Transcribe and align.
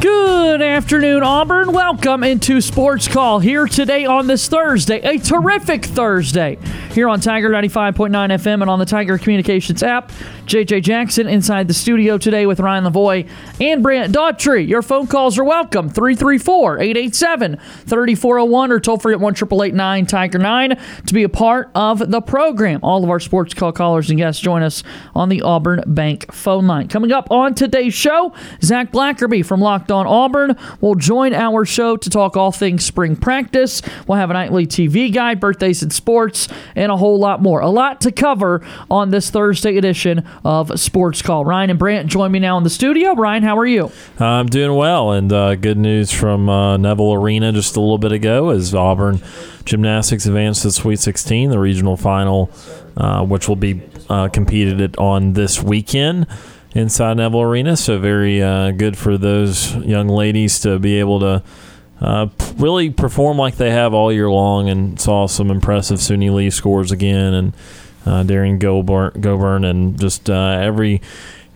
Good 0.00 0.60
afternoon, 0.60 1.22
Auburn. 1.22 1.72
Welcome 1.72 2.22
into 2.22 2.60
Sports 2.60 3.08
Call 3.08 3.38
here 3.38 3.66
today 3.66 4.04
on 4.04 4.26
this 4.26 4.46
Thursday, 4.46 5.00
a 5.00 5.18
terrific 5.18 5.86
Thursday 5.86 6.58
here 6.92 7.08
on 7.08 7.20
Tiger 7.20 7.50
95.9 7.50 8.10
FM 8.12 8.60
and 8.62 8.70
on 8.70 8.78
the 8.78 8.84
Tiger 8.84 9.16
Communications 9.16 9.82
app. 9.82 10.12
JJ 10.46 10.82
Jackson 10.82 11.26
inside 11.26 11.66
the 11.66 11.74
studio 11.74 12.18
today 12.18 12.46
with 12.46 12.60
Ryan 12.60 12.84
Lavoie 12.84 13.28
and 13.60 13.82
Brant 13.82 14.14
Daughtry. 14.14 14.66
Your 14.66 14.80
phone 14.80 15.06
calls 15.06 15.38
are 15.38 15.44
welcome 15.44 15.88
334 15.88 16.78
887 16.78 17.56
3401 17.56 18.72
or 18.72 18.80
toll 18.80 18.98
free 18.98 19.12
at 19.14 19.20
1 19.20 20.06
Tiger 20.06 20.38
9 20.38 20.80
to 21.06 21.14
be 21.14 21.24
a 21.24 21.28
part 21.28 21.70
of 21.74 22.10
the 22.10 22.20
program. 22.20 22.80
All 22.82 23.02
of 23.02 23.10
our 23.10 23.18
Sports 23.18 23.54
Call 23.54 23.72
callers 23.72 24.08
and 24.08 24.18
guests 24.18 24.40
join 24.40 24.62
us 24.62 24.82
on 25.14 25.28
the 25.28 25.42
Auburn 25.42 25.82
Bank 25.86 26.32
phone 26.32 26.66
line. 26.66 26.88
Coming 26.88 27.12
up 27.12 27.30
on 27.30 27.54
today's 27.54 27.94
show, 27.94 28.32
Zach 28.62 28.92
Blackerby 28.92 29.44
from 29.44 29.60
Locked 29.60 29.85
On 29.90 30.06
Auburn 30.06 30.56
will 30.80 30.94
join 30.94 31.32
our 31.32 31.64
show 31.64 31.96
to 31.96 32.10
talk 32.10 32.36
all 32.36 32.52
things 32.52 32.84
spring 32.84 33.16
practice. 33.16 33.82
We'll 34.06 34.18
have 34.18 34.30
a 34.30 34.32
nightly 34.32 34.66
TV 34.66 35.12
guide, 35.12 35.40
birthdays 35.40 35.82
and 35.82 35.92
sports, 35.92 36.48
and 36.74 36.90
a 36.90 36.96
whole 36.96 37.18
lot 37.18 37.42
more. 37.42 37.60
A 37.60 37.68
lot 37.68 38.00
to 38.02 38.12
cover 38.12 38.66
on 38.90 39.10
this 39.10 39.30
Thursday 39.30 39.76
edition 39.76 40.26
of 40.44 40.78
Sports 40.78 41.22
Call. 41.22 41.44
Ryan 41.44 41.70
and 41.70 41.78
Brant 41.78 42.08
join 42.08 42.32
me 42.32 42.38
now 42.38 42.58
in 42.58 42.64
the 42.64 42.70
studio. 42.70 43.14
Ryan, 43.14 43.42
how 43.42 43.58
are 43.58 43.66
you? 43.66 43.90
I'm 44.18 44.46
doing 44.46 44.76
well, 44.76 45.12
and 45.12 45.32
uh, 45.32 45.54
good 45.56 45.78
news 45.78 46.10
from 46.10 46.48
uh, 46.48 46.76
Neville 46.76 47.14
Arena 47.14 47.52
just 47.52 47.76
a 47.76 47.80
little 47.80 47.98
bit 47.98 48.12
ago 48.12 48.50
as 48.50 48.74
Auburn 48.74 49.20
gymnastics 49.64 50.26
advanced 50.26 50.62
to 50.62 50.70
Sweet 50.70 51.00
16, 51.00 51.50
the 51.50 51.58
regional 51.58 51.96
final, 51.96 52.50
uh, 52.96 53.24
which 53.24 53.48
will 53.48 53.56
be 53.56 53.82
uh, 54.08 54.28
competed 54.28 54.96
on 54.96 55.32
this 55.34 55.62
weekend 55.62 56.26
inside 56.76 57.16
Neville 57.16 57.42
Arena. 57.42 57.76
So 57.76 57.98
very 57.98 58.42
uh, 58.42 58.70
good 58.72 58.96
for 58.96 59.18
those 59.18 59.74
young 59.76 60.08
ladies 60.08 60.60
to 60.60 60.78
be 60.78 60.98
able 60.98 61.20
to. 61.20 61.42
Uh, 61.98 62.28
really 62.58 62.90
perform 62.90 63.38
like 63.38 63.56
they 63.56 63.70
have 63.70 63.94
all 63.94 64.12
year 64.12 64.28
long, 64.28 64.68
and 64.68 65.00
saw 65.00 65.26
some 65.26 65.50
impressive 65.50 65.98
Suni 65.98 66.30
Lee 66.30 66.50
scores 66.50 66.92
again, 66.92 67.32
and 67.32 67.54
uh, 68.04 68.22
Derrian 68.22 68.58
Gobourne, 68.58 69.18
Gobourne, 69.18 69.64
and 69.64 69.98
just 69.98 70.28
uh, 70.28 70.58
every 70.60 71.00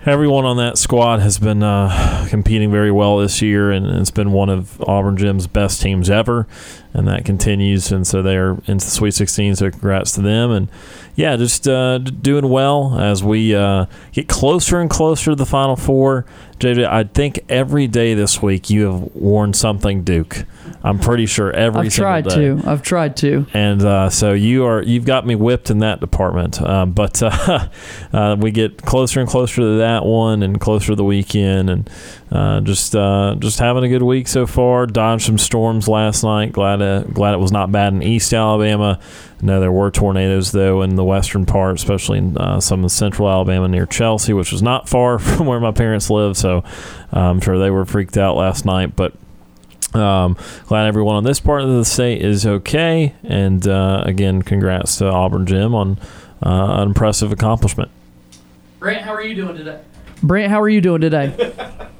everyone 0.07 0.47
on 0.47 0.57
that 0.57 0.79
squad 0.79 1.21
has 1.21 1.39
been 1.39 1.62
uh, 1.62 2.27
competing 2.31 2.71
very 2.71 2.91
well 2.91 3.19
this 3.19 3.43
year, 3.43 3.71
and 3.71 3.84
it's 3.84 4.11
been 4.11 4.33
one 4.33 4.49
of 4.49 4.81
Auburn 4.89 5.19
Gym's 5.19 5.47
best 5.47 5.83
teams 5.83 6.09
ever, 6.09 6.47
and 6.93 7.06
that 7.09 7.25
continues. 7.25 7.93
And 7.93 8.06
so 8.06 8.23
they're 8.23 8.53
into 8.67 8.84
the 8.84 8.91
Sweet 8.91 9.12
16. 9.12 9.56
So 9.56 9.71
congrats 9.71 10.12
to 10.12 10.23
them, 10.23 10.51
and 10.51 10.69
yeah, 11.17 11.37
just 11.37 11.69
uh, 11.69 11.99
doing 11.99 12.49
well 12.49 12.99
as 12.99 13.23
we 13.23 13.55
uh, 13.55 13.87
get 14.12 14.28
closer 14.28 14.81
and 14.81 14.89
closer 14.89 15.33
to 15.33 15.34
the 15.34 15.47
Final 15.47 15.77
Four. 15.77 16.25
JJ, 16.59 16.87
I 16.87 17.05
think 17.05 17.41
every 17.49 17.87
day 17.87 18.15
this 18.15 18.43
week 18.43 18.69
you 18.69 18.84
have 18.87 19.15
worn 19.15 19.55
something 19.55 20.03
Duke. 20.05 20.45
I'm 20.83 20.99
pretty 20.99 21.27
sure 21.27 21.50
every 21.53 21.87
I've 21.87 21.93
tried 21.95 22.25
day. 22.25 22.34
to. 22.37 22.62
I've 22.67 22.83
tried 22.83 23.17
to. 23.19 23.47
and 23.53 23.83
uh, 23.83 24.11
so 24.11 24.33
you 24.33 24.65
are 24.65 24.83
you've 24.83 25.05
got 25.05 25.27
me 25.27 25.34
whipped 25.34 25.71
in 25.71 25.79
that 25.81 26.00
department. 26.00 26.61
Um, 26.61 26.93
but 26.93 27.23
uh, 27.23 27.69
uh, 28.12 28.37
we 28.39 28.50
get 28.50 28.83
closer 28.83 29.21
and 29.21 29.29
closer 29.29 29.56
to 29.56 29.79
that 29.79 30.05
one, 30.05 30.43
and 30.43 30.61
closer 30.61 30.89
to 30.89 30.97
the 30.97 31.05
weekend, 31.05 31.71
and 31.71 31.91
uh, 32.31 32.61
just 32.61 32.95
uh, 32.95 33.37
just 33.39 33.59
having 33.59 33.84
a 33.84 33.89
good 33.89 34.03
week 34.03 34.29
so 34.29 34.47
far. 34.47 34.87
Dodged 34.87 35.25
some 35.25 35.39
storms 35.39 35.89
last 35.89 36.23
night. 36.23 36.53
Glad 36.53 36.80
uh, 36.83 37.03
glad 37.03 37.35
it 37.35 37.39
was 37.39 37.53
not 37.53 37.71
bad 37.73 37.93
in 37.93 38.03
East 38.03 38.33
Alabama. 38.33 38.99
No, 39.43 39.61
there 39.61 39.73
were 39.73 39.91
tornadoes 39.91 40.53
though 40.53 40.83
in 40.83 40.97
the 40.97 41.05
western 41.05 41.47
part, 41.47 41.75
especially 41.75 42.19
in 42.19 42.37
uh, 42.37 42.61
some 42.61 42.85
of 42.85 42.91
central 42.91 43.29
Alabama 43.29 43.69
near 43.69 43.87
Chelsea, 43.87 44.33
which 44.33 44.53
was 44.53 44.63
not 44.63 44.89
far 44.89 45.19
from 45.21 45.47
where 45.47 45.61
my 45.61 45.73
parents 45.73 46.11
live. 46.11 46.37
So 46.37 46.59
uh, 47.13 47.21
I'm 47.21 47.41
sure 47.41 47.59
they 47.59 47.71
were 47.71 47.85
freaked 47.85 48.17
out 48.17 48.37
last 48.37 48.65
night, 48.65 48.97
but. 48.97 49.15
Um, 49.93 50.37
glad 50.67 50.87
everyone 50.87 51.17
on 51.17 51.25
this 51.25 51.41
part 51.41 51.63
of 51.63 51.69
the 51.69 51.85
state 51.85 52.23
is 52.23 52.47
okay. 52.47 53.12
And 53.25 53.67
uh, 53.67 54.05
again, 54.07 54.43
congrats 54.43 54.99
to 54.99 55.07
Auburn 55.07 55.47
Gym 55.47 55.75
on 55.75 55.99
uh, 56.47 56.83
an 56.83 56.89
impressive 56.91 57.33
accomplishment. 57.33 57.91
Brent, 58.79 59.03
how 59.03 59.12
are 59.12 59.21
you 59.21 59.35
doing 59.35 59.57
today? 59.57 59.81
Brent, 60.23 60.53
how 60.53 60.61
are 60.61 60.69
you 60.69 60.81
doing 60.81 61.01
today? 61.01 61.35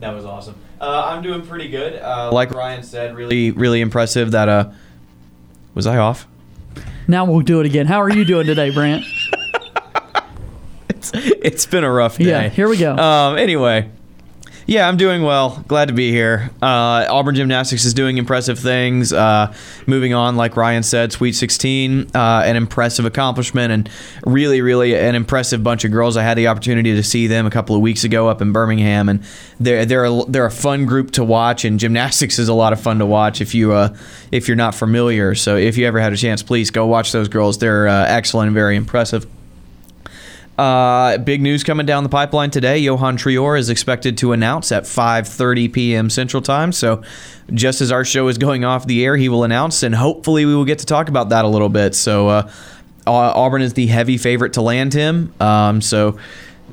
That 0.00 0.14
was 0.14 0.24
awesome. 0.24 0.54
Uh, 0.80 1.04
I'm 1.06 1.22
doing 1.22 1.42
pretty 1.42 1.68
good. 1.68 1.96
Uh, 2.00 2.30
like 2.32 2.52
Ryan 2.52 2.82
said, 2.82 3.16
really, 3.16 3.50
really 3.50 3.80
impressive. 3.80 4.30
That 4.30 4.48
uh, 4.48 4.70
was 5.74 5.86
I 5.86 5.98
off? 5.98 6.26
now 7.08 7.24
we'll 7.24 7.40
do 7.40 7.60
it 7.60 7.66
again. 7.66 7.86
How 7.86 8.00
are 8.02 8.10
you 8.10 8.24
doing 8.24 8.46
today, 8.46 8.70
Brant? 8.70 9.04
It's, 10.90 11.12
it's 11.14 11.66
been 11.66 11.84
a 11.84 11.90
rough 11.90 12.18
day. 12.18 12.24
Yeah, 12.24 12.48
here 12.48 12.68
we 12.68 12.76
go. 12.76 12.96
Um, 12.96 13.38
anyway, 13.38 13.88
yeah, 14.68 14.86
I'm 14.86 14.98
doing 14.98 15.22
well. 15.22 15.64
Glad 15.66 15.88
to 15.88 15.94
be 15.94 16.10
here. 16.10 16.50
Uh, 16.60 17.06
Auburn 17.08 17.34
Gymnastics 17.34 17.86
is 17.86 17.94
doing 17.94 18.18
impressive 18.18 18.58
things. 18.58 19.14
Uh, 19.14 19.54
moving 19.86 20.12
on, 20.12 20.36
like 20.36 20.58
Ryan 20.58 20.82
said, 20.82 21.10
Sweet 21.10 21.32
16, 21.32 22.14
uh, 22.14 22.42
an 22.44 22.54
impressive 22.54 23.06
accomplishment, 23.06 23.72
and 23.72 23.88
really, 24.26 24.60
really 24.60 24.94
an 24.94 25.14
impressive 25.14 25.64
bunch 25.64 25.86
of 25.86 25.90
girls. 25.90 26.18
I 26.18 26.22
had 26.22 26.36
the 26.36 26.48
opportunity 26.48 26.94
to 26.94 27.02
see 27.02 27.26
them 27.28 27.46
a 27.46 27.50
couple 27.50 27.76
of 27.76 27.80
weeks 27.80 28.04
ago 28.04 28.28
up 28.28 28.42
in 28.42 28.52
Birmingham, 28.52 29.08
and 29.08 29.24
they're 29.58 29.86
they're 29.86 30.04
a, 30.04 30.24
they're 30.28 30.44
a 30.44 30.50
fun 30.50 30.84
group 30.84 31.12
to 31.12 31.24
watch. 31.24 31.64
And 31.64 31.80
gymnastics 31.80 32.38
is 32.38 32.50
a 32.50 32.54
lot 32.54 32.74
of 32.74 32.80
fun 32.80 32.98
to 32.98 33.06
watch 33.06 33.40
if 33.40 33.54
you 33.54 33.72
uh, 33.72 33.96
if 34.32 34.48
you're 34.48 34.56
not 34.56 34.74
familiar. 34.74 35.34
So 35.34 35.56
if 35.56 35.78
you 35.78 35.86
ever 35.86 35.98
had 35.98 36.12
a 36.12 36.16
chance, 36.18 36.42
please 36.42 36.70
go 36.70 36.84
watch 36.84 37.10
those 37.12 37.28
girls. 37.28 37.56
They're 37.56 37.88
uh, 37.88 38.04
excellent 38.06 38.48
and 38.48 38.54
very 38.54 38.76
impressive. 38.76 39.26
Uh, 40.58 41.18
big 41.18 41.40
news 41.40 41.62
coming 41.62 41.86
down 41.86 42.02
the 42.02 42.08
pipeline 42.08 42.50
today. 42.50 42.78
Johan 42.78 43.16
Trior 43.16 43.56
is 43.56 43.70
expected 43.70 44.18
to 44.18 44.32
announce 44.32 44.72
at 44.72 44.82
5:30 44.82 45.72
p.m. 45.72 46.10
Central 46.10 46.42
Time. 46.42 46.72
So, 46.72 47.02
just 47.54 47.80
as 47.80 47.92
our 47.92 48.04
show 48.04 48.26
is 48.26 48.38
going 48.38 48.64
off 48.64 48.84
the 48.84 49.04
air, 49.04 49.16
he 49.16 49.28
will 49.28 49.44
announce, 49.44 49.84
and 49.84 49.94
hopefully, 49.94 50.44
we 50.44 50.56
will 50.56 50.64
get 50.64 50.80
to 50.80 50.86
talk 50.86 51.08
about 51.08 51.28
that 51.28 51.44
a 51.44 51.48
little 51.48 51.68
bit. 51.68 51.94
So, 51.94 52.28
uh, 52.28 52.50
Auburn 53.06 53.62
is 53.62 53.74
the 53.74 53.86
heavy 53.86 54.18
favorite 54.18 54.54
to 54.54 54.62
land 54.62 54.92
him. 54.92 55.32
Um, 55.40 55.80
so. 55.80 56.18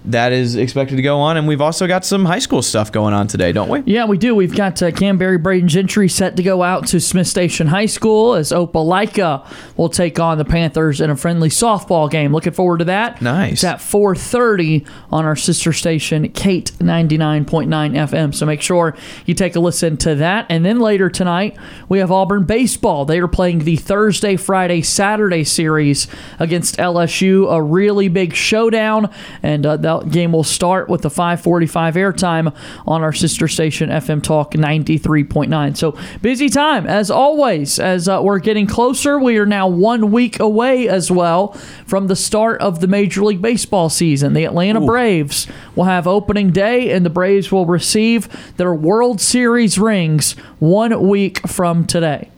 That 0.08 0.32
is 0.32 0.56
expected 0.56 0.98
to 0.98 1.02
go 1.02 1.20
on, 1.20 1.38
and 1.38 1.48
we've 1.48 1.62
also 1.62 1.88
got 1.88 2.06
some 2.06 2.26
high 2.26 2.40
school 2.40 2.62
stuff 2.62 2.92
going 2.92 3.14
on 3.14 3.28
today, 3.28 3.52
don't 3.52 3.70
we? 3.70 3.82
Yeah, 3.86 4.06
we 4.06 4.18
do. 4.18 4.36
We've 4.36 4.56
got 4.56 4.82
uh, 4.82 4.92
Canberry 4.92 5.38
Braden 5.38 5.68
Gentry 5.68 6.08
set 6.10 6.38
to 6.38 6.44
go 6.44 6.64
out 6.64 6.88
to 6.88 7.00
Smith 7.00 7.28
Station 7.28 7.68
High 7.68 7.88
School 7.88 8.36
as 8.36 8.52
Opelika 8.52 9.46
will 9.78 9.90
take 9.90 10.20
on 10.20 10.38
the 10.38 10.46
Panthers 10.46 11.02
in 11.02 11.10
a 11.10 11.16
friendly 11.16 11.50
softball 11.50 12.10
game. 12.10 12.34
Looking 12.34 12.54
forward 12.54 12.80
to 12.80 12.86
that. 12.86 13.22
Nice. 13.22 13.54
It's 13.54 13.63
at 13.63 13.80
4:30 13.80 14.86
on 15.12 15.25
our 15.25 15.36
sister 15.36 15.74
station, 15.74 16.30
Kate 16.30 16.72
99.9 16.80 17.96
FM. 17.96 18.34
So 18.34 18.46
make 18.46 18.62
sure 18.62 18.96
you 19.25 19.34
take 19.34 19.56
a 19.56 19.60
listen 19.60 19.98
to 19.98 20.16
that. 20.16 20.46
And 20.50 20.66
then 20.66 20.80
later 20.80 21.10
tonight, 21.10 21.58
we 21.90 22.00
have 22.00 22.12
Auburn 22.12 22.44
baseball. 22.44 23.06
They 23.06 23.19
are 23.19 23.28
playing 23.28 23.60
the 23.60 23.75
Thursday, 23.75 24.36
Friday, 24.36 24.81
Saturday 24.81 25.44
series 25.44 26.08
against 26.40 26.78
LSU. 26.78 27.51
A 27.51 27.62
really 27.62 28.08
big 28.08 28.34
showdown, 28.34 29.10
and 29.42 29.66
uh, 29.66 29.78
that 29.78 29.94
game 30.01 30.31
will 30.31 30.44
start 30.44 30.89
with 30.89 31.01
the 31.01 31.09
5:45 31.09 31.95
airtime 31.95 32.53
on 32.86 33.01
our 33.01 33.13
sister 33.13 33.47
station, 33.47 33.89
FM 33.89 34.21
Talk 34.21 34.53
93.9. 34.53 35.75
So 35.75 35.97
busy 36.21 36.50
time 36.50 36.86
as 36.88 37.09
always. 37.12 37.80
As 37.80 38.07
uh, 38.07 38.21
we're 38.24 38.39
getting 38.39 38.68
closer, 38.68 39.19
we 39.19 39.38
are 39.38 39.45
now 39.45 39.68
one 39.68 40.12
week 40.12 40.39
away 40.39 40.88
as 40.88 41.09
well 41.12 41.53
from 41.86 42.07
the 42.07 42.15
start 42.15 42.62
of 42.62 42.80
the 42.80 42.88
Major 42.88 43.24
League 43.24 43.42
Baseball 43.42 43.89
season. 43.89 44.33
The 44.33 44.45
Atlanta 44.45 44.81
Braves 44.81 45.47
will 45.75 45.86
have 45.86 46.07
opening 46.07 46.51
day, 46.51 46.91
and 46.91 47.06
the 47.06 47.09
Braves 47.09 47.51
will 47.51 47.65
receive 47.65 48.27
their 48.57 48.74
World 48.74 49.21
Series 49.21 49.77
rings 49.77 50.33
one 50.59 51.07
week 51.07 51.48
from 51.48 51.86
today. 51.86 52.30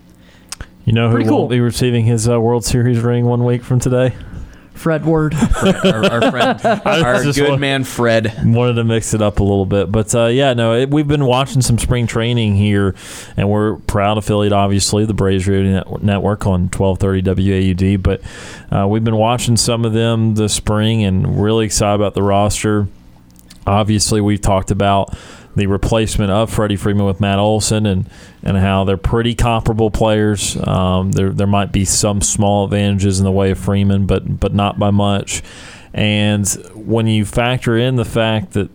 You 0.86 0.94
know 0.94 1.10
who 1.10 1.16
Pretty 1.16 1.30
will 1.30 1.40
cool. 1.40 1.48
be 1.50 1.60
receiving 1.60 2.06
his 2.06 2.30
uh, 2.30 2.40
World 2.40 2.64
Series 2.64 3.02
ring 3.02 3.26
one 3.26 3.44
week 3.44 3.62
from 3.62 3.80
today? 3.80 4.16
Fred 4.78 5.06
Word. 5.06 5.34
our, 5.36 6.06
our 6.06 6.32
friend, 6.32 6.62
our 6.86 7.24
good 7.24 7.50
want- 7.50 7.62
man 7.62 7.84
Fred. 7.84 8.34
wanted 8.46 8.74
to 8.76 8.84
mix 8.84 9.14
it 9.14 9.22
up 9.22 9.40
a 9.40 9.44
little 9.44 9.66
bit. 9.66 9.92
But 9.92 10.14
uh, 10.16 10.26
yeah, 10.28 10.54
no, 10.54 10.74
it, 10.74 10.90
we've 10.90 11.08
been 11.08 11.26
watching 11.26 11.62
some 11.62 11.78
spring 11.78 12.08
training 12.08 12.56
here, 12.56 12.96
and 13.36 13.50
we're 13.50 13.76
proud 13.78 14.18
affiliate, 14.18 14.54
obviously, 14.54 15.06
the 15.06 15.14
Braves 15.14 15.48
Radio 15.48 15.98
Network 16.02 16.46
on 16.48 16.70
1230 16.70 17.22
WAUD. 17.94 18.04
But 18.04 18.22
uh, 18.72 18.88
we've 18.88 19.04
been 19.04 19.18
watching 19.18 19.58
some 19.58 19.86
of 19.86 19.94
them 19.94 20.36
this 20.36 20.54
spring 20.54 21.04
and 21.04 21.42
really 21.42 21.66
excited 21.66 21.96
about 21.96 22.14
the 22.14 22.24
roster. 22.24 22.88
Obviously, 23.66 24.22
we've 24.22 24.40
talked 24.42 24.72
about 24.72 25.14
the 25.58 25.68
replacement 25.68 26.32
of 26.32 26.52
Freddie 26.52 26.76
Freeman 26.76 27.06
with 27.06 27.20
Matt 27.20 27.40
Olson 27.40 27.86
and, 27.86 28.10
and 28.44 28.58
how 28.58 28.84
they're 28.84 28.98
pretty 28.98 29.36
comparable 29.36 29.92
players. 29.92 30.56
Um, 30.68 31.12
there 31.12 31.32
there 31.32 31.48
might 31.48 31.72
be 31.72 31.86
some 31.86 32.22
small 32.22 32.66
advantages 32.66 33.20
in 33.20 33.26
the 33.26 33.32
way 33.32 33.52
of 33.52 33.60
Freeman, 33.60 34.06
but 34.06 34.40
but 34.40 34.54
not 34.54 34.80
by 34.80 34.92
much. 34.92 35.44
And 35.94 36.48
when 36.74 37.08
you 37.08 37.26
factor 37.26 37.78
in 37.78 37.96
the 37.96 38.06
fact 38.06 38.54
that 38.54 38.70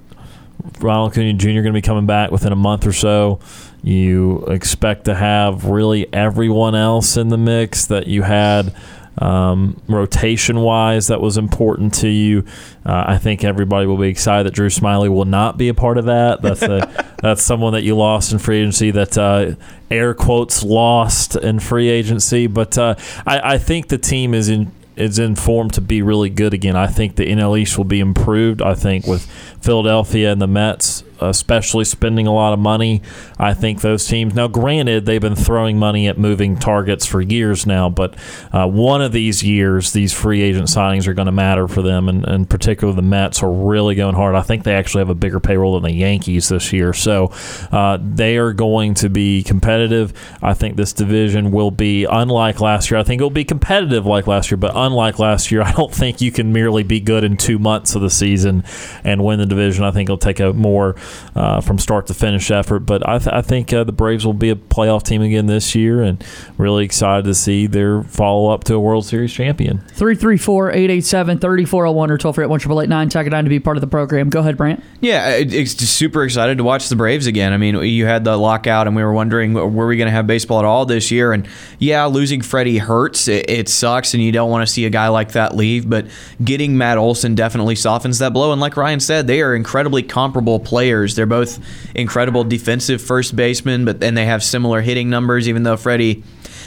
Ronald 0.78 1.12
Acuna 1.12 1.32
Jr. 1.34 1.48
going 1.48 1.64
to 1.64 1.72
be 1.72 1.82
coming 1.82 2.06
back 2.06 2.30
within 2.30 2.52
a 2.52 2.56
month 2.56 2.86
or 2.86 2.92
so. 2.92 3.40
You 3.82 4.44
expect 4.46 5.06
to 5.06 5.14
have 5.14 5.64
really 5.64 6.12
everyone 6.12 6.74
else 6.74 7.16
in 7.16 7.28
the 7.28 7.38
mix 7.38 7.86
that 7.86 8.06
you 8.06 8.22
had 8.22 8.74
um, 9.18 9.80
rotation 9.88 10.60
wise 10.60 11.08
that 11.08 11.20
was 11.20 11.36
important 11.36 11.94
to 11.94 12.08
you. 12.08 12.44
Uh, 12.84 13.04
I 13.08 13.18
think 13.18 13.44
everybody 13.44 13.86
will 13.86 13.96
be 13.96 14.08
excited 14.08 14.46
that 14.46 14.54
Drew 14.54 14.68
Smyly 14.68 15.08
will 15.08 15.24
not 15.24 15.58
be 15.58 15.68
a 15.68 15.74
part 15.74 15.98
of 15.98 16.06
that. 16.06 16.42
That's 16.42 16.62
a, 16.62 17.14
that's 17.22 17.42
someone 17.42 17.74
that 17.74 17.82
you 17.82 17.96
lost 17.96 18.32
in 18.32 18.38
free 18.38 18.58
agency. 18.60 18.90
That 18.90 19.18
uh, 19.18 19.54
air 19.90 20.14
quotes 20.14 20.62
lost 20.62 21.36
in 21.36 21.60
free 21.60 21.88
agency, 21.88 22.46
but 22.46 22.78
uh, 22.78 22.94
I, 23.26 23.54
I 23.54 23.58
think 23.58 23.88
the 23.88 23.98
team 23.98 24.34
is 24.34 24.48
in 24.48 24.72
is 24.94 25.18
in 25.18 25.34
form 25.34 25.70
to 25.70 25.80
be 25.80 26.02
really 26.02 26.28
good 26.28 26.52
again. 26.52 26.76
I 26.76 26.86
think 26.86 27.16
the 27.16 27.24
NL 27.24 27.58
East 27.58 27.78
will 27.78 27.84
be 27.84 28.00
improved. 28.00 28.60
I 28.60 28.74
think 28.74 29.06
with 29.06 29.24
Philadelphia 29.60 30.30
and 30.30 30.40
the 30.40 30.46
Mets, 30.46 31.02
especially 31.28 31.84
spending 31.84 32.26
a 32.26 32.32
lot 32.32 32.52
of 32.52 32.58
money, 32.58 33.02
I 33.38 33.54
think 33.54 33.80
those 33.80 34.06
teams. 34.06 34.34
Now, 34.34 34.48
granted, 34.48 35.06
they've 35.06 35.20
been 35.20 35.36
throwing 35.36 35.78
money 35.78 36.08
at 36.08 36.18
moving 36.18 36.56
targets 36.56 37.06
for 37.06 37.20
years 37.20 37.66
now, 37.66 37.88
but 37.88 38.16
uh, 38.52 38.66
one 38.66 39.02
of 39.02 39.12
these 39.12 39.42
years, 39.42 39.92
these 39.92 40.12
free 40.12 40.42
agent 40.42 40.68
signings 40.68 41.06
are 41.06 41.14
going 41.14 41.26
to 41.26 41.32
matter 41.32 41.68
for 41.68 41.82
them, 41.82 42.08
and, 42.08 42.26
and 42.26 42.48
particularly 42.48 42.96
the 42.96 43.02
Mets 43.02 43.42
are 43.42 43.50
really 43.50 43.94
going 43.94 44.14
hard. 44.14 44.34
I 44.34 44.42
think 44.42 44.64
they 44.64 44.74
actually 44.74 45.00
have 45.00 45.10
a 45.10 45.14
bigger 45.14 45.40
payroll 45.40 45.74
than 45.74 45.90
the 45.90 45.96
Yankees 45.96 46.48
this 46.48 46.72
year, 46.72 46.92
so 46.92 47.32
uh, 47.70 47.98
they 48.02 48.36
are 48.36 48.52
going 48.52 48.94
to 48.94 49.08
be 49.08 49.42
competitive. 49.42 50.12
I 50.42 50.54
think 50.54 50.76
this 50.76 50.92
division 50.92 51.50
will 51.50 51.70
be 51.70 52.04
unlike 52.04 52.60
last 52.60 52.90
year. 52.90 52.98
I 52.98 53.02
think 53.02 53.20
it 53.20 53.24
will 53.24 53.30
be 53.30 53.44
competitive 53.44 54.06
like 54.06 54.26
last 54.26 54.50
year, 54.50 54.58
but 54.58 54.72
unlike 54.74 55.18
last 55.18 55.50
year, 55.50 55.62
I 55.72 55.72
don't 55.72 55.92
think 55.92 56.20
you 56.20 56.32
can 56.32 56.52
merely 56.52 56.82
be 56.82 57.00
good 57.00 57.24
in 57.24 57.36
two 57.36 57.58
months 57.58 57.94
of 57.94 58.02
the 58.02 58.10
season 58.10 58.64
and 59.04 59.24
win 59.24 59.38
the 59.38 59.46
division. 59.46 59.84
I 59.84 59.90
think 59.90 60.08
it'll 60.08 60.18
take 60.18 60.40
a 60.40 60.52
more 60.52 60.96
uh, 61.34 61.60
from 61.60 61.78
start 61.78 62.06
to 62.08 62.14
finish 62.14 62.50
effort. 62.50 62.80
But 62.80 63.06
I, 63.08 63.18
th- 63.18 63.34
I 63.34 63.42
think 63.42 63.72
uh, 63.72 63.84
the 63.84 63.92
Braves 63.92 64.24
will 64.26 64.32
be 64.32 64.50
a 64.50 64.56
playoff 64.56 65.02
team 65.02 65.22
again 65.22 65.46
this 65.46 65.74
year, 65.74 66.02
and 66.02 66.22
really 66.58 66.84
excited 66.84 67.24
to 67.24 67.34
see 67.34 67.66
their 67.66 68.02
follow 68.02 68.50
up 68.50 68.64
to 68.64 68.74
a 68.74 68.80
World 68.80 69.06
Series 69.06 69.32
champion. 69.32 69.78
334 69.94 70.70
887 70.70 71.38
3401 71.38 72.10
or 72.10 72.18
toll 72.18 72.32
free 72.32 72.44
at 72.44 72.50
1 72.50 72.60
Tag 73.08 73.26
it 73.26 73.34
on 73.34 73.44
to 73.44 73.50
be 73.50 73.60
part 73.60 73.76
of 73.76 73.80
the 73.80 73.86
program. 73.86 74.30
Go 74.30 74.40
ahead, 74.40 74.56
Brant. 74.56 74.82
Yeah, 75.00 75.30
it's 75.30 75.74
just 75.74 75.96
super 75.96 76.24
excited 76.24 76.58
to 76.58 76.64
watch 76.64 76.88
the 76.88 76.96
Braves 76.96 77.26
again. 77.26 77.52
I 77.52 77.56
mean, 77.56 77.76
you 77.82 78.06
had 78.06 78.24
the 78.24 78.36
lockout, 78.36 78.86
and 78.86 78.94
we 78.94 79.02
were 79.02 79.12
wondering 79.12 79.54
were 79.54 79.86
we 79.86 79.96
going 79.96 80.06
to 80.06 80.12
have 80.12 80.26
baseball 80.26 80.58
at 80.58 80.64
all 80.64 80.86
this 80.86 81.10
year? 81.10 81.32
And 81.32 81.48
yeah, 81.78 82.04
losing 82.06 82.42
Freddie 82.42 82.78
hurts. 82.78 83.28
It, 83.28 83.48
it 83.50 83.68
sucks, 83.68 84.14
and 84.14 84.22
you 84.22 84.32
don't 84.32 84.50
want 84.50 84.66
to 84.66 84.72
see 84.72 84.84
a 84.84 84.90
guy 84.90 85.08
like 85.08 85.32
that 85.32 85.56
leave. 85.56 85.88
But 85.88 86.06
getting 86.42 86.76
Matt 86.76 86.98
Olson 86.98 87.34
definitely 87.34 87.74
softens 87.74 88.18
that 88.20 88.32
blow. 88.32 88.52
And 88.52 88.60
like 88.60 88.76
Ryan 88.76 89.00
said, 89.00 89.26
they 89.26 89.42
are 89.42 89.54
incredibly 89.54 90.02
comparable 90.02 90.60
players. 90.60 90.91
They're 91.14 91.26
both 91.26 91.58
incredible 91.94 92.44
defensive 92.44 93.00
first 93.00 93.34
basemen, 93.34 93.84
but 93.84 94.00
then 94.00 94.14
they 94.14 94.26
have 94.26 94.42
similar 94.42 94.80
hitting 94.80 95.10
numbers. 95.10 95.48
Even 95.48 95.62
though 95.62 95.76
Freddie, 95.76 96.22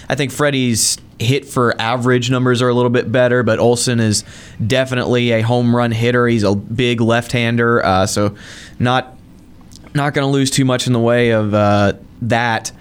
I 0.10 0.16
think 0.16 0.32
Freddie's 0.32 0.98
hit 1.20 1.46
for 1.46 1.80
average 1.80 2.30
numbers 2.30 2.62
are 2.62 2.70
a 2.70 2.74
little 2.74 2.90
bit 2.90 3.12
better, 3.12 3.44
but 3.44 3.60
Olson 3.60 4.00
is 4.00 4.24
definitely 4.66 5.32
a 5.32 5.42
home 5.42 5.76
run 5.76 5.92
hitter. 5.92 6.28
He's 6.28 6.44
a 6.44 6.56
big 6.56 7.02
left-hander, 7.02 7.86
uh, 7.86 8.06
so 8.06 8.36
not 8.80 9.18
not 9.94 10.14
going 10.14 10.28
to 10.28 10.32
lose 10.32 10.52
too 10.52 10.66
much 10.66 10.88
in 10.88 10.94
the 10.94 11.00
way 11.00 11.30
of 11.32 11.54
uh, 11.54 11.94
that. 12.24 12.72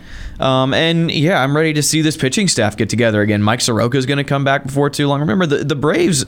Um, 0.40 0.74
and 0.74 1.12
yeah, 1.12 1.40
I'm 1.40 1.56
ready 1.56 1.72
to 1.74 1.82
see 1.82 2.02
this 2.02 2.16
pitching 2.16 2.48
staff 2.48 2.76
get 2.76 2.90
together 2.90 3.22
again. 3.22 3.40
Mike 3.40 3.60
Soroka 3.60 3.96
is 3.96 4.04
going 4.04 4.18
to 4.18 4.24
come 4.24 4.42
back 4.42 4.64
before 4.64 4.90
too 4.90 5.06
long. 5.06 5.20
Remember, 5.20 5.46
the, 5.46 5.58
the 5.58 5.76
Braves 5.76 6.26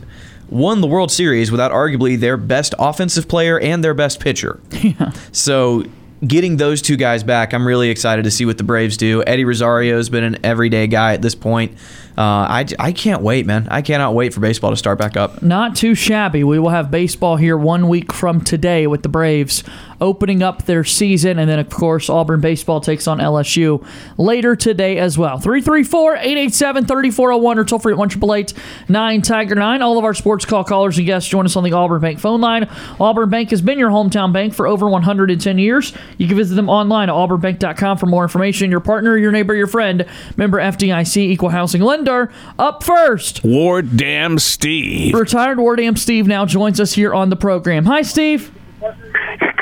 won 0.49 0.81
the 0.81 0.87
World 0.87 1.11
Series 1.11 1.51
without 1.51 1.73
arguably 1.73 2.19
their 2.19 2.37
best 2.37 2.75
offensive 2.79 3.29
player 3.29 3.59
and 3.59 3.83
their 3.83 3.95
best 3.95 4.21
pitcher. 4.21 4.61
Yeah. 4.83 5.11
So 5.33 5.85
getting 6.27 6.57
those 6.59 6.81
two 6.81 6.97
guys 6.97 7.25
back, 7.25 7.53
I'm 7.53 7.67
really 7.67 7.91
excited 7.91 8.25
to 8.25 8.31
see 8.31 8.45
what 8.47 8.57
the 8.57 8.65
Braves 8.65 8.97
do. 8.97 9.23
Eddie 9.27 9.45
Rosario 9.45 9.97
has 9.97 10.09
been 10.09 10.23
an 10.25 10.39
everyday 10.45 10.87
guy 10.87 11.15
at 11.15 11.23
this 11.23 11.35
point. 11.35 11.73
Uh, 12.17 12.23
I, 12.23 12.67
I 12.79 12.93
can't 12.93 13.21
wait, 13.23 13.45
man. 13.47 13.69
I 13.71 13.83
cannot 13.83 14.15
wait 14.15 14.33
for 14.33 14.41
baseball 14.41 14.71
to 14.71 14.77
start 14.77 14.99
back 14.99 15.17
up. 15.17 15.43
Not 15.43 15.77
too 15.77 15.95
shabby. 15.95 16.45
We 16.45 16.59
will 16.59 16.71
have 16.71 16.91
baseball 16.91 17.37
here 17.37 17.57
one 17.57 17.89
week 17.89 18.13
from 18.13 18.41
today 18.41 18.87
with 18.87 19.03
the 19.03 19.09
Braves 19.09 19.65
opening 20.01 20.43
up 20.43 20.65
their 20.65 20.85
season. 20.85 21.39
And 21.39 21.49
then, 21.49 21.59
of 21.59 21.71
course, 21.71 22.09
Auburn 22.09 22.41
baseball 22.41 22.81
takes 22.81 23.07
on 23.07 23.19
LSU 23.19 23.85
later 24.19 24.57
today 24.57 24.99
as 24.99 25.17
well. 25.19 25.39
334 25.39 26.17
887 26.17 26.87
3401 26.87 27.59
or 27.59 27.65
toll 27.65 27.79
free 27.79 27.93
at 27.93 27.99
1 27.99 28.47
9 28.89 29.23
Tiger 29.23 29.55
9. 29.55 29.83
All 29.83 29.99
of 29.99 30.05
our 30.05 30.15
sports 30.15 30.45
call 30.45 30.65
callers 30.65 30.99
and 30.99 31.07
guests 31.07 31.29
join 31.29 31.45
us 31.45 31.57
on 31.57 31.65
the 31.65 31.73
Auburn 31.73 32.01
Bank 32.01 32.19
phone 32.19 32.41
line. 32.41 32.69
Auburn 33.01 33.31
Bank 33.31 33.51
has 33.51 33.63
been 33.63 33.79
your 33.79 33.91
hometown 33.91 34.33
bank 34.33 34.55
for 34.55 34.67
over 34.67 34.89
110 34.89 35.59
years. 35.59 35.93
You 36.19 36.27
can 36.27 36.37
visit 36.37 36.55
them 36.55 36.69
online 36.69 37.09
at 37.09 37.15
auburnbank.com 37.15 37.99
for 37.99 38.07
more 38.07 38.23
information. 38.23 38.71
Your 38.71 38.81
partner, 38.81 39.17
your 39.17 39.33
neighbor, 39.33 39.55
your 39.55 39.67
friend. 39.67 40.07
Member 40.37 40.59
FDIC, 40.59 41.17
equal 41.17 41.51
housing 41.51 41.83
lender. 41.83 42.33
Up 42.59 42.83
first. 42.83 43.43
War 43.45 43.83
Dam 43.83 44.39
Steve. 44.39 45.15
Retired 45.15 45.59
War 45.59 45.77
Dam 45.77 45.97
Steve 45.97 46.27
now 46.27 46.47
joins 46.47 46.81
us 46.81 46.95
here 46.95 47.15
on 47.15 47.31
the 47.31 47.37
program. 47.37 47.85
Hi, 47.87 48.03
Steve. 48.03 48.53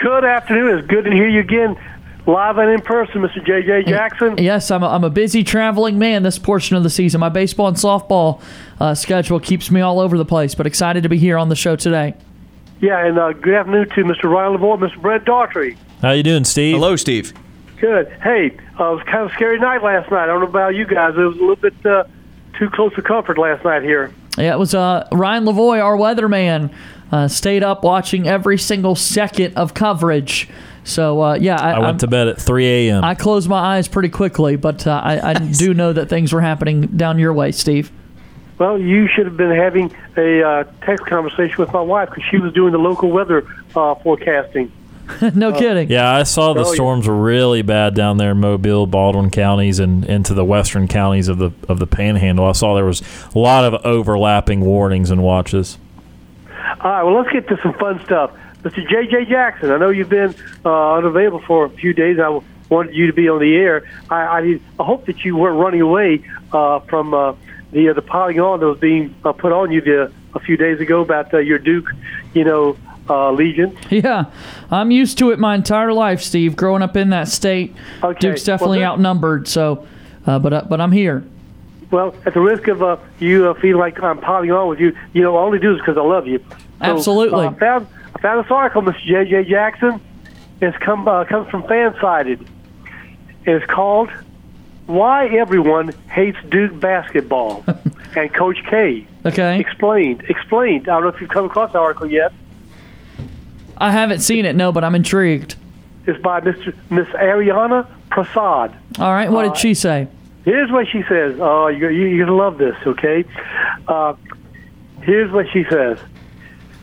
Good 0.04 0.26
afternoon. 0.26 0.80
It's 0.80 0.86
good 0.86 1.06
to 1.06 1.10
hear 1.10 1.26
you 1.26 1.40
again, 1.40 1.78
live 2.26 2.58
and 2.58 2.70
in 2.70 2.82
person, 2.82 3.22
Mr. 3.22 3.42
J.J. 3.42 3.84
Jackson. 3.84 4.36
Yes, 4.36 4.70
I'm 4.70 4.82
a, 4.82 4.88
I'm 4.88 5.02
a 5.02 5.08
busy 5.08 5.42
traveling 5.42 5.98
man 5.98 6.22
this 6.22 6.38
portion 6.38 6.76
of 6.76 6.82
the 6.82 6.90
season. 6.90 7.20
My 7.20 7.30
baseball 7.30 7.68
and 7.68 7.76
softball 7.78 8.42
uh, 8.78 8.94
schedule 8.94 9.40
keeps 9.40 9.70
me 9.70 9.80
all 9.80 9.98
over 10.00 10.18
the 10.18 10.26
place, 10.26 10.54
but 10.54 10.66
excited 10.66 11.04
to 11.04 11.08
be 11.08 11.16
here 11.16 11.38
on 11.38 11.48
the 11.48 11.56
show 11.56 11.74
today. 11.74 12.12
Yeah, 12.82 13.02
and 13.02 13.18
uh, 13.18 13.32
good 13.32 13.54
afternoon 13.54 13.88
to 13.88 14.04
Mr. 14.04 14.24
Ryan 14.24 14.58
Lavoie, 14.58 14.78
Mr. 14.78 15.00
Brett 15.00 15.24
Daughtry. 15.24 15.74
How 16.02 16.10
you 16.10 16.22
doing, 16.22 16.44
Steve? 16.44 16.74
Hello, 16.74 16.96
Steve. 16.96 17.32
Good. 17.78 18.06
Hey, 18.22 18.54
uh, 18.78 18.92
it 18.92 18.96
was 18.96 19.02
kind 19.04 19.24
of 19.24 19.30
a 19.30 19.32
scary 19.32 19.58
night 19.58 19.82
last 19.82 20.10
night. 20.10 20.24
I 20.24 20.26
don't 20.26 20.40
know 20.40 20.48
about 20.48 20.74
you 20.74 20.84
guys. 20.84 21.14
It 21.16 21.20
was 21.20 21.38
a 21.38 21.40
little 21.40 21.56
bit 21.56 21.86
uh, 21.86 22.04
too 22.58 22.68
close 22.68 22.94
to 22.96 23.00
comfort 23.00 23.38
last 23.38 23.64
night 23.64 23.82
here. 23.82 24.12
Yeah, 24.36 24.52
it 24.52 24.58
was 24.58 24.74
uh, 24.74 25.08
Ryan 25.12 25.44
Lavoie, 25.44 25.82
our 25.82 25.96
weatherman, 25.96 26.74
uh, 27.12 27.28
stayed 27.28 27.62
up 27.62 27.84
watching 27.84 28.26
every 28.26 28.58
single 28.58 28.94
second 28.94 29.54
of 29.56 29.74
coverage. 29.74 30.48
So 30.84 31.22
uh, 31.22 31.34
yeah, 31.34 31.56
I, 31.60 31.70
I 31.70 31.78
went 31.78 31.84
I'm- 31.86 31.98
to 31.98 32.06
bed 32.06 32.28
at 32.28 32.40
3 32.40 32.66
a.m. 32.88 33.04
I 33.04 33.14
closed 33.14 33.48
my 33.48 33.58
eyes 33.76 33.88
pretty 33.88 34.10
quickly, 34.10 34.56
but 34.56 34.86
uh, 34.86 35.00
I, 35.02 35.30
I 35.30 35.34
do 35.34 35.72
know 35.74 35.92
that 35.92 36.08
things 36.08 36.32
were 36.32 36.40
happening 36.42 36.82
down 36.82 37.18
your 37.18 37.32
way, 37.32 37.52
Steve. 37.52 37.90
Well, 38.58 38.78
you 38.78 39.08
should 39.08 39.26
have 39.26 39.36
been 39.36 39.50
having 39.50 39.92
a 40.16 40.42
uh, 40.42 40.64
text 40.82 41.06
conversation 41.06 41.56
with 41.58 41.72
my 41.72 41.80
wife 41.80 42.10
because 42.10 42.24
she 42.30 42.38
was 42.38 42.52
doing 42.52 42.72
the 42.72 42.78
local 42.78 43.10
weather 43.10 43.46
uh, 43.74 43.94
forecasting. 43.96 44.70
no 45.34 45.52
kidding. 45.52 45.90
Yeah, 45.90 46.10
I 46.14 46.22
saw 46.22 46.54
the 46.54 46.60
Oh, 46.60 46.74
storms 46.74 47.06
were 47.08 47.20
really 47.20 47.62
bad 47.62 47.94
down 47.94 48.16
there 48.16 48.30
in 48.30 48.38
Mobile, 48.40 48.86
Baldwin 48.86 49.30
counties, 49.30 49.78
and 49.78 50.04
into 50.06 50.34
the 50.34 50.44
western 50.44 50.86
counties 50.88 51.28
of 51.28 51.36
the 51.38 51.50
of 51.68 51.78
the 51.78 51.86
Panhandle. 51.86 52.46
I 52.46 52.52
saw 52.52 52.74
there 52.74 52.86
was 52.86 53.02
a 53.34 53.38
lot 53.38 53.64
of 53.64 53.84
overlapping 53.84 54.60
warnings 54.60 55.10
and 55.10 55.22
watches. 55.22 55.76
All 56.80 56.90
right, 56.90 57.02
well, 57.02 57.14
let's 57.14 57.30
get 57.32 57.48
to 57.48 57.58
some 57.62 57.74
fun 57.74 58.02
stuff. 58.04 58.32
Mr. 58.62 58.88
J.J. 58.88 59.26
Jackson, 59.26 59.70
I 59.70 59.76
know 59.76 59.90
you've 59.90 60.08
been 60.08 60.34
uh, 60.64 60.94
unavailable 60.94 61.40
for 61.40 61.66
a 61.66 61.70
few 61.70 61.92
days. 61.92 62.18
I 62.18 62.40
wanted 62.70 62.94
you 62.94 63.06
to 63.06 63.12
be 63.12 63.28
on 63.28 63.38
the 63.38 63.54
air. 63.56 63.86
I, 64.08 64.16
I, 64.16 64.60
I 64.80 64.84
hope 64.84 65.06
that 65.06 65.24
you 65.24 65.36
weren't 65.36 65.58
running 65.58 65.82
away 65.82 66.24
uh, 66.52 66.80
from 66.80 67.12
uh, 67.12 67.34
the 67.72 67.90
uh, 67.90 67.92
the 67.92 68.02
piling 68.02 68.40
on 68.40 68.60
that 68.60 68.66
was 68.66 68.78
being 68.78 69.14
uh, 69.24 69.32
put 69.32 69.52
on 69.52 69.70
you 69.70 69.80
the, 69.82 70.12
a 70.34 70.40
few 70.40 70.56
days 70.56 70.80
ago 70.80 71.02
about 71.02 71.32
uh, 71.34 71.38
your 71.38 71.58
Duke, 71.58 71.90
you 72.32 72.44
know, 72.44 72.76
uh, 73.10 73.30
allegiance. 73.30 73.78
Yeah, 73.90 74.30
I'm 74.70 74.90
used 74.90 75.18
to 75.18 75.30
it 75.30 75.38
my 75.38 75.54
entire 75.54 75.92
life, 75.92 76.22
Steve. 76.22 76.56
Growing 76.56 76.82
up 76.82 76.96
in 76.96 77.10
that 77.10 77.28
state, 77.28 77.74
Okay, 78.02 78.18
Duke's 78.18 78.44
definitely 78.44 78.78
well, 78.78 78.92
outnumbered. 78.92 79.46
So, 79.46 79.86
uh, 80.26 80.38
but 80.38 80.52
uh, 80.52 80.66
but 80.68 80.80
I'm 80.80 80.92
here. 80.92 81.24
Well, 81.94 82.12
at 82.26 82.34
the 82.34 82.40
risk 82.40 82.66
of 82.66 82.82
uh, 82.82 82.96
you 83.20 83.48
uh, 83.48 83.54
feeling 83.54 83.78
like 83.78 84.02
I'm 84.02 84.18
piling 84.18 84.50
on 84.50 84.66
with 84.68 84.80
you, 84.80 84.96
you 85.12 85.22
know, 85.22 85.36
I 85.36 85.42
only 85.42 85.60
do 85.60 85.74
is 85.74 85.78
because 85.78 85.96
I 85.96 86.00
love 86.02 86.26
you. 86.26 86.40
So, 86.50 86.56
Absolutely. 86.80 87.46
uh, 87.46 87.50
I 87.50 87.54
found 87.54 87.86
I 88.16 88.20
found 88.20 88.44
this 88.44 88.50
article, 88.50 88.82
Mr. 88.82 89.00
J.J. 89.06 89.44
Jackson. 89.48 90.00
It's 90.60 90.76
come 90.78 91.06
uh, 91.06 91.24
comes 91.24 91.48
from 91.50 91.62
Fansided. 91.62 92.44
It's 93.44 93.64
called 93.66 94.10
"Why 94.86 95.28
Everyone 95.28 95.90
Hates 96.10 96.36
Duke 96.48 96.80
Basketball" 96.80 97.64
and 98.16 98.34
Coach 98.34 98.58
K. 98.68 99.06
Okay. 99.24 99.60
Explained. 99.60 100.24
Explained. 100.28 100.88
I 100.88 100.94
don't 100.94 101.02
know 101.04 101.08
if 101.10 101.20
you've 101.20 101.30
come 101.30 101.44
across 101.44 101.70
the 101.70 101.78
article 101.78 102.10
yet. 102.10 102.32
I 103.78 103.92
haven't 103.92 104.18
seen 104.18 104.46
it, 104.46 104.56
no, 104.56 104.72
but 104.72 104.82
I'm 104.82 104.96
intrigued. 104.96 105.54
It's 106.08 106.20
by 106.20 106.40
Mr. 106.40 106.74
Miss 106.90 107.06
Ariana 107.10 107.86
Prasad. 108.10 108.74
All 108.98 109.12
right, 109.12 109.30
what 109.30 109.44
did 109.44 109.56
she 109.56 109.74
say? 109.74 110.08
Here's 110.44 110.70
what 110.70 110.86
she 110.88 111.02
says. 111.08 111.38
Oh, 111.40 111.68
you're, 111.68 111.90
you're 111.90 112.26
going 112.26 112.26
to 112.26 112.34
love 112.34 112.58
this, 112.58 112.76
okay? 112.86 113.24
Uh, 113.88 114.14
here's 115.02 115.32
what 115.32 115.46
she 115.52 115.64
says. 115.70 115.98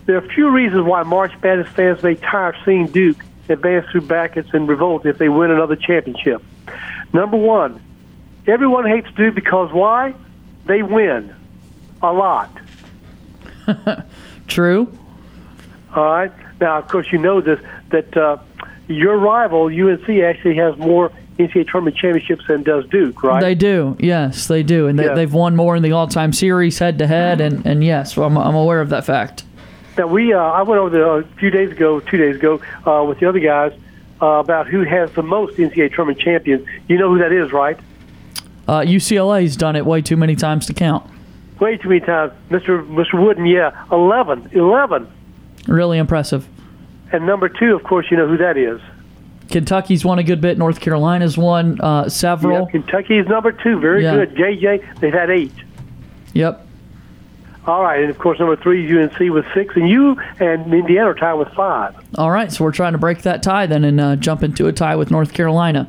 There 0.05 0.15
are 0.15 0.25
a 0.25 0.33
few 0.33 0.49
reasons 0.49 0.83
why 0.83 1.03
March 1.03 1.31
Madness 1.43 1.67
fans 1.69 2.01
may 2.01 2.15
tire 2.15 2.49
of 2.49 2.55
seeing 2.65 2.87
Duke 2.87 3.23
advance 3.49 3.85
through 3.91 4.01
brackets 4.01 4.49
and 4.53 4.67
revolt 4.67 5.05
if 5.05 5.17
they 5.17 5.29
win 5.29 5.51
another 5.51 5.75
championship. 5.75 6.41
Number 7.13 7.37
one, 7.37 7.81
everyone 8.47 8.87
hates 8.87 9.07
Duke 9.15 9.35
because 9.35 9.71
why? 9.71 10.15
They 10.65 10.81
win 10.81 11.35
a 12.01 12.11
lot. 12.11 12.57
True. 14.47 14.91
All 15.95 16.03
right. 16.03 16.31
Now, 16.59 16.79
of 16.79 16.87
course, 16.87 17.11
you 17.11 17.17
know 17.17 17.41
this 17.41 17.59
that 17.89 18.15
uh, 18.15 18.37
your 18.87 19.17
rival 19.17 19.65
UNC 19.65 20.09
actually 20.09 20.55
has 20.55 20.77
more 20.77 21.11
NCAA 21.39 21.67
tournament 21.69 21.95
championships 21.95 22.45
than 22.47 22.63
does 22.63 22.85
Duke, 22.87 23.23
right? 23.23 23.41
They 23.41 23.55
do. 23.55 23.95
Yes, 23.99 24.47
they 24.47 24.63
do. 24.63 24.87
And 24.87 24.99
they, 24.99 25.05
Yeah. 25.05 25.13
they've 25.15 25.33
won 25.33 25.55
more 25.55 25.75
in 25.75 25.83
the 25.83 25.91
all-time 25.93 26.33
series 26.33 26.77
head 26.79 26.99
to 26.99 27.07
head 27.07 27.41
and 27.41 27.65
and 27.65 27.83
yes, 27.83 28.17
I'm, 28.17 28.37
I'm 28.37 28.55
aware 28.55 28.81
of 28.81 28.89
that 28.89 29.05
fact. 29.05 29.43
Now 29.97 30.07
we, 30.07 30.33
uh, 30.33 30.37
I 30.39 30.61
went 30.61 30.79
over 30.79 30.89
there 30.89 31.19
a 31.19 31.23
few 31.39 31.49
days 31.49 31.71
ago, 31.71 31.99
two 31.99 32.17
days 32.17 32.35
ago, 32.35 32.61
uh, 32.85 33.03
with 33.05 33.19
the 33.19 33.27
other 33.27 33.39
guys 33.39 33.73
uh, 34.21 34.25
about 34.25 34.67
who 34.67 34.83
has 34.83 35.11
the 35.13 35.23
most 35.23 35.57
NCAA 35.57 35.93
tournament 35.93 36.19
champions. 36.19 36.65
You 36.87 36.97
know 36.97 37.09
who 37.09 37.19
that 37.19 37.31
is, 37.31 37.51
right? 37.51 37.77
Uh, 38.67 38.81
UCLA's 38.81 39.57
done 39.57 39.75
it 39.75 39.85
way 39.85 40.01
too 40.01 40.15
many 40.15 40.35
times 40.35 40.65
to 40.67 40.73
count. 40.73 41.09
Way 41.59 41.77
too 41.77 41.89
many 41.89 42.01
times, 42.01 42.31
Mr. 42.49 42.87
Mr. 42.87 43.21
Wooden. 43.21 43.45
Yeah, 43.45 43.71
11, 43.91 44.51
11. 44.53 45.07
Really 45.67 45.97
impressive. 45.97 46.47
And 47.11 47.25
number 47.25 47.49
two, 47.49 47.75
of 47.75 47.83
course, 47.83 48.07
you 48.09 48.17
know 48.17 48.27
who 48.27 48.37
that 48.37 48.57
is. 48.57 48.79
Kentucky's 49.51 50.03
won 50.03 50.19
a 50.19 50.23
good 50.23 50.41
bit. 50.41 50.57
North 50.57 50.79
Carolina's 50.79 51.37
won 51.37 51.79
uh, 51.81 52.09
several. 52.09 52.65
Yeah, 52.65 52.71
Kentucky 52.71 53.17
is 53.17 53.27
number 53.27 53.51
two. 53.51 53.79
Very 53.79 54.03
Yeah. 54.03 54.15
good. 54.15 54.35
JJ, 54.35 54.99
they've 54.99 55.13
had 55.13 55.29
eight. 55.29 55.53
Yep. 56.33 56.67
All 57.67 57.83
right, 57.83 58.01
and 58.01 58.09
of 58.09 58.17
course, 58.17 58.39
number 58.39 58.55
three 58.55 58.85
is 58.85 58.91
UNC 58.91 59.29
with 59.31 59.45
six, 59.53 59.75
and 59.75 59.87
you 59.87 60.17
and 60.39 60.73
Indiana 60.73 61.11
are 61.11 61.13
tied 61.13 61.35
with 61.35 61.49
five. 61.49 61.93
All 62.17 62.31
right, 62.31 62.51
so 62.51 62.63
we're 62.63 62.71
trying 62.71 62.93
to 62.93 62.97
break 62.97 63.21
that 63.21 63.43
tie 63.43 63.67
then 63.67 63.83
and 63.83 64.01
uh, 64.01 64.15
jump 64.15 64.41
into 64.41 64.67
a 64.67 64.73
tie 64.73 64.95
with 64.95 65.11
North 65.11 65.33
Carolina. 65.33 65.87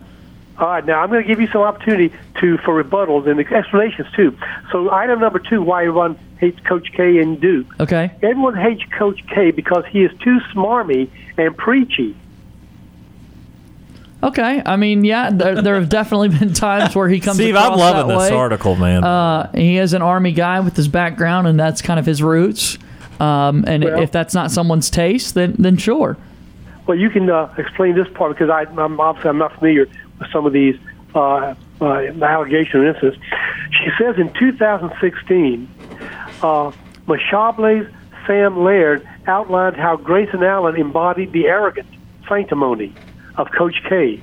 All 0.59 0.69
right, 0.69 0.85
now 0.85 1.01
I'm 1.03 1.09
going 1.09 1.23
to 1.23 1.27
give 1.27 1.41
you 1.41 1.49
some 1.49 1.63
opportunity 1.63 2.13
to 2.41 2.59
for 2.59 2.83
rebuttals 2.83 3.27
and 3.27 3.41
explanations 3.41 4.07
too. 4.15 4.37
So, 4.71 4.91
item 4.91 5.21
number 5.21 5.39
two: 5.39 5.63
why 5.63 5.83
everyone 5.87 6.19
hates 6.39 6.61
Coach 6.61 6.93
K 6.93 7.19
and 7.19 7.41
Duke. 7.41 7.67
Okay. 7.81 8.11
Everyone 8.23 8.55
hates 8.55 8.83
Coach 8.99 9.21
K 9.29 9.51
because 9.51 9.85
he 9.87 10.05
is 10.05 10.11
too 10.19 10.41
smarmy 10.53 11.09
and 11.39 11.57
preachy. 11.57 12.15
Okay. 14.23 14.63
I 14.65 14.77
mean, 14.77 15.05
yeah, 15.05 15.31
there, 15.31 15.61
there 15.61 15.75
have 15.75 15.89
definitely 15.89 16.29
been 16.31 16.53
times 16.53 16.95
where 16.95 17.09
he 17.09 17.19
comes 17.21 17.39
Steve, 17.39 17.55
across 17.55 17.73
I'm 17.73 17.79
loving 17.79 18.09
that 18.09 18.19
this 18.23 18.31
way. 18.31 18.37
article, 18.37 18.77
man. 18.77 19.03
Uh, 19.05 19.51
he 19.53 19.79
is 19.79 19.93
an 19.95 20.03
army 20.03 20.33
guy 20.33 20.61
with 20.61 20.77
his 20.77 20.89
background, 20.89 21.47
and 21.49 21.59
that's 21.59 21.83
kind 21.83 21.99
of 21.99 22.07
his 22.07 22.23
roots. 22.23 22.79
Um, 23.21 23.65
and 23.67 23.85
Well- 23.85 24.01
if 24.01 24.13
that's 24.13 24.35
not 24.35 24.51
someone's 24.51 24.91
taste, 24.91 25.35
then 25.35 25.55
then 25.59 25.77
sure. 25.77 26.17
Well, 26.87 26.99
you 26.99 27.11
can 27.11 27.31
uh, 27.31 27.53
explain 27.59 27.95
this 27.95 28.09
part 28.15 28.37
because 28.37 28.51
I, 28.51 28.63
I'm 28.81 28.99
obviously 28.99 29.31
I'm 29.31 29.39
not 29.39 29.55
familiar 29.55 29.87
with 30.19 30.31
some 30.33 30.47
of 30.47 30.53
these 30.53 30.77
uh, 31.15 31.55
uh, 31.81 31.85
allegation 31.85 32.85
instances. 32.85 33.21
She 33.71 33.91
says 33.99 34.17
in 34.19 34.33
2016, 34.33 35.69
uh, 36.43 36.73
Mashable's 37.07 37.87
Sam 38.27 38.65
Laird 38.65 39.07
outlined 39.27 39.77
how 39.77 39.97
Grayson 39.97 40.43
Allen 40.43 40.77
embodied 40.77 41.33
the 41.33 41.47
arrogant 41.47 41.89
sanctimony 42.29 42.93
of 43.37 43.51
Coach 43.53 43.83
K, 43.89 44.21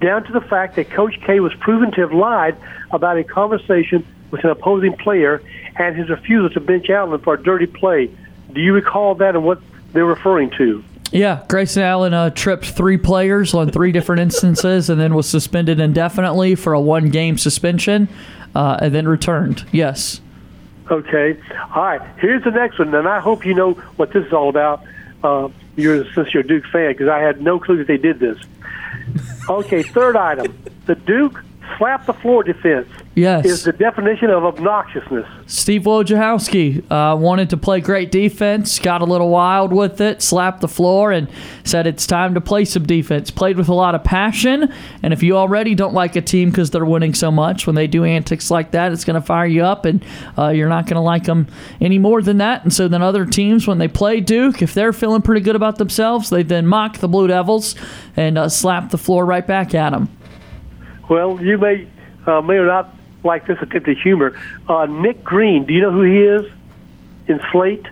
down 0.00 0.24
to 0.24 0.32
the 0.32 0.40
fact 0.40 0.76
that 0.76 0.90
Coach 0.90 1.18
K 1.24 1.40
was 1.40 1.54
proven 1.54 1.90
to 1.92 2.00
have 2.02 2.12
lied 2.12 2.56
about 2.90 3.16
a 3.16 3.24
conversation 3.24 4.06
with 4.30 4.44
an 4.44 4.50
opposing 4.50 4.96
player 4.96 5.42
and 5.76 5.96
his 5.96 6.08
refusal 6.08 6.50
to 6.50 6.60
bench 6.60 6.90
Allen 6.90 7.20
for 7.20 7.34
a 7.34 7.42
dirty 7.42 7.66
play. 7.66 8.10
Do 8.52 8.60
you 8.60 8.72
recall 8.72 9.14
that 9.16 9.34
and 9.34 9.44
what 9.44 9.60
they're 9.92 10.04
referring 10.04 10.50
to? 10.58 10.82
Yeah, 11.12 11.44
Grayson 11.48 11.82
Allen 11.82 12.14
uh, 12.14 12.30
tripped 12.30 12.66
three 12.66 12.96
players 12.96 13.54
on 13.54 13.70
three 13.70 13.92
different 13.92 14.20
instances, 14.20 14.90
and 14.90 15.00
then 15.00 15.14
was 15.14 15.28
suspended 15.28 15.78
indefinitely 15.78 16.56
for 16.56 16.72
a 16.72 16.80
one-game 16.80 17.38
suspension, 17.38 18.08
uh, 18.54 18.78
and 18.80 18.94
then 18.94 19.06
returned. 19.06 19.64
Yes. 19.70 20.20
Okay. 20.90 21.38
All 21.74 21.82
right. 21.82 22.02
Here's 22.18 22.42
the 22.42 22.50
next 22.50 22.78
one, 22.78 22.94
and 22.94 23.06
I 23.06 23.20
hope 23.20 23.46
you 23.46 23.54
know 23.54 23.72
what 23.96 24.12
this 24.12 24.26
is 24.26 24.32
all 24.32 24.48
about. 24.48 24.82
Uh, 25.22 25.48
you're 25.76 26.02
a 26.02 26.14
Duke 26.42 26.64
fan, 26.66 26.92
because 26.92 27.08
I 27.08 27.18
had 27.18 27.40
no 27.40 27.58
clue 27.58 27.78
that 27.78 27.86
they 27.86 27.96
did 27.96 28.18
this. 28.18 28.38
Okay. 29.48 29.82
Third 29.82 30.16
item: 30.16 30.56
the 30.86 30.94
Duke 30.94 31.42
slapped 31.76 32.06
the 32.06 32.12
floor 32.12 32.42
defense 32.42 32.88
Yes. 33.16 33.46
is 33.46 33.64
the 33.64 33.72
definition 33.72 34.28
of 34.28 34.42
obnoxiousness. 34.42 35.26
Steve 35.46 35.84
Wojciechowski 35.84 36.84
uh, 36.90 37.16
wanted 37.16 37.48
to 37.48 37.56
play 37.56 37.80
great 37.80 38.12
defense, 38.12 38.78
got 38.78 39.00
a 39.00 39.06
little 39.06 39.30
wild 39.30 39.72
with 39.72 40.02
it, 40.02 40.20
slapped 40.20 40.60
the 40.60 40.68
floor, 40.68 41.12
and 41.12 41.26
said 41.64 41.86
it's 41.86 42.06
time 42.06 42.34
to 42.34 42.42
play 42.42 42.66
some 42.66 42.84
defense. 42.84 43.30
Played 43.30 43.56
with 43.56 43.70
a 43.70 43.74
lot 43.74 43.94
of 43.94 44.04
passion, 44.04 44.70
and 45.02 45.14
if 45.14 45.22
you 45.22 45.34
already 45.34 45.74
don't 45.74 45.94
like 45.94 46.14
a 46.14 46.20
team 46.20 46.50
because 46.50 46.70
they're 46.70 46.84
winning 46.84 47.14
so 47.14 47.30
much, 47.30 47.66
when 47.66 47.74
they 47.74 47.86
do 47.86 48.04
antics 48.04 48.50
like 48.50 48.72
that, 48.72 48.92
it's 48.92 49.04
going 49.06 49.18
to 49.18 49.26
fire 49.26 49.46
you 49.46 49.64
up, 49.64 49.86
and 49.86 50.04
uh, 50.36 50.48
you're 50.48 50.68
not 50.68 50.84
going 50.84 50.96
to 50.96 51.00
like 51.00 51.24
them 51.24 51.46
any 51.80 51.98
more 51.98 52.20
than 52.20 52.36
that. 52.36 52.64
And 52.64 52.72
so 52.72 52.86
then 52.86 53.00
other 53.00 53.24
teams, 53.24 53.66
when 53.66 53.78
they 53.78 53.88
play 53.88 54.20
Duke, 54.20 54.60
if 54.60 54.74
they're 54.74 54.92
feeling 54.92 55.22
pretty 55.22 55.40
good 55.40 55.56
about 55.56 55.78
themselves, 55.78 56.28
they 56.28 56.42
then 56.42 56.66
mock 56.66 56.98
the 56.98 57.08
Blue 57.08 57.28
Devils 57.28 57.76
and 58.14 58.36
uh, 58.36 58.50
slap 58.50 58.90
the 58.90 58.98
floor 58.98 59.24
right 59.24 59.46
back 59.46 59.74
at 59.74 59.90
them. 59.90 60.10
Well, 61.08 61.40
you 61.40 61.56
may 61.56 61.88
uh, 62.26 62.42
may 62.42 62.56
or 62.56 62.66
not 62.66 62.92
like 63.26 63.46
this 63.46 63.58
attempt 63.60 63.88
at 63.88 63.98
humor. 63.98 64.38
Uh, 64.68 64.86
Nick 64.86 65.22
Greene. 65.22 65.66
Do 65.66 65.74
you 65.74 65.82
know 65.82 65.92
who 65.92 66.02
he 66.02 66.22
is? 66.22 66.50
In 67.28 67.40
Slate. 67.52 67.86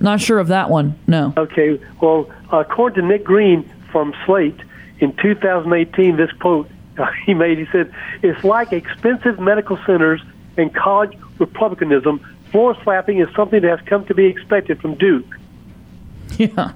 Not 0.00 0.20
sure 0.20 0.38
of 0.38 0.48
that 0.48 0.70
one. 0.70 0.98
No. 1.06 1.34
Okay. 1.36 1.78
Well, 2.00 2.30
according 2.50 3.02
to 3.02 3.08
Nick 3.08 3.22
Greene 3.22 3.70
from 3.92 4.14
Slate, 4.24 4.58
in 4.98 5.14
2018, 5.16 6.16
this 6.16 6.32
quote 6.32 6.68
he 7.26 7.34
made, 7.34 7.58
he 7.58 7.66
said, 7.70 7.92
"It's 8.22 8.42
like 8.42 8.72
expensive 8.72 9.38
medical 9.38 9.78
centers 9.86 10.20
and 10.56 10.74
college 10.74 11.16
republicanism. 11.38 12.20
Floor 12.50 12.76
slapping 12.82 13.18
is 13.18 13.28
something 13.36 13.62
that 13.62 13.78
has 13.78 13.86
come 13.86 14.04
to 14.06 14.14
be 14.14 14.26
expected 14.26 14.80
from 14.80 14.94
Duke." 14.94 15.26
Yeah. 16.38 16.72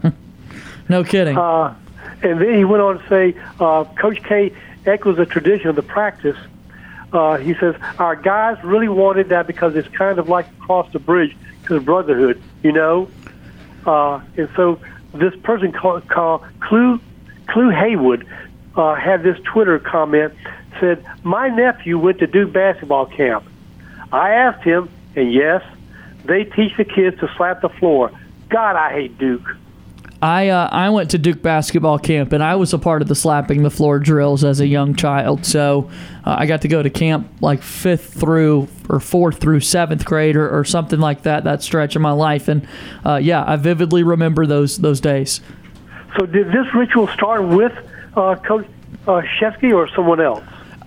no 0.90 1.04
kidding. 1.04 1.38
Uh, 1.38 1.74
and 2.22 2.40
then 2.40 2.58
he 2.58 2.64
went 2.64 2.82
on 2.82 2.98
to 2.98 3.08
say, 3.08 3.34
uh, 3.60 3.84
Coach 3.98 4.22
K 4.22 4.52
echoes 4.84 5.16
the 5.16 5.24
tradition 5.24 5.68
of 5.68 5.76
the 5.76 5.82
practice. 5.82 6.36
Uh, 7.14 7.36
he 7.36 7.54
says, 7.54 7.76
Our 7.98 8.16
guys 8.16 8.62
really 8.64 8.88
wanted 8.88 9.28
that 9.28 9.46
because 9.46 9.76
it's 9.76 9.88
kind 9.88 10.18
of 10.18 10.28
like 10.28 10.48
across 10.58 10.92
the 10.92 10.98
bridge 10.98 11.36
to 11.66 11.74
the 11.74 11.80
brotherhood, 11.80 12.42
you 12.62 12.72
know? 12.72 13.08
Uh, 13.86 14.20
and 14.36 14.48
so 14.56 14.80
this 15.12 15.34
person 15.36 15.70
called, 15.72 16.08
called 16.08 16.42
Clue, 16.60 17.00
Clue 17.46 17.70
Haywood 17.70 18.26
uh, 18.76 18.94
had 18.96 19.22
this 19.22 19.38
Twitter 19.44 19.78
comment 19.78 20.34
said, 20.80 21.06
My 21.22 21.48
nephew 21.48 21.98
went 21.98 22.18
to 22.18 22.26
Duke 22.26 22.52
basketball 22.52 23.06
camp. 23.06 23.44
I 24.12 24.30
asked 24.30 24.64
him, 24.64 24.90
and 25.14 25.32
yes, 25.32 25.62
they 26.24 26.44
teach 26.44 26.76
the 26.76 26.84
kids 26.84 27.20
to 27.20 27.30
slap 27.36 27.60
the 27.60 27.68
floor. 27.68 28.10
God, 28.48 28.76
I 28.76 28.92
hate 28.92 29.18
Duke. 29.18 29.56
I 30.24 30.48
uh, 30.48 30.70
I 30.72 30.88
went 30.88 31.10
to 31.10 31.18
Duke 31.18 31.42
basketball 31.42 31.98
camp 31.98 32.32
and 32.32 32.42
I 32.42 32.54
was 32.54 32.72
a 32.72 32.78
part 32.78 33.02
of 33.02 33.08
the 33.08 33.14
slapping 33.14 33.62
the 33.62 33.68
floor 33.68 33.98
drills 33.98 34.42
as 34.42 34.58
a 34.58 34.66
young 34.66 34.94
child. 34.94 35.44
So 35.44 35.90
uh, 36.24 36.36
I 36.38 36.46
got 36.46 36.62
to 36.62 36.68
go 36.68 36.82
to 36.82 36.88
camp 36.88 37.30
like 37.42 37.60
fifth 37.60 38.14
through 38.14 38.68
or 38.88 39.00
fourth 39.00 39.36
through 39.38 39.60
seventh 39.60 40.06
grade 40.06 40.34
or, 40.34 40.48
or 40.48 40.64
something 40.64 40.98
like 40.98 41.24
that. 41.24 41.44
That 41.44 41.62
stretch 41.62 41.94
of 41.94 42.00
my 42.00 42.12
life, 42.12 42.48
and 42.48 42.66
uh, 43.04 43.16
yeah, 43.16 43.44
I 43.46 43.56
vividly 43.56 44.02
remember 44.02 44.46
those 44.46 44.78
those 44.78 44.98
days. 44.98 45.42
So 46.18 46.24
did 46.24 46.46
this 46.46 46.72
ritual 46.74 47.06
start 47.08 47.46
with 47.46 47.74
uh, 48.16 48.36
Coach 48.36 48.66
uh, 49.06 49.20
Shesky 49.38 49.74
or 49.74 49.88
someone 49.88 50.22
else? 50.22 50.42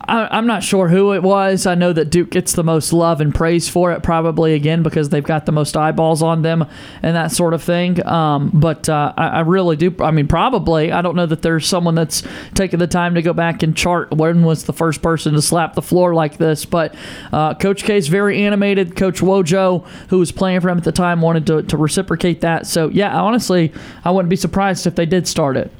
I, 0.07 0.27
I'm 0.37 0.47
not 0.47 0.63
sure 0.63 0.87
who 0.87 1.13
it 1.13 1.21
was. 1.21 1.65
I 1.65 1.75
know 1.75 1.91
that 1.91 2.09
Duke 2.09 2.29
gets 2.29 2.53
the 2.53 2.63
most 2.63 2.93
love 2.93 3.19
and 3.19 3.35
praise 3.35 3.67
for 3.67 3.91
it, 3.91 4.03
probably 4.03 4.53
again 4.53 4.81
because 4.83 5.09
they've 5.09 5.23
got 5.23 5.45
the 5.45 5.51
most 5.51 5.75
eyeballs 5.75 6.21
on 6.21 6.41
them 6.43 6.65
and 7.03 7.15
that 7.15 7.31
sort 7.31 7.53
of 7.53 7.61
thing. 7.61 8.05
Um, 8.05 8.51
but 8.53 8.87
uh, 8.87 9.13
I, 9.17 9.27
I 9.27 9.39
really 9.41 9.75
do. 9.75 9.93
I 9.99 10.11
mean, 10.11 10.27
probably. 10.27 10.91
I 10.91 11.01
don't 11.01 11.15
know 11.15 11.25
that 11.25 11.41
there's 11.41 11.67
someone 11.67 11.95
that's 11.95 12.23
taken 12.53 12.79
the 12.79 12.87
time 12.87 13.15
to 13.15 13.21
go 13.21 13.33
back 13.33 13.63
and 13.63 13.75
chart 13.75 14.11
when 14.11 14.43
was 14.43 14.63
the 14.63 14.73
first 14.73 15.01
person 15.01 15.33
to 15.33 15.41
slap 15.41 15.75
the 15.75 15.81
floor 15.81 16.13
like 16.13 16.37
this. 16.37 16.65
But 16.65 16.95
uh, 17.33 17.55
Coach 17.55 17.83
K 17.83 17.97
is 17.97 18.07
very 18.07 18.43
animated. 18.43 18.95
Coach 18.95 19.19
Wojo, 19.19 19.85
who 20.09 20.19
was 20.19 20.31
playing 20.31 20.61
for 20.61 20.69
him 20.69 20.77
at 20.77 20.85
the 20.85 20.91
time, 20.91 21.21
wanted 21.21 21.45
to, 21.47 21.63
to 21.63 21.77
reciprocate 21.77 22.41
that. 22.41 22.65
So 22.65 22.87
yeah, 22.89 23.19
honestly, 23.19 23.73
I 24.05 24.11
wouldn't 24.11 24.29
be 24.29 24.37
surprised 24.37 24.87
if 24.87 24.95
they 24.95 25.05
did 25.05 25.27
start 25.27 25.57
it. 25.57 25.71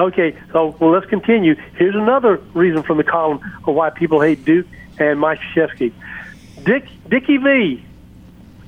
Okay, 0.00 0.34
so 0.50 0.74
well, 0.80 0.90
let's 0.92 1.06
continue. 1.06 1.54
Here's 1.76 1.94
another 1.94 2.38
reason 2.54 2.82
from 2.82 2.96
the 2.96 3.04
column 3.04 3.38
of 3.66 3.74
why 3.74 3.90
people 3.90 4.20
hate 4.22 4.44
Duke 4.46 4.66
and 4.98 5.20
Mike 5.20 5.38
Krzyzewski. 5.54 5.92
Dick 6.64 6.88
Dickie 7.08 7.36
V 7.36 7.84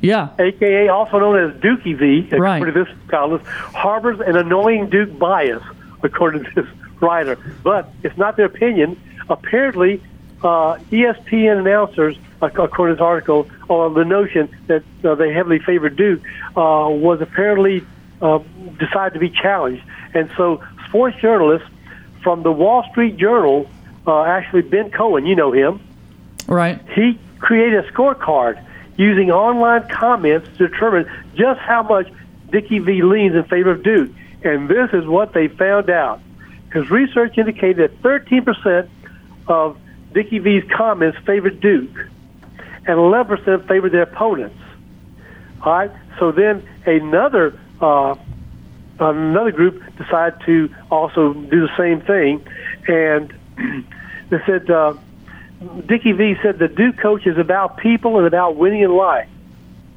Yeah. 0.03 0.29
aka 0.39 0.89
also 0.89 1.19
known 1.19 1.39
as 1.39 1.57
Dookie 1.61 1.97
V, 1.97 2.29
Right. 2.37 2.57
according 2.57 2.75
to 2.75 2.85
this 2.85 2.95
columnist, 3.09 3.47
harbors 3.47 4.21
an 4.21 4.37
annoying 4.37 4.91
Duke 4.91 5.19
bias, 5.19 5.63
according 6.03 6.45
to 6.45 6.51
this 6.55 6.67
writer. 7.01 7.39
But 7.63 7.89
it's 8.03 8.19
not 8.19 8.37
their 8.37 8.47
opinion. 8.47 8.97
Apparently, 9.31 10.03
uh, 10.45 10.77
ESPN 10.91 11.59
announcers, 11.61 12.19
according 12.43 12.97
to 12.97 12.99
this 12.99 13.01
article, 13.03 13.49
on 13.71 13.95
the 13.95 14.05
notion 14.05 14.51
that 14.67 14.83
uh, 15.03 15.15
they 15.15 15.33
heavily 15.33 15.61
favored 15.61 15.97
Duke, 15.97 16.21
uh, 16.57 16.89
was 16.91 17.23
apparently 17.23 17.83
uh, 18.21 18.39
decided 18.79 19.15
to 19.15 19.19
be 19.19 19.31
challenged. 19.31 19.83
And 20.15 20.31
so, 20.37 20.61
sports 20.93 21.17
journalists 21.23 21.67
from 22.23 22.43
the 22.43 22.53
Wall 22.53 22.85
Street 22.91 23.17
Journal, 23.17 23.67
uh, 24.07 24.25
actually 24.25 24.61
Ben 24.61 24.91
Cohen, 24.91 25.25
you 25.25 25.35
know 25.35 25.51
him, 25.51 25.81
Right. 26.47 26.79
he 26.95 27.19
created 27.39 27.83
a 27.83 27.91
scorecard 27.91 28.63
using 28.99 29.31
online 29.31 29.89
comments 29.89 30.47
to 30.59 30.69
determine 30.69 31.11
just 31.35 31.59
how 31.61 31.83
much 31.83 32.13
Dickie 32.51 32.79
V 32.81 33.01
leans 33.03 33.35
in 33.35 33.43
favor 33.45 33.71
of 33.71 33.83
Duke. 33.83 34.11
And 34.45 34.69
this 34.69 34.91
is 34.93 35.07
what 35.07 35.33
they 35.33 35.49
found 35.49 35.89
out. 35.89 36.21
His 36.75 36.91
research 36.91 37.39
indicated 37.39 37.79
that 37.79 38.03
13% 38.03 38.87
of 39.47 39.79
Dickie 40.13 40.41
V's 40.41 40.63
comments 40.77 41.17
favored 41.25 41.59
Duke, 41.61 42.07
and 42.87 42.99
11% 42.99 43.67
favored 43.67 43.93
their 43.93 44.03
opponents. 44.03 44.61
All 45.63 45.73
right. 45.73 45.91
So 46.19 46.33
then 46.33 46.63
another 46.85 47.59
uh, 47.81 48.15
another 49.11 49.53
group 49.53 49.83
decided 49.97 50.41
to 50.47 50.75
also 50.91 51.33
do 51.35 51.67
the 51.67 51.77
same 51.77 52.01
thing, 52.01 52.47
and 52.89 53.35
they 54.31 54.39
said. 54.47 54.71
Uh, 54.71 54.95
Dickie 55.87 56.11
V 56.11 56.35
said 56.43 56.59
the 56.59 56.67
Duke 56.67 56.99
coach 56.99 57.25
is 57.25 57.39
about 57.39 57.77
people 57.77 58.19
and 58.19 58.27
about 58.27 58.57
winning 58.57 58.83
in 58.83 58.91
life. 58.91 59.29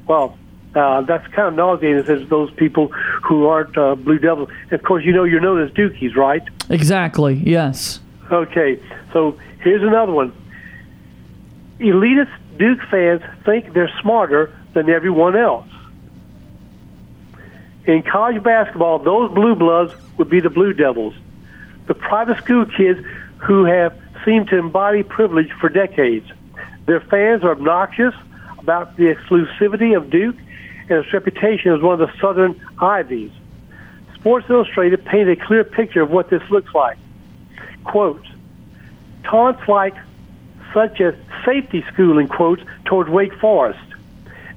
Well, 0.06 0.38
uh, 0.76 1.00
that's 1.02 1.26
kind 1.28 1.48
of 1.48 1.54
nauseating. 1.54 1.96
It 1.96 2.06
says 2.06 2.28
those 2.28 2.50
people 2.52 2.88
who 2.88 3.46
aren't 3.46 3.76
uh, 3.76 3.94
Blue 3.94 4.18
Devils. 4.18 4.50
And 4.64 4.72
of 4.74 4.82
course, 4.82 5.04
you 5.04 5.12
know 5.12 5.24
you're 5.24 5.40
known 5.40 5.60
as 5.62 5.70
Dukies, 5.70 6.14
right? 6.14 6.42
Exactly. 6.70 7.34
Yes. 7.34 8.00
Okay, 8.30 8.82
so 9.12 9.38
here's 9.60 9.82
another 9.82 10.12
one. 10.12 10.32
Elitist 11.78 12.32
Duke 12.58 12.80
fans 12.90 13.22
think 13.44 13.72
they're 13.72 13.92
smarter 14.00 14.56
than 14.74 14.90
everyone 14.90 15.36
else. 15.36 15.68
In 17.86 18.02
college 18.02 18.42
basketball, 18.42 18.98
those 18.98 19.32
blue 19.32 19.54
bloods 19.54 19.94
would 20.18 20.28
be 20.28 20.40
the 20.40 20.50
Blue 20.50 20.72
Devils, 20.72 21.14
the 21.86 21.94
private 21.94 22.38
school 22.38 22.66
kids 22.66 23.00
who 23.38 23.64
have 23.64 23.96
seemed 24.24 24.48
to 24.48 24.58
embody 24.58 25.04
privilege 25.04 25.50
for 25.60 25.68
decades. 25.68 26.26
Their 26.86 27.00
fans 27.00 27.44
are 27.44 27.52
obnoxious 27.52 28.14
about 28.58 28.96
the 28.96 29.14
exclusivity 29.14 29.96
of 29.96 30.10
Duke 30.10 30.36
and 30.88 31.04
its 31.04 31.12
reputation 31.12 31.72
as 31.72 31.80
one 31.80 32.00
of 32.00 32.08
the 32.08 32.18
Southern 32.20 32.60
Ivies. 32.80 33.30
Sports 34.14 34.46
Illustrated 34.50 35.04
painted 35.04 35.38
a 35.38 35.46
clear 35.46 35.62
picture 35.62 36.02
of 36.02 36.10
what 36.10 36.28
this 36.30 36.42
looks 36.50 36.74
like. 36.74 36.98
Quote, 37.84 38.26
taunts 39.22 39.62
like 39.68 39.94
such 40.74 41.00
as 41.00 41.14
safety 41.44 41.84
school 41.92 42.18
in 42.18 42.26
quotes 42.26 42.62
towards 42.84 43.08
Wake 43.08 43.34
Forest, 43.38 43.78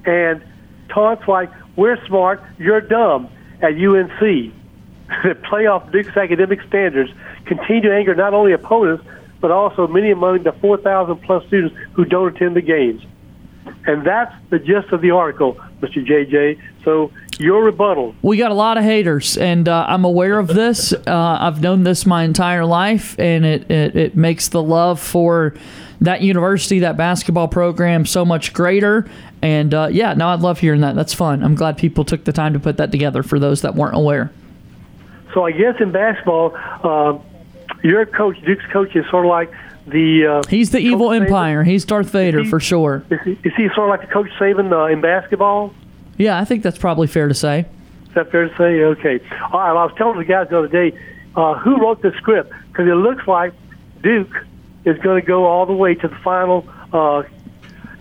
and 0.04 0.42
taunts 0.88 1.26
like 1.28 1.50
"We're 1.76 2.04
smart, 2.06 2.42
you're 2.58 2.80
dumb" 2.80 3.28
at 3.62 3.72
UNC. 3.72 4.20
the 5.24 5.34
playoff 5.34 5.90
Duke's 5.90 6.16
academic 6.16 6.62
standards 6.62 7.10
continue 7.44 7.82
to 7.82 7.94
anger 7.94 8.14
not 8.14 8.32
only 8.32 8.52
opponents 8.52 9.04
but 9.40 9.50
also 9.50 9.86
many 9.86 10.10
among 10.10 10.42
the 10.42 10.52
4,000 10.52 11.16
plus 11.22 11.46
students 11.46 11.74
who 11.92 12.04
don't 12.04 12.36
attend 12.36 12.54
the 12.56 12.60
games. 12.60 13.02
And 13.86 14.06
that's 14.06 14.34
the 14.50 14.58
gist 14.58 14.92
of 14.92 15.00
the 15.00 15.10
article, 15.12 15.54
Mr. 15.80 16.04
JJ. 16.04 16.60
So 16.84 17.10
your 17.38 17.64
rebuttal. 17.64 18.14
We 18.22 18.36
got 18.36 18.50
a 18.50 18.54
lot 18.54 18.76
of 18.76 18.84
haters, 18.84 19.38
and 19.38 19.68
uh, 19.68 19.86
I'm 19.88 20.04
aware 20.04 20.38
of 20.38 20.48
this. 20.48 20.92
Uh, 20.92 21.38
I've 21.40 21.62
known 21.62 21.84
this 21.84 22.04
my 22.04 22.24
entire 22.24 22.64
life, 22.64 23.18
and 23.18 23.44
it, 23.44 23.70
it, 23.70 23.96
it 23.96 24.16
makes 24.16 24.48
the 24.48 24.62
love 24.62 25.00
for 25.00 25.54
that 26.00 26.22
university, 26.22 26.78
that 26.80 26.96
basketball 26.96 27.48
program, 27.48 28.06
so 28.06 28.24
much 28.24 28.52
greater. 28.52 29.08
And 29.42 29.72
uh, 29.74 29.88
yeah, 29.90 30.14
no, 30.14 30.28
I'd 30.28 30.40
love 30.40 30.58
hearing 30.58 30.80
that. 30.80 30.94
That's 30.96 31.14
fun. 31.14 31.42
I'm 31.42 31.54
glad 31.54 31.76
people 31.78 32.04
took 32.04 32.24
the 32.24 32.32
time 32.32 32.52
to 32.54 32.60
put 32.60 32.76
that 32.78 32.90
together 32.90 33.22
for 33.22 33.38
those 33.38 33.62
that 33.62 33.74
weren't 33.74 33.96
aware. 33.96 34.30
So 35.34 35.44
I 35.44 35.52
guess 35.52 35.80
in 35.80 35.92
basketball, 35.92 36.54
uh, 36.82 37.18
your 37.82 38.04
coach, 38.06 38.40
Duke's 38.42 38.64
coach, 38.72 38.94
is 38.96 39.04
sort 39.10 39.26
of 39.26 39.30
like 39.30 39.52
the. 39.86 40.26
Uh, 40.26 40.42
He's 40.48 40.70
the 40.70 40.80
evil 40.80 41.08
Saban. 41.08 41.22
empire. 41.22 41.62
He's 41.64 41.84
Darth 41.84 42.10
Vader 42.10 42.42
he- 42.42 42.50
for 42.50 42.60
sure. 42.60 43.04
Is 43.10 43.20
he, 43.24 43.30
is 43.44 43.54
he 43.56 43.68
sort 43.74 43.88
of 43.88 43.88
like 43.90 44.00
the 44.00 44.12
coach 44.12 44.28
Saban 44.38 44.72
uh, 44.72 44.86
in 44.92 45.00
basketball? 45.00 45.72
Yeah, 46.16 46.38
I 46.38 46.44
think 46.44 46.62
that's 46.62 46.78
probably 46.78 47.06
fair 47.06 47.28
to 47.28 47.34
say. 47.34 47.66
Is 48.08 48.14
that 48.14 48.30
fair 48.30 48.48
to 48.48 48.56
say? 48.56 48.82
Okay. 48.82 49.20
All 49.52 49.60
right. 49.60 49.72
Well, 49.72 49.78
I 49.78 49.84
was 49.84 49.92
telling 49.96 50.18
the 50.18 50.24
guys 50.24 50.48
the 50.50 50.58
other 50.58 50.68
day 50.68 50.98
uh, 51.36 51.54
who 51.58 51.76
wrote 51.80 52.02
the 52.02 52.12
script 52.18 52.52
because 52.68 52.88
it 52.88 52.94
looks 52.94 53.26
like 53.28 53.52
Duke 54.02 54.34
is 54.84 54.98
going 54.98 55.20
to 55.20 55.26
go 55.26 55.46
all 55.46 55.66
the 55.66 55.72
way 55.72 55.94
to 55.94 56.08
the 56.08 56.16
final. 56.16 56.66
Uh, 56.92 57.22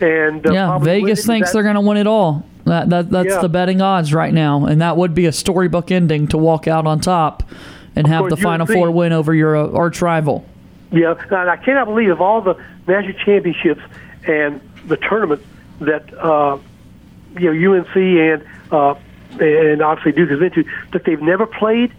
and 0.01 0.45
uh, 0.47 0.53
Yeah, 0.53 0.77
Vegas 0.79 1.25
thinks 1.25 1.49
that- 1.49 1.53
they're 1.53 1.63
going 1.63 1.75
to 1.75 1.81
win 1.81 1.97
it 1.97 2.07
all. 2.07 2.45
That, 2.65 2.89
that 2.91 3.09
that's 3.09 3.29
Yeah. 3.29 3.41
the 3.41 3.49
betting 3.49 3.81
odds 3.81 4.13
right 4.13 4.33
now, 4.33 4.65
and 4.65 4.79
that 4.81 4.95
would 4.95 5.15
be 5.15 5.25
a 5.25 5.31
storybook 5.31 5.89
ending 5.91 6.27
to 6.27 6.37
walk 6.37 6.67
out 6.67 6.85
on 6.85 6.99
top 6.99 7.41
and 7.95 8.05
have 8.05 8.19
course, 8.21 8.29
the 8.31 8.37
Final 8.37 8.67
Four 8.67 8.91
win 8.91 9.11
over 9.11 9.33
your 9.33 9.55
uh, 9.55 9.71
arch 9.71 10.01
rival. 10.03 10.45
Yeah, 10.91 11.15
and 11.31 11.49
I 11.49 11.55
cannot 11.57 11.85
believe 11.85 12.09
of 12.11 12.21
all 12.21 12.41
the 12.41 12.55
national 12.87 13.13
championships 13.25 13.81
and 14.27 14.61
the 14.87 14.97
tournaments 14.97 15.45
that 15.79 16.13
uh, 16.19 16.57
you 17.39 17.51
know 17.53 17.73
UNC 17.77 17.95
and 17.95 18.43
uh, 18.71 18.93
and 19.39 19.81
obviously 19.81 20.11
Duke 20.11 20.29
has 20.29 20.39
been 20.39 20.51
to 20.51 20.63
that 20.91 21.05
they've 21.05 21.21
never 21.21 21.47
played 21.47 21.91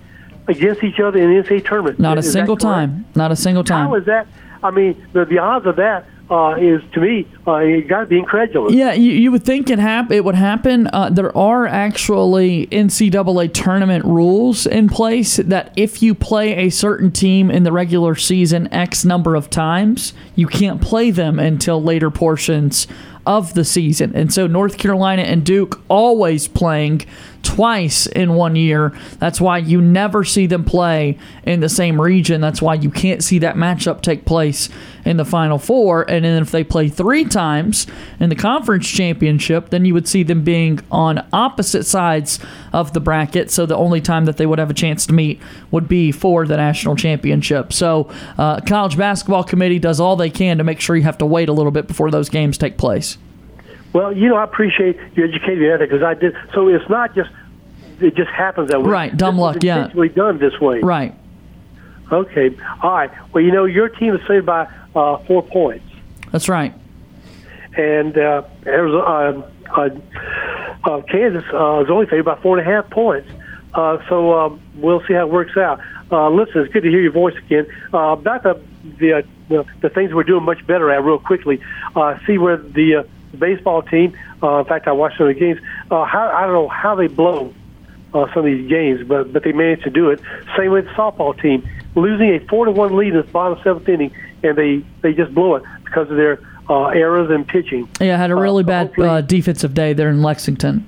against 0.47 0.85
each 0.85 1.01
other 1.01 1.19
in 1.19 1.31
the 1.35 1.43
NCAA 1.43 1.67
tournament. 1.67 1.99
Not 1.99 2.17
a 2.17 2.21
Is 2.21 2.27
that 2.27 2.33
single 2.33 2.57
correct? 2.57 2.63
time. 2.93 3.07
Not 3.17 3.33
a 3.33 3.37
single 3.37 3.65
time. 3.65 3.89
How 3.89 3.95
is 3.97 4.05
that? 4.05 4.29
I 4.63 4.71
mean, 4.71 5.07
the, 5.13 5.25
the 5.25 5.39
odds 5.39 5.67
of 5.67 5.77
that 5.77 6.07
uh, 6.31 6.55
is 6.59 6.81
to 6.93 7.01
me 7.01 7.27
uh, 7.47 7.59
you 7.59 7.83
got 7.83 8.01
to 8.01 8.07
be 8.07 8.19
incredulous. 8.19 8.73
Yeah, 8.73 8.93
you, 8.93 9.11
you 9.11 9.33
would 9.33 9.43
think 9.43 9.69
it 9.69 9.81
hap- 9.81 10.13
it 10.13 10.25
would 10.25 10.37
happen. 10.37 10.89
Uh, 10.93 11.11
there 11.11 11.37
are 11.37 11.67
actually 11.67 12.69
NCAA 12.69 13.53
tournament 13.53 14.05
rules 14.05 14.67
in 14.67 14.89
place 14.89 15.37
that 15.37 15.73
if 15.77 16.03
you 16.03 16.15
play 16.15 16.55
a 16.55 16.71
certain 16.71 17.11
team 17.11 17.51
in 17.51 17.65
the 17.65 17.73
regular 17.73 18.15
season 18.15 18.73
X 18.73 19.05
number 19.05 19.35
of 19.35 19.51
times, 19.51 20.13
you 20.37 20.47
can't 20.47 20.81
play 20.81 21.11
them 21.11 21.39
until 21.41 21.83
later 21.83 22.11
portions 22.11 22.87
of 23.27 23.55
the 23.55 23.65
season. 23.65 24.15
And 24.15 24.33
so 24.33 24.47
North 24.47 24.79
Carolina 24.79 25.23
and 25.23 25.45
Duke 25.45 25.81
always 25.89 26.49
playing 26.49 27.03
twice 27.43 28.07
in 28.07 28.35
one 28.35 28.57
year. 28.57 28.97
That's 29.19 29.41
why 29.41 29.59
you 29.59 29.81
never 29.81 30.25
see 30.25 30.47
them 30.47 30.65
play 30.65 31.19
in 31.45 31.61
the 31.61 31.69
same 31.69 32.01
region. 32.01 32.41
That's 32.41 32.63
why 32.63 32.75
you 32.75 32.91
can't 32.91 33.23
see 33.23 33.39
that 33.41 33.57
matchup 33.57 34.03
take 34.03 34.25
place 34.25 34.69
in 35.11 35.17
the 35.17 35.25
Final 35.25 35.59
Four. 35.59 36.09
And 36.09 36.25
then 36.25 36.41
if 36.41 36.53
they 36.53 36.63
play 36.63 36.89
three 36.89 37.25
times 37.25 37.87
in 38.21 38.29
the 38.29 38.37
conference 38.37 38.89
championship, 38.89 39.71
then 39.71 39.85
you 39.85 39.93
would 39.93 40.07
see 40.07 40.23
them 40.23 40.43
being 40.45 40.79
on 40.91 41.27
opposite 41.33 41.85
sides 41.85 42.39
of 42.73 42.93
the 42.93 43.01
bracket. 43.01 43.51
So 43.51 43.67
the 43.67 43.77
only 43.77 44.01
time 44.01 44.25
that 44.27 44.37
they 44.37 44.47
would 44.47 44.61
have 44.61 44.71
a 44.71 44.75
chance 44.75 45.05
to 45.07 45.13
meet 45.13 45.41
would 45.73 45.89
be 45.89 46.13
for 46.13 46.47
the 46.47 46.57
national 46.57 46.95
championship. 46.95 47.73
So 47.73 48.09
uh, 48.39 48.61
college 48.61 48.97
basketball 48.97 49.43
committee 49.43 49.81
does 49.81 49.99
all 49.99 50.15
they 50.15 50.31
can 50.31 50.59
to 50.59 50.65
make 50.65 50.81
sure 50.81 50.95
you 50.95 51.03
have 51.03 51.19
to 51.19 51.27
wait 51.27 51.49
a 51.49 51.53
little 51.53 51.73
bit 51.73 51.89
before 51.89 52.11
those 52.11 52.29
games 52.29 52.57
take 52.57 52.79
place. 52.79 53.19
Well, 53.93 54.17
you 54.17 54.29
know, 54.29 54.37
I 54.37 54.45
appreciate 54.45 54.97
you 55.17 55.25
educating 55.25 55.59
me 55.59 55.73
on 55.73 55.81
that 55.81 55.91
because 55.91 56.05
I 56.05 56.15
did. 56.15 56.37
So 56.55 56.69
it's 56.69 56.89
not 56.89 57.15
just 57.17 57.31
it 58.01 58.15
just 58.15 58.31
happens 58.31 58.71
that 58.71 58.81
way. 58.81 58.89
Right, 58.89 59.17
dumb 59.17 59.37
This 59.37 59.43
luck, 59.43 59.63
yeah. 59.63 59.89
done 60.15 60.39
this 60.39 60.59
way. 60.61 60.81
Right. 60.81 61.15
Okay. 62.13 62.57
All 62.83 62.93
right. 62.93 63.11
Well, 63.33 63.43
you 63.45 63.53
know, 63.53 63.65
your 63.65 63.89
team 63.89 64.15
is 64.15 64.27
saved 64.27 64.47
by 64.47 64.69
uh, 64.95 65.19
four 65.27 65.43
points, 65.43 65.85
That's 66.33 66.49
right. 66.49 66.73
and 67.77 68.17
uh, 68.19 68.43
Arizona, 68.67 69.05
uh, 69.71 69.81
uh, 69.81 69.91
uh, 70.85 71.03
Kansas 71.03 71.45
uh, 71.53 71.83
is 71.85 71.91
only 71.91 72.07
favored 72.07 72.25
by 72.25 72.37
four 72.43 72.59
and 72.59 72.67
a 72.67 72.71
half 72.71 72.91
points. 72.91 73.29
Uh, 73.75 73.99
so 74.09 74.33
um, 74.39 74.61
we'll 74.77 75.01
see 75.07 75.15
how 75.15 75.27
it 75.27 75.31
works 75.31 75.57
out. 75.57 75.81
Uh, 76.11 76.29
listen, 76.29 76.63
it's 76.63 76.73
good 76.73 76.83
to 76.83 76.89
hear 76.91 77.01
your 77.01 77.13
voice 77.13 77.37
again. 77.37 77.67
Uh, 77.95 78.13
about 78.19 78.43
the 78.43 78.61
the, 78.99 79.13
uh, 79.13 79.23
the 79.49 79.65
the 79.81 79.89
things 79.89 80.13
we're 80.13 80.25
doing 80.25 80.43
much 80.43 80.67
better 80.67 80.91
at, 80.91 81.05
real 81.05 81.19
quickly. 81.21 81.61
Uh, 81.95 82.19
see 82.27 82.37
where 82.39 82.57
the 82.57 82.97
uh, 82.97 83.03
baseball 83.39 83.83
team. 83.83 84.17
Uh, 84.43 84.59
in 84.59 84.65
fact, 84.65 84.89
I 84.89 84.93
watched 84.93 85.19
some 85.19 85.29
of 85.29 85.35
the 85.35 85.39
games. 85.39 85.61
Uh, 85.91 86.05
how 86.05 86.29
I 86.31 86.47
don't 86.47 86.55
know 86.55 86.69
how 86.69 86.97
they 86.97 87.07
blow 87.07 87.55
uh, 88.13 88.27
some 88.35 88.39
of 88.39 88.45
these 88.47 88.69
games, 88.69 89.07
but 89.07 89.33
but 89.33 89.45
they 89.45 89.53
managed 89.53 89.85
to 89.85 89.91
do 89.91 90.11
it. 90.11 90.21
Same 90.57 90.73
with 90.73 90.87
the 90.87 90.91
softball 90.93 91.41
team, 91.41 91.63
losing 91.95 92.31
a 92.35 92.41
four 92.49 92.65
to 92.65 92.73
one 92.73 92.97
lead 92.97 93.15
in 93.15 93.19
the 93.19 93.23
bottom 93.23 93.61
seventh 93.63 93.89
inning, 93.89 94.11
and 94.43 94.57
they 94.57 94.85
they 95.03 95.13
just 95.13 95.35
blow 95.35 95.57
it 95.57 95.63
because 95.85 96.11
of 96.11 96.17
their 96.17 96.41
uh, 96.69 96.87
errors 96.89 97.31
in 97.31 97.45
pitching. 97.45 97.89
Yeah, 98.01 98.15
I 98.15 98.19
had 98.19 98.31
a 98.31 98.37
really 98.37 98.63
Uh, 98.65 98.67
bad 98.67 98.99
uh, 98.99 99.21
defensive 99.23 99.75
day 99.75 99.93
there 99.93 100.09
in 100.09 100.23
Lexington. 100.23 100.87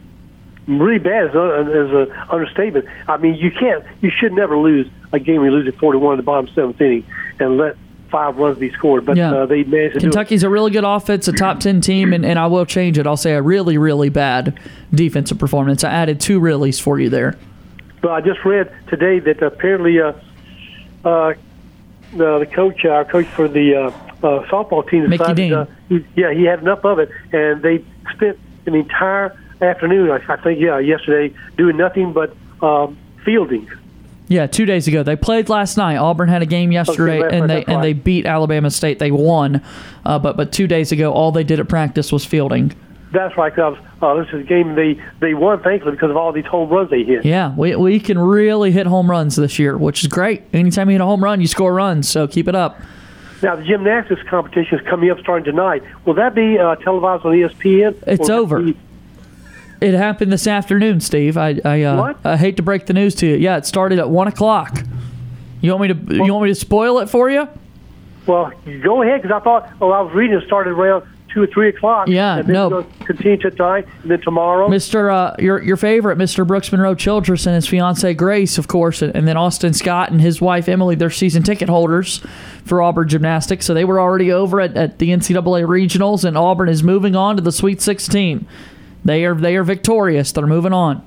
Really 0.69 0.99
bad 1.01 1.27
is 1.31 1.35
a, 1.35 1.61
is 1.87 1.91
a 2.09 2.27
understatement. 2.33 2.87
I 3.09 3.17
mean, 3.17 3.35
you 3.35 3.51
can't, 3.51 3.85
you 4.01 4.11
should 4.11 4.33
never 4.33 4.57
lose 4.57 4.89
a 5.13 5.19
game 5.19 5.39
where 5.41 5.47
you 5.51 5.57
lose 5.57 5.67
at 5.67 5.75
four 5.77 5.93
to 5.93 5.99
one 5.99 6.13
in 6.15 6.17
the 6.19 6.23
bottom 6.23 6.49
seventh 6.55 6.81
inning 6.81 7.05
and 7.41 7.57
let 7.59 7.77
five 8.13 8.37
runs 8.37 8.59
be 8.59 8.71
scored, 8.71 9.05
but 9.05 9.17
Yeah. 9.17 9.33
uh, 9.33 9.47
they 9.47 9.65
managed 9.65 9.95
to 9.95 9.99
do 10.01 10.07
it. 10.07 10.11
Kentucky's 10.13 10.45
a 10.45 10.49
really 10.49 10.71
good 10.71 10.85
offense, 10.85 11.27
a 11.27 11.33
top 11.33 11.59
10 11.59 11.81
team, 11.81 12.13
and, 12.13 12.25
and 12.25 12.39
I 12.39 12.47
will 12.47 12.65
change 12.67 12.97
it. 12.97 13.07
I'll 13.09 13.17
say 13.17 13.33
a 13.33 13.43
really, 13.43 13.77
really 13.77 14.09
bad 14.11 14.57
defensive 14.95 15.39
performance. 15.39 15.83
I 15.83 15.91
added 15.91 16.21
two 16.21 16.39
reallys 16.39 16.81
for 16.81 17.01
you 17.01 17.09
there. 17.09 17.37
But 18.01 18.13
I 18.13 18.21
just 18.21 18.45
read 18.45 18.71
today 18.87 19.19
that 19.19 19.43
apparently 19.43 19.99
uh, 20.01 20.13
uh, 21.05 21.35
the, 22.13 22.39
the 22.41 22.47
coach, 22.47 22.85
our 22.85 23.05
coach 23.05 23.27
for 23.27 23.49
the 23.49 23.75
uh, 23.75 23.89
uh, 24.27 24.47
softball 24.49 24.89
team, 24.89 25.09
Mickey 25.09 25.19
decided, 25.19 25.37
Dean. 25.37 25.53
Uh, 25.53 25.67
he, 25.89 26.07
yeah, 26.17 26.33
he 26.33 26.45
had 26.45 26.61
enough 26.61 26.85
of 26.85 26.99
it, 26.99 27.11
and 27.33 27.63
they 27.63 27.85
spent 28.15 28.39
an 28.67 28.75
entire 28.75 29.37
afternoon, 29.61 30.11
I, 30.11 30.21
I 30.33 30.37
think, 30.37 30.61
yeah, 30.61 30.79
yesterday, 30.79 31.35
doing 31.57 31.77
nothing 31.77 32.13
but 32.13 32.35
um, 32.61 32.97
fielding. 33.25 33.71
Yeah, 34.29 34.47
two 34.47 34.65
days 34.65 34.89
ago 34.89 35.03
they 35.03 35.17
played 35.17 35.51
last 35.51 35.77
night. 35.77 35.97
Auburn 35.97 36.29
had 36.29 36.41
a 36.41 36.47
game 36.47 36.73
yesterday, 36.73 37.21
last 37.21 37.35
and 37.35 37.51
they 37.51 37.65
and 37.65 37.85
they 37.85 37.93
beat 37.93 38.25
Alabama 38.25 38.71
State. 38.71 38.99
They 38.99 39.11
won, 39.11 39.61
uh, 40.07 40.19
but 40.19 40.39
but 40.39 40.53
two 40.53 40.67
days 40.67 40.91
ago 40.91 41.13
all 41.13 41.33
they 41.33 41.45
did 41.45 41.61
at 41.61 41.69
practice 41.69 42.11
was 42.11 42.25
fielding. 42.25 42.75
That's 43.13 43.37
right, 43.37 43.55
Cubs. 43.55 43.79
Uh, 44.01 44.15
this 44.15 44.29
is 44.29 44.41
a 44.41 44.43
game 44.43 44.75
they 44.75 45.01
they 45.21 45.35
won, 45.35 45.63
thankfully, 45.63 45.93
because 45.93 46.11
of 46.11 46.17
all 46.17 46.33
these 46.33 46.47
home 46.47 46.71
runs 46.71 46.91
they 46.91 47.05
hit. 47.05 47.25
Yeah, 47.25 47.55
we 47.55 47.77
we 47.77 48.01
can 48.01 48.19
really 48.19 48.73
hit 48.73 48.87
home 48.87 49.11
runs 49.11 49.37
this 49.37 49.59
year, 49.59 49.77
which 49.77 50.03
is 50.03 50.09
great. 50.09 50.43
Anytime 50.53 50.89
you 50.89 50.95
hit 50.95 51.01
a 51.03 51.05
home 51.07 51.23
run, 51.23 51.41
you 51.41 51.47
score 51.47 51.75
runs. 51.75 52.09
So 52.09 52.27
keep 52.27 52.49
it 52.49 52.55
up. 52.55 52.81
Now 53.43 53.57
the 53.57 53.65
gymnastics 53.65 54.23
competition 54.31 54.79
is 54.79 54.87
coming 54.89 55.11
up 55.11 55.19
starting 55.21 55.45
tonight. 55.45 55.83
Will 56.07 56.15
that 56.15 56.35
be 56.35 56.59
uh, 56.59 56.77
televised 56.77 57.25
on 57.27 57.33
ESPN? 57.33 57.97
It's 58.07 58.29
Or 58.29 58.37
will 58.41 58.47
that 58.49 58.55
over. 58.57 58.61
be- 58.63 58.77
It 59.81 59.95
happened 59.95 60.33
this 60.33 60.47
afternoon, 60.47 61.01
Steve. 61.01 61.37
I 61.37 61.61
I, 61.65 61.83
uh, 61.83 61.97
What? 62.01 62.17
I 62.25 62.37
hate 62.37 62.57
to 62.57 62.63
break 62.63 62.87
the 62.87 62.93
news 62.95 63.15
to 63.17 63.27
you. 63.27 63.37
Yeah, 63.37 63.57
it 63.59 63.67
started 63.67 63.99
at 63.99 64.09
one 64.09 64.29
o'clock. 64.29 64.83
You 65.61 65.73
want 65.77 65.83
me 65.83 65.89
to 65.95 66.25
you 66.25 66.33
want 66.33 66.45
me 66.45 66.51
to 66.51 66.55
spoil 66.55 66.99
it 67.01 67.11
for 67.11 67.29
you? 67.31 67.47
Well, 68.27 68.53
go 68.83 69.03
ahead, 69.03 69.21
because 69.21 69.35
I 69.35 69.43
thought, 69.43 69.69
oh, 69.81 69.91
I 69.91 70.01
was 70.01 70.15
reading 70.15 70.37
it 70.39 70.47
started 70.47 70.71
around 70.71 71.05
two 71.33 71.43
or 71.43 71.47
three 71.47 71.69
o'clock. 71.69 72.09
Yeah, 72.09 72.39
and 72.39 72.49
no. 72.49 72.85
continue 73.05 73.37
to 73.39 73.51
tonight, 73.51 73.87
and 74.03 74.11
then 74.11 74.21
tomorrow. 74.21 74.69
Mr. 74.69 75.13
Uh, 75.13 75.35
your 75.39 75.63
your 75.63 75.77
favorite, 75.77 76.19
Mr. 76.19 76.47
Brooks 76.47 76.71
Monroe 76.73 76.95
Childress 76.95 77.47
and 77.47 77.55
his 77.55 77.67
fiancee 77.67 78.15
Grace, 78.15 78.59
of 78.59 78.69
course, 78.69 79.03
and, 79.03 79.15
and 79.17 79.27
then 79.27 79.37
Austin 79.37 79.73
Scott 79.73 80.11
and 80.11 80.21
his 80.21 80.41
wife 80.41 80.69
Emily. 80.69 80.95
They're 80.95 81.11
season 81.11 81.43
ticket 81.43 81.69
holders 81.69 82.19
for 82.65 82.83
Auburn 82.83 83.09
Gymnastics, 83.09 83.67
so 83.67 83.75
they 83.75 83.85
were 83.85 84.01
already 84.01 84.31
over 84.31 84.61
at, 84.61 84.77
at 84.77 84.99
the 84.99 85.11
NCAA 85.11 85.67
regionals, 85.67 86.25
and 86.25 86.37
Auburn 86.37 86.69
is 86.69 86.83
moving 86.83 87.17
on 87.17 87.37
to 87.37 87.43
the 87.43 87.53
Sweet 87.53 87.81
16. 87.81 88.47
They 89.05 89.25
are 89.25 89.35
they 89.35 89.57
are 89.57 89.65
victorious. 89.65 90.33
They're 90.33 90.47
moving 90.47 90.73
on. 90.73 91.07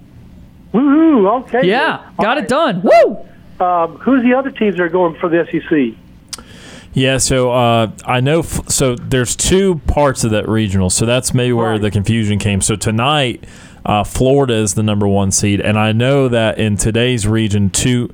Woohoo! 0.73 1.43
Okay. 1.43 1.67
Yeah, 1.67 2.11
got 2.19 2.38
it 2.38 2.47
done. 2.47 2.81
Woo! 2.81 3.17
Um, 3.59 3.97
who's 3.99 4.21
the 4.23 4.33
other 4.33 4.51
teams 4.51 4.75
that 4.75 4.83
are 4.83 4.89
going 4.89 5.17
for 5.19 5.29
the 5.29 5.45
SEC? 5.49 5.97
Yeah, 6.95 7.17
so 7.17 7.51
uh, 7.51 7.91
I 8.05 8.21
know. 8.21 8.39
F- 8.39 8.69
so 8.69 8.95
there's 8.95 9.36
two 9.36 9.81
parts 9.86 10.23
of 10.23 10.31
that 10.31 10.47
regional. 10.47 10.89
So 10.89 11.05
that's 11.05 11.34
maybe 11.34 11.53
where 11.53 11.71
Right. 11.71 11.81
the 11.81 11.91
confusion 11.91 12.39
came. 12.39 12.62
So 12.62 12.75
tonight, 12.77 13.43
uh, 13.86 14.03
Florida 14.05 14.53
is 14.55 14.73
the 14.75 14.81
number 14.81 15.05
one 15.08 15.29
seed, 15.31 15.60
and 15.60 15.77
I 15.77 15.91
know 15.91 16.27
that 16.29 16.58
in 16.58 16.77
today's 16.77 17.27
region, 17.27 17.69
two 17.69 18.10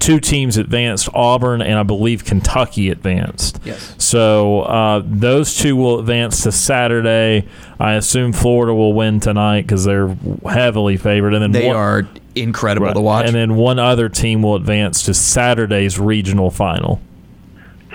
two 0.00 0.18
teams 0.20 0.56
advanced. 0.58 1.08
Auburn 1.14 1.62
and 1.62 1.78
I 1.78 1.82
believe 1.84 2.24
Kentucky 2.26 2.90
advanced. 2.90 3.58
Yes. 3.64 3.94
So 3.98 4.62
uh, 4.62 5.02
those 5.04 5.56
two 5.56 5.76
will 5.76 6.00
advance 6.00 6.42
to 6.42 6.52
Saturday. 6.52 7.46
I 7.80 7.94
assume 7.94 8.32
Florida 8.32 8.74
will 8.74 8.92
win 8.92 9.20
tonight 9.20 9.62
because 9.62 9.84
they're 9.84 10.14
heavily 10.46 10.96
favored, 10.98 11.32
and 11.34 11.42
then 11.42 11.52
They 11.52 11.68
one- 11.68 11.76
are 11.76 12.08
incredible 12.34 12.88
Right. 12.88 12.94
to 12.94 13.00
watch. 13.00 13.26
And 13.26 13.34
then 13.34 13.54
one 13.54 13.78
other 13.78 14.08
team 14.08 14.42
will 14.42 14.56
advance 14.56 15.02
to 15.04 15.14
Saturday's 15.14 15.98
regional 16.00 16.50
final. 16.50 17.00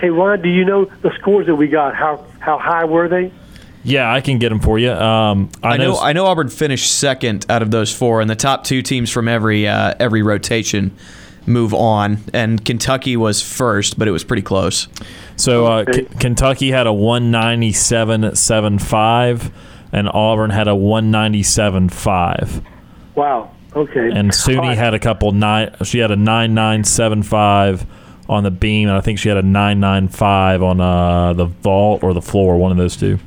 Hey, 0.00 0.10
Ryan, 0.10 0.42
do 0.42 0.48
you 0.48 0.64
know 0.64 0.86
the 1.02 1.10
scores 1.20 1.46
that 1.46 1.54
we 1.56 1.68
got? 1.68 1.94
How 1.94 2.24
how 2.38 2.58
high 2.58 2.84
were 2.86 3.08
they? 3.08 3.30
Yeah, 3.82 4.12
I 4.12 4.20
can 4.20 4.38
get 4.38 4.50
them 4.50 4.60
for 4.60 4.78
you. 4.78 4.92
Um, 4.92 5.50
I, 5.62 5.74
I 5.74 5.76
know 5.76 5.98
I 5.98 6.12
know 6.12 6.26
Auburn 6.26 6.48
finished 6.48 6.92
second 6.98 7.46
out 7.50 7.62
of 7.62 7.70
those 7.70 7.94
four, 7.94 8.20
and 8.20 8.28
the 8.30 8.36
top 8.36 8.64
two 8.64 8.82
teams 8.82 9.10
from 9.10 9.28
every 9.28 9.68
uh, 9.68 9.94
every 10.00 10.22
rotation 10.22 10.96
move 11.46 11.72
on. 11.74 12.18
And 12.32 12.64
Kentucky 12.64 13.16
was 13.16 13.42
first, 13.42 13.98
but 13.98 14.08
it 14.08 14.10
was 14.10 14.24
pretty 14.24 14.42
close. 14.42 14.88
So 15.36 15.66
uh, 15.66 15.84
K- 15.86 16.04
Kentucky 16.18 16.70
had 16.70 16.86
a 16.86 16.90
197.75, 16.90 19.52
and 19.92 20.08
Auburn 20.08 20.50
had 20.50 20.68
a 20.68 20.74
one 20.74 21.10
ninety 21.10 21.42
seven 21.42 21.88
five. 21.88 22.62
Wow. 23.14 23.50
Okay. 23.74 24.10
And 24.12 24.30
Suni 24.30 24.58
All 24.58 24.68
right. 24.68 24.78
had 24.78 24.94
a 24.94 24.98
couple 24.98 25.32
nine. 25.32 25.74
She 25.84 25.98
had 25.98 26.10
a 26.10 26.16
9975 26.16 27.86
on 28.30 28.44
the 28.44 28.50
beam, 28.50 28.88
and 28.88 28.96
I 28.96 29.00
think 29.00 29.18
she 29.18 29.28
had 29.28 29.36
a 29.36 29.42
995 29.42 30.62
on 30.62 30.80
uh, 30.80 31.32
the 31.32 31.46
vault 31.46 32.04
or 32.04 32.14
the 32.14 32.22
floor. 32.22 32.56
One 32.56 32.70
of 32.70 32.78
those 32.78 32.96
two. 32.96 33.18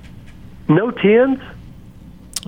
no 0.69 0.89
tens. 0.91 1.39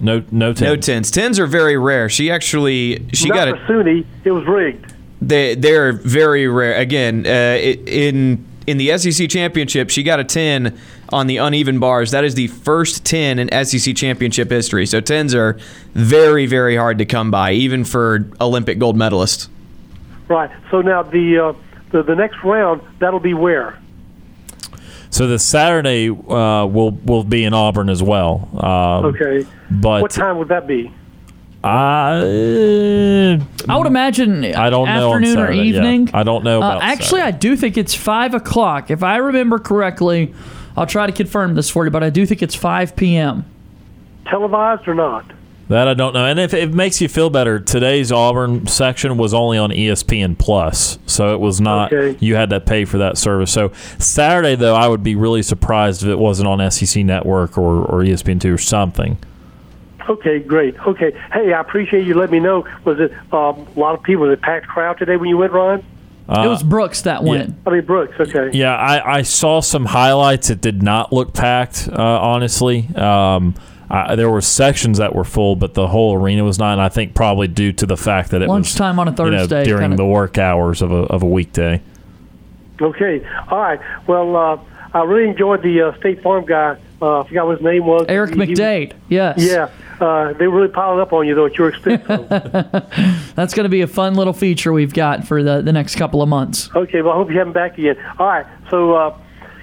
No, 0.02 0.24
no, 0.32 0.52
tens. 0.54 0.62
No 0.62 0.76
tens. 0.76 0.86
tens. 0.86 1.12
Tens 1.12 1.40
are 1.40 1.48
very 1.48 1.78
rare. 1.78 2.10
She 2.10 2.32
actually 2.32 3.06
she 3.14 3.30
Not 3.30 3.36
got 3.36 3.48
for 3.68 3.82
it. 3.82 3.86
Suni. 3.86 4.06
It 4.24 4.32
was 4.32 4.46
rigged. 4.46 4.94
They 5.22 5.56
they're 5.56 5.92
very 5.94 6.48
rare. 6.48 6.76
Again, 6.80 7.26
uh, 7.26 7.30
i- 7.30 7.80
in 7.88 8.46
in 8.68 8.78
the 8.78 8.98
SEC 8.98 9.30
championship, 9.30 9.90
she 9.90 10.04
got 10.04 10.20
a 10.20 10.24
ten 10.24 10.78
on 11.10 11.28
the 11.28 11.38
uneven 11.38 11.80
bars. 11.80 12.12
That 12.12 12.24
is 12.26 12.36
the 12.36 12.48
first 12.48 13.06
ten 13.06 13.38
in 13.40 13.50
SEC 13.66 13.96
championship 13.96 14.50
history. 14.50 14.86
So 14.86 15.00
tens 15.02 15.34
are 15.36 15.58
very 15.94 16.46
very 16.46 16.76
hard 16.76 16.98
to 17.00 17.06
come 17.06 17.32
by, 17.32 17.52
even 17.54 17.84
for 17.86 18.26
Olympic 18.42 18.80
gold 18.80 18.98
medalists. 18.98 19.48
Right. 20.28 20.50
So 20.72 20.82
now 20.82 21.04
the 21.04 21.56
uh, 21.96 22.02
the, 22.02 22.04
the 22.04 22.16
next 22.16 22.44
round 22.44 22.82
that'll 23.00 23.20
be 23.20 23.34
where? 23.34 23.80
So 25.10 25.28
the 25.28 25.40
Saturday 25.40 26.10
uh, 26.10 26.66
will 26.66 26.92
will 26.92 27.24
be 27.24 27.44
in 27.46 27.54
Auburn 27.54 27.90
as 27.90 28.04
well. 28.04 28.50
Um, 28.54 29.06
Okay. 29.06 29.46
But 29.72 30.02
what 30.02 30.12
time 30.12 30.38
would 30.38 30.50
that 30.50 30.68
be? 30.68 30.92
I, 31.64 33.40
I 33.68 33.78
would 33.78 33.88
imagine 33.88 34.46
I 34.46 34.70
don't 34.70 34.88
know 34.88 35.12
on 35.12 35.24
afternoon 35.24 35.38
or 35.40 35.48
Saturday, 35.48 35.70
yeah. 35.70 35.78
evening. 35.78 36.10
I 36.14 36.22
don't 36.24 36.44
know 36.44 36.62
Uh, 36.62 36.68
about 36.68 36.84
actually, 36.84 37.22
I 37.22 37.32
do 37.32 37.56
think 37.56 37.76
it's 37.78 37.96
five 37.96 38.36
o'clock. 38.36 38.92
If 38.92 39.02
I 39.02 39.18
remember 39.18 39.58
correctly, 39.58 40.34
I'll 40.78 40.86
try 40.86 41.08
to 41.08 41.12
confirm 41.12 41.56
this 41.56 41.70
for 41.70 41.86
you, 41.86 41.90
but 41.92 42.04
I 42.04 42.12
do 42.12 42.26
think 42.26 42.44
it's 42.44 42.54
five 42.54 42.96
p.m. 42.96 43.46
Televised 44.28 44.88
or 44.88 44.94
not? 44.94 45.26
That 45.68 45.88
I 45.88 45.94
don't 45.94 46.14
know. 46.14 46.26
And 46.26 46.40
if 46.40 46.54
it 46.54 46.74
makes 46.74 47.02
you 47.02 47.08
feel 47.08 47.30
better, 47.30 47.60
today's 47.60 48.12
Auburn 48.12 48.68
section 48.68 49.18
was 49.18 49.34
only 49.34 49.58
on 49.58 49.72
ESPN 49.72 50.38
Plus, 50.38 51.00
so 51.06 51.34
it 51.34 51.40
was 51.40 51.60
not. 51.60 51.92
Okay. 51.92 52.18
You 52.20 52.36
had 52.36 52.50
to 52.52 52.60
pay 52.60 52.86
for 52.86 52.98
that 53.00 53.18
service. 53.18 53.52
So 53.52 53.72
Saturday, 53.98 54.56
though, 54.56 54.76
I 54.76 54.88
would 54.88 55.04
be 55.04 55.16
really 55.16 55.42
surprised 55.42 56.04
if 56.04 56.10
it 56.10 56.20
wasn't 56.20 56.48
on 56.48 56.72
SEC 56.72 57.04
Network 57.04 57.58
or, 57.58 57.84
or 57.86 58.04
ESPN 58.04 58.40
two 58.40 58.54
or 58.54 58.58
something. 58.58 59.18
Okay, 60.08 60.40
great. 60.40 60.78
Okay. 60.80 61.12
Hey, 61.34 61.54
I 61.54 61.60
appreciate 61.60 62.06
you 62.06 62.14
letting 62.14 62.34
me 62.34 62.40
know. 62.40 62.68
Was 62.84 63.00
it 63.00 63.12
um, 63.34 63.68
a 63.76 63.80
lot 63.80 63.96
of 63.96 64.04
people? 64.04 64.26
Was 64.28 64.34
it 64.34 64.42
packed 64.42 64.68
crowd 64.68 65.00
today 65.00 65.18
when 65.18 65.30
you 65.30 65.38
went, 65.38 65.52
Ron? 65.52 65.84
it 66.28 66.48
was 66.48 66.64
Brooks 66.64 67.04
that 67.04 67.24
went. 67.24 67.56
I 67.68 67.70
mean, 67.70 67.86
Brooks. 67.86 68.16
Okay. 68.20 68.56
Yeah, 68.58 68.76
I, 68.76 69.18
I 69.18 69.22
saw 69.22 69.60
some 69.60 69.86
highlights. 69.86 70.50
It 70.50 70.60
did 70.60 70.82
not 70.82 71.14
look 71.14 71.34
packed, 71.34 71.88
uh, 71.92 72.02
honestly. 72.02 72.88
Um, 72.96 73.54
I, 73.90 74.16
there 74.16 74.30
were 74.30 74.42
sections 74.42 74.98
that 74.98 75.14
were 75.14 75.24
full, 75.24 75.56
but 75.56 75.74
the 75.76 75.88
whole 75.88 76.16
arena 76.16 76.44
was 76.44 76.58
not. 76.58 76.74
And 76.74 76.82
I 76.82 76.90
think 76.90 77.14
probably 77.14 77.48
due 77.48 77.72
to 77.74 77.86
the 77.86 77.98
fact 77.98 78.32
that 78.32 78.42
it 78.42 78.48
Lunchtime 78.50 78.98
on 79.00 79.08
a 79.08 79.12
was 79.12 79.20
you 79.20 79.26
know, 79.32 79.38
Thursday, 79.40 79.64
during 79.66 79.82
kinda- 79.82 79.98
the 79.98 80.06
work 80.06 80.38
hours 80.38 80.82
of 80.82 80.92
a, 80.92 81.04
of 81.04 81.22
a 81.24 81.28
weekday. 81.28 81.82
Okay. 82.82 83.26
All 83.50 83.60
right. 83.60 83.80
Well, 84.08 84.36
uh, 84.36 84.60
I 84.94 85.04
really 85.04 85.30
enjoyed 85.30 85.62
the 85.62 85.82
uh, 85.82 85.98
State 86.00 86.22
Farm 86.22 86.46
guy. 86.46 86.78
Uh, 87.02 87.22
I 87.22 87.28
forgot 87.28 87.46
what 87.48 87.58
his 87.58 87.66
name 87.66 87.86
was. 87.86 88.06
Eric 88.10 88.34
He- 88.34 88.46
he- 88.46 88.54
McDade. 88.54 88.94
Yes. 89.10 89.38
Yeah. 89.40 89.70
Uh, 90.00 90.34
they 90.34 90.46
really 90.48 90.68
piled 90.68 91.00
up 91.00 91.14
on 91.14 91.26
you 91.26 91.36
though 91.36 91.46
at 91.46 91.58
your 91.58 91.70
expense. 91.70 92.04
That's 93.36 93.54
going 93.54 93.64
to 93.64 93.70
be 93.70 93.82
a 93.82 93.88
fun 93.88 94.16
little 94.16 94.34
feature 94.34 94.74
we've 94.74 94.94
got 94.94 95.26
for 95.26 95.42
the, 95.42 95.62
the 95.62 95.72
next 95.72 95.96
couple 95.96 96.22
of 96.22 96.28
months. 96.28 96.70
okay. 96.76 97.02
Well, 97.02 97.14
I 97.14 97.16
hope 97.16 97.30
you 97.32 97.38
have 97.38 97.48
him 97.48 97.54
back 97.54 97.78
again. 97.78 97.96
All 98.20 98.28
right. 98.28 98.46
So, 98.70 98.94
uh, 98.94 99.18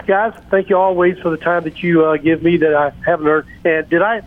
guys, 0.06 0.34
thank 0.50 0.68
you 0.68 0.76
always 0.76 1.18
for 1.18 1.30
the 1.30 1.36
time 1.36 1.64
that 1.64 1.82
you 1.82 2.04
uh, 2.04 2.16
give 2.16 2.42
me 2.42 2.56
that 2.58 2.74
I 2.74 2.90
haven't 3.04 3.26
earned. 3.26 3.48
And 3.64 3.88
did 3.88 4.02
I 4.02 4.22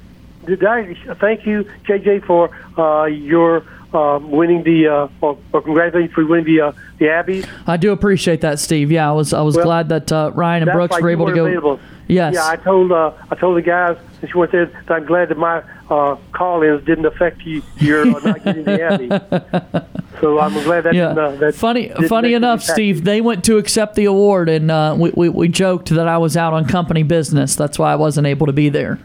did 0.46 0.64
I 0.64 0.94
thank 1.16 1.46
you, 1.46 1.64
JJ, 1.86 2.26
for 2.26 2.50
uh, 2.78 3.06
your 3.06 3.64
um, 3.94 4.30
winning 4.30 4.64
the 4.64 4.88
uh, 4.88 5.08
or, 5.22 5.38
or 5.54 5.62
congratulations 5.62 6.14
for 6.14 6.26
winning 6.26 6.46
the 6.46 6.62
uh, 6.62 6.72
the 6.98 7.06
Abbeys. 7.06 7.48
I 7.66 7.78
do 7.78 7.92
appreciate 7.92 8.42
that, 8.42 8.60
Steve. 8.60 8.92
Yeah, 8.92 9.10
I 9.10 9.14
was 9.14 9.34
I 9.34 9.42
was 9.42 9.56
Well, 9.56 9.66
glad 9.66 9.90
that 9.90 10.12
uh, 10.12 10.32
Ryan 10.34 10.64
and 10.64 10.72
Brooks 10.72 11.00
were 11.00 11.10
able 11.10 11.28
to 11.28 11.34
go. 11.34 11.46
Available. 11.46 11.80
Yes. 12.08 12.36
Yeah, 12.36 12.48
I 12.48 12.56
told 12.58 12.92
uh, 12.92 13.14
I 13.32 13.36
told 13.36 13.58
the 13.58 13.62
guys 13.62 13.98
since 14.20 14.34
you 14.34 14.40
weren't 14.40 14.52
there 14.52 14.66
that 14.68 14.92
I'm 14.92 15.06
glad 15.06 15.30
that 15.30 15.38
my 15.38 15.64
uh, 15.90 16.18
call-ins 16.34 16.86
didn't 16.86 17.06
affect 17.06 17.42
you. 17.42 17.64
Your 17.78 18.02
uh, 18.02 18.20
not 18.20 18.44
getting 18.44 18.64
the 18.64 18.82
Abby. 18.82 19.08
So 20.22 20.40
I'm 20.40 20.54
glad 20.64 20.82
that. 20.86 20.94
Yeah, 20.94 21.08
uh, 21.10 21.36
that 21.38 21.56
funny. 21.56 21.90
Funny 22.08 22.34
enough. 22.34 22.62
Steve. 22.62 23.04
They 23.04 23.22
went 23.22 23.44
to 23.46 23.58
accept 23.58 23.96
the 23.96 24.06
award, 24.06 24.50
and 24.50 24.72
uh, 24.72 24.96
we, 24.98 25.12
we 25.12 25.30
we 25.30 25.48
joked 25.48 25.90
that 25.90 26.08
I 26.08 26.18
was 26.18 26.38
out 26.38 26.54
on 26.54 26.66
company 26.68 27.04
business. 27.04 27.56
That's 27.56 27.78
why 27.78 27.92
I 27.92 27.96
wasn't 27.96 28.28
able 28.28 28.48
to 28.48 28.54
be 28.54 28.70
there. 28.70 29.00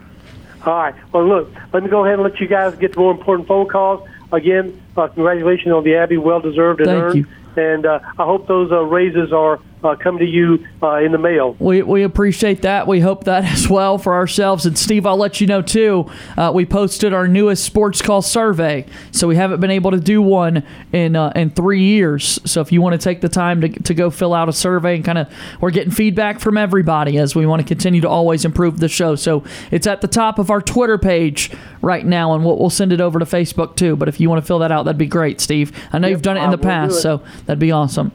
All 0.66 0.75
right. 0.75 0.94
Well, 1.12 1.27
look, 1.27 1.51
let 1.73 1.83
me 1.83 1.88
go 1.88 2.05
ahead 2.05 2.14
and 2.14 2.23
let 2.23 2.38
you 2.40 2.46
guys 2.46 2.75
get 2.77 2.92
the 2.92 3.01
more 3.01 3.12
important 3.12 3.49
phone 3.49 3.68
calls. 3.68 4.07
Again, 4.33 4.81
uh, 4.96 5.09
congratulations 5.09 5.73
on 5.73 5.85
the 5.85 5.96
Abbey, 5.96 6.18
well 6.18 6.40
deserved 6.40 6.81
and 6.81 6.88
Thank 6.88 7.03
earned. 7.03 7.16
you. 7.16 7.27
And 7.57 7.87
uh, 7.87 8.01
I 8.18 8.25
hope 8.25 8.46
those 8.46 8.70
uh, 8.70 8.83
raises 8.83 9.33
are 9.33 9.59
uh, 9.83 9.97
come 9.97 10.19
to 10.19 10.25
you 10.25 10.66
uh, 10.83 10.97
in 10.97 11.12
the 11.12 11.19
mail. 11.19 11.57
We, 11.59 11.83
we 11.83 12.03
appreciate 12.03 12.62
that. 12.62 12.87
We 12.87 13.01
hope 13.01 13.25
that 13.25 13.45
as 13.45 13.69
well 13.69 13.99
for 13.99 14.14
ourselves. 14.14 14.66
And 14.66 14.77
Steve, 14.77 15.07
I'll 15.07 15.16
let 15.16 15.40
you 15.40 15.47
know 15.47 15.62
too. 15.62 16.11
Uh, 16.37 16.51
we 16.55 16.66
posted 16.66 17.12
our 17.12 17.27
newest 17.27 17.64
sports 17.64 18.03
call 18.03 18.23
survey, 18.23 18.87
so 19.11 19.27
we 19.29 19.37
haven't 19.37 19.61
been 19.61 19.71
able 19.71 19.90
to 19.90 20.01
do 20.01 20.21
one 20.23 20.64
in 20.93 21.16
uh, 21.16 21.33
in 21.35 21.51
three 21.51 21.83
years. 21.83 22.38
So 22.45 22.61
if 22.61 22.73
you 22.73 22.83
want 22.83 23.01
to 23.01 23.05
take 23.05 23.21
the 23.21 23.29
time 23.29 23.61
to, 23.62 23.69
to 23.69 23.95
go 23.95 24.11
fill 24.11 24.35
out 24.35 24.49
a 24.49 24.53
survey 24.53 24.97
and 24.97 25.05
kind 25.05 25.19
of, 25.19 25.29
we're 25.61 25.71
getting 25.71 25.93
feedback 25.93 26.40
from 26.40 26.57
everybody 26.57 27.19
as 27.19 27.35
we 27.35 27.47
want 27.47 27.62
to 27.62 27.66
continue 27.66 28.01
to 28.01 28.09
always 28.09 28.45
improve 28.45 28.81
the 28.81 28.88
show. 28.88 29.14
So 29.16 29.45
it's 29.71 29.87
at 29.87 30.01
the 30.01 30.09
top 30.09 30.38
of 30.38 30.51
our 30.51 30.61
Twitter 30.61 30.99
page 30.99 31.51
right 31.83 32.05
now, 32.05 32.35
and 32.35 32.45
we'll, 32.45 32.59
we'll 32.59 32.71
send 32.71 32.93
it 32.93 33.01
over 33.01 33.19
to 33.19 33.25
Facebook 33.25 33.77
too. 33.77 33.97
But 33.97 34.09
if 34.09 34.21
you 34.21 34.29
want 34.29 34.43
to 34.43 34.47
fill 34.47 34.59
that 34.61 34.73
out, 34.73 34.85
that'd 34.85 34.99
be 34.99 35.07
great, 35.07 35.40
Steve. 35.40 35.73
I 35.93 35.99
know 35.99 36.09
Yep, 36.09 36.12
you've 36.12 36.23
done 36.23 36.37
it 36.37 36.43
in 36.43 36.51
the 36.51 36.59
past, 36.59 37.01
so 37.01 37.23
that'd 37.47 37.59
be 37.59 37.73
awesome. 37.73 38.12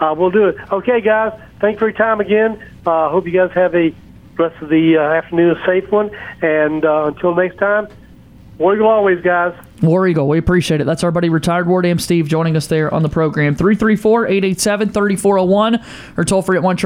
Uh, 0.00 0.14
we'll 0.16 0.30
do 0.30 0.46
it. 0.46 0.56
Okay, 0.70 1.00
guys. 1.00 1.38
Thanks 1.60 1.78
for 1.78 1.88
your 1.88 1.96
time 1.96 2.20
again. 2.20 2.62
Uh, 2.86 3.10
hope 3.10 3.26
you 3.26 3.32
guys 3.32 3.50
have 3.54 3.74
a 3.74 3.94
rest 4.38 4.60
of 4.62 4.68
the 4.68 4.96
uh, 4.96 5.00
afternoon 5.00 5.56
a 5.56 5.66
safe 5.66 5.90
one. 5.90 6.10
And 6.40 6.84
uh, 6.84 7.04
until 7.06 7.34
next 7.34 7.56
time, 7.58 7.88
War 8.58 8.74
Eagle 8.74 8.88
always, 8.88 9.20
guys. 9.22 9.54
War 9.82 10.06
Eagle, 10.06 10.28
we 10.28 10.38
appreciate 10.38 10.80
it. 10.80 10.84
That's 10.84 11.02
our 11.02 11.10
buddy 11.10 11.28
retired 11.28 11.66
War 11.66 11.82
Dam 11.82 11.98
Steve 11.98 12.28
joining 12.28 12.56
us 12.56 12.68
there 12.68 12.92
on 12.94 13.02
the 13.02 13.08
program. 13.08 13.56
334 13.56 14.26
887 14.26 14.90
3401 14.90 15.84
or 16.16 16.24
toll 16.24 16.40
free 16.40 16.56
at 16.56 16.62
1 16.62 16.76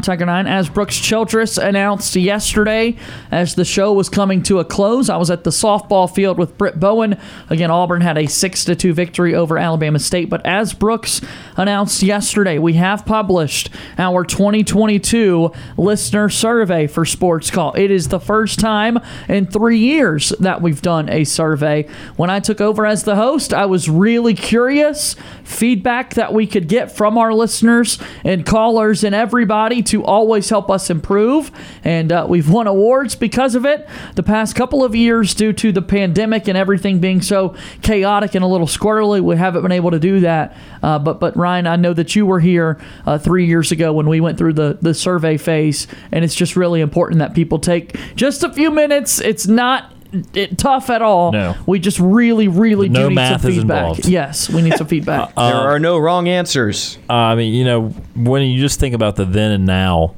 Tiger 0.00 0.24
9. 0.24 0.46
As 0.46 0.68
Brooks 0.68 0.96
Childress 0.96 1.58
announced 1.58 2.14
yesterday, 2.14 2.96
as 3.32 3.56
the 3.56 3.64
show 3.64 3.92
was 3.92 4.08
coming 4.08 4.44
to 4.44 4.60
a 4.60 4.64
close, 4.64 5.10
I 5.10 5.16
was 5.16 5.28
at 5.28 5.42
the 5.42 5.50
softball 5.50 6.12
field 6.12 6.38
with 6.38 6.56
Britt 6.56 6.78
Bowen. 6.78 7.18
Again, 7.50 7.72
Auburn 7.72 8.02
had 8.02 8.16
a 8.16 8.26
6 8.26 8.64
to 8.66 8.76
2 8.76 8.94
victory 8.94 9.34
over 9.34 9.58
Alabama 9.58 9.98
State. 9.98 10.30
But 10.30 10.46
as 10.46 10.72
Brooks 10.72 11.20
announced 11.56 12.02
yesterday, 12.02 12.58
we 12.58 12.74
have 12.74 13.04
published 13.04 13.70
our 13.98 14.24
2022 14.24 15.50
listener 15.76 16.28
survey 16.28 16.86
for 16.86 17.04
Sports 17.04 17.50
Call. 17.50 17.72
It 17.74 17.90
is 17.90 18.06
the 18.08 18.20
first 18.20 18.60
time 18.60 18.98
in 19.28 19.46
three 19.46 19.78
years 19.78 20.28
that 20.38 20.62
we've 20.62 20.82
done 20.82 21.08
a 21.08 21.24
survey. 21.24 21.88
When 22.14 22.30
I 22.30 22.35
took 22.40 22.60
over 22.60 22.86
as 22.86 23.04
the 23.04 23.16
host, 23.16 23.52
I 23.52 23.66
was 23.66 23.88
really 23.88 24.34
curious. 24.34 25.16
Feedback 25.44 26.14
that 26.14 26.32
we 26.32 26.46
could 26.46 26.68
get 26.68 26.90
from 26.90 27.18
our 27.18 27.32
listeners 27.32 27.98
and 28.24 28.44
callers 28.44 29.04
and 29.04 29.14
everybody 29.14 29.82
to 29.84 30.04
always 30.04 30.48
help 30.48 30.70
us 30.70 30.90
improve. 30.90 31.50
And 31.84 32.12
uh, 32.12 32.26
we've 32.28 32.50
won 32.50 32.66
awards 32.66 33.14
because 33.14 33.54
of 33.54 33.64
it 33.64 33.88
the 34.14 34.22
past 34.22 34.56
couple 34.56 34.84
of 34.84 34.94
years 34.94 35.34
due 35.34 35.52
to 35.54 35.72
the 35.72 35.82
pandemic 35.82 36.48
and 36.48 36.56
everything 36.56 36.98
being 36.98 37.22
so 37.22 37.54
chaotic 37.82 38.34
and 38.34 38.44
a 38.44 38.48
little 38.48 38.66
squirrely. 38.66 39.20
We 39.20 39.36
haven't 39.36 39.62
been 39.62 39.72
able 39.72 39.90
to 39.92 39.98
do 39.98 40.20
that. 40.20 40.56
Uh, 40.82 40.98
but 40.98 41.20
but 41.20 41.36
Ryan, 41.36 41.66
I 41.66 41.76
know 41.76 41.92
that 41.92 42.14
you 42.14 42.26
were 42.26 42.40
here 42.40 42.80
uh, 43.06 43.18
three 43.18 43.46
years 43.46 43.72
ago 43.72 43.92
when 43.92 44.08
we 44.08 44.20
went 44.20 44.38
through 44.38 44.54
the 44.54 44.78
the 44.80 44.94
survey 44.94 45.36
phase, 45.36 45.86
and 46.12 46.24
it's 46.24 46.34
just 46.34 46.56
really 46.56 46.80
important 46.80 47.18
that 47.18 47.34
people 47.34 47.58
take 47.58 47.96
just 48.14 48.42
a 48.42 48.52
few 48.52 48.70
minutes. 48.70 49.20
It's 49.20 49.46
not. 49.46 49.92
It, 50.34 50.58
tough 50.58 50.90
at 50.90 51.02
all. 51.02 51.32
No. 51.32 51.54
We 51.66 51.78
just 51.78 51.98
really, 52.00 52.48
really 52.48 52.88
No 52.88 53.04
do 53.04 53.08
need 53.10 53.14
math 53.16 53.42
some 53.42 53.50
is 53.50 53.56
feedback. 53.58 53.78
involved. 53.80 54.06
Yes, 54.06 54.48
we 54.48 54.62
need 54.62 54.74
some 54.74 54.86
feedback. 54.86 55.34
there 55.36 55.54
are 55.54 55.78
no 55.78 55.98
wrong 55.98 56.28
answers. 56.28 56.98
Uh, 57.08 57.12
I 57.14 57.34
mean, 57.34 57.54
you 57.54 57.64
know, 57.64 57.88
when 58.14 58.42
you 58.42 58.60
just 58.60 58.78
think 58.80 58.94
about 58.94 59.16
the 59.16 59.24
then 59.24 59.52
and 59.52 59.66
now 59.66 60.14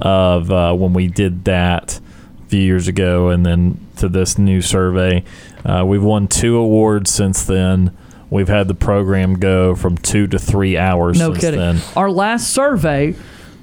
of 0.00 0.50
uh, 0.50 0.72
when 0.74 0.92
we 0.92 1.06
did 1.08 1.44
that 1.44 2.00
a 2.44 2.48
few 2.48 2.60
years 2.60 2.88
ago, 2.88 3.28
and 3.28 3.44
then 3.44 3.78
to 3.96 4.08
this 4.08 4.38
new 4.38 4.60
survey, 4.62 5.24
uh, 5.64 5.84
we've 5.86 6.02
won 6.02 6.28
two 6.28 6.56
awards 6.56 7.10
since 7.10 7.44
then. 7.44 7.96
We've 8.30 8.48
had 8.48 8.66
the 8.68 8.74
program 8.74 9.34
go 9.38 9.74
from 9.74 9.98
two 9.98 10.26
to 10.28 10.38
three 10.38 10.78
hours 10.78 11.18
No 11.18 11.32
since 11.32 11.40
kidding. 11.44 11.60
then. 11.60 11.80
Our 11.94 12.10
last 12.10 12.48
survey, 12.50 13.14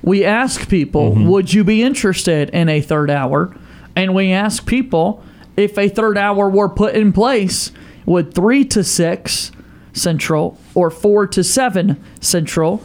we 0.04 0.24
asked 0.24 0.70
people, 0.70 1.12
Mm-hmm. 1.12 1.28
would 1.28 1.52
you 1.54 1.64
be 1.64 1.82
interested 1.82 2.50
in 2.52 2.70
a 2.70 2.80
third 2.80 3.10
hour? 3.10 3.56
And 3.96 4.14
we 4.14 4.32
asked 4.32 4.66
people 4.68 5.24
if 5.60 5.78
a 5.78 5.90
third 5.90 6.18
hour 6.18 6.50
were 6.50 6.70
put 6.70 6.96
in 6.96 7.12
place, 7.14 7.72
would 8.06 8.34
three 8.34 8.66
to 8.66 8.84
six 8.84 9.52
central 9.94 10.58
or 10.74 10.90
four 10.90 11.28
to 11.28 11.44
seven 11.44 12.02
central 12.22 12.84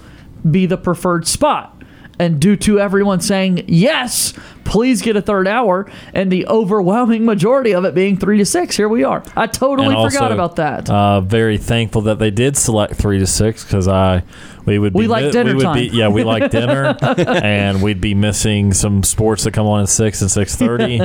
be 0.48 0.66
the 0.66 0.76
preferred 0.76 1.26
spot? 1.26 1.70
And 2.18 2.40
due 2.40 2.56
to 2.58 2.78
everyone 2.78 3.20
saying 3.20 3.64
yes, 3.66 4.32
please 4.64 5.02
get 5.02 5.16
a 5.16 5.22
third 5.22 5.48
hour, 5.48 5.90
and 6.12 6.30
the 6.30 6.46
overwhelming 6.46 7.24
majority 7.24 7.74
of 7.74 7.84
it 7.84 7.94
being 7.94 8.16
three 8.16 8.38
to 8.38 8.44
six, 8.44 8.76
here 8.76 8.88
we 8.88 9.02
are. 9.02 9.22
I 9.34 9.48
totally 9.48 9.94
forgot 9.94 10.30
about 10.30 10.56
that. 10.56 10.88
Uh, 10.88 11.20
very 11.20 11.58
thankful 11.58 12.02
that 12.02 12.18
they 12.20 12.30
did 12.30 12.56
select 12.56 12.94
three 12.94 13.18
to 13.18 13.26
six 13.26 13.64
because 13.64 13.88
I 13.88 14.22
we 14.66 14.78
would 14.78 14.92
be 14.92 15.00
We 15.00 15.06
like 15.06 15.26
mi- 15.26 15.30
dinner 15.32 15.50
we 15.50 15.54
would 15.56 15.62
time. 15.62 15.74
Be, 15.76 15.86
yeah, 15.88 16.08
we 16.08 16.24
like 16.24 16.50
dinner, 16.50 16.96
and 17.02 17.82
we'd 17.82 18.00
be 18.00 18.14
missing 18.14 18.72
some 18.72 19.02
sports 19.02 19.44
that 19.44 19.52
come 19.52 19.66
on 19.66 19.82
at 19.82 19.88
six 19.88 20.20
and 20.22 20.30
six 20.30 20.56
thirty, 20.56 21.00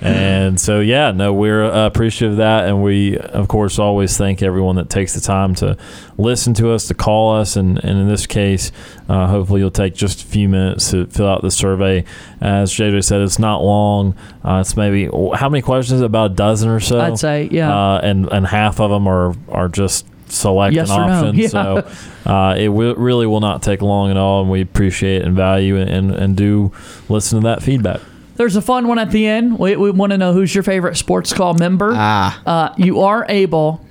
and 0.00 0.58
so 0.60 0.80
yeah, 0.80 1.10
no, 1.12 1.32
we're 1.32 1.64
uh, 1.64 1.86
appreciative 1.86 2.32
of 2.32 2.36
that, 2.38 2.68
and 2.68 2.82
we 2.82 3.18
of 3.18 3.48
course 3.48 3.78
always 3.78 4.16
thank 4.16 4.42
everyone 4.42 4.76
that 4.76 4.90
takes 4.90 5.14
the 5.14 5.20
time 5.20 5.54
to 5.56 5.76
listen 6.18 6.54
to 6.54 6.70
us, 6.70 6.86
to 6.88 6.94
call 6.94 7.34
us, 7.36 7.56
and, 7.56 7.82
and 7.82 7.98
in 7.98 8.08
this 8.08 8.26
case, 8.26 8.70
uh, 9.08 9.26
hopefully 9.26 9.60
you'll 9.60 9.70
take 9.70 9.94
just 9.94 10.22
a 10.22 10.26
few 10.26 10.48
minutes 10.48 10.90
to 10.90 11.06
fill 11.06 11.28
out 11.28 11.42
the 11.42 11.50
survey. 11.50 12.04
As 12.40 12.72
JJ 12.72 13.04
said, 13.04 13.20
it's 13.22 13.38
not 13.38 13.62
long. 13.62 14.14
Uh, 14.44 14.58
it's 14.60 14.76
maybe 14.76 15.06
how 15.34 15.48
many 15.48 15.62
questions? 15.62 16.00
About 16.00 16.32
a 16.32 16.34
dozen 16.34 16.68
or 16.68 16.80
so. 16.80 17.00
I'd 17.00 17.18
say, 17.18 17.48
yeah. 17.50 17.74
Uh, 17.74 18.00
and 18.02 18.28
and 18.30 18.46
half 18.46 18.80
of 18.80 18.90
them 18.90 19.06
are 19.06 19.34
are 19.48 19.68
just 19.68 20.06
select 20.30 20.74
Yes 20.74 20.90
an 20.90 21.00
or 21.00 21.06
no, 21.06 21.12
option. 21.28 21.34
yeah. 21.36 21.48
So 21.48 21.90
uh, 22.26 22.54
it 22.58 22.68
will, 22.68 22.94
really 22.94 23.26
will 23.26 23.40
not 23.40 23.62
take 23.62 23.82
long 23.82 24.10
at 24.10 24.16
all, 24.16 24.42
and 24.42 24.50
we 24.50 24.60
appreciate 24.60 25.22
and 25.22 25.34
value 25.36 25.76
and, 25.76 25.90
and, 25.90 26.10
and 26.12 26.36
do 26.36 26.72
listen 27.08 27.40
to 27.40 27.46
that 27.48 27.62
feedback. 27.62 28.00
There's 28.36 28.56
a 28.56 28.62
fun 28.62 28.88
one 28.88 28.98
at 28.98 29.10
the 29.10 29.26
end. 29.26 29.58
We, 29.58 29.76
we 29.76 29.90
want 29.90 30.12
to 30.12 30.18
know 30.18 30.32
who's 30.32 30.54
your 30.54 30.64
favorite 30.64 30.96
sports 30.96 31.32
call 31.32 31.54
member. 31.54 31.92
Ah. 31.94 32.42
Uh, 32.46 32.74
you 32.78 33.00
are 33.00 33.26
able 33.28 33.84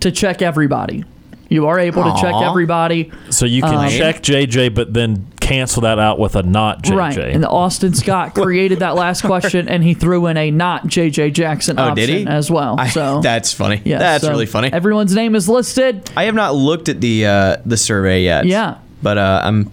to 0.00 0.10
check 0.10 0.42
everybody. 0.42 1.04
You 1.48 1.66
are 1.66 1.78
able 1.78 2.02
to 2.02 2.20
check 2.20 2.34
everybody. 2.34 3.12
So 3.30 3.46
you 3.46 3.62
can 3.62 3.74
Um, 3.74 3.90
check 3.90 4.22
JJ, 4.22 4.74
but 4.74 4.92
then 4.94 5.26
cancel 5.42 5.82
that 5.82 5.98
out 5.98 6.18
with 6.18 6.36
a 6.36 6.42
not 6.42 6.82
JJ. 6.82 6.96
Right. 6.96 7.18
And 7.18 7.44
Austin 7.44 7.92
Scott 7.94 8.34
created 8.36 8.78
that 8.78 8.94
last 8.94 9.22
question 9.22 9.68
and 9.68 9.82
he 9.84 9.92
threw 9.94 10.26
in 10.26 10.36
a 10.36 10.50
not 10.50 10.84
JJ 10.86 11.34
Jackson 11.34 11.78
Oh, 11.78 11.82
option 11.90 12.06
did 12.06 12.08
he? 12.20 12.26
as 12.26 12.50
well. 12.50 12.76
I- 12.78 12.88
so 12.88 13.20
that's 13.22 13.52
funny. 13.52 13.82
yeah, 13.84 13.98
that's 13.98 14.24
so 14.24 14.30
really 14.30 14.46
funny. 14.46 14.72
Everyone's 14.72 15.14
name 15.14 15.34
is 15.34 15.48
listed. 15.48 16.08
I 16.16 16.24
have 16.24 16.34
not 16.34 16.54
looked 16.54 16.88
at 16.88 17.00
the 17.00 17.26
uh, 17.26 17.56
the 17.66 17.76
survey 17.76 18.22
yet. 18.22 18.46
Yeah. 18.46 18.78
but 19.02 19.18
uh, 19.18 19.42
I'm. 19.44 19.70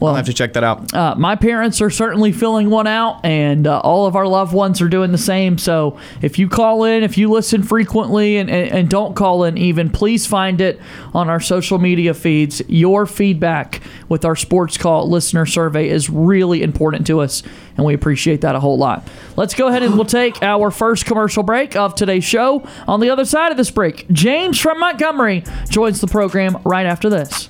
Well, 0.00 0.10
I'll 0.10 0.16
have 0.16 0.26
to 0.26 0.32
check 0.34 0.54
that 0.54 0.64
out. 0.64 0.92
uh, 0.92 1.14
my 1.16 1.36
parents 1.36 1.80
are 1.80 1.88
certainly 1.88 2.32
filling 2.32 2.68
one 2.68 2.86
out, 2.86 3.24
and 3.24 3.66
uh, 3.66 3.78
all 3.78 4.06
of 4.06 4.16
our 4.16 4.26
loved 4.26 4.52
ones 4.52 4.82
are 4.82 4.88
doing 4.88 5.12
the 5.12 5.18
same. 5.18 5.56
So 5.56 5.98
if 6.20 6.38
you 6.38 6.48
call 6.48 6.84
in, 6.84 7.04
if 7.04 7.16
you 7.16 7.30
listen 7.30 7.62
frequently, 7.62 8.36
and, 8.36 8.50
and, 8.50 8.70
and 8.72 8.90
don't 8.90 9.14
call 9.14 9.44
in 9.44 9.56
even, 9.56 9.90
please 9.90 10.26
find 10.26 10.60
it 10.60 10.80
on 11.14 11.30
our 11.30 11.40
social 11.40 11.78
media 11.78 12.12
feeds. 12.12 12.60
Your 12.66 13.06
feedback 13.06 13.82
with 14.08 14.24
our 14.24 14.34
sports 14.34 14.76
call 14.76 15.08
listener 15.08 15.46
survey 15.46 15.88
is 15.88 16.10
really 16.10 16.62
important 16.62 17.06
to 17.06 17.20
us, 17.20 17.44
and 17.76 17.86
we 17.86 17.94
appreciate 17.94 18.40
that 18.40 18.56
a 18.56 18.60
whole 18.60 18.76
lot. 18.76 19.06
Let's 19.36 19.54
go 19.54 19.68
ahead 19.68 19.84
and 19.84 19.94
we'll 19.94 20.04
take 20.06 20.42
our 20.42 20.70
first 20.72 21.06
commercial 21.06 21.44
break 21.44 21.76
of 21.76 21.94
today's 21.94 22.24
show. 22.24 22.66
On 22.88 23.00
the 23.00 23.10
other 23.10 23.24
side 23.24 23.52
of 23.52 23.56
this 23.56 23.70
break, 23.70 24.08
James 24.10 24.58
from 24.60 24.80
Montgomery 24.80 25.44
joins 25.68 26.00
the 26.00 26.08
program 26.08 26.58
right 26.64 26.86
after 26.86 27.08
this. 27.08 27.48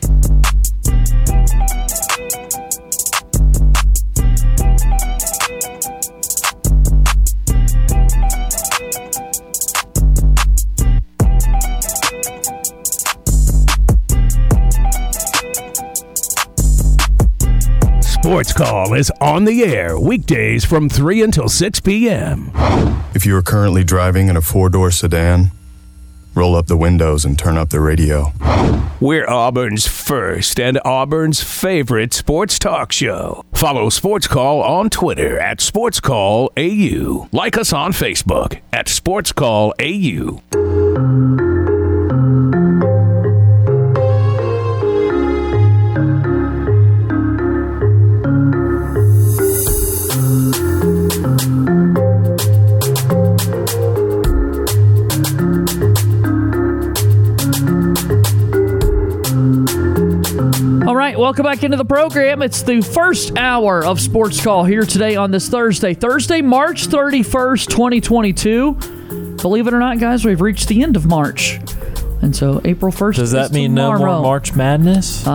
Sports 18.25 18.55
Call 18.55 18.95
is 18.95 19.13
on 19.21 19.45
the 19.45 19.65
air 19.65 20.01
weekdays 20.01 20.65
from 20.65 20.89
3 20.89 21.21
until 21.21 21.47
6 21.47 21.81
p.m. 21.81 22.51
If 23.15 23.27
you 23.27 23.37
are 23.37 23.43
currently 23.43 23.85
driving 23.85 24.29
in 24.29 24.37
a 24.39 24.41
four 24.41 24.71
door 24.71 24.91
sedan, 24.91 25.51
roll 26.35 26.57
up 26.57 26.67
the 26.67 26.77
windows 26.79 27.27
and 27.27 27.39
turn 27.39 27.59
up 27.59 27.69
the 27.69 27.81
radio. 27.81 28.33
We're 28.99 29.29
Auburn's 29.29 29.87
first 29.87 30.59
and 30.59 30.81
Auburn's 30.87 31.43
favorite 31.43 32.15
sports 32.15 32.59
talk 32.59 32.93
show. 32.93 33.45
Follow 33.53 33.91
Sports 33.91 34.27
Call 34.27 34.63
on 34.63 34.89
Twitter 34.89 35.39
at 35.39 35.61
Sports 35.61 36.01
Call 36.01 36.51
AU. 36.57 37.29
Like 37.31 37.59
us 37.59 37.75
on 37.75 37.93
Facebook 37.93 38.63
at 38.73 38.89
Sports 38.89 39.33
Call 39.33 39.75
AU. 39.79 41.54
Welcome 61.25 61.45
back 61.45 61.63
into 61.63 61.79
the 61.79 61.85
program. 61.87 62.43
It's 62.43 62.63
the 62.63 62.83
first 62.83 63.39
hour 63.39 63.83
of 63.83 63.99
Sports 63.99 64.45
Call 64.45 64.63
here 64.63 64.85
today 64.85 65.17
on 65.17 65.31
this 65.31 65.49
Thursday. 65.49 65.95
Thursday, 65.95 66.43
March 66.43 66.89
31st, 66.89 67.67
2022. 67.71 69.37
Believe 69.39 69.67
it 69.67 69.73
or 69.73 69.79
not, 69.79 69.99
guys, 69.99 70.27
we've 70.27 70.43
reached 70.43 70.69
the 70.69 70.83
end 70.83 70.97
of 70.97 71.07
March. 71.07 71.59
And 72.21 72.37
so 72.37 72.61
April 72.67 72.93
1st 72.93 73.15
Does 73.15 73.31
that 73.31 73.47
is 73.47 73.53
mean 73.53 73.73
no 73.73 73.97
more 73.97 74.21
March 74.21 74.55
Madness? 74.55 75.27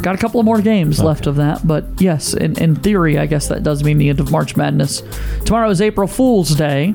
Got 0.00 0.14
a 0.14 0.18
couple 0.18 0.38
of 0.38 0.46
more 0.46 0.60
games 0.60 1.02
left 1.02 1.26
of 1.26 1.34
that, 1.36 1.66
but 1.66 1.86
yes, 1.98 2.32
in, 2.32 2.56
in 2.62 2.76
theory, 2.76 3.18
I 3.18 3.26
guess 3.26 3.48
that 3.48 3.64
does 3.64 3.82
mean 3.82 3.98
the 3.98 4.10
end 4.10 4.20
of 4.20 4.30
March 4.30 4.56
Madness. 4.56 5.02
Tomorrow 5.44 5.70
is 5.70 5.80
April 5.80 6.06
Fool's 6.06 6.54
Day. 6.54 6.94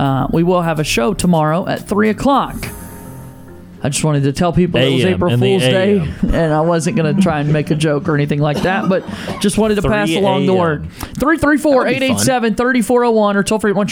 Uh, 0.00 0.26
we 0.32 0.42
will 0.42 0.62
have 0.62 0.80
a 0.80 0.84
show 0.84 1.14
tomorrow 1.14 1.68
at 1.68 1.88
3 1.88 2.08
o'clock. 2.08 2.56
I 3.84 3.88
just 3.88 4.04
wanted 4.04 4.22
to 4.24 4.32
tell 4.32 4.52
people 4.52 4.80
it 4.80 4.92
was 4.94 5.04
April 5.04 5.36
Fool's 5.36 5.62
Day, 5.62 5.98
and 6.22 6.52
I 6.52 6.60
wasn't 6.60 6.96
going 6.96 7.14
to 7.16 7.20
try 7.20 7.40
and 7.40 7.52
make 7.52 7.70
a 7.70 7.74
joke 7.74 8.08
or 8.08 8.14
anything 8.14 8.38
like 8.38 8.58
that, 8.62 8.88
but 8.88 9.04
just 9.40 9.58
wanted 9.58 9.74
to 9.76 9.82
pass 9.82 10.08
along 10.10 10.46
the 10.46 10.54
word. 10.54 10.88
334 10.92 11.88
887 11.88 12.54
3401 12.54 13.36
or 13.36 13.42
toll 13.42 13.58
free 13.58 13.72
1 13.72 13.86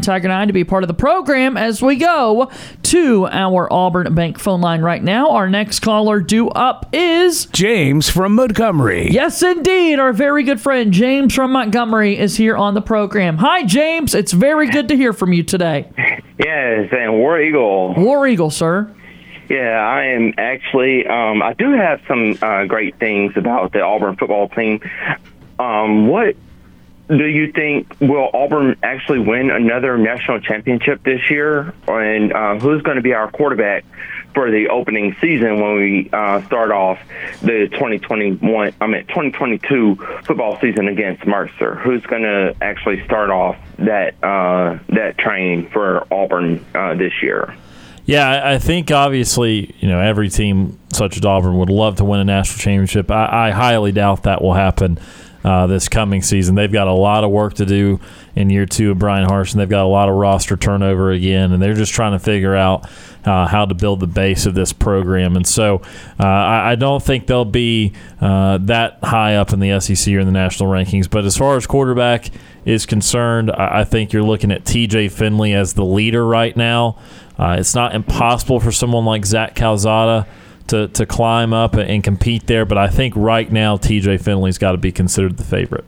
Tiger 0.00 0.28
9 0.28 0.46
to 0.46 0.52
be 0.52 0.60
a 0.60 0.64
part 0.66 0.84
of 0.84 0.88
the 0.88 0.94
program 0.94 1.56
as 1.56 1.80
we 1.80 1.96
go 1.96 2.50
to 2.82 3.26
our 3.28 3.72
Auburn 3.72 4.14
Bank 4.14 4.38
phone 4.38 4.60
line 4.60 4.82
right 4.82 5.02
now. 5.02 5.30
Our 5.30 5.48
next 5.48 5.80
caller 5.80 6.20
due 6.20 6.48
up 6.50 6.88
is. 6.92 7.46
James 7.46 8.10
from 8.10 8.34
Montgomery. 8.34 9.10
Yes, 9.10 9.42
indeed. 9.42 9.98
Our 9.98 10.12
very 10.12 10.42
good 10.42 10.60
friend 10.60 10.92
James 10.92 11.34
from 11.34 11.52
Montgomery 11.52 12.18
is 12.18 12.36
here 12.36 12.56
on 12.56 12.74
the 12.74 12.82
program. 12.82 13.38
Hi, 13.38 13.64
James. 13.64 14.14
It's 14.14 14.32
very 14.32 14.68
good 14.68 14.88
to 14.88 14.96
hear 14.96 15.12
from 15.12 15.32
you 15.32 15.42
today. 15.42 15.90
Yes, 16.38 16.88
and 16.92 17.12
War 17.14 17.40
Eagle. 17.40 17.94
War 17.94 18.26
Eagle, 18.26 18.50
sir. 18.50 18.94
Yeah, 19.50 19.80
I 19.80 20.04
am 20.12 20.34
actually. 20.38 21.04
Um, 21.08 21.42
I 21.42 21.54
do 21.54 21.72
have 21.72 22.00
some 22.06 22.38
uh, 22.40 22.66
great 22.66 23.00
things 23.00 23.32
about 23.36 23.72
the 23.72 23.80
Auburn 23.80 24.14
football 24.16 24.48
team. 24.48 24.80
Um, 25.58 26.06
what 26.06 26.36
do 27.08 27.26
you 27.26 27.50
think 27.50 27.96
will 27.98 28.30
Auburn 28.32 28.76
actually 28.84 29.18
win 29.18 29.50
another 29.50 29.98
national 29.98 30.38
championship 30.38 31.02
this 31.02 31.28
year? 31.28 31.74
And 31.88 32.32
uh, 32.32 32.60
who's 32.60 32.82
going 32.82 32.94
to 32.94 33.02
be 33.02 33.12
our 33.12 33.28
quarterback 33.28 33.84
for 34.34 34.52
the 34.52 34.68
opening 34.68 35.16
season 35.20 35.60
when 35.60 35.74
we 35.74 36.10
uh, 36.12 36.42
start 36.42 36.70
off 36.70 37.00
the 37.40 37.66
2021? 37.72 38.72
I 38.80 38.86
mean 38.86 39.04
2022 39.08 39.96
football 40.22 40.60
season 40.60 40.86
against 40.86 41.26
Mercer. 41.26 41.74
Who's 41.74 42.06
going 42.06 42.22
to 42.22 42.54
actually 42.60 43.04
start 43.04 43.30
off 43.30 43.56
that 43.78 44.14
uh, 44.22 44.78
that 44.90 45.18
train 45.18 45.68
for 45.70 46.06
Auburn 46.14 46.64
uh, 46.72 46.94
this 46.94 47.20
year? 47.20 47.56
Yeah, 48.10 48.40
I- 48.44 48.58
think 48.58 48.90
obviously, 48.90 49.74
you 49.78 49.88
know, 49.88 50.00
every 50.00 50.28
team 50.28 50.78
such 50.92 51.16
as 51.16 51.24
Auburn 51.24 51.58
would 51.58 51.70
love 51.70 51.96
to 51.96 52.04
win 52.04 52.18
a 52.20 52.24
national 52.24 52.58
championship. 52.58 53.10
I, 53.10 53.48
I 53.48 53.50
highly 53.52 53.92
doubt 53.92 54.24
that 54.24 54.42
will 54.42 54.54
happen 54.54 54.98
uh, 55.44 55.66
this 55.66 55.88
coming 55.88 56.20
season. 56.20 56.54
They've 56.54 56.70
got 56.72 56.88
a 56.88 56.92
lot 56.92 57.24
of 57.24 57.30
work 57.30 57.54
to 57.54 57.64
do 57.64 58.00
in 58.36 58.50
year 58.50 58.66
two 58.66 58.90
of 58.90 58.98
Bryan 58.98 59.28
Harsin. 59.28 59.54
They've 59.54 59.68
got 59.68 59.84
a 59.84 59.88
lot 59.88 60.08
of 60.08 60.16
roster 60.16 60.56
turnover 60.56 61.12
again, 61.12 61.52
and 61.52 61.62
they're 61.62 61.74
just 61.74 61.92
trying 61.92 62.12
to 62.12 62.18
figure 62.18 62.54
out 62.54 62.88
uh, 63.24 63.46
how 63.46 63.64
to 63.64 63.74
build 63.74 64.00
the 64.00 64.06
base 64.06 64.44
of 64.44 64.54
this 64.54 64.72
program. 64.72 65.36
And 65.36 65.46
so 65.46 65.80
uh, 66.18 66.24
I, 66.26 66.72
I 66.72 66.74
don't 66.74 67.02
think 67.02 67.26
they'll 67.26 67.44
be 67.44 67.92
uh, 68.20 68.58
that 68.62 68.98
high 69.02 69.36
up 69.36 69.52
in 69.52 69.60
the 69.60 69.80
SEC 69.80 70.12
or 70.14 70.18
in 70.18 70.26
the 70.26 70.32
national 70.32 70.68
rankings. 70.68 71.08
But 71.08 71.24
as 71.24 71.36
far 71.36 71.56
as 71.56 71.66
quarterback 71.66 72.30
is 72.64 72.84
concerned, 72.84 73.50
I, 73.50 73.80
I 73.80 73.84
think 73.84 74.12
you're 74.12 74.22
looking 74.22 74.50
at 74.52 74.64
TJ 74.64 75.12
Finley 75.12 75.54
as 75.54 75.74
the 75.74 75.84
leader 75.84 76.26
right 76.26 76.56
now. 76.56 76.98
Uh, 77.40 77.56
it's 77.58 77.74
not 77.74 77.94
impossible 77.94 78.60
for 78.60 78.70
someone 78.70 79.06
like 79.06 79.24
Zach 79.24 79.54
Calzada 79.54 80.26
to, 80.66 80.88
to 80.88 81.06
climb 81.06 81.54
up 81.54 81.72
and 81.74 82.04
compete 82.04 82.46
there, 82.46 82.66
but 82.66 82.76
I 82.76 82.88
think 82.88 83.14
right 83.16 83.50
now 83.50 83.78
TJ 83.78 84.20
Finley's 84.22 84.58
got 84.58 84.72
to 84.72 84.78
be 84.78 84.92
considered 84.92 85.38
the 85.38 85.44
favorite. 85.44 85.86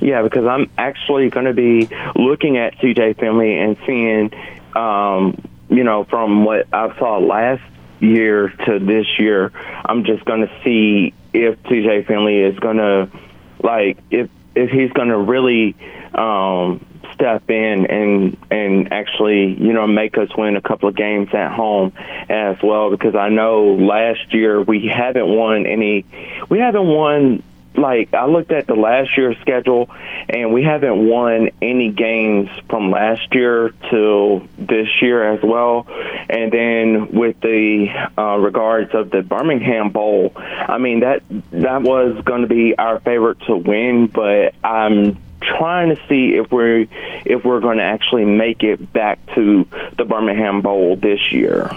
Yeah, 0.00 0.22
because 0.22 0.46
I'm 0.46 0.70
actually 0.78 1.28
going 1.30 1.46
to 1.46 1.52
be 1.52 1.88
looking 2.14 2.56
at 2.56 2.78
TJ 2.78 3.18
Finley 3.18 3.58
and 3.58 3.76
seeing, 3.84 4.32
um, 4.76 5.36
you 5.68 5.82
know, 5.82 6.04
from 6.04 6.44
what 6.44 6.68
I 6.72 6.96
saw 6.98 7.18
last 7.18 7.62
year 7.98 8.50
to 8.66 8.78
this 8.78 9.06
year, 9.18 9.50
I'm 9.84 10.04
just 10.04 10.24
going 10.24 10.46
to 10.46 10.60
see 10.62 11.12
if 11.32 11.60
TJ 11.64 12.06
Finley 12.06 12.38
is 12.38 12.56
going 12.60 12.76
to, 12.76 13.08
like, 13.60 13.98
if 14.12 14.30
if 14.54 14.70
he's 14.70 14.92
going 14.92 15.08
to 15.08 15.18
really 15.18 15.74
um, 16.14 16.86
step 17.14 17.48
in 17.48 17.86
and 17.86 18.36
and 18.50 18.92
actually, 18.92 19.54
you 19.54 19.72
know, 19.72 19.86
make 19.86 20.18
us 20.18 20.28
win 20.36 20.56
a 20.56 20.60
couple 20.60 20.88
of 20.88 20.96
games 20.96 21.32
at 21.32 21.52
home 21.52 21.92
as 22.28 22.56
well. 22.62 22.90
Because 22.90 23.14
I 23.14 23.28
know 23.28 23.74
last 23.74 24.34
year 24.34 24.60
we 24.60 24.86
haven't 24.86 25.28
won 25.28 25.66
any, 25.66 26.04
we 26.48 26.58
haven't 26.58 26.86
won 26.86 27.42
like 27.76 28.14
I 28.14 28.26
looked 28.26 28.52
at 28.52 28.66
the 28.66 28.74
last 28.74 29.16
year's 29.16 29.36
schedule, 29.40 29.90
and 30.28 30.52
we 30.52 30.62
haven't 30.62 31.08
won 31.08 31.50
any 31.60 31.90
games 31.90 32.48
from 32.68 32.90
last 32.90 33.34
year 33.34 33.72
till 33.90 34.46
this 34.58 34.88
year 35.02 35.34
as 35.34 35.42
well. 35.42 35.86
And 36.28 36.52
then 36.52 37.12
with 37.12 37.40
the 37.40 37.88
uh, 38.16 38.36
regards 38.38 38.94
of 38.94 39.10
the 39.10 39.22
Birmingham 39.22 39.90
Bowl, 39.90 40.32
I 40.36 40.78
mean 40.78 41.00
that 41.00 41.22
that 41.50 41.82
was 41.82 42.22
going 42.24 42.42
to 42.42 42.48
be 42.48 42.76
our 42.78 43.00
favorite 43.00 43.40
to 43.46 43.56
win, 43.56 44.06
but 44.06 44.54
I'm 44.62 45.18
trying 45.44 45.94
to 45.94 46.00
see 46.08 46.34
if 46.34 46.50
we're 46.50 46.86
if 47.24 47.44
we're 47.44 47.60
going 47.60 47.78
to 47.78 47.84
actually 47.84 48.24
make 48.24 48.62
it 48.62 48.92
back 48.92 49.18
to 49.34 49.66
the 49.96 50.04
Birmingham 50.04 50.62
Bowl 50.62 50.96
this 50.96 51.32
year. 51.32 51.70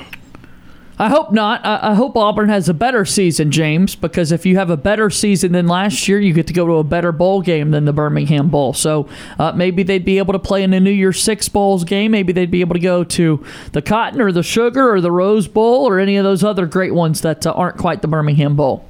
I 0.99 1.09
hope 1.09 1.31
not. 1.31 1.63
I, 1.63 1.91
I 1.91 1.93
hope 1.93 2.17
Auburn 2.17 2.49
has 2.49 2.69
a 2.69 2.73
better 2.73 3.05
season, 3.05 3.51
James, 3.51 3.95
because 3.95 4.31
if 4.31 4.47
you 4.47 4.57
have 4.57 4.71
a 4.71 4.77
better 4.77 5.11
season 5.11 5.51
than 5.51 5.67
last 5.67 6.07
year, 6.07 6.19
you 6.19 6.33
get 6.33 6.47
to 6.47 6.53
go 6.53 6.65
to 6.65 6.73
a 6.73 6.83
better 6.83 7.11
bowl 7.11 7.41
game 7.41 7.69
than 7.69 7.85
the 7.85 7.93
Birmingham 7.93 8.49
Bowl. 8.49 8.73
So 8.73 9.07
uh, 9.37 9.51
maybe 9.51 9.83
they'd 9.83 10.03
be 10.03 10.17
able 10.17 10.33
to 10.33 10.39
play 10.39 10.63
in 10.63 10.71
the 10.71 10.79
New 10.79 10.91
Year's 10.91 11.21
Six 11.21 11.49
Bowls 11.49 11.83
game. 11.83 12.11
Maybe 12.11 12.33
they'd 12.33 12.49
be 12.49 12.61
able 12.61 12.73
to 12.73 12.79
go 12.79 13.03
to 13.03 13.45
the 13.73 13.81
Cotton 13.83 14.19
or 14.19 14.31
the 14.31 14.41
Sugar 14.41 14.91
or 14.91 14.99
the 14.99 15.11
Rose 15.11 15.47
Bowl 15.47 15.87
or 15.87 15.99
any 15.99 16.17
of 16.17 16.23
those 16.23 16.43
other 16.43 16.65
great 16.65 16.95
ones 16.95 17.21
that 17.21 17.45
uh, 17.45 17.51
aren't 17.51 17.77
quite 17.77 18.01
the 18.01 18.07
Birmingham 18.07 18.55
Bowl. 18.55 18.86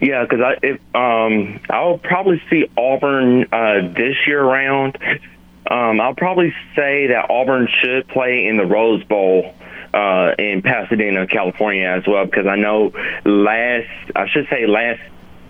Yeah, 0.00 0.24
because 0.24 0.40
I 0.40 0.56
if, 0.62 0.80
um 0.94 1.60
I'll 1.70 1.98
probably 1.98 2.42
see 2.50 2.68
Auburn 2.76 3.46
uh, 3.52 3.92
this 3.94 4.16
year 4.26 4.42
round. 4.42 4.98
Um, 5.70 6.00
I'll 6.00 6.14
probably 6.14 6.52
say 6.74 7.06
that 7.08 7.30
Auburn 7.30 7.68
should 7.80 8.08
play 8.08 8.46
in 8.46 8.56
the 8.56 8.66
Rose 8.66 9.04
Bowl 9.04 9.54
uh, 9.94 10.32
in 10.38 10.60
Pasadena, 10.62 11.26
California, 11.26 11.86
as 11.86 12.06
well, 12.06 12.24
because 12.24 12.46
I 12.46 12.56
know 12.56 12.92
last 13.24 13.88
I 14.16 14.26
should 14.28 14.48
say 14.50 14.66
last 14.66 15.00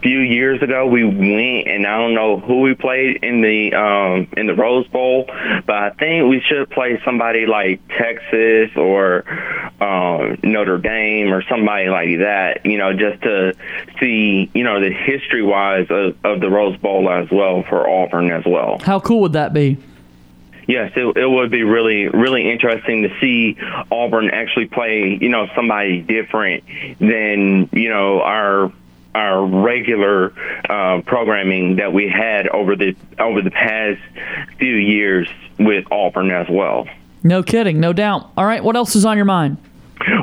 few 0.03 0.19
years 0.19 0.61
ago 0.63 0.87
we 0.87 1.05
went 1.05 1.69
and 1.69 1.87
I 1.87 1.97
don't 1.99 2.15
know 2.15 2.39
who 2.39 2.61
we 2.61 2.75
played 2.75 3.23
in 3.23 3.41
the 3.41 3.75
um 3.75 4.29
in 4.37 4.47
the 4.47 4.55
Rose 4.55 4.87
Bowl, 4.89 5.27
but 5.27 5.77
I 5.77 5.91
think 5.91 6.29
we 6.29 6.41
should 6.41 6.69
play 6.71 7.01
somebody 7.05 7.47
like 7.47 7.81
Texas 7.89 8.77
or 8.77 9.25
um 9.81 10.39
Notre 10.43 10.79
Dame 10.79 11.33
or 11.33 11.43
somebody 11.49 11.89
like 11.89 12.19
that, 12.19 12.67
you 12.67 12.79
know, 12.79 12.93
just 12.93 13.23
to 13.23 13.55
see, 14.01 14.51
you 14.55 14.65
know, 14.65 14.81
the 14.81 14.91
history 14.91 15.43
wise 15.43 15.87
of, 15.91 16.17
of 16.25 16.41
the 16.41 16.51
Rose 16.51 16.77
Bowl 16.79 17.09
as 17.09 17.31
well 17.31 17.63
for 17.69 17.89
Auburn 17.89 18.31
as 18.31 18.45
well. 18.45 18.79
How 18.85 18.99
cool 19.01 19.21
would 19.21 19.35
that 19.35 19.55
be? 19.55 19.79
Yes, 20.67 20.93
it, 20.95 21.17
it 21.17 21.29
would 21.29 21.51
be 21.51 21.65
really, 21.65 22.09
really 22.09 22.51
interesting 22.51 23.03
to 23.03 23.09
see 23.21 23.57
Auburn 23.91 24.31
actually 24.31 24.67
play, 24.67 25.19
you 25.21 25.29
know, 25.29 25.49
somebody 25.57 26.01
different 26.01 26.65
than, 27.01 27.69
you 27.73 27.89
know, 27.89 28.21
our 28.23 28.73
our 29.15 29.45
regular 29.45 30.33
uh, 30.69 31.03
programming 31.03 31.77
that 31.77 31.93
we 31.93 32.09
had 32.09 32.49
over 32.49 32.77
the 32.77 32.97
over 33.19 33.43
the 33.43 33.51
past 33.51 34.01
few 34.59 34.75
years 34.75 35.29
with 35.59 35.85
Auburn 35.91 36.31
as 36.31 36.47
well. 36.49 36.87
No 37.23 37.43
kidding, 37.43 37.79
no 37.79 37.93
doubt. 37.93 38.31
All 38.37 38.45
right, 38.45 38.65
what 38.65 38.75
else 38.75 38.97
is 38.97 39.05
on 39.05 39.17
your 39.17 39.27
mind? 39.27 39.59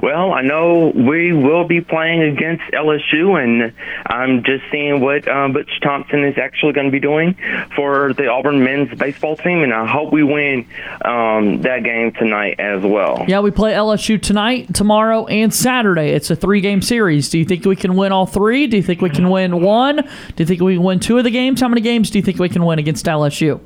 Well, 0.01 0.33
I 0.33 0.41
know 0.41 0.91
we 0.95 1.33
will 1.33 1.65
be 1.65 1.81
playing 1.81 2.21
against 2.21 2.63
LSU, 2.73 3.41
and 3.41 3.73
I'm 4.05 4.43
just 4.43 4.63
seeing 4.71 5.01
what 5.01 5.27
uh, 5.27 5.47
Butch 5.49 5.69
Thompson 5.81 6.23
is 6.23 6.37
actually 6.37 6.73
going 6.73 6.87
to 6.87 6.91
be 6.91 6.99
doing 6.99 7.35
for 7.75 8.13
the 8.13 8.27
Auburn 8.27 8.63
men's 8.63 8.97
baseball 8.97 9.37
team, 9.37 9.63
and 9.63 9.73
I 9.73 9.87
hope 9.87 10.11
we 10.11 10.23
win 10.23 10.67
um, 11.03 11.61
that 11.61 11.83
game 11.83 12.11
tonight 12.13 12.59
as 12.59 12.81
well. 12.83 13.25
Yeah, 13.27 13.39
we 13.39 13.51
play 13.51 13.73
LSU 13.73 14.21
tonight, 14.21 14.73
tomorrow, 14.73 15.25
and 15.27 15.53
Saturday. 15.53 16.09
It's 16.09 16.29
a 16.29 16.35
three 16.35 16.61
game 16.61 16.81
series. 16.81 17.29
Do 17.29 17.39
you 17.39 17.45
think 17.45 17.65
we 17.65 17.75
can 17.75 17.95
win 17.95 18.11
all 18.11 18.25
three? 18.25 18.67
Do 18.67 18.77
you 18.77 18.83
think 18.83 19.01
we 19.01 19.09
can 19.09 19.29
win 19.29 19.61
one? 19.61 19.97
Do 19.97 20.33
you 20.37 20.45
think 20.45 20.61
we 20.61 20.75
can 20.75 20.83
win 20.83 20.99
two 20.99 21.17
of 21.17 21.23
the 21.23 21.31
games? 21.31 21.61
How 21.61 21.67
many 21.67 21.81
games 21.81 22.09
do 22.09 22.17
you 22.17 22.23
think 22.23 22.39
we 22.39 22.49
can 22.49 22.65
win 22.65 22.79
against 22.79 23.05
LSU? 23.05 23.59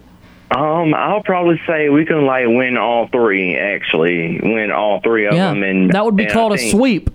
Um, 0.55 0.93
I'll 0.93 1.23
probably 1.23 1.59
say 1.65 1.89
we 1.89 2.05
can 2.05 2.25
like 2.25 2.45
win 2.47 2.77
all 2.77 3.07
three. 3.07 3.57
Actually, 3.57 4.39
win 4.41 4.71
all 4.71 5.01
three 5.01 5.25
of 5.25 5.33
Yeah, 5.33 5.49
them, 5.49 5.63
and 5.63 5.91
that 5.91 6.05
would 6.05 6.15
be 6.15 6.25
and 6.25 6.33
called 6.33 6.53
a 6.53 6.57
sweep. 6.57 7.09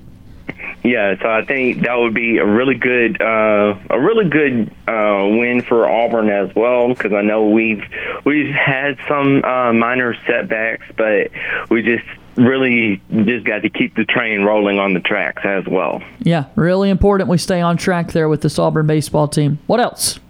Yeah, 0.82 1.20
so 1.20 1.28
I 1.28 1.44
think 1.44 1.82
that 1.82 1.94
would 1.98 2.14
be 2.14 2.38
a 2.38 2.46
really 2.46 2.76
good, 2.76 3.20
uh, 3.20 3.76
a 3.90 4.00
really 4.00 4.28
good 4.28 4.70
uh, 4.86 5.26
win 5.28 5.62
for 5.62 5.88
Auburn 5.88 6.30
as 6.30 6.54
well. 6.54 6.88
Because 6.88 7.12
I 7.12 7.22
know 7.22 7.48
we've 7.48 7.82
we've 8.24 8.52
had 8.52 8.98
some 9.08 9.44
uh, 9.44 9.72
minor 9.72 10.14
setbacks, 10.26 10.86
but 10.96 11.30
we 11.68 11.82
just 11.82 12.06
really 12.36 13.02
just 13.24 13.44
got 13.44 13.62
to 13.62 13.70
keep 13.70 13.94
the 13.96 14.04
train 14.04 14.42
rolling 14.42 14.78
on 14.78 14.94
the 14.94 15.00
tracks 15.00 15.42
as 15.44 15.64
well. 15.66 16.02
Yeah, 16.20 16.46
really 16.54 16.90
important 16.90 17.28
we 17.28 17.38
stay 17.38 17.60
on 17.60 17.76
track 17.76 18.12
there 18.12 18.28
with 18.28 18.42
this 18.42 18.58
Auburn 18.58 18.86
baseball 18.86 19.28
team. 19.28 19.58
What 19.66 19.80
else? 19.80 20.20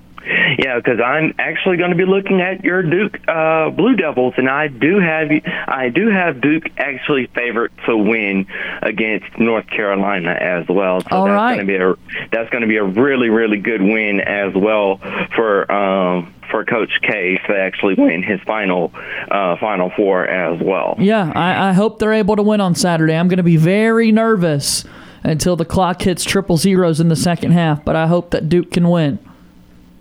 Yeah, 0.59 0.77
because 0.77 0.99
I'm 1.01 1.35
actually 1.39 1.77
going 1.77 1.91
to 1.91 1.97
be 1.97 2.05
looking 2.05 2.41
at 2.41 2.65
your 2.65 2.83
Duke 2.83 3.17
uh, 3.29 3.71
Blue 3.71 3.95
Devils, 3.95 4.35
and 4.37 4.49
I 4.49 4.67
do 4.67 4.99
have 4.99 5.31
I 5.69 5.89
do 5.89 6.09
have 6.09 6.41
Duke 6.41 6.65
actually 6.77 7.27
favored 7.29 7.71
to 7.87 7.97
win 7.97 8.47
against 8.83 9.39
North 9.39 9.69
Carolina 9.69 10.31
as 10.31 10.67
well. 10.69 11.01
So 11.03 11.07
All 11.13 11.25
that's 11.27 11.37
right. 11.37 11.55
going 11.55 11.67
to 11.67 11.73
be 11.73 11.77
a 11.77 11.95
that's 12.33 12.51
going 12.51 12.63
to 12.63 12.67
be 12.67 12.77
a 12.77 12.85
really 12.85 13.29
really 13.29 13.59
good 13.59 13.81
win 13.81 14.21
as 14.21 14.53
well 14.55 14.99
for. 15.35 15.71
Um, 15.71 16.35
for 16.51 16.65
Coach 16.65 16.93
K 17.03 17.39
to 17.47 17.55
actually 17.55 17.93
win 17.93 18.23
his 18.23 18.41
final 18.41 18.91
uh, 19.31 19.57
Final 19.59 19.93
Four 19.95 20.27
as 20.27 20.59
well. 20.63 20.97
Yeah, 20.99 21.31
I, 21.35 21.69
I 21.69 21.73
hope 21.75 21.99
they're 21.99 22.15
able 22.15 22.37
to 22.37 22.43
win 22.43 22.63
on 22.63 22.75
Saturday. 22.75 23.15
I'm 23.15 23.29
going 23.29 23.37
to 23.37 23.43
be 23.43 23.59
very 23.59 24.11
nervous 24.13 24.83
until 25.23 25.57
the 25.57 25.67
clock 25.67 26.01
hits 26.01 26.25
triple 26.25 26.57
zeros 26.57 27.01
in 27.01 27.09
the 27.09 27.17
second 27.17 27.51
half, 27.51 27.85
but 27.85 27.97
I 27.97 28.07
hope 28.07 28.31
that 28.31 28.49
Duke 28.49 28.71
can 28.71 28.89
win. 28.89 29.19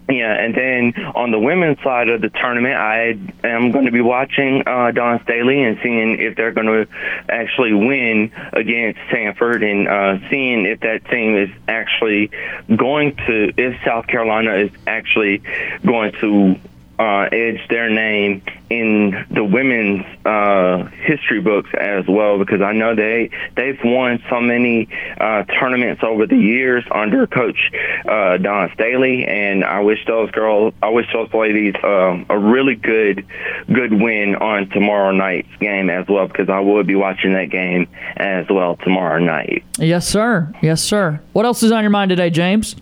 Yeah, 0.09 0.31
and 0.33 0.55
then 0.55 1.05
on 1.15 1.31
the 1.31 1.39
women's 1.39 1.81
side 1.83 2.07
of 2.07 2.21
the 2.21 2.29
tournament, 2.29 2.75
I 2.75 3.19
am 3.43 3.71
going 3.71 3.87
to 3.87 3.91
be 3.91 3.99
watching 3.99 4.63
uh, 4.65 4.91
Dawn 4.91 5.21
Staley 5.23 5.61
and 5.61 5.77
seeing 5.83 6.21
if 6.21 6.37
they're 6.37 6.53
going 6.53 6.67
to 6.67 6.87
actually 7.27 7.73
win 7.73 8.31
against 8.53 8.99
Sanford 9.11 9.63
and 9.63 9.87
uh, 9.87 10.29
seeing 10.29 10.65
if 10.65 10.79
that 10.79 11.09
team 11.09 11.35
is 11.35 11.49
actually 11.67 12.31
going 12.73 13.17
to, 13.27 13.51
if 13.57 13.83
South 13.83 14.07
Carolina 14.07 14.55
is 14.55 14.71
actually 14.87 15.41
going 15.85 16.13
to 16.21 16.55
uh, 16.99 17.29
edge 17.31 17.59
their 17.69 17.89
name 17.89 18.41
in 18.69 19.25
the 19.31 19.43
women's 19.43 20.05
uh, 20.25 20.85
history 21.03 21.39
books 21.39 21.69
as 21.79 22.05
well 22.07 22.37
because 22.37 22.61
I 22.61 22.73
know 22.73 22.95
they 22.95 23.29
they've 23.55 23.79
won 23.83 24.21
so 24.29 24.41
many 24.41 24.89
uh, 25.19 25.43
tournaments 25.43 26.03
over 26.03 26.25
the 26.25 26.37
years 26.37 26.83
under 26.91 27.27
Coach 27.27 27.71
uh, 28.07 28.37
Dawn 28.37 28.71
Staley, 28.73 29.25
and 29.25 29.63
I 29.63 29.81
wish 29.81 29.99
those 30.05 30.31
girls, 30.31 30.73
I 30.81 30.89
wish 30.89 31.05
those 31.13 31.33
ladies 31.33 31.75
um, 31.83 32.25
a 32.29 32.37
really 32.37 32.75
good 32.75 33.25
good 33.73 33.93
win 33.93 34.35
on 34.35 34.69
tomorrow 34.69 35.11
night's 35.11 35.55
game 35.59 35.89
as 35.89 36.07
well 36.07 36.27
because 36.27 36.49
I 36.49 36.59
will 36.59 36.83
be 36.83 36.95
watching 36.95 37.33
that 37.33 37.49
game 37.49 37.87
as 38.17 38.45
well 38.49 38.75
tomorrow 38.77 39.19
night. 39.19 39.63
Yes, 39.77 40.07
sir. 40.07 40.51
Yes, 40.61 40.81
sir. 40.83 41.21
What 41.33 41.45
else 41.45 41.63
is 41.63 41.71
on 41.71 41.83
your 41.83 41.91
mind 41.91 42.09
today, 42.09 42.29
James? 42.29 42.75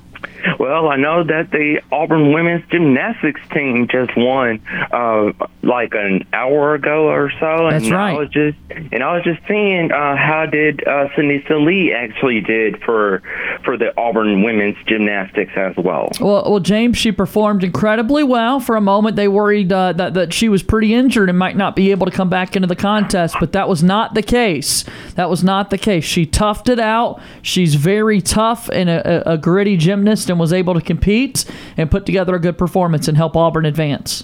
Well, 0.60 0.88
I 0.90 0.96
know 0.98 1.24
that 1.24 1.52
the 1.52 1.82
Auburn 1.92 2.34
women's 2.34 2.66
gymnastics 2.70 3.42
team 3.52 3.88
just 3.88 4.16
won 4.16 4.62
uh, 4.92 5.32
like 5.64 5.94
an 5.94 6.28
hour 6.34 6.76
ago 6.76 7.08
or 7.08 7.32
so, 7.40 7.70
That's 7.70 7.86
and 7.86 7.94
right. 7.94 8.16
I 8.16 8.20
was 8.20 8.30
just 8.30 8.58
and 8.70 9.04
I 9.04 9.16
was 9.16 9.24
just 9.24 9.42
seeing 9.48 9.92
uh, 9.92 10.16
how 10.16 10.46
did 10.46 10.86
uh, 10.88 11.08
Lee 11.18 11.94
actually 11.94 12.42
did 12.42 12.82
for 12.84 13.22
for 13.64 13.78
the 13.78 13.98
Auburn 13.98 14.44
women's 14.44 14.78
gymnastics 14.86 15.52
as 15.56 15.76
well. 15.78 16.10
Well, 16.20 16.50
well, 16.50 16.60
James, 16.60 16.98
she 16.98 17.12
performed 17.12 17.64
incredibly 17.64 18.24
well. 18.24 18.60
For 18.60 18.76
a 18.76 18.82
moment, 18.82 19.16
they 19.16 19.28
worried 19.28 19.72
uh, 19.72 19.94
that 19.94 20.14
that 20.14 20.34
she 20.34 20.50
was 20.50 20.64
pretty 20.64 20.94
injured 20.94 21.30
and 21.30 21.38
might 21.38 21.58
not 21.58 21.76
be 21.76 21.92
able 21.92 22.06
to 22.06 22.12
come 22.12 22.30
back 22.30 22.56
into 22.56 22.68
the 22.68 22.76
contest, 22.76 23.36
but 23.40 23.52
that 23.54 23.68
was 23.68 23.84
not 23.84 24.14
the 24.14 24.22
case. 24.22 24.86
That 25.16 25.30
was 25.30 25.44
not 25.44 25.70
the 25.70 25.78
case. 25.78 26.04
She 26.04 26.26
toughed 26.26 26.70
it 26.70 26.80
out. 26.80 27.22
She's 27.42 27.76
very 27.76 28.22
tough 28.22 28.70
and 28.70 28.90
a, 28.90 29.30
a, 29.30 29.34
a 29.34 29.38
gritty 29.38 29.78
gymnast, 29.78 30.30
and 30.30 30.35
was 30.38 30.54
able 30.54 30.74
to 30.74 30.82
compete 30.82 31.46
and 31.78 31.90
put 31.90 32.06
together 32.06 32.36
a 32.36 32.40
good 32.40 32.58
performance 32.58 33.08
and 33.08 33.18
help 33.18 33.36
Auburn 33.36 33.66
advance. 33.66 34.24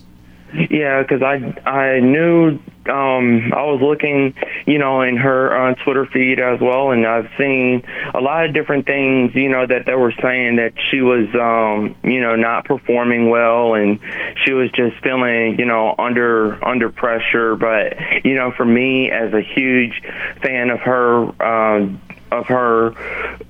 Yeah, 0.70 1.02
because 1.02 1.22
I 1.22 1.36
I 1.70 2.00
knew 2.02 2.60
um, 2.90 3.54
I 3.54 3.64
was 3.64 3.80
looking, 3.82 4.34
you 4.66 4.80
know, 4.80 5.02
in 5.02 5.16
her 5.16 5.56
uh, 5.56 5.76
Twitter 5.84 6.06
feed 6.08 6.40
as 6.40 6.60
well, 6.60 6.92
and 6.92 7.06
I've 7.06 7.30
seen 7.38 7.84
a 8.14 8.20
lot 8.20 8.46
of 8.46 8.54
different 8.54 8.86
things, 8.86 9.32
you 9.34 9.48
know, 9.48 9.66
that 9.66 9.86
they 9.86 9.96
were 9.96 10.14
saying 10.22 10.58
that 10.58 10.74
she 10.90 11.02
was, 11.02 11.28
um, 11.36 11.96
you 12.04 12.20
know, 12.20 12.36
not 12.36 12.66
performing 12.66 13.30
well, 13.30 13.76
and 13.76 14.00
she 14.44 14.52
was 14.52 14.70
just 14.72 15.02
feeling, 15.04 15.58
you 15.58 15.66
know, 15.66 15.96
under 15.98 16.64
under 16.66 16.90
pressure. 16.90 17.56
But 17.56 18.26
you 18.26 18.36
know, 18.36 18.52
for 18.52 18.66
me 18.66 19.10
as 19.10 19.34
a 19.34 19.42
huge 19.42 20.02
fan 20.42 20.70
of 20.70 20.80
her. 20.82 21.42
Um, 21.42 22.02
of 22.32 22.46
her 22.48 22.94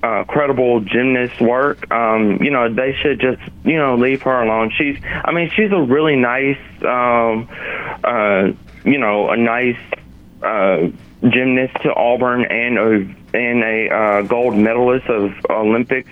uh, 0.02 0.24
credible 0.24 0.80
gymnast 0.80 1.40
work. 1.40 1.90
Um, 1.90 2.38
you 2.40 2.50
know, 2.50 2.72
they 2.72 2.94
should 3.00 3.20
just 3.20 3.40
you 3.64 3.76
know 3.76 3.96
leave 3.96 4.22
her 4.22 4.42
alone. 4.42 4.72
She's, 4.76 4.96
I 5.02 5.32
mean, 5.32 5.50
she's 5.54 5.70
a 5.72 5.80
really 5.80 6.16
nice, 6.16 6.58
um, 6.82 7.48
uh, 8.04 8.52
you 8.84 8.98
know, 8.98 9.30
a 9.30 9.36
nice 9.36 9.78
uh, 10.42 10.88
gymnast 11.28 11.74
to 11.82 11.94
Auburn 11.94 12.44
and 12.44 12.78
a 12.78 13.22
and 13.34 13.64
a 13.64 13.88
uh, 13.88 14.22
gold 14.22 14.56
medalist 14.56 15.06
of 15.06 15.32
Olympics. 15.48 16.10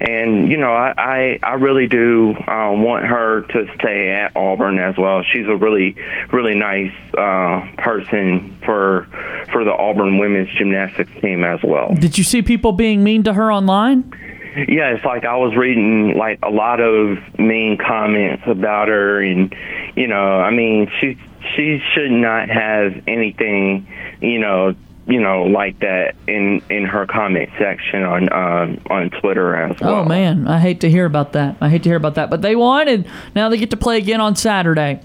And 0.00 0.50
you 0.50 0.56
know, 0.56 0.72
I 0.72 0.94
I, 0.96 1.38
I 1.42 1.54
really 1.54 1.86
do 1.86 2.34
uh, 2.46 2.72
want 2.72 3.04
her 3.04 3.42
to 3.42 3.74
stay 3.78 4.10
at 4.10 4.34
Auburn 4.36 4.78
as 4.78 4.96
well. 4.96 5.22
She's 5.22 5.46
a 5.46 5.56
really 5.56 5.96
really 6.32 6.54
nice 6.54 6.92
uh, 7.16 7.66
person 7.78 8.56
for 8.64 9.06
for 9.52 9.64
the 9.64 9.72
Auburn 9.72 10.18
women's 10.18 10.50
gymnastics 10.56 11.12
team 11.20 11.44
as 11.44 11.60
well. 11.62 11.94
Did 11.94 12.16
you 12.16 12.24
see 12.24 12.42
people 12.42 12.72
being 12.72 13.02
mean 13.04 13.22
to 13.24 13.32
her 13.32 13.52
online? 13.52 14.12
Yeah, 14.56 14.94
it's 14.94 15.04
like 15.04 15.24
I 15.24 15.36
was 15.36 15.56
reading 15.56 16.16
like 16.16 16.38
a 16.42 16.50
lot 16.50 16.80
of 16.80 17.18
mean 17.38 17.78
comments 17.78 18.42
about 18.46 18.88
her, 18.88 19.22
and 19.22 19.54
you 19.96 20.06
know, 20.06 20.40
I 20.40 20.50
mean, 20.50 20.90
she 21.00 21.18
she 21.54 21.82
should 21.94 22.10
not 22.10 22.48
have 22.48 23.02
anything, 23.06 23.86
you 24.20 24.38
know, 24.38 24.74
you 25.06 25.20
know, 25.20 25.44
like 25.44 25.78
that 25.80 26.14
in 26.26 26.62
in 26.70 26.84
her 26.84 27.06
comment 27.06 27.50
section 27.58 28.02
on 28.02 28.32
um, 28.32 28.80
on 28.90 29.10
Twitter 29.10 29.54
as 29.56 29.80
well. 29.80 29.96
Oh 29.96 30.04
man, 30.04 30.46
I 30.46 30.60
hate 30.60 30.80
to 30.82 30.90
hear 30.90 31.06
about 31.06 31.32
that. 31.32 31.56
I 31.60 31.68
hate 31.68 31.82
to 31.84 31.88
hear 31.88 31.96
about 31.96 32.14
that. 32.16 32.30
But 32.30 32.42
they 32.42 32.54
won, 32.54 32.88
and 32.88 33.06
now 33.34 33.48
they 33.48 33.56
get 33.56 33.70
to 33.70 33.76
play 33.76 33.98
again 33.98 34.20
on 34.20 34.36
Saturday. 34.36 35.00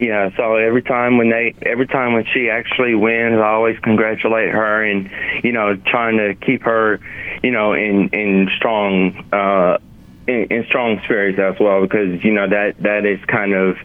Yeah, 0.00 0.30
so 0.36 0.56
every 0.56 0.82
time 0.82 1.18
when 1.18 1.30
they, 1.30 1.54
every 1.62 1.86
time 1.86 2.14
when 2.14 2.24
she 2.32 2.50
actually 2.50 2.94
wins, 2.94 3.38
I 3.38 3.48
always 3.48 3.78
congratulate 3.78 4.50
her 4.50 4.82
and, 4.84 5.08
you 5.44 5.52
know, 5.52 5.76
trying 5.86 6.18
to 6.18 6.34
keep 6.34 6.62
her, 6.64 7.00
you 7.42 7.52
know, 7.52 7.72
in 7.74 8.08
in 8.08 8.50
strong, 8.56 9.24
uh, 9.32 9.78
in, 10.26 10.46
in 10.50 10.64
strong 10.66 11.00
spirits 11.04 11.38
as 11.38 11.60
well 11.60 11.82
because 11.82 12.24
you 12.24 12.32
know 12.32 12.48
that 12.48 12.76
that 12.80 13.06
is 13.06 13.24
kind 13.26 13.52
of, 13.54 13.76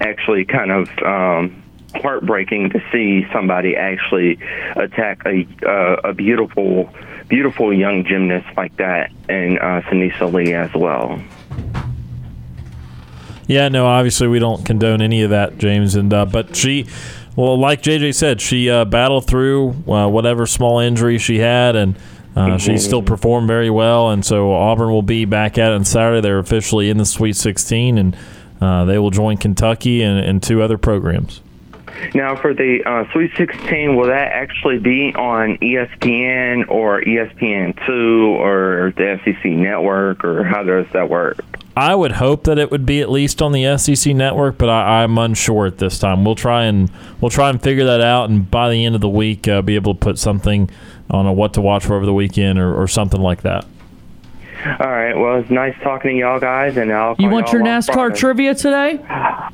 actually 0.00 0.44
kind 0.44 0.70
of. 0.70 0.88
um 1.02 1.62
heartbreaking 1.92 2.70
to 2.70 2.80
see 2.92 3.26
somebody 3.32 3.74
actually 3.74 4.38
attack 4.76 5.22
a 5.26 5.44
uh, 5.66 6.10
a 6.10 6.14
beautiful 6.14 6.88
beautiful 7.26 7.72
young 7.72 8.04
gymnast 8.04 8.46
like 8.56 8.76
that 8.76 9.10
and 9.28 9.58
uh 9.58 9.82
Sunisa 9.90 10.32
Lee 10.32 10.54
as 10.54 10.72
well. 10.72 11.20
Yeah, 13.50 13.68
no, 13.68 13.84
obviously 13.84 14.28
we 14.28 14.38
don't 14.38 14.64
condone 14.64 15.02
any 15.02 15.22
of 15.22 15.30
that, 15.30 15.58
James. 15.58 15.96
And 15.96 16.14
uh, 16.14 16.24
but 16.24 16.54
she, 16.54 16.86
well, 17.34 17.58
like 17.58 17.82
JJ 17.82 18.14
said, 18.14 18.40
she 18.40 18.70
uh, 18.70 18.84
battled 18.84 19.26
through 19.26 19.70
uh, 19.88 20.06
whatever 20.06 20.46
small 20.46 20.78
injury 20.78 21.18
she 21.18 21.40
had, 21.40 21.74
and 21.74 21.96
uh, 22.36 22.58
she 22.58 22.78
still 22.78 23.02
performed 23.02 23.48
very 23.48 23.68
well. 23.68 24.10
And 24.10 24.24
so 24.24 24.52
Auburn 24.52 24.92
will 24.92 25.02
be 25.02 25.24
back 25.24 25.58
at 25.58 25.72
it 25.72 25.74
on 25.74 25.84
Saturday. 25.84 26.20
They're 26.20 26.38
officially 26.38 26.90
in 26.90 26.98
the 26.98 27.04
Sweet 27.04 27.34
16, 27.34 27.98
and 27.98 28.16
uh, 28.60 28.84
they 28.84 29.00
will 29.00 29.10
join 29.10 29.36
Kentucky 29.36 30.02
and, 30.02 30.24
and 30.24 30.40
two 30.40 30.62
other 30.62 30.78
programs. 30.78 31.40
Now, 32.14 32.36
for 32.36 32.54
the 32.54 32.84
uh, 32.86 33.10
Sweet 33.10 33.32
16, 33.36 33.96
will 33.96 34.06
that 34.06 34.30
actually 34.30 34.78
be 34.78 35.12
on 35.16 35.58
ESPN 35.58 36.70
or 36.70 37.02
E 37.02 37.16
ESPN2 37.16 38.28
or 38.28 38.92
the 38.96 39.20
SEC 39.24 39.44
network, 39.50 40.24
or 40.24 40.44
how 40.44 40.62
does 40.62 40.86
that 40.92 41.10
work? 41.10 41.44
I 41.76 41.94
would 41.94 42.12
hope 42.12 42.44
that 42.44 42.58
it 42.58 42.70
would 42.70 42.84
be 42.84 43.00
at 43.00 43.10
least 43.10 43.40
on 43.40 43.52
the 43.52 43.76
SEC 43.78 44.14
network, 44.14 44.58
but 44.58 44.68
I, 44.68 45.02
I'm 45.02 45.16
unsure 45.18 45.66
at 45.66 45.78
this 45.78 45.98
time. 45.98 46.24
We'll 46.24 46.34
try 46.34 46.64
and 46.64 46.90
we'll 47.20 47.30
try 47.30 47.48
and 47.48 47.62
figure 47.62 47.84
that 47.84 48.00
out, 48.00 48.28
and 48.28 48.50
by 48.50 48.70
the 48.70 48.84
end 48.84 48.94
of 48.94 49.00
the 49.00 49.08
week, 49.08 49.46
uh, 49.48 49.62
be 49.62 49.76
able 49.76 49.94
to 49.94 50.00
put 50.00 50.18
something 50.18 50.68
on 51.10 51.26
a 51.26 51.32
what 51.32 51.54
to 51.54 51.60
watch 51.60 51.86
for 51.86 51.94
over 51.94 52.06
the 52.06 52.14
weekend 52.14 52.58
or, 52.58 52.74
or 52.74 52.88
something 52.88 53.20
like 53.20 53.42
that. 53.42 53.66
All 54.64 54.90
right. 54.90 55.16
Well, 55.16 55.40
it's 55.40 55.50
nice 55.50 55.74
talking 55.82 56.10
to 56.12 56.16
y'all 56.18 56.38
guys, 56.38 56.76
and 56.76 56.92
I'll. 56.92 57.16
You 57.18 57.28
call 57.28 57.32
want 57.32 57.46
y'all 57.46 57.54
your 57.56 57.62
NASCAR 57.62 57.94
Friday. 57.94 58.16
trivia 58.16 58.54
today? 58.54 58.98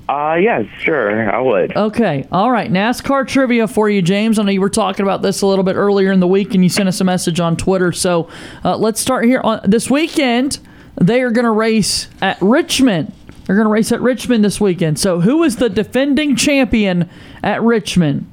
Uh, 0.08 0.34
yes, 0.34 0.66
sure, 0.80 1.32
I 1.32 1.40
would. 1.40 1.76
Okay. 1.76 2.26
All 2.32 2.50
right. 2.50 2.70
NASCAR 2.70 3.26
trivia 3.28 3.68
for 3.68 3.88
you, 3.88 4.02
James. 4.02 4.38
I 4.38 4.42
know 4.42 4.50
you 4.50 4.60
were 4.60 4.68
talking 4.68 5.04
about 5.04 5.22
this 5.22 5.42
a 5.42 5.46
little 5.46 5.64
bit 5.64 5.76
earlier 5.76 6.10
in 6.10 6.18
the 6.18 6.26
week, 6.26 6.54
and 6.54 6.64
you 6.64 6.68
sent 6.68 6.88
us 6.88 7.00
a 7.00 7.04
message 7.04 7.38
on 7.38 7.56
Twitter. 7.56 7.92
So 7.92 8.28
uh, 8.64 8.76
let's 8.76 9.00
start 9.00 9.26
here. 9.26 9.40
On 9.44 9.60
this 9.62 9.88
weekend, 9.88 10.58
they 11.00 11.22
are 11.22 11.30
going 11.30 11.44
to 11.44 11.50
race 11.50 12.08
at 12.20 12.38
Richmond. 12.40 13.12
They're 13.46 13.56
going 13.56 13.66
to 13.66 13.72
race 13.72 13.92
at 13.92 14.00
Richmond 14.00 14.44
this 14.44 14.60
weekend. 14.60 14.98
So 14.98 15.20
who 15.20 15.42
is 15.44 15.56
the 15.56 15.68
defending 15.68 16.36
champion 16.36 17.08
at 17.42 17.62
Richmond? 17.62 18.30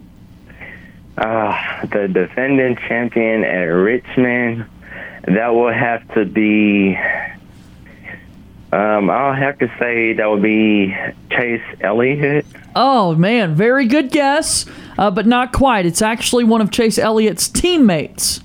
Uh, 1.18 1.86
the 1.86 2.08
defending 2.08 2.76
champion 2.88 3.44
at 3.44 3.66
Richmond. 3.66 4.66
That 5.28 5.50
will 5.54 5.72
have 5.72 6.08
to 6.16 6.26
be. 6.26 6.98
Um, 8.72 9.10
I'll 9.12 9.36
have 9.36 9.60
to 9.60 9.72
say 9.78 10.14
that 10.14 10.26
would 10.30 10.42
be 10.42 10.98
Chase 11.30 11.62
Elliott. 11.82 12.46
Oh 12.76 13.14
man, 13.16 13.54
very 13.54 13.86
good 13.86 14.10
guess, 14.10 14.66
uh, 14.98 15.12
but 15.12 15.28
not 15.28 15.54
quite. 15.54 15.86
It's 15.86 16.02
actually 16.02 16.44
one 16.44 16.60
of 16.60 16.72
Chase 16.72 16.98
Elliott's 16.98 17.48
teammates. 17.48 18.40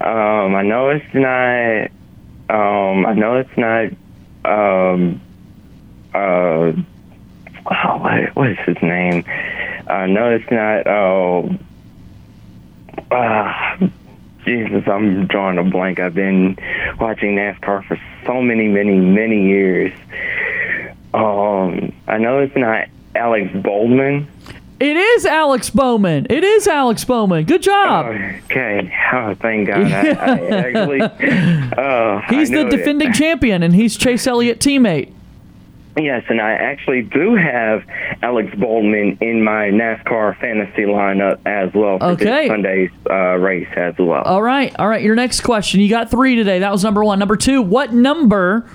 Um, 0.00 0.54
I 0.54 0.62
know 0.62 0.90
it's 0.90 1.14
not. 1.14 1.90
Um, 2.48 3.06
I 3.06 3.14
know 3.14 3.36
it's 3.36 3.56
not. 3.56 3.92
Um, 4.44 5.20
uh, 6.14 6.72
oh, 7.66 7.96
what, 7.98 8.36
what 8.36 8.50
is 8.50 8.58
his 8.66 8.76
name? 8.82 9.24
I 9.88 10.06
know 10.06 10.30
it's 10.30 10.50
not. 10.50 10.86
Oh, 10.86 11.50
uh, 13.10 13.88
Jesus, 14.44 14.84
I'm 14.86 15.26
drawing 15.26 15.58
a 15.58 15.64
blank. 15.64 16.00
I've 16.00 16.14
been 16.14 16.56
watching 16.98 17.36
NASCAR 17.36 17.84
for 17.86 17.98
so 18.26 18.42
many, 18.42 18.68
many, 18.68 18.98
many 18.98 19.46
years. 19.48 19.92
Um, 21.14 21.92
I 22.08 22.18
know 22.18 22.40
it's 22.40 22.56
not 22.56 22.88
Alex 23.14 23.52
Bowman. 23.54 24.28
It 24.82 24.96
is 24.96 25.24
Alex 25.26 25.70
Bowman. 25.70 26.26
It 26.28 26.42
is 26.42 26.66
Alex 26.66 27.04
Bowman. 27.04 27.44
Good 27.44 27.62
job. 27.62 28.06
Okay. 28.06 28.92
Oh, 29.12 29.32
thank 29.36 29.68
God. 29.68 29.80
I, 29.80 30.08
I 30.10 30.48
actually. 30.48 31.00
Oh, 31.78 32.20
he's 32.28 32.50
the 32.50 32.64
defending 32.64 33.10
that. 33.10 33.16
champion, 33.16 33.62
and 33.62 33.72
he's 33.76 33.96
Chase 33.96 34.26
Elliott 34.26 34.58
teammate. 34.58 35.12
Yes, 35.96 36.24
and 36.28 36.40
I 36.40 36.52
actually 36.54 37.02
do 37.02 37.36
have 37.36 37.84
Alex 38.22 38.52
Bowman 38.56 39.18
in 39.20 39.44
my 39.44 39.68
NASCAR 39.70 40.36
fantasy 40.40 40.82
lineup 40.82 41.38
as 41.46 41.72
well 41.74 41.98
for 42.00 42.06
Okay. 42.06 42.24
this 42.24 42.48
Sunday's 42.48 42.90
uh, 43.08 43.36
race 43.36 43.68
as 43.76 43.94
well. 43.98 44.22
All 44.24 44.42
right, 44.42 44.74
all 44.80 44.88
right. 44.88 45.02
Your 45.02 45.14
next 45.14 45.42
question. 45.42 45.80
You 45.80 45.90
got 45.90 46.10
three 46.10 46.34
today. 46.34 46.58
That 46.58 46.72
was 46.72 46.82
number 46.82 47.04
one. 47.04 47.20
Number 47.20 47.36
two. 47.36 47.62
What 47.62 47.92
number 47.92 48.68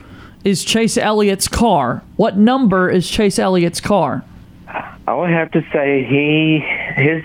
is 0.45 0.63
Chase 0.63 0.97
Elliott's 0.97 1.49
car? 1.49 2.01
What 2.15 2.37
number 2.37 2.89
is 2.89 3.09
Chase 3.09 3.39
Elliott's 3.39 3.81
car? 3.81 4.23
I 4.67 5.13
would 5.13 5.29
have 5.29 5.51
to 5.51 5.61
say 5.71 6.03
he 6.03 6.59
his 7.01 7.23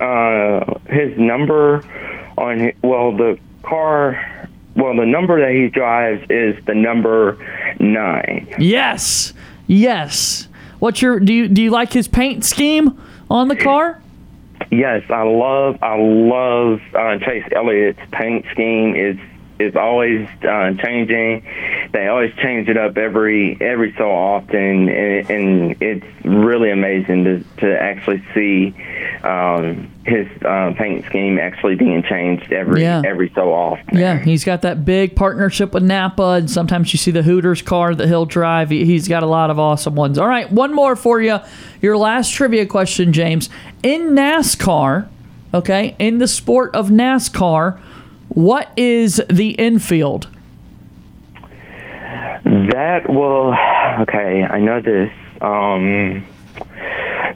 uh, 0.00 0.78
his 0.88 1.18
number 1.18 1.82
on 2.38 2.60
hi- 2.60 2.74
well 2.82 3.16
the 3.16 3.38
car 3.62 4.48
well 4.76 4.94
the 4.94 5.06
number 5.06 5.40
that 5.40 5.52
he 5.54 5.68
drives 5.68 6.22
is 6.30 6.62
the 6.66 6.74
number 6.74 7.36
nine. 7.80 8.46
Yes, 8.58 9.32
yes. 9.66 10.48
What's 10.78 11.00
your? 11.02 11.18
Do 11.18 11.32
you 11.32 11.48
do 11.48 11.62
you 11.62 11.70
like 11.70 11.92
his 11.92 12.06
paint 12.08 12.44
scheme 12.44 13.00
on 13.30 13.48
the 13.48 13.56
car? 13.56 14.00
Yes, 14.70 15.02
I 15.10 15.22
love 15.22 15.78
I 15.82 15.96
love 15.98 16.80
uh, 16.94 17.18
Chase 17.18 17.44
Elliott's 17.52 18.00
paint 18.12 18.44
scheme. 18.52 18.94
It's 18.94 19.20
it's 19.58 19.76
always 19.76 20.28
uh, 20.42 20.72
changing. 20.82 21.44
They 21.92 22.08
always 22.08 22.34
change 22.36 22.68
it 22.68 22.76
up 22.76 22.96
every 22.96 23.56
every 23.60 23.94
so 23.96 24.10
often, 24.10 24.88
and, 24.88 25.30
and 25.30 25.82
it's 25.82 26.06
really 26.24 26.70
amazing 26.70 27.24
to 27.24 27.44
to 27.58 27.80
actually 27.80 28.22
see 28.34 28.74
um, 29.22 29.90
his 30.04 30.26
uh, 30.44 30.72
paint 30.76 31.04
scheme 31.06 31.38
actually 31.38 31.74
being 31.74 32.02
changed 32.02 32.52
every 32.52 32.82
Yeah. 32.82 33.02
every 33.04 33.30
so 33.34 33.52
often. 33.52 33.96
Yeah, 33.98 34.18
he's 34.18 34.44
got 34.44 34.62
that 34.62 34.84
big 34.84 35.16
partnership 35.16 35.72
with 35.74 35.82
Napa, 35.82 36.22
and 36.22 36.50
sometimes 36.50 36.92
you 36.92 36.98
see 36.98 37.10
the 37.10 37.22
Hooters 37.22 37.62
car 37.62 37.94
that 37.94 38.06
he'll 38.08 38.26
drive. 38.26 38.70
He- 38.70 38.84
He's 38.84 39.08
got 39.08 39.22
a 39.22 39.26
lot 39.26 39.50
of 39.50 39.58
awesome 39.58 39.94
ones. 39.94 40.18
All 40.18 40.28
right, 40.28 40.50
one 40.52 40.74
more 40.74 40.96
for 40.96 41.20
you. 41.20 41.38
Your 41.82 41.96
last 41.96 42.32
trivia 42.32 42.66
question, 42.66 43.12
James. 43.12 43.48
In 43.82 44.10
NASCAR, 44.14 45.08
okay, 45.54 45.96
in 45.98 46.18
the 46.18 46.28
sport 46.28 46.74
of 46.74 46.88
NASCAR, 46.90 47.78
what 48.36 48.70
is 48.76 49.22
the 49.30 49.52
infield? 49.52 50.28
That 52.44 53.08
will 53.08 53.54
okay. 54.02 54.44
I 54.44 54.60
know 54.60 54.82
this. 54.82 55.10
Um, 55.40 56.26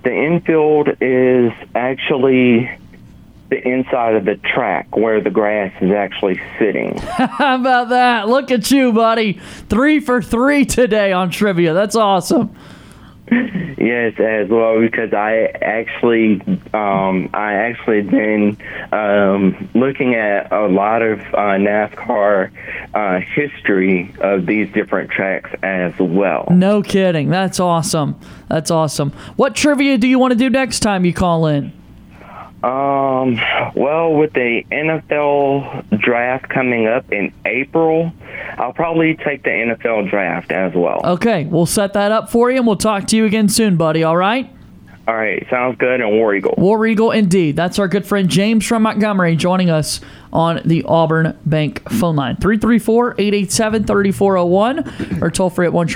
the 0.04 0.14
infield 0.14 0.90
is 1.00 1.52
actually 1.74 2.70
the 3.48 3.66
inside 3.66 4.14
of 4.14 4.26
the 4.26 4.36
track 4.36 4.94
where 4.94 5.22
the 5.22 5.30
grass 5.30 5.72
is 5.80 5.90
actually 5.90 6.38
sitting. 6.58 6.98
How 6.98 7.58
about 7.58 7.88
that? 7.88 8.28
Look 8.28 8.50
at 8.50 8.70
you, 8.70 8.92
buddy. 8.92 9.40
Three 9.70 10.00
for 10.00 10.20
three 10.20 10.66
today 10.66 11.12
on 11.12 11.30
trivia. 11.30 11.72
That's 11.72 11.96
awesome. 11.96 12.54
Yes, 13.30 14.18
as 14.18 14.48
well 14.48 14.80
because 14.80 15.12
I 15.12 15.46
actually 15.62 16.40
um, 16.74 17.30
I 17.32 17.54
actually 17.54 18.02
been 18.02 18.56
um, 18.92 19.68
looking 19.74 20.14
at 20.14 20.52
a 20.52 20.66
lot 20.66 21.02
of 21.02 21.20
uh, 21.20 21.56
NASCAR 21.58 22.50
uh, 22.94 23.20
history 23.20 24.14
of 24.20 24.46
these 24.46 24.72
different 24.72 25.10
tracks 25.10 25.50
as 25.62 25.92
well. 25.98 26.48
No 26.50 26.82
kidding. 26.82 27.28
That's 27.30 27.60
awesome. 27.60 28.18
That's 28.48 28.70
awesome. 28.70 29.10
What 29.36 29.54
trivia 29.54 29.98
do 29.98 30.08
you 30.08 30.18
want 30.18 30.32
to 30.32 30.38
do 30.38 30.50
next 30.50 30.80
time 30.80 31.04
you 31.04 31.14
call 31.14 31.46
in? 31.46 31.79
Um, 32.62 33.40
well, 33.74 34.12
with 34.12 34.34
the 34.34 34.64
NFL 34.70 35.98
draft 35.98 36.48
coming 36.50 36.86
up 36.86 37.10
in 37.10 37.32
April, 37.46 38.12
I'll 38.58 38.74
probably 38.74 39.16
take 39.16 39.42
the 39.44 39.50
NFL 39.50 40.10
draft 40.10 40.52
as 40.52 40.74
well. 40.74 41.00
Okay, 41.04 41.44
we'll 41.46 41.64
set 41.66 41.94
that 41.94 42.12
up 42.12 42.30
for 42.30 42.50
you 42.50 42.58
and 42.58 42.66
we'll 42.66 42.76
talk 42.76 43.06
to 43.08 43.16
you 43.16 43.24
again 43.24 43.48
soon, 43.48 43.76
buddy. 43.76 44.04
All 44.04 44.16
right? 44.16 44.50
All 45.08 45.16
right, 45.16 45.44
sounds 45.48 45.76
good. 45.78 46.00
And 46.00 46.10
War 46.10 46.34
Eagle. 46.34 46.54
War 46.58 46.86
Eagle, 46.86 47.10
indeed. 47.10 47.56
That's 47.56 47.78
our 47.78 47.88
good 47.88 48.06
friend 48.06 48.28
James 48.28 48.66
from 48.66 48.82
Montgomery 48.82 49.34
joining 49.36 49.70
us 49.70 50.00
on 50.32 50.60
the 50.64 50.84
Auburn 50.84 51.36
Bank 51.44 51.88
phone 51.90 52.16
line. 52.16 52.36
334 52.36 53.12
887 53.18 53.84
3401 53.84 55.22
or 55.22 55.30
toll 55.30 55.50
free 55.50 55.66
at 55.66 55.72
1 55.72 55.88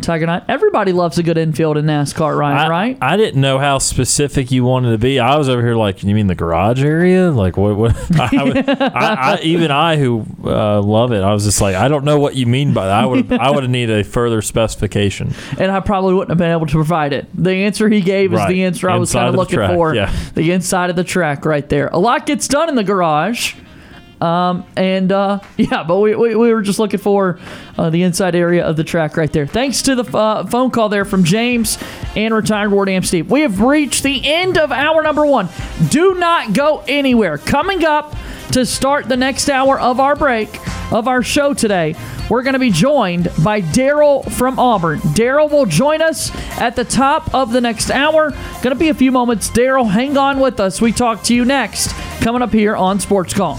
Tiger 0.00 0.26
9. 0.26 0.42
Everybody 0.48 0.92
loves 0.92 1.18
a 1.18 1.22
good 1.22 1.38
infield 1.38 1.76
in 1.76 1.86
NASCAR, 1.86 2.36
Ryan, 2.36 2.58
I, 2.58 2.68
right? 2.68 2.98
I 3.00 3.16
didn't 3.16 3.40
know 3.40 3.58
how 3.58 3.78
specific 3.78 4.50
you 4.50 4.64
wanted 4.64 4.90
to 4.92 4.98
be. 4.98 5.18
I 5.20 5.36
was 5.36 5.48
over 5.48 5.62
here 5.62 5.76
like, 5.76 6.02
you 6.02 6.14
mean 6.14 6.26
the 6.26 6.34
garage 6.34 6.82
area? 6.82 7.30
Like 7.30 7.56
what? 7.56 7.76
what 7.76 8.20
I, 8.20 8.44
would- 8.44 8.68
I, 8.68 9.34
I, 9.36 9.40
even 9.42 9.70
I, 9.70 9.96
who 9.96 10.26
uh, 10.44 10.80
love 10.82 11.12
it, 11.12 11.22
I 11.22 11.32
was 11.32 11.44
just 11.44 11.60
like, 11.60 11.74
I 11.74 11.88
don't 11.88 12.04
know 12.04 12.18
what 12.18 12.34
you 12.34 12.46
mean 12.46 12.72
by 12.74 12.86
that. 12.86 13.02
I 13.02 13.06
would 13.06 13.32
I 13.32 13.50
would 13.50 13.62
have 13.62 13.70
needed 13.70 14.00
a 14.00 14.04
further 14.04 14.42
specification. 14.42 15.32
and 15.58 15.70
I 15.70 15.80
probably 15.80 16.14
wouldn't 16.14 16.30
have 16.30 16.38
been 16.38 16.50
able 16.50 16.66
to 16.66 16.72
provide 16.72 17.12
it. 17.12 17.26
The 17.34 17.52
answer 17.52 17.88
he 17.88 18.00
gave 18.00 18.32
is 18.32 18.46
the 18.48 18.64
answer 18.64 18.90
I 18.90 18.96
was 18.96 19.12
kind 19.12 19.28
of 19.28 19.34
of 19.34 19.38
looking 19.38 19.56
track, 19.56 19.74
for. 19.74 19.94
yeah. 19.94 20.14
The 20.34 20.50
inside 20.52 20.90
of 20.90 20.96
the 20.96 21.04
track 21.04 21.44
right 21.44 21.68
there. 21.68 21.88
A 21.88 21.98
lot 21.98 22.26
gets 22.26 22.48
done 22.48 22.68
in 22.68 22.74
the 22.74 22.84
garage. 22.84 23.54
Um, 24.20 24.64
and 24.76 25.12
uh, 25.12 25.40
yeah, 25.56 25.84
but 25.84 25.98
we, 26.00 26.14
we, 26.14 26.34
we 26.34 26.52
were 26.52 26.62
just 26.62 26.78
looking 26.78 27.00
for 27.00 27.38
uh, 27.76 27.90
the 27.90 28.02
inside 28.02 28.34
area 28.34 28.64
of 28.64 28.76
the 28.76 28.84
track 28.84 29.16
right 29.16 29.32
there. 29.32 29.46
Thanks 29.46 29.82
to 29.82 29.94
the 29.94 30.16
uh, 30.16 30.46
phone 30.46 30.70
call 30.70 30.88
there 30.88 31.04
from 31.04 31.24
James 31.24 31.78
and 32.16 32.34
retired 32.34 32.70
War 32.70 32.84
Dam 32.84 33.02
Steve. 33.02 33.30
We 33.30 33.42
have 33.42 33.60
reached 33.60 34.02
the 34.02 34.20
end 34.24 34.58
of 34.58 34.72
hour 34.72 35.02
number 35.02 35.24
one. 35.24 35.48
Do 35.88 36.14
not 36.14 36.52
go 36.52 36.82
anywhere. 36.88 37.38
Coming 37.38 37.84
up 37.84 38.14
to 38.52 38.64
start 38.64 39.08
the 39.08 39.16
next 39.16 39.48
hour 39.50 39.78
of 39.78 40.00
our 40.00 40.16
break 40.16 40.48
of 40.90 41.06
our 41.06 41.22
show 41.22 41.52
today, 41.52 41.94
we're 42.30 42.42
going 42.42 42.54
to 42.54 42.58
be 42.58 42.70
joined 42.70 43.30
by 43.42 43.60
Daryl 43.60 44.30
from 44.32 44.58
Auburn. 44.58 45.00
Daryl 45.00 45.50
will 45.50 45.66
join 45.66 46.02
us 46.02 46.30
at 46.58 46.76
the 46.76 46.84
top 46.84 47.34
of 47.34 47.52
the 47.52 47.60
next 47.60 47.90
hour. 47.90 48.30
Going 48.30 48.70
to 48.70 48.74
be 48.74 48.88
a 48.88 48.94
few 48.94 49.12
moments. 49.12 49.50
Daryl, 49.50 49.88
hang 49.90 50.16
on 50.16 50.40
with 50.40 50.60
us. 50.60 50.80
We 50.80 50.92
talk 50.92 51.22
to 51.24 51.34
you 51.34 51.44
next. 51.44 51.92
Coming 52.20 52.42
up 52.42 52.52
here 52.52 52.76
on 52.76 53.00
Sports 53.00 53.32
Call. 53.32 53.58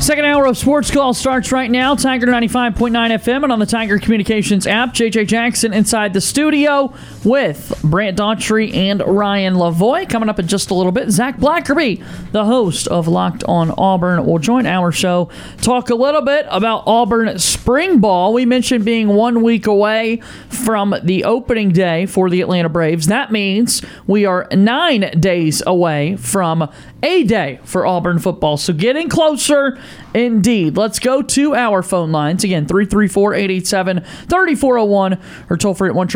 Second 0.00 0.24
hour 0.24 0.46
of 0.46 0.56
Sports 0.56 0.90
Call 0.90 1.12
starts 1.12 1.52
right 1.52 1.70
now. 1.70 1.94
Tiger 1.94 2.26
95.9 2.26 2.90
FM 2.90 3.42
and 3.42 3.52
on 3.52 3.58
the 3.58 3.66
Tiger 3.66 3.98
Communications 3.98 4.66
app. 4.66 4.94
JJ 4.94 5.26
Jackson 5.26 5.74
inside 5.74 6.14
the 6.14 6.22
studio 6.22 6.94
with 7.22 7.78
Brant 7.84 8.16
Daughtry 8.16 8.74
and 8.74 9.02
Ryan 9.06 9.56
Lavoy. 9.56 10.08
Coming 10.08 10.30
up 10.30 10.38
in 10.38 10.48
just 10.48 10.70
a 10.70 10.74
little 10.74 10.90
bit, 10.90 11.10
Zach 11.10 11.36
Blackerby, 11.36 12.02
the 12.32 12.46
host 12.46 12.88
of 12.88 13.08
Locked 13.08 13.44
on 13.44 13.72
Auburn, 13.76 14.24
will 14.24 14.38
join 14.38 14.64
our 14.64 14.90
show. 14.90 15.28
Talk 15.58 15.90
a 15.90 15.94
little 15.94 16.22
bit 16.22 16.46
about 16.48 16.84
Auburn 16.86 17.38
spring 17.38 18.00
ball. 18.00 18.32
We 18.32 18.46
mentioned 18.46 18.86
being 18.86 19.08
one 19.08 19.42
week 19.42 19.66
away 19.66 20.22
from 20.48 20.94
the 21.02 21.24
opening 21.24 21.72
day 21.72 22.06
for 22.06 22.30
the 22.30 22.40
Atlanta 22.40 22.70
Braves. 22.70 23.06
That 23.08 23.30
means 23.30 23.82
we 24.06 24.24
are 24.24 24.48
nine 24.50 25.20
days 25.20 25.62
away 25.66 26.16
from 26.16 26.70
a 27.02 27.24
day 27.24 27.60
for 27.64 27.86
Auburn 27.86 28.18
football. 28.18 28.56
So 28.56 28.72
getting 28.72 29.08
closer 29.08 29.78
indeed. 30.14 30.76
Let's 30.76 30.98
go 30.98 31.22
to 31.22 31.54
our 31.54 31.82
phone 31.82 32.12
lines. 32.12 32.44
Again, 32.44 32.66
334 32.66 33.34
887 33.34 34.00
3401 34.00 35.20
or 35.48 35.56
toll 35.56 35.74
free 35.74 35.88
at 35.88 35.94
1 35.94 36.08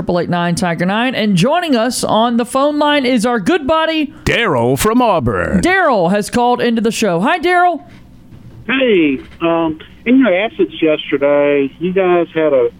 Tiger 0.56 0.86
9. 0.86 1.14
And 1.14 1.36
joining 1.36 1.74
us 1.76 2.04
on 2.04 2.36
the 2.36 2.44
phone 2.44 2.78
line 2.78 3.06
is 3.06 3.24
our 3.26 3.40
good 3.40 3.66
buddy, 3.66 4.08
Daryl 4.24 4.78
from 4.78 5.02
Auburn. 5.02 5.60
Daryl 5.60 6.10
has 6.10 6.30
called 6.30 6.60
into 6.60 6.80
the 6.80 6.92
show. 6.92 7.20
Hi, 7.20 7.38
Daryl. 7.38 7.88
Hey, 8.66 9.18
um, 9.40 9.80
in 10.06 10.18
your 10.18 10.34
absence 10.34 10.80
yesterday, 10.80 11.74
you 11.78 11.92
guys 11.92 12.28
had 12.34 12.52
a, 12.52 12.70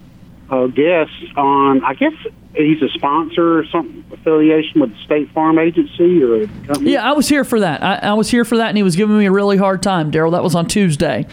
a 0.51 0.69
guest 0.69 1.37
on, 1.37 1.85
I 1.85 1.95
guess 1.95 2.15
he's 2.55 2.81
a 2.83 2.89
sponsor 2.91 3.59
or 3.61 3.65
some 3.67 4.05
affiliation 4.13 4.81
with 4.81 4.91
the 4.91 5.03
State 5.05 5.31
Farm 5.33 5.59
Agency 5.59 6.23
or 6.23 6.47
company? 6.67 6.93
Yeah, 6.93 7.09
I 7.09 7.13
was 7.13 7.29
here 7.29 7.45
for 7.45 7.61
that. 7.61 7.83
I, 7.83 7.97
I 7.97 8.15
was 8.15 8.31
here 8.31 8.45
for 8.45 8.57
that, 8.59 8.69
and 8.69 8.77
he 8.77 8.83
was 8.83 8.97
giving 8.97 9.19
me 9.19 9.27
a 9.27 9.33
really 9.33 9.57
hard 9.57 9.83
time, 9.83 10.11
Daryl. 10.11 10.31
That 10.33 10.43
was 10.43 10.55
on 10.55 10.67
Tuesday. 10.67 11.27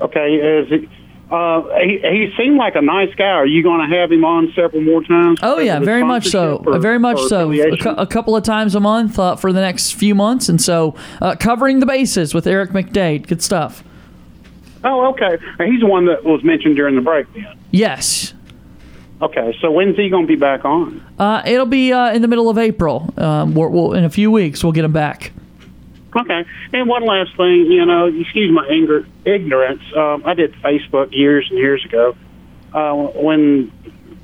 Okay, 0.00 0.34
is 0.34 0.70
it, 0.70 0.88
uh, 1.30 1.62
he, 1.80 1.98
he 1.98 2.32
seemed 2.38 2.56
like 2.56 2.76
a 2.76 2.80
nice 2.80 3.12
guy. 3.14 3.24
Are 3.26 3.46
you 3.46 3.62
going 3.62 3.88
to 3.88 3.96
have 3.96 4.10
him 4.12 4.24
on 4.24 4.52
several 4.54 4.80
more 4.82 5.02
times? 5.02 5.38
Oh 5.42 5.58
yeah, 5.58 5.78
very 5.80 6.04
much 6.04 6.28
so. 6.28 6.62
or- 6.66 6.78
very 6.78 6.98
much 6.98 7.20
so. 7.24 7.50
A, 7.52 7.76
cou- 7.76 7.94
a 7.96 8.06
couple 8.06 8.36
of 8.36 8.44
times 8.44 8.74
a 8.74 8.80
month 8.80 9.18
uh, 9.18 9.36
for 9.36 9.52
the 9.52 9.60
next 9.60 9.92
few 9.92 10.14
months, 10.14 10.48
and 10.48 10.60
so 10.62 10.94
uh, 11.20 11.34
covering 11.36 11.80
the 11.80 11.86
bases 11.86 12.32
with 12.32 12.46
Eric 12.46 12.70
McDade. 12.70 13.26
Good 13.26 13.42
stuff. 13.42 13.82
Oh, 14.84 15.10
okay. 15.10 15.36
He's 15.66 15.80
the 15.80 15.86
one 15.86 16.06
that 16.06 16.22
was 16.24 16.44
mentioned 16.44 16.76
during 16.76 16.94
the 16.94 17.00
break. 17.00 17.26
Then. 17.34 17.58
Yes. 17.72 18.32
Okay, 19.20 19.56
so 19.60 19.70
when's 19.70 19.96
he 19.96 20.08
going 20.08 20.26
to 20.26 20.28
be 20.28 20.36
back 20.36 20.64
on? 20.64 21.04
Uh, 21.18 21.42
it'll 21.44 21.66
be 21.66 21.92
uh, 21.92 22.12
in 22.12 22.22
the 22.22 22.28
middle 22.28 22.48
of 22.48 22.56
April. 22.56 23.12
Um, 23.16 23.54
we'll, 23.54 23.68
we'll, 23.68 23.94
in 23.94 24.04
a 24.04 24.10
few 24.10 24.30
weeks, 24.30 24.62
we'll 24.62 24.72
get 24.72 24.84
him 24.84 24.92
back. 24.92 25.32
Okay. 26.16 26.44
And 26.72 26.88
one 26.88 27.04
last 27.04 27.36
thing, 27.36 27.66
you 27.70 27.84
know, 27.84 28.06
excuse 28.06 28.50
my 28.52 28.66
anger, 28.68 29.06
ignorance. 29.24 29.82
Um, 29.94 30.22
I 30.24 30.34
did 30.34 30.52
Facebook 30.54 31.12
years 31.12 31.46
and 31.50 31.58
years 31.58 31.84
ago. 31.84 32.16
Uh, 32.72 32.94
when 32.94 33.72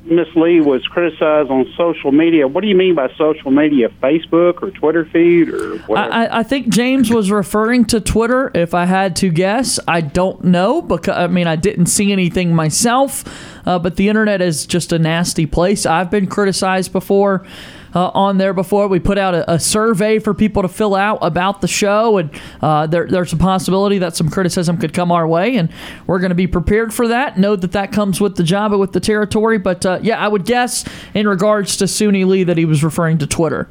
Miss 0.07 0.29
Lee 0.37 0.61
was 0.61 0.87
criticized 0.87 1.51
on 1.51 1.73
social 1.77 2.13
media, 2.13 2.47
what 2.47 2.61
do 2.61 2.69
you 2.69 2.75
mean 2.75 2.95
by 2.95 3.09
social 3.17 3.51
media? 3.51 3.89
Facebook 4.03 4.63
or 4.63 4.71
Twitter 4.71 5.07
feed 5.07 5.49
or 5.49 5.79
whatever? 5.79 6.13
I, 6.13 6.41
I- 6.41 6.43
think 6.43 6.69
James 6.69 7.11
was 7.11 7.31
referring 7.31 7.87
to 7.87 8.01
Twitter. 8.01 8.51
If 8.55 8.75
I 8.75 8.85
had 8.85 9.17
to 9.17 9.31
guess, 9.31 9.81
I 9.89 10.03
don't 10.03 10.45
know 10.45 10.83
because 10.83 11.17
I 11.17 11.27
mean 11.27 11.47
I 11.47 11.57
didn't 11.57 11.87
see 11.87 12.13
anything 12.13 12.55
myself. 12.55 13.25
Uh, 13.67 13.79
but 13.79 13.97
the 13.97 14.09
internet 14.11 14.43
is 14.43 14.67
just 14.67 14.93
a 14.93 14.99
nasty 14.99 15.47
place. 15.47 15.87
I've 15.87 16.11
been 16.11 16.27
criticized 16.27 16.93
before. 16.93 17.47
Uh, 17.95 18.11
on 18.15 18.39
there 18.39 18.53
before 18.53 18.89
we 18.89 18.99
put 18.99 19.19
out 19.19 19.35
a, 19.35 19.53
a 19.53 19.59
survey 19.59 20.19
for 20.19 20.35
people 20.35 20.63
to 20.63 20.69
fill 20.69 20.95
out 20.95 21.19
about 21.23 21.61
the 21.61 21.69
show 21.69 22.19
and 22.19 22.31
uh, 22.61 22.87
there, 22.87 23.07
there's 23.07 23.33
a 23.33 23.37
possibility 23.37 23.99
that 23.99 24.17
some 24.17 24.29
criticism 24.29 24.77
could 24.77 24.93
come 24.93 25.13
our 25.13 25.29
way 25.29 25.57
and 25.57 25.71
we're 26.07 26.19
going 26.19 26.31
to 26.31 26.35
be 26.35 26.47
prepared 26.47 26.93
for 26.93 27.07
that 27.09 27.39
know 27.39 27.55
that 27.55 27.73
that 27.73 27.93
comes 27.93 28.21
with 28.21 28.35
the 28.37 28.43
job 28.43 28.73
and 28.73 28.81
with 28.81 28.93
the 28.93 29.01
territory 29.01 29.59
but 29.59 29.87
uh, 29.87 29.99
yeah 30.03 30.19
i 30.19 30.27
would 30.27 30.45
guess 30.45 30.85
in 31.15 31.29
regards 31.29 31.77
to 31.77 31.85
suni 31.85 32.27
lee 32.27 32.43
that 32.43 32.59
he 32.59 32.65
was 32.65 32.83
referring 32.83 33.17
to 33.17 33.27
twitter 33.27 33.69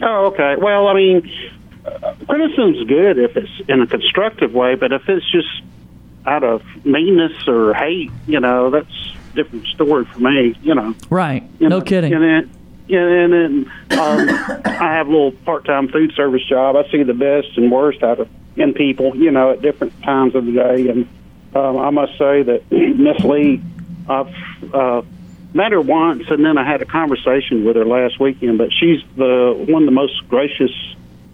Oh, 0.00 0.26
okay. 0.26 0.56
Well, 0.56 0.86
I 0.88 0.94
mean, 0.94 1.30
uh, 1.84 2.14
criticism's 2.28 2.86
good 2.86 3.18
if 3.18 3.36
it's 3.36 3.68
in 3.68 3.80
a 3.80 3.86
constructive 3.86 4.52
way, 4.52 4.74
but 4.74 4.92
if 4.92 5.08
it's 5.08 5.28
just 5.30 5.48
out 6.26 6.44
of 6.44 6.62
meanness 6.84 7.48
or 7.48 7.74
hate, 7.74 8.10
you 8.26 8.40
know, 8.40 8.70
that's 8.70 9.14
a 9.32 9.34
different 9.34 9.66
story 9.66 10.04
for 10.04 10.20
me. 10.20 10.54
You 10.62 10.74
know. 10.74 10.94
right 11.10 11.42
You 11.58 11.68
no 11.68 11.78
know, 11.78 11.84
kidding 11.84 12.12
And 12.12 12.50
yeah, 12.88 13.00
and 13.00 13.32
then 13.32 13.72
um, 13.98 14.28
I 14.64 14.92
have 14.94 15.06
a 15.08 15.10
little 15.10 15.32
part-time 15.32 15.88
food 15.88 16.12
service 16.14 16.44
job. 16.48 16.76
I 16.76 16.88
see 16.90 17.02
the 17.02 17.14
best 17.14 17.56
and 17.56 17.70
worst 17.70 18.02
out 18.02 18.20
of 18.20 18.28
in 18.56 18.74
people, 18.74 19.14
you 19.16 19.30
know, 19.30 19.52
at 19.52 19.62
different 19.62 20.02
times 20.02 20.34
of 20.34 20.44
the 20.46 20.52
day. 20.52 20.88
And 20.88 21.08
um, 21.54 21.76
I 21.78 21.90
must 21.90 22.18
say 22.18 22.42
that 22.42 22.62
Miss 22.72 23.22
Lee, 23.24 23.62
I've 24.08 24.34
uh, 24.74 25.02
met 25.54 25.72
her 25.72 25.80
once, 25.80 26.24
and 26.28 26.44
then 26.44 26.58
I 26.58 26.64
had 26.68 26.82
a 26.82 26.86
conversation 26.86 27.64
with 27.64 27.76
her 27.76 27.84
last 27.84 28.18
weekend. 28.18 28.58
But 28.58 28.70
she's 28.72 29.00
the 29.16 29.54
one 29.68 29.82
of 29.82 29.86
the 29.86 29.92
most 29.92 30.26
gracious 30.28 30.72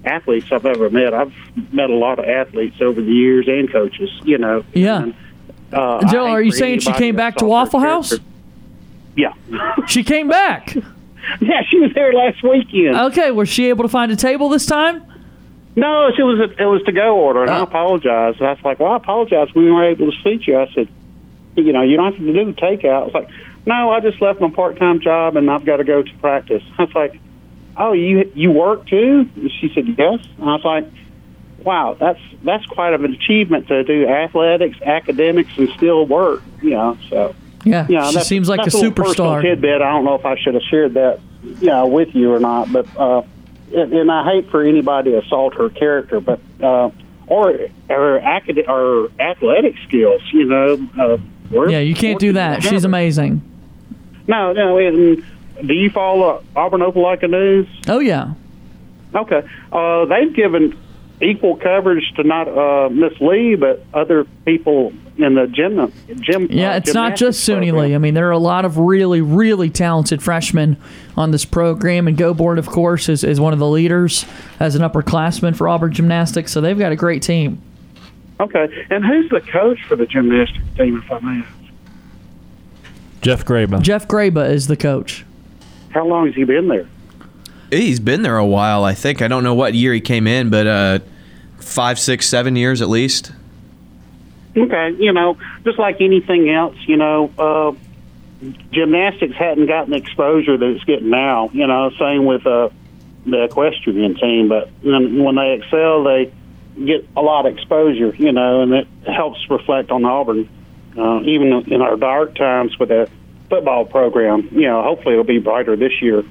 athletes 0.04 0.52
I've 0.52 0.66
ever 0.66 0.90
met. 0.90 1.14
I've 1.14 1.32
met 1.72 1.88
a 1.88 1.94
lot 1.94 2.18
of 2.18 2.26
athletes 2.26 2.76
over 2.82 3.00
the 3.00 3.10
years 3.12 3.48
and 3.48 3.70
coaches, 3.72 4.10
you 4.24 4.36
know. 4.38 4.64
Yeah. 4.74 5.02
And, 5.04 5.14
uh, 5.72 6.06
Jill, 6.10 6.26
are 6.26 6.42
you 6.42 6.52
saying 6.52 6.80
she 6.80 6.92
came 6.92 7.16
back 7.16 7.36
to 7.36 7.46
Waffle 7.46 7.80
House? 7.80 8.10
character- 8.10 8.28
Yeah. 9.16 9.32
she 9.86 10.04
came 10.04 10.28
back 10.28 10.76
yeah, 11.40 11.62
she 11.68 11.78
was 11.80 11.92
there 11.94 12.12
last 12.12 12.42
weekend. 12.42 12.96
okay 12.96 13.30
was 13.30 13.48
she 13.48 13.68
able 13.68 13.82
to 13.84 13.88
find 13.88 14.10
a 14.12 14.16
table 14.16 14.48
this 14.48 14.66
time 14.66 15.02
No, 15.76 16.06
it 16.06 16.22
was 16.22 16.38
a, 16.38 16.62
it 16.62 16.66
was 16.66 16.82
to 16.84 16.92
go 16.92 17.18
order, 17.18 17.42
and 17.42 17.50
I 17.50 17.58
Oh. 17.58 17.62
apologized. 17.64 18.40
I 18.40 18.50
was 18.52 18.62
like, 18.64 18.78
"Well, 18.78 18.92
I 18.92 18.96
apologize. 18.96 19.48
We 19.56 19.70
weren't 19.72 19.98
able 20.00 20.12
to 20.12 20.16
seat 20.22 20.46
you." 20.46 20.56
I 20.58 20.68
said, 20.72 20.86
"You 21.56 21.72
know, 21.72 21.82
you 21.82 21.96
don't 21.96 22.12
have 22.12 22.16
to 22.24 22.32
do 22.32 22.52
takeout." 22.52 23.02
I 23.02 23.04
was 23.06 23.14
like, 23.14 23.28
"No, 23.66 23.90
I 23.90 23.98
just 23.98 24.22
left 24.22 24.40
my 24.40 24.50
part 24.50 24.76
time 24.78 25.00
job, 25.00 25.36
and 25.36 25.50
I've 25.50 25.64
got 25.64 25.78
to 25.78 25.84
go 25.84 26.00
to 26.02 26.14
practice." 26.20 26.62
I 26.78 26.84
was 26.84 26.94
like, 26.94 27.18
"Oh, 27.76 27.92
you 27.92 28.30
you 28.36 28.52
work 28.52 28.86
too?" 28.86 29.28
And 29.34 29.50
she 29.58 29.68
said, 29.74 29.86
"Yes." 29.98 30.20
And 30.38 30.48
I 30.48 30.54
was 30.54 30.64
like, 30.64 30.86
"Wow, 31.64 31.96
that's 31.98 32.20
that's 32.44 32.66
quite 32.66 32.94
of 32.94 33.02
an 33.02 33.12
achievement 33.12 33.66
to 33.66 33.82
do 33.82 34.06
athletics, 34.06 34.78
academics, 34.82 35.50
and 35.58 35.68
still 35.70 36.06
work." 36.06 36.40
You 36.62 36.70
know, 36.70 36.96
so 37.10 37.34
yeah 37.64 37.86
know, 37.88 38.10
she 38.10 38.20
seems 38.20 38.48
like 38.48 38.60
a 38.60 38.64
that's 38.64 38.74
little 38.74 38.92
personal 38.92 39.32
superstar 39.32 39.42
tidbit. 39.42 39.82
I 39.82 39.90
don't 39.92 40.04
know 40.04 40.14
if 40.14 40.24
I 40.24 40.38
should 40.38 40.54
have 40.54 40.62
shared 40.70 40.94
that, 40.94 41.20
you 41.42 41.66
know, 41.68 41.86
with 41.86 42.14
you 42.14 42.32
or 42.32 42.40
not. 42.40 42.72
But 42.72 42.86
uh, 42.96 43.22
and, 43.74 44.10
I 44.10 44.24
hate 44.24 44.50
for 44.50 44.62
anybody 44.62 45.12
to 45.12 45.18
assault 45.18 45.54
her 45.54 45.68
character, 45.70 46.20
but 46.20 46.40
uh, 46.62 46.90
or 47.26 47.58
or, 47.88 48.16
acad- 48.18 48.68
or 48.68 49.10
athletic 49.18 49.74
skills. 49.86 50.22
You 50.32 50.44
know, 50.44 50.88
uh, 50.98 51.18
yeah 51.68 51.78
you 51.78 51.94
can't 51.94 52.18
do 52.18 52.32
that 52.32 52.62
she's 52.62 52.84
amazing 52.84 53.42
No, 54.26 54.52
no. 54.52 54.78
And 54.78 55.22
do 55.64 55.74
you 55.74 55.90
follow 55.90 56.42
Auburn 56.56 56.80
Opelika 56.80 57.28
News? 57.28 57.68
oh 57.86 58.00
yeah 58.00 58.34
Okay. 59.14 59.42
Uh, 59.70 60.06
they've 60.06 60.34
given 60.34 60.76
equal 61.20 61.56
coverage 61.56 62.12
to 62.16 62.24
not 62.24 62.48
uh, 62.48 62.88
Miss 62.90 63.18
Lee, 63.20 63.54
but 63.54 63.84
other 63.94 64.24
people 64.44 64.92
in 65.16 65.34
the 65.34 65.46
gym. 65.46 65.92
gym 66.20 66.48
Yeah, 66.50 66.72
uh, 66.72 66.76
it's 66.76 66.94
not 66.94 67.16
just 67.16 67.44
gymnastics 67.44 67.46
Suni 67.46 67.70
program. 67.70 67.90
Lee. 67.90 67.94
I 67.94 67.98
mean, 67.98 68.14
there 68.14 68.28
are 68.28 68.32
a 68.32 68.38
lot 68.38 68.64
of 68.64 68.78
really, 68.78 69.20
really 69.20 69.70
talented 69.70 70.22
freshmen 70.22 70.76
on 71.16 71.30
this 71.30 71.44
program, 71.44 72.08
and 72.08 72.16
Gobourne, 72.16 72.58
of 72.58 72.66
course, 72.66 73.08
is, 73.08 73.22
is 73.22 73.40
one 73.40 73.52
of 73.52 73.58
the 73.58 73.68
leaders 73.68 74.24
as 74.60 74.74
an 74.74 74.82
upperclassman 74.82 75.56
for 75.56 75.68
Auburn 75.68 75.92
Gymnastics. 75.92 76.52
So 76.52 76.60
they've 76.60 76.78
got 76.78 76.92
a 76.92 76.96
great 76.96 77.22
team. 77.22 77.62
Okay. 78.40 78.86
And 78.90 79.04
who's 79.04 79.30
the 79.30 79.40
coach 79.40 79.82
for 79.84 79.96
the 79.96 80.06
gymnastics 80.06 80.64
team, 80.76 81.00
if 81.04 81.10
I 81.10 81.20
may 81.20 81.42
ask? 81.42 81.50
Jeff 83.20 83.44
Graba. 83.44 83.80
Jeff 83.80 84.08
Graba 84.08 84.50
is 84.50 84.66
the 84.66 84.76
coach. 84.76 85.24
How 85.90 86.04
long 86.04 86.26
has 86.26 86.34
he 86.34 86.44
been 86.44 86.68
there? 86.68 86.88
He's 87.74 88.00
been 88.00 88.22
there 88.22 88.36
a 88.36 88.46
while, 88.46 88.84
I 88.84 88.94
think. 88.94 89.22
I 89.22 89.28
don't 89.28 89.42
know 89.44 89.54
what 89.54 89.74
year 89.74 89.92
he 89.92 90.00
came 90.00 90.26
in, 90.26 90.50
but 90.50 90.66
uh, 90.66 90.98
five, 91.58 91.98
six, 91.98 92.26
seven 92.26 92.56
years 92.56 92.80
at 92.80 92.88
least. 92.88 93.32
Okay, 94.56 94.94
you 94.98 95.12
know, 95.12 95.36
just 95.64 95.78
like 95.78 96.00
anything 96.00 96.48
else, 96.48 96.76
you 96.86 96.96
know, 96.96 97.32
uh, 97.38 97.72
gymnastics 98.70 99.34
hadn't 99.34 99.66
gotten 99.66 99.90
the 99.90 99.96
exposure 99.96 100.56
that 100.56 100.66
it's 100.66 100.84
getting 100.84 101.10
now. 101.10 101.50
You 101.52 101.66
know, 101.66 101.90
same 101.98 102.24
with 102.24 102.46
uh, 102.46 102.68
the 103.26 103.44
equestrian 103.44 104.14
team, 104.14 104.48
but 104.48 104.70
when, 104.82 105.34
they 105.34 105.54
excel, 105.54 106.04
they 106.04 106.32
get 106.84 107.08
a 107.16 107.22
lot 107.22 107.46
of 107.46 107.54
exposure. 107.54 108.14
You 108.16 108.30
know, 108.30 108.62
and 108.62 108.72
it 108.72 108.88
helps 109.06 109.40
reflect 109.50 109.90
on 109.90 110.04
Auburn, 110.04 110.48
uh, 110.96 111.22
even 111.22 111.52
in 111.72 111.82
our 111.82 111.96
dark 111.96 112.36
times 112.36 112.78
with 112.78 112.90
the 112.90 113.10
football 113.50 113.84
program. 113.84 114.48
You 114.52 114.68
know, 114.68 114.82
hopefully 114.82 115.14
it'll 115.14 115.24
be 115.24 115.38
brighter 115.38 115.74
this 115.74 116.00
year. 116.00 116.22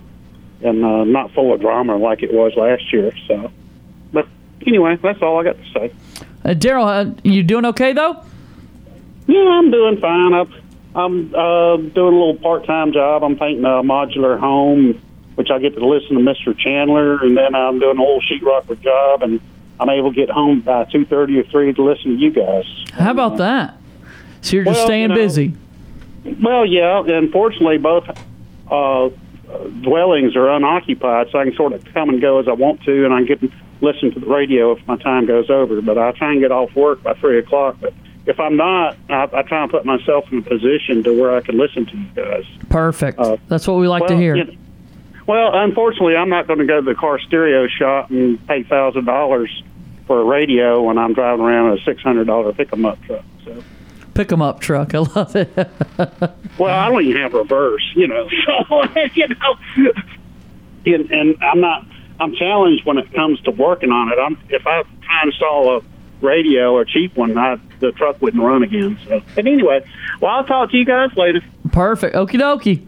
And 0.62 0.84
uh, 0.84 1.04
not 1.04 1.32
full 1.32 1.54
of 1.54 1.62
drama 1.62 1.97
like 1.97 2.24
it 2.24 2.34
was 2.34 2.54
last 2.56 2.91
year. 2.93 3.12
So, 3.28 3.51
but 4.12 4.28
anyway, 4.66 4.97
that's 5.01 5.22
all 5.22 5.39
I 5.39 5.43
got 5.43 5.58
to 5.58 5.72
say. 5.72 5.93
Uh, 6.45 6.49
Daryl, 6.49 6.86
uh, 6.86 7.14
you 7.24 7.43
doing 7.43 7.66
okay 7.66 7.93
though? 7.93 8.24
Yeah, 9.28 9.39
I'm 9.47 9.72
doing 9.72 9.99
fine. 10.01 10.34
I've, 10.34 10.54
I'm 10.95 11.34
uh, 11.34 11.78
doing 11.78 12.14
a 12.14 12.18
little 12.18 12.36
part-time 12.36 12.91
job. 12.91 13.24
I'm 13.24 13.38
painting 13.38 13.64
a 13.66 13.82
modular 13.82 14.38
home, 14.39 15.01
which 15.36 15.49
I 15.49 15.60
get 15.60 15.76
to 15.76 15.86
listen 15.88 16.18
to 16.18 16.22
Mr. 16.22 16.58
Chandler, 16.58 17.24
and 17.24 17.38
then 17.38 17.56
I'm 17.56 17.80
doing 17.80 17.97
a 17.97 18.01
little 18.01 18.22
sheetrocker 18.22 18.80
job, 18.82 19.24
and 19.24 19.39
I'm 19.80 19.89
able 19.89 20.12
to 20.14 20.16
get 20.16 20.30
home 20.30 20.62
by 20.62 20.84
two 20.86 21.06
thirty 21.06 21.39
or 21.39 21.43
three 21.43 21.74
to 21.74 21.84
listen 21.84 22.16
to 22.16 22.18
you 22.22 22.32
guys. 22.32 22.66
How 22.93 23.12
about 23.12 23.38
that? 23.38 23.76
So 24.41 24.58
you're 24.58 24.66
just 24.66 24.78
Well, 24.78 24.86
staying 24.88 25.01
you 25.04 25.08
know, 25.10 25.16
busy. 25.16 25.54
Well, 26.41 26.66
yeah. 26.66 27.01
Unfortunately, 27.06 27.78
both 27.78 28.08
uh, 28.70 29.10
dwellings 29.82 30.36
are 30.36 30.49
unoccupied, 30.49 31.28
so 31.32 31.39
I 31.39 31.45
can 31.45 31.56
sort 31.56 31.74
of 31.74 31.84
come 31.93 32.10
and 32.10 32.22
go 32.22 32.39
as 32.39 32.47
I 32.47 32.54
want 32.54 32.82
to, 32.84 33.06
and 33.06 33.14
I 33.14 33.24
can 33.24 33.26
get 33.39 33.51
listen 33.82 34.12
to 34.14 34.20
the 34.20 34.26
radio 34.28 34.72
if 34.72 34.88
my 34.88 34.97
time 34.97 35.26
goes 35.26 35.49
over. 35.49 35.82
But 35.82 35.97
I 35.97 36.12
try 36.14 36.32
and 36.32 36.39
get 36.41 36.51
off 36.51 36.76
work 36.76 37.04
by 37.04 37.14
three 37.16 37.39
o'clock. 37.39 37.78
But 37.82 37.93
if 38.26 38.39
I'm 38.39 38.56
not, 38.56 38.95
I, 39.10 39.28
I 39.34 39.41
try 39.43 39.62
and 39.64 39.72
put 39.72 39.86
myself 39.86 40.32
in 40.32 40.39
a 40.39 40.41
position 40.41 41.04
to 41.04 41.14
where 41.20 41.36
I 41.36 41.41
can 41.41 41.58
listen 41.58 41.86
to 41.88 41.97
you 41.97 42.08
guys. 42.16 42.45
Perfect. 42.70 43.20
Uh, 43.20 43.38
That's 43.49 43.68
what 43.68 43.76
we 43.80 43.88
like 43.88 44.08
to 44.08 44.16
hear. 44.16 44.36
you 44.36 44.43
know- 44.45 44.54
well, 45.26 45.51
unfortunately, 45.54 46.18
I'm 46.18 46.28
not 46.30 46.47
going 46.47 46.60
to 46.60 46.66
go 46.66 46.82
to 46.82 46.86
the 46.86 46.95
car 46.95 47.18
stereo 47.18 47.68
shop 47.68 48.10
and 48.12 48.45
pay 48.45 48.64
thousand 48.64 49.06
dollars 49.06 49.49
for 50.06 50.20
a 50.20 50.24
radio 50.26 50.82
when 50.84 50.97
I'm 50.97 51.14
driving 51.14 51.45
around 51.45 51.72
in 51.72 51.80
a 51.80 51.82
six 51.84 52.01
hundred 52.01 52.28
dollar 52.28 52.51
pick 52.51 52.74
'em 52.74 52.86
up 52.86 53.01
truck. 53.04 53.24
So, 53.45 53.64
Pick 54.14 54.32
'em 54.32 54.41
up 54.41 54.59
truck. 54.59 54.93
I 54.93 54.99
love 54.99 55.36
it. 55.36 55.49
well, 56.57 56.74
I 56.74 56.89
don't 56.89 57.03
even 57.03 57.22
have 57.22 57.34
reverse, 57.34 57.84
you 57.95 58.07
know. 58.07 58.30
So, 58.45 59.05
you 59.16 59.28
know, 59.28 59.91
and, 60.86 61.11
and 61.11 61.43
I'm 61.43 61.59
not. 61.59 61.86
I'm 62.20 62.36
challenged 62.36 62.86
when 62.86 62.97
it 62.97 63.11
comes 63.14 63.39
to 63.41 63.51
working 63.51 63.91
on 63.91 64.11
it. 64.11 64.20
I'm 64.20 64.38
if 64.49 64.66
I 64.68 64.84
try 64.84 65.22
and 65.24 65.32
install 65.32 65.78
a 65.78 65.82
radio, 66.22 66.80
a 66.80 66.86
cheap 66.86 67.16
one, 67.18 67.38
I, 67.38 67.59
the 67.80 67.91
truck 67.91 68.22
wouldn't 68.22 68.41
run 68.41 68.64
again. 68.64 68.97
So, 69.07 69.22
but 69.36 69.45
anyway, 69.45 69.86
well, 70.22 70.32
I'll 70.32 70.43
talk 70.45 70.72
to 70.72 70.78
you 70.78 70.86
guys 70.86 71.09
later. 71.16 71.41
Perfect. 71.72 72.16
Okie 72.16 72.39
dokie. 72.39 72.88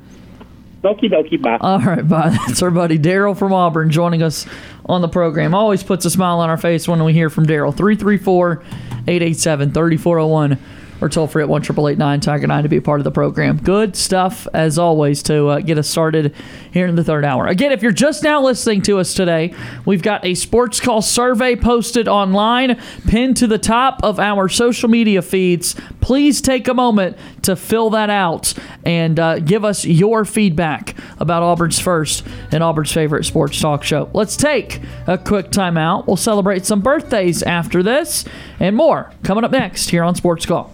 Okie 0.84 1.12
dokie, 1.12 1.42
bye. 1.42 1.58
All 1.60 1.80
right, 1.80 2.08
bye. 2.08 2.30
That's 2.48 2.62
our 2.62 2.72
buddy 2.72 3.00
Daryl 3.00 3.38
from 3.38 3.54
Auburn 3.54 3.90
joining 3.90 4.22
us 4.22 4.46
on 4.86 5.02
the 5.02 5.08
program. 5.08 5.56
Always 5.56 5.84
puts 5.84 6.06
a 6.06 6.10
smile 6.10 6.40
on 6.40 6.50
our 6.50 6.58
face 6.58 6.88
when 6.88 7.04
we 7.04 7.14
hear 7.14 7.30
from 7.30 7.46
Daryl. 7.46 7.76
334 7.76 8.64
887 9.08 9.72
3401 9.72 10.60
or 11.02 11.10
toll 11.10 11.28
free 11.28 11.44
at 11.44 11.50
1 11.50 11.62
Tiger 11.62 12.48
9 12.48 12.64
to 12.64 12.70
be 12.70 12.78
a 12.78 12.82
part 12.82 13.00
of 13.00 13.04
the 13.04 13.12
program. 13.12 13.58
Good 13.58 13.96
stuff, 13.96 14.48
as 14.54 14.78
always, 14.78 15.22
to 15.24 15.48
uh, 15.48 15.60
get 15.60 15.78
us 15.78 15.90
started 15.90 16.34
here 16.72 16.88
in 16.88 16.96
the 16.96 17.04
third 17.04 17.26
hour. 17.26 17.48
Again, 17.48 17.72
if 17.72 17.82
you're 17.82 17.92
just 17.92 18.24
now 18.24 18.42
listening 18.42 18.82
to 18.84 19.00
us 19.00 19.14
today, 19.14 19.54
we've 19.86 20.02
got 20.02 20.24
a 20.26 20.36
sports 20.36 20.80
call 20.80 21.02
survey 21.02 21.56
posted 21.56 22.08
online, 22.08 22.80
pinned 23.08 23.38
to 23.38 23.48
the 23.48 23.58
top 23.58 24.00
of 24.04 24.20
our 24.20 24.48
social 24.48 24.90
media 24.90 25.22
feeds. 25.22 25.76
Please 26.02 26.42
take 26.42 26.68
a 26.68 26.74
moment 26.74 27.18
to 27.44 27.56
fill 27.56 27.90
that 27.92 28.10
out 28.10 28.54
and 28.84 29.20
uh, 29.20 29.40
give 29.40 29.66
us 29.66 29.86
your 29.86 30.26
feedback 30.26 30.96
about 31.20 31.44
Auburn's 31.44 31.80
first 31.80 32.26
and 32.52 32.64
Auburn's 32.64 32.92
favorite 32.92 33.26
sports 33.26 33.60
talk 33.60 33.84
show. 33.84 34.10
Let's 34.14 34.38
take 34.38 34.82
a 35.08 35.18
quick 35.18 35.48
timeout. 35.48 36.08
We'll 36.08 36.18
celebrate 36.18 36.66
some 36.66 36.82
birthdays 36.82 37.44
after 37.44 37.84
this 37.84 38.26
and 38.60 38.76
more 38.76 39.12
coming 39.24 39.44
up 39.44 39.52
next 39.52 39.90
here 39.90 40.04
on 40.04 40.16
Sports 40.16 40.46
Call. 40.46 40.74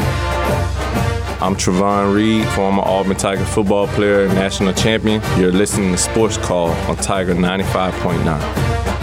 I'm 1.41 1.55
Trovon 1.55 2.13
Reed, 2.13 2.45
former 2.49 2.83
Auburn 2.83 3.17
Tiger 3.17 3.43
football 3.43 3.87
player 3.87 4.25
and 4.25 4.35
national 4.35 4.73
champion. 4.73 5.23
You're 5.39 5.51
listening 5.51 5.91
to 5.91 5.97
Sports 5.97 6.37
Call 6.37 6.69
on 6.69 6.95
Tiger 6.97 7.33
95.9. 7.33 9.00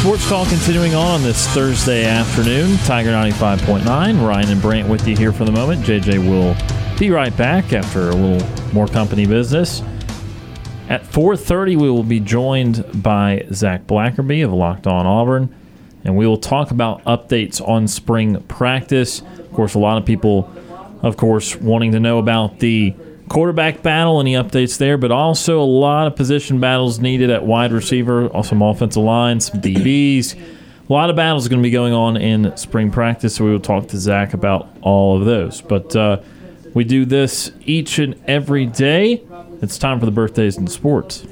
Sports 0.00 0.26
Call 0.30 0.46
continuing 0.46 0.94
on 0.94 1.22
this 1.22 1.46
Thursday 1.48 2.06
afternoon. 2.06 2.78
Tiger 2.86 3.10
95.9. 3.10 3.84
Ryan 4.26 4.48
and 4.48 4.62
Brant 4.62 4.88
with 4.88 5.06
you 5.06 5.14
here 5.14 5.30
for 5.30 5.44
the 5.44 5.52
moment. 5.52 5.82
JJ 5.82 6.26
will 6.26 6.56
be 6.98 7.10
right 7.10 7.36
back 7.36 7.74
after 7.74 8.08
a 8.08 8.14
little 8.14 8.72
more 8.72 8.86
company 8.86 9.26
business. 9.26 9.82
At 10.88 11.04
4:30, 11.04 11.76
we 11.76 11.90
will 11.90 12.02
be 12.02 12.18
joined 12.18 12.82
by 13.02 13.44
Zach 13.52 13.86
Blackerby 13.86 14.42
of 14.42 14.54
Locked 14.54 14.86
On 14.86 15.04
Auburn, 15.04 15.54
and 16.02 16.16
we 16.16 16.26
will 16.26 16.38
talk 16.38 16.70
about 16.70 17.04
updates 17.04 17.60
on 17.60 17.86
spring 17.86 18.40
practice. 18.48 19.20
Of 19.38 19.52
course, 19.52 19.74
a 19.74 19.78
lot 19.78 19.98
of 19.98 20.06
people, 20.06 20.50
of 21.02 21.18
course, 21.18 21.56
wanting 21.56 21.92
to 21.92 22.00
know 22.00 22.16
about 22.16 22.60
the 22.60 22.94
quarterback 23.30 23.80
battle, 23.82 24.20
any 24.20 24.34
updates 24.34 24.76
there, 24.76 24.98
but 24.98 25.12
also 25.12 25.62
a 25.62 25.64
lot 25.64 26.08
of 26.08 26.16
position 26.16 26.58
battles 26.60 26.98
needed 26.98 27.30
at 27.30 27.46
wide 27.46 27.72
receiver, 27.72 28.28
some 28.42 28.60
offensive 28.60 29.02
line, 29.02 29.40
some 29.40 29.62
DBs. 29.62 30.36
A 30.36 30.92
lot 30.92 31.08
of 31.08 31.16
battles 31.16 31.46
going 31.46 31.60
to 31.60 31.62
be 31.62 31.70
going 31.70 31.92
on 31.92 32.16
in 32.16 32.54
spring 32.56 32.90
practice, 32.90 33.36
so 33.36 33.44
we 33.44 33.52
will 33.52 33.60
talk 33.60 33.86
to 33.88 33.98
Zach 33.98 34.34
about 34.34 34.68
all 34.82 35.16
of 35.16 35.24
those. 35.24 35.60
But 35.60 35.94
uh, 35.94 36.20
we 36.74 36.82
do 36.82 37.04
this 37.04 37.52
each 37.60 38.00
and 38.00 38.20
every 38.26 38.66
day. 38.66 39.22
It's 39.62 39.78
time 39.78 40.00
for 40.00 40.06
the 40.06 40.12
birthdays 40.12 40.58
in 40.58 40.66
sports. 40.66 41.24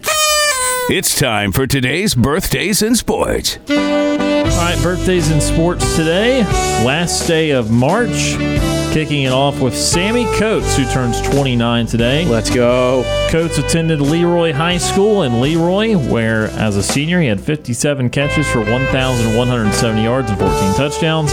It's 0.89 1.19
time 1.19 1.51
for 1.51 1.67
today's 1.67 2.15
birthdays 2.15 2.81
in 2.81 2.95
sports. 2.95 3.59
All 3.69 3.75
right, 3.77 4.79
birthdays 4.85 5.33
in 5.33 5.41
sports 5.41 5.97
today. 5.97 6.45
Last 6.85 7.27
day 7.27 7.51
of 7.51 7.73
March. 7.73 8.37
Kicking 8.99 9.23
it 9.23 9.33
off 9.33 9.61
with 9.61 9.77
Sammie 9.77 10.25
Coates, 10.41 10.77
who 10.77 10.83
turns 10.91 11.21
29 11.21 11.87
today. 11.87 12.25
Let's 12.25 12.53
go. 12.53 13.05
Coates 13.31 13.57
attended 13.57 14.01
Leroy 14.01 14.53
High 14.53 14.79
School 14.79 15.23
in 15.23 15.41
Leroy, 15.41 15.97
where 15.97 16.47
as 16.49 16.75
a 16.75 16.83
senior 16.83 17.21
he 17.21 17.29
had 17.29 17.41
57 17.41 18.11
catches 18.11 18.51
for 18.51 18.59
1,170 18.59 20.03
yards 20.03 20.31
and 20.31 20.41
14 20.41 20.75
touchdowns. 20.75 21.31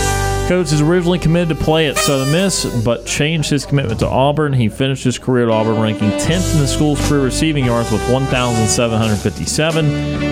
Coates 0.48 0.72
is 0.72 0.82
originally 0.82 1.18
committed 1.18 1.58
to 1.58 1.64
play 1.64 1.88
at 1.88 1.98
Southern 1.98 2.32
Miss, 2.32 2.66
but 2.84 3.04
changed 3.04 3.50
his 3.50 3.66
commitment 3.66 4.00
to 4.02 4.08
Auburn. 4.08 4.54
He 4.54 4.70
finished 4.70 5.04
his 5.04 5.18
career 5.18 5.46
at 5.46 5.50
Auburn 5.50 5.82
ranking 5.82 6.12
10th 6.12 6.54
in 6.54 6.60
the 6.60 6.68
school's 6.68 7.00
career 7.10 7.24
receiving 7.24 7.66
yards 7.66 7.92
with 7.92 8.08
1,757. 8.12 9.86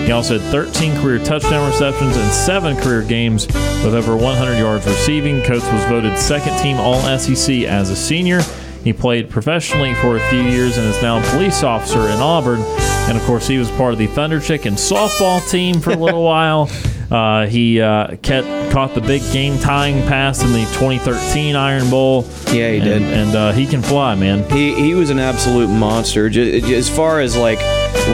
He 0.06 0.12
also 0.12 0.38
had 0.38 0.52
13 0.52 1.00
career 1.00 1.18
touchdown 1.18 1.68
receptions 1.68 2.16
and 2.16 2.32
seven 2.32 2.76
career 2.76 3.02
games 3.02 3.48
with 3.48 3.92
over 3.92 4.16
100 4.16 4.56
yards 4.56 4.86
receiving. 4.86 5.42
Coates 5.42 5.66
was 5.72 5.84
voted 5.86 6.16
second 6.16 6.56
team 6.62 6.76
All 6.76 7.00
SEC 7.18 7.64
as 7.64 7.90
a 7.90 7.96
senior. 7.96 8.40
He 8.84 8.92
played 8.92 9.28
professionally 9.28 9.94
for 9.94 10.16
a 10.16 10.30
few 10.30 10.42
years 10.42 10.78
and 10.78 10.86
is 10.86 11.02
now 11.02 11.18
a 11.18 11.22
police 11.32 11.64
officer 11.64 11.98
in 11.98 12.20
Auburn. 12.20 12.60
And 13.08 13.18
of 13.18 13.24
course, 13.24 13.48
he 13.48 13.58
was 13.58 13.68
part 13.72 13.92
of 13.92 13.98
the 13.98 14.06
Thunder 14.06 14.38
Chicken 14.38 14.74
softball 14.74 15.40
team 15.50 15.80
for 15.80 15.90
a 15.90 15.96
little 15.96 16.22
while. 16.24 16.70
Uh, 17.14 17.46
he 17.46 17.80
uh, 17.80 18.16
kept, 18.22 18.72
caught 18.72 18.92
the 18.92 19.00
big 19.00 19.22
game 19.32 19.56
tying 19.60 20.04
pass 20.08 20.42
in 20.42 20.50
the 20.52 20.64
2013 20.72 21.54
Iron 21.54 21.88
Bowl. 21.88 22.24
Yeah, 22.46 22.70
he 22.72 22.78
and, 22.78 22.84
did. 22.84 23.02
And 23.02 23.36
uh, 23.36 23.52
he 23.52 23.66
can 23.68 23.82
fly, 23.82 24.16
man. 24.16 24.42
He 24.50 24.74
he 24.74 24.94
was 24.94 25.10
an 25.10 25.20
absolute 25.20 25.68
monster. 25.68 26.28
Ju- 26.28 26.60
As 26.74 26.88
far 26.90 27.20
as 27.20 27.36
like 27.36 27.60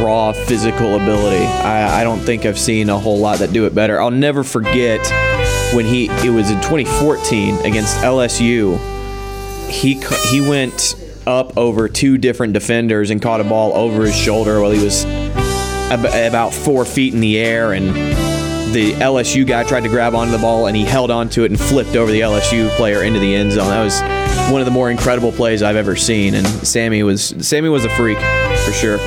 raw 0.04 0.32
physical 0.32 0.96
ability, 0.96 1.46
I, 1.46 2.02
I 2.02 2.04
don't 2.04 2.20
think 2.20 2.44
I've 2.44 2.58
seen 2.58 2.90
a 2.90 2.98
whole 2.98 3.18
lot 3.18 3.38
that 3.38 3.54
do 3.54 3.64
it 3.64 3.74
better. 3.74 3.98
I'll 3.98 4.10
never 4.10 4.44
forget 4.44 5.00
when 5.74 5.86
he 5.86 6.08
it 6.10 6.30
was 6.30 6.50
in 6.50 6.58
2014 6.60 7.54
against 7.64 7.96
LSU. 8.00 8.78
He 9.70 9.94
he 10.30 10.46
went 10.46 10.94
up 11.26 11.56
over 11.56 11.88
two 11.88 12.18
different 12.18 12.52
defenders 12.52 13.08
and 13.08 13.22
caught 13.22 13.40
a 13.40 13.44
ball 13.44 13.72
over 13.74 14.04
his 14.04 14.14
shoulder 14.14 14.60
while 14.60 14.72
he 14.72 14.84
was 14.84 15.06
ab- 15.06 16.04
about 16.04 16.52
four 16.52 16.84
feet 16.84 17.14
in 17.14 17.20
the 17.20 17.38
air 17.38 17.72
and 17.72 18.29
the 18.72 18.92
LSU 18.94 19.46
guy 19.46 19.64
tried 19.64 19.82
to 19.82 19.88
grab 19.88 20.14
onto 20.14 20.32
the 20.32 20.38
ball 20.38 20.66
and 20.66 20.76
he 20.76 20.84
held 20.84 21.10
onto 21.10 21.42
it 21.42 21.50
and 21.50 21.58
flipped 21.58 21.96
over 21.96 22.10
the 22.10 22.20
LSU 22.20 22.68
player 22.76 23.02
into 23.02 23.18
the 23.18 23.34
end 23.34 23.52
zone. 23.52 23.68
That 23.68 23.82
was 23.82 24.00
one 24.52 24.60
of 24.60 24.64
the 24.64 24.70
more 24.70 24.90
incredible 24.90 25.32
plays 25.32 25.62
I've 25.62 25.76
ever 25.76 25.96
seen. 25.96 26.34
And 26.34 26.46
Sammie 26.46 27.02
was 27.02 27.34
Sammie 27.40 27.68
was 27.68 27.84
a 27.84 27.90
freak 27.96 28.18
for 28.64 28.72
sure. 28.72 28.98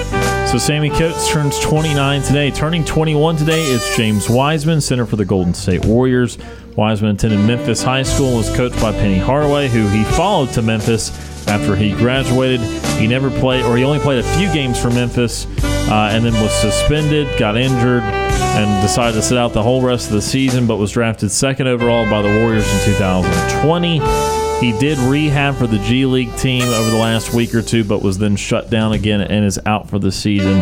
So 0.48 0.58
Sammie 0.58 0.90
Coates 0.90 1.30
turns 1.30 1.60
29 1.62 2.22
today. 2.22 2.52
Turning 2.52 2.84
21 2.84 3.38
today 3.38 3.64
is 3.64 3.84
James 3.96 4.30
Wiseman, 4.30 4.82
center 4.82 5.06
for 5.06 5.16
the 5.16 5.26
Golden 5.26 5.54
State 5.54 5.86
Warriors. 5.86 6.38
Wiseman 6.76 7.16
attended 7.16 7.40
Memphis 7.40 7.84
High 7.84 8.04
School 8.04 8.38
was 8.38 8.54
coached 8.56 8.80
by 8.82 8.92
Penny 8.92 9.18
Hardaway, 9.18 9.68
who 9.68 9.88
he 9.88 10.04
followed 10.04 10.50
to 10.54 10.62
Memphis 10.62 11.12
after 11.48 11.76
he 11.76 11.92
graduated. 11.92 12.62
He 13.00 13.08
never 13.08 13.30
played, 13.30 13.64
or 13.66 13.78
he 13.78 13.84
only 13.84 14.00
played 14.00 14.20
a 14.20 14.38
few 14.38 14.52
games 14.54 14.82
for 14.82 14.90
Memphis, 14.90 15.46
uh, 15.90 16.10
and 16.12 16.26
then 16.26 16.34
was 16.42 16.54
suspended, 16.54 17.28
got 17.38 17.58
injured, 17.58 18.04
and 18.04 18.82
decided 18.82 19.16
to 19.16 19.22
sit 19.22 19.38
out 19.38 19.54
the 19.54 19.64
whole 19.64 19.82
rest 19.82 20.08
of 20.08 20.14
the 20.14 20.22
season, 20.22 20.68
but 20.68 20.78
was 20.78 20.92
drafted 20.92 21.32
second 21.32 21.68
overall 21.68 22.10
by 22.10 22.22
the 22.22 22.40
Warriors 22.40 22.72
in 22.74 22.94
2020. 22.94 24.00
He 24.60 24.78
did 24.80 24.98
rehab 25.00 25.56
for 25.56 25.68
the 25.68 25.80
G 25.80 26.06
League 26.06 26.36
team 26.38 26.64
over 26.64 26.90
the 26.90 26.98
last 26.98 27.34
week 27.34 27.54
or 27.54 27.62
two, 27.62 27.84
but 27.84 28.02
was 28.02 28.18
then 28.18 28.36
shut 28.36 28.70
down 28.70 28.94
again 28.94 29.22
and 29.22 29.44
is 29.44 29.60
out 29.66 29.90
for 29.90 30.00
the 30.00 30.12
season 30.12 30.62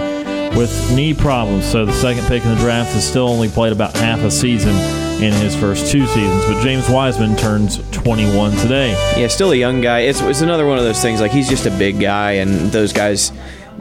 with 0.58 0.96
knee 0.96 1.14
problems. 1.14 1.66
So 1.66 1.86
the 1.86 1.94
second 1.94 2.26
pick 2.28 2.44
in 2.44 2.50
the 2.50 2.58
draft 2.58 2.94
has 2.94 3.08
still 3.08 3.28
only 3.28 3.50
played 3.50 3.74
about 3.74 3.96
half 3.96 4.20
a 4.20 4.32
season 4.32 4.76
in 5.22 5.34
his 5.34 5.56
first 5.56 5.92
two 5.92 6.06
seasons. 6.08 6.46
But 6.46 6.64
James 6.64 6.90
Wiseman 6.90 7.36
turns 7.36 7.78
21 7.92 8.56
today. 8.58 8.92
Yeah, 9.20 9.28
still 9.28 9.52
a 9.52 9.56
young 9.56 9.82
guy. 9.82 10.00
It's, 10.00 10.20
it's 10.22 10.42
another 10.42 10.66
one 10.66 10.78
of 10.78 10.84
those 10.84 11.02
things 11.02 11.22
like 11.22 11.32
he's 11.32 11.48
just 11.48 11.66
a 11.66 11.72
big 11.72 12.00
guy, 12.00 12.34
and 12.34 12.72
those 12.72 12.92
guys 12.92 13.32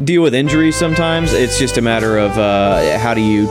deal 0.04 0.22
with 0.22 0.34
injuries 0.34 0.76
sometimes. 0.76 1.32
It's 1.32 1.58
just 1.58 1.76
a 1.76 1.82
matter 1.82 2.18
of 2.18 2.36
uh, 2.38 2.98
how 2.98 3.14
do 3.14 3.20
you 3.20 3.48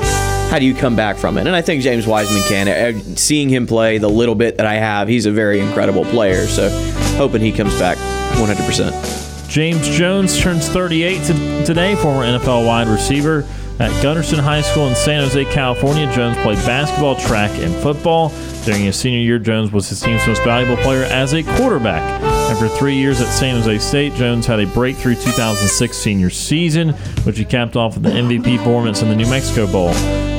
how 0.50 0.58
do 0.58 0.66
you 0.66 0.74
come 0.74 0.96
back 0.96 1.18
from 1.18 1.38
it? 1.38 1.46
And 1.46 1.56
I 1.56 1.62
think 1.62 1.84
James 1.84 2.08
Wiseman 2.08 2.42
can. 2.44 2.68
Uh, 2.68 3.00
Seeing 3.16 3.50
him 3.50 3.68
play 3.68 4.00
the 4.00 4.10
little 4.10 4.36
bit 4.36 4.58
that 4.58 4.66
I 4.66 4.76
have, 4.76 5.08
he's 5.08 5.26
a 5.26 5.32
very 5.32 5.60
incredible 5.60 6.06
player. 6.06 6.48
So 6.48 6.70
hoping 7.18 7.42
he 7.42 7.52
comes 7.52 7.78
back 7.78 7.98
100%. 8.38 9.48
James 9.48 9.88
Jones 9.90 10.40
turns 10.40 10.68
38 10.70 11.24
today, 11.66 11.96
former 11.96 12.24
NFL 12.24 12.66
wide 12.66 12.88
receiver. 12.88 13.46
At 13.80 13.92
Gunderson 14.04 14.40
High 14.40 14.62
School 14.62 14.88
in 14.88 14.96
San 14.96 15.22
Jose, 15.24 15.46
California, 15.46 16.12
Jones 16.14 16.36
played 16.38 16.58
basketball, 16.66 17.16
track, 17.16 17.52
and 17.62 17.74
football. 17.76 18.30
During 18.66 18.84
his 18.84 18.98
senior 18.98 19.20
year, 19.20 19.40
Jones 19.40 19.72
was 19.72 19.88
his 19.88 20.02
team's 20.02 20.28
most 20.28 20.44
valuable 20.44 20.82
player 20.84 21.04
as 21.04 21.34
a 21.34 21.44
quarterback. 21.44 22.29
After 22.50 22.68
three 22.68 22.96
years 22.96 23.22
at 23.22 23.28
San 23.32 23.62
Jose 23.62 23.78
State, 23.78 24.16
Jones 24.16 24.48
had 24.48 24.60
a 24.60 24.66
breakthrough 24.66 25.14
2006 25.14 25.96
senior 25.96 26.32
season, 26.32 26.90
which 27.24 27.38
he 27.38 27.46
capped 27.46 27.76
off 27.76 27.94
with 27.94 28.04
the 28.04 28.10
MVP 28.10 28.58
performance 28.58 29.04
in 29.04 29.08
the 29.10 29.16
New 29.16 29.30
Mexico 29.30 29.72
Bowl. 29.72 29.90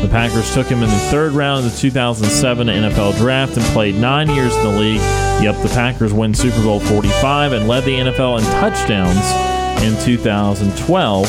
The 0.03 0.09
Packers 0.11 0.53
took 0.53 0.67
him 0.67 0.83
in 0.83 0.89
the 0.89 0.99
third 1.11 1.33
round 1.33 1.65
of 1.65 1.73
the 1.73 1.79
2007 1.79 2.67
NFL 2.67 3.17
Draft 3.17 3.57
and 3.57 3.65
played 3.67 3.95
nine 3.95 4.29
years 4.29 4.55
in 4.57 4.63
the 4.65 4.81
league. 4.81 5.01
Yep, 5.41 5.63
the 5.63 5.69
Packers 5.69 6.13
win 6.13 6.35
Super 6.35 6.61
Bowl 6.65 6.81
45 6.81 7.53
and 7.53 7.69
led 7.69 7.85
the 7.85 7.95
NFL 7.95 8.39
in 8.39 8.45
touchdowns 8.61 9.25
in 9.85 9.97
2012. 10.05 11.29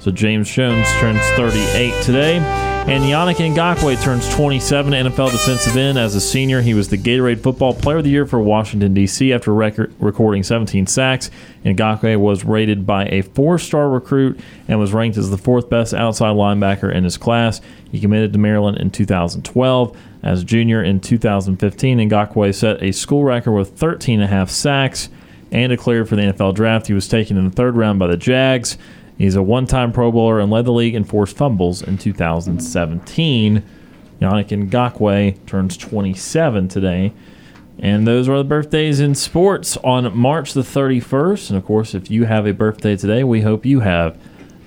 So 0.00 0.10
James 0.10 0.50
Jones 0.50 0.88
turns 1.00 1.20
38 1.36 2.02
today. 2.02 2.73
And 2.86 3.02
Yannick 3.02 3.36
Ngakoue 3.36 4.00
turns 4.02 4.28
27 4.34 4.92
NFL 4.92 5.32
defensive 5.32 5.74
end. 5.74 5.96
As 5.96 6.14
a 6.14 6.20
senior, 6.20 6.60
he 6.60 6.74
was 6.74 6.90
the 6.90 6.98
Gatorade 6.98 7.40
Football 7.42 7.72
Player 7.72 7.96
of 7.96 8.04
the 8.04 8.10
Year 8.10 8.26
for 8.26 8.38
Washington, 8.40 8.92
D.C. 8.92 9.32
after 9.32 9.54
record, 9.54 9.94
recording 9.98 10.42
17 10.42 10.86
sacks. 10.86 11.30
Ngakoue 11.64 12.20
was 12.20 12.44
rated 12.44 12.86
by 12.86 13.06
a 13.06 13.22
four 13.22 13.58
star 13.58 13.88
recruit 13.88 14.38
and 14.68 14.78
was 14.78 14.92
ranked 14.92 15.16
as 15.16 15.30
the 15.30 15.38
fourth 15.38 15.70
best 15.70 15.94
outside 15.94 16.36
linebacker 16.36 16.94
in 16.94 17.04
his 17.04 17.16
class. 17.16 17.62
He 17.90 18.00
committed 18.00 18.34
to 18.34 18.38
Maryland 18.38 18.76
in 18.76 18.90
2012. 18.90 19.96
As 20.22 20.42
a 20.42 20.44
junior 20.44 20.84
in 20.84 21.00
2015, 21.00 22.10
Ngakoue 22.10 22.54
set 22.54 22.82
a 22.82 22.92
school 22.92 23.24
record 23.24 23.52
with 23.52 23.78
13 23.78 24.20
and 24.20 24.24
a 24.24 24.26
half 24.26 24.50
sacks 24.50 25.08
and 25.50 25.70
declared 25.70 26.06
for 26.06 26.16
the 26.16 26.22
NFL 26.22 26.54
draft. 26.54 26.88
He 26.88 26.92
was 26.92 27.08
taken 27.08 27.38
in 27.38 27.46
the 27.46 27.50
third 27.50 27.76
round 27.76 27.98
by 27.98 28.08
the 28.08 28.18
Jags. 28.18 28.76
He's 29.18 29.36
a 29.36 29.42
one 29.42 29.66
time 29.66 29.92
Pro 29.92 30.10
Bowler 30.10 30.40
and 30.40 30.50
led 30.50 30.64
the 30.64 30.72
league 30.72 30.94
in 30.94 31.04
forced 31.04 31.36
fumbles 31.36 31.82
in 31.82 31.98
2017. 31.98 33.62
Yannick 34.20 34.48
Ngakoue 34.48 35.46
turns 35.46 35.76
27 35.76 36.68
today. 36.68 37.12
And 37.78 38.06
those 38.06 38.28
are 38.28 38.38
the 38.38 38.44
birthdays 38.44 39.00
in 39.00 39.14
sports 39.14 39.76
on 39.78 40.16
March 40.16 40.52
the 40.52 40.62
31st. 40.62 41.50
And 41.50 41.58
of 41.58 41.64
course, 41.64 41.94
if 41.94 42.10
you 42.10 42.24
have 42.24 42.46
a 42.46 42.52
birthday 42.52 42.96
today, 42.96 43.24
we 43.24 43.40
hope 43.42 43.66
you 43.66 43.80
have 43.80 44.18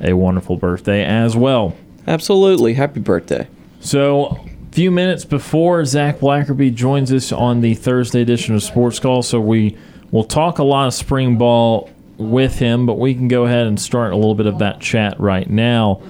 a 0.02 0.14
wonderful 0.14 0.58
birthday 0.58 1.04
as 1.04 1.36
well. 1.36 1.76
Absolutely. 2.06 2.74
Happy 2.74 3.00
birthday. 3.00 3.48
So, 3.80 4.26
a 4.26 4.72
few 4.72 4.92
minutes 4.92 5.26
before 5.26 5.84
Zach 5.86 6.20
Blackerby 6.20 6.74
joins 6.74 7.12
us 7.12 7.32
on 7.32 7.62
the 7.62 7.74
Thursday 7.76 8.22
edition 8.22 8.56
of 8.56 8.64
Sports 8.64 9.00
Call, 9.00 9.24
so 9.24 9.40
we 9.40 9.78
will 10.12 10.24
talk 10.24 10.60
a 10.60 10.64
lot 10.64 10.88
of 10.88 10.94
spring 10.94 11.38
ball 11.38 11.90
with 12.18 12.60
him, 12.60 12.86
but 12.86 12.98
we 12.98 13.14
can 13.14 13.28
go 13.28 13.46
ahead 13.46 13.68
and 13.68 13.80
start 13.80 14.14
a 14.14 14.16
little 14.16 14.36
bit 14.36 14.48
of 14.48 14.60
that 14.60 14.80
chat 14.80 15.20
right 15.20 15.50
now. 15.50 16.02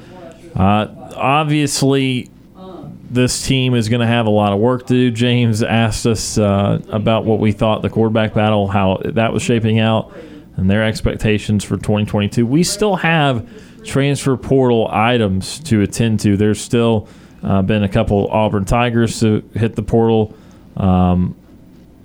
Uh, 0.55 0.87
obviously, 1.15 2.29
this 3.09 3.45
team 3.45 3.73
is 3.73 3.89
going 3.89 4.01
to 4.01 4.07
have 4.07 4.25
a 4.25 4.29
lot 4.29 4.53
of 4.53 4.59
work 4.59 4.87
to 4.87 4.93
do. 4.93 5.11
James 5.11 5.63
asked 5.63 6.05
us 6.05 6.37
uh, 6.37 6.81
about 6.89 7.25
what 7.25 7.39
we 7.39 7.51
thought 7.51 7.81
the 7.81 7.89
quarterback 7.89 8.33
battle, 8.33 8.67
how 8.67 9.01
that 9.03 9.33
was 9.33 9.41
shaping 9.41 9.79
out, 9.79 10.13
and 10.55 10.69
their 10.69 10.83
expectations 10.83 11.63
for 11.63 11.75
2022. 11.77 12.45
We 12.45 12.63
still 12.63 12.95
have 12.97 13.47
transfer 13.83 14.35
portal 14.35 14.87
items 14.91 15.59
to 15.59 15.81
attend 15.81 16.19
to. 16.21 16.35
There's 16.35 16.59
still 16.59 17.07
uh, 17.43 17.61
been 17.61 17.83
a 17.83 17.89
couple 17.89 18.27
Auburn 18.27 18.65
Tigers 18.65 19.19
to 19.21 19.47
hit 19.53 19.75
the 19.75 19.83
portal 19.83 20.35
um, 20.75 21.35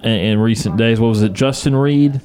in, 0.02 0.12
in 0.12 0.38
recent 0.38 0.76
days. 0.76 1.00
What 1.00 1.08
was 1.08 1.22
it, 1.22 1.32
Justin 1.32 1.74
Reed? 1.74 2.20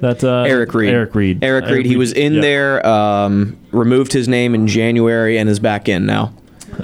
That 0.00 0.22
uh, 0.22 0.42
Eric 0.42 0.74
Reed. 0.74 0.90
Eric 0.90 1.14
Reed. 1.14 1.42
Eric 1.42 1.66
Reed. 1.66 1.86
He 1.86 1.96
was 1.96 2.12
in 2.12 2.40
there, 2.40 2.86
um, 2.86 3.58
removed 3.72 4.12
his 4.12 4.28
name 4.28 4.54
in 4.54 4.68
January, 4.68 5.38
and 5.38 5.48
is 5.48 5.58
back 5.58 5.88
in 5.88 6.06
now. 6.06 6.32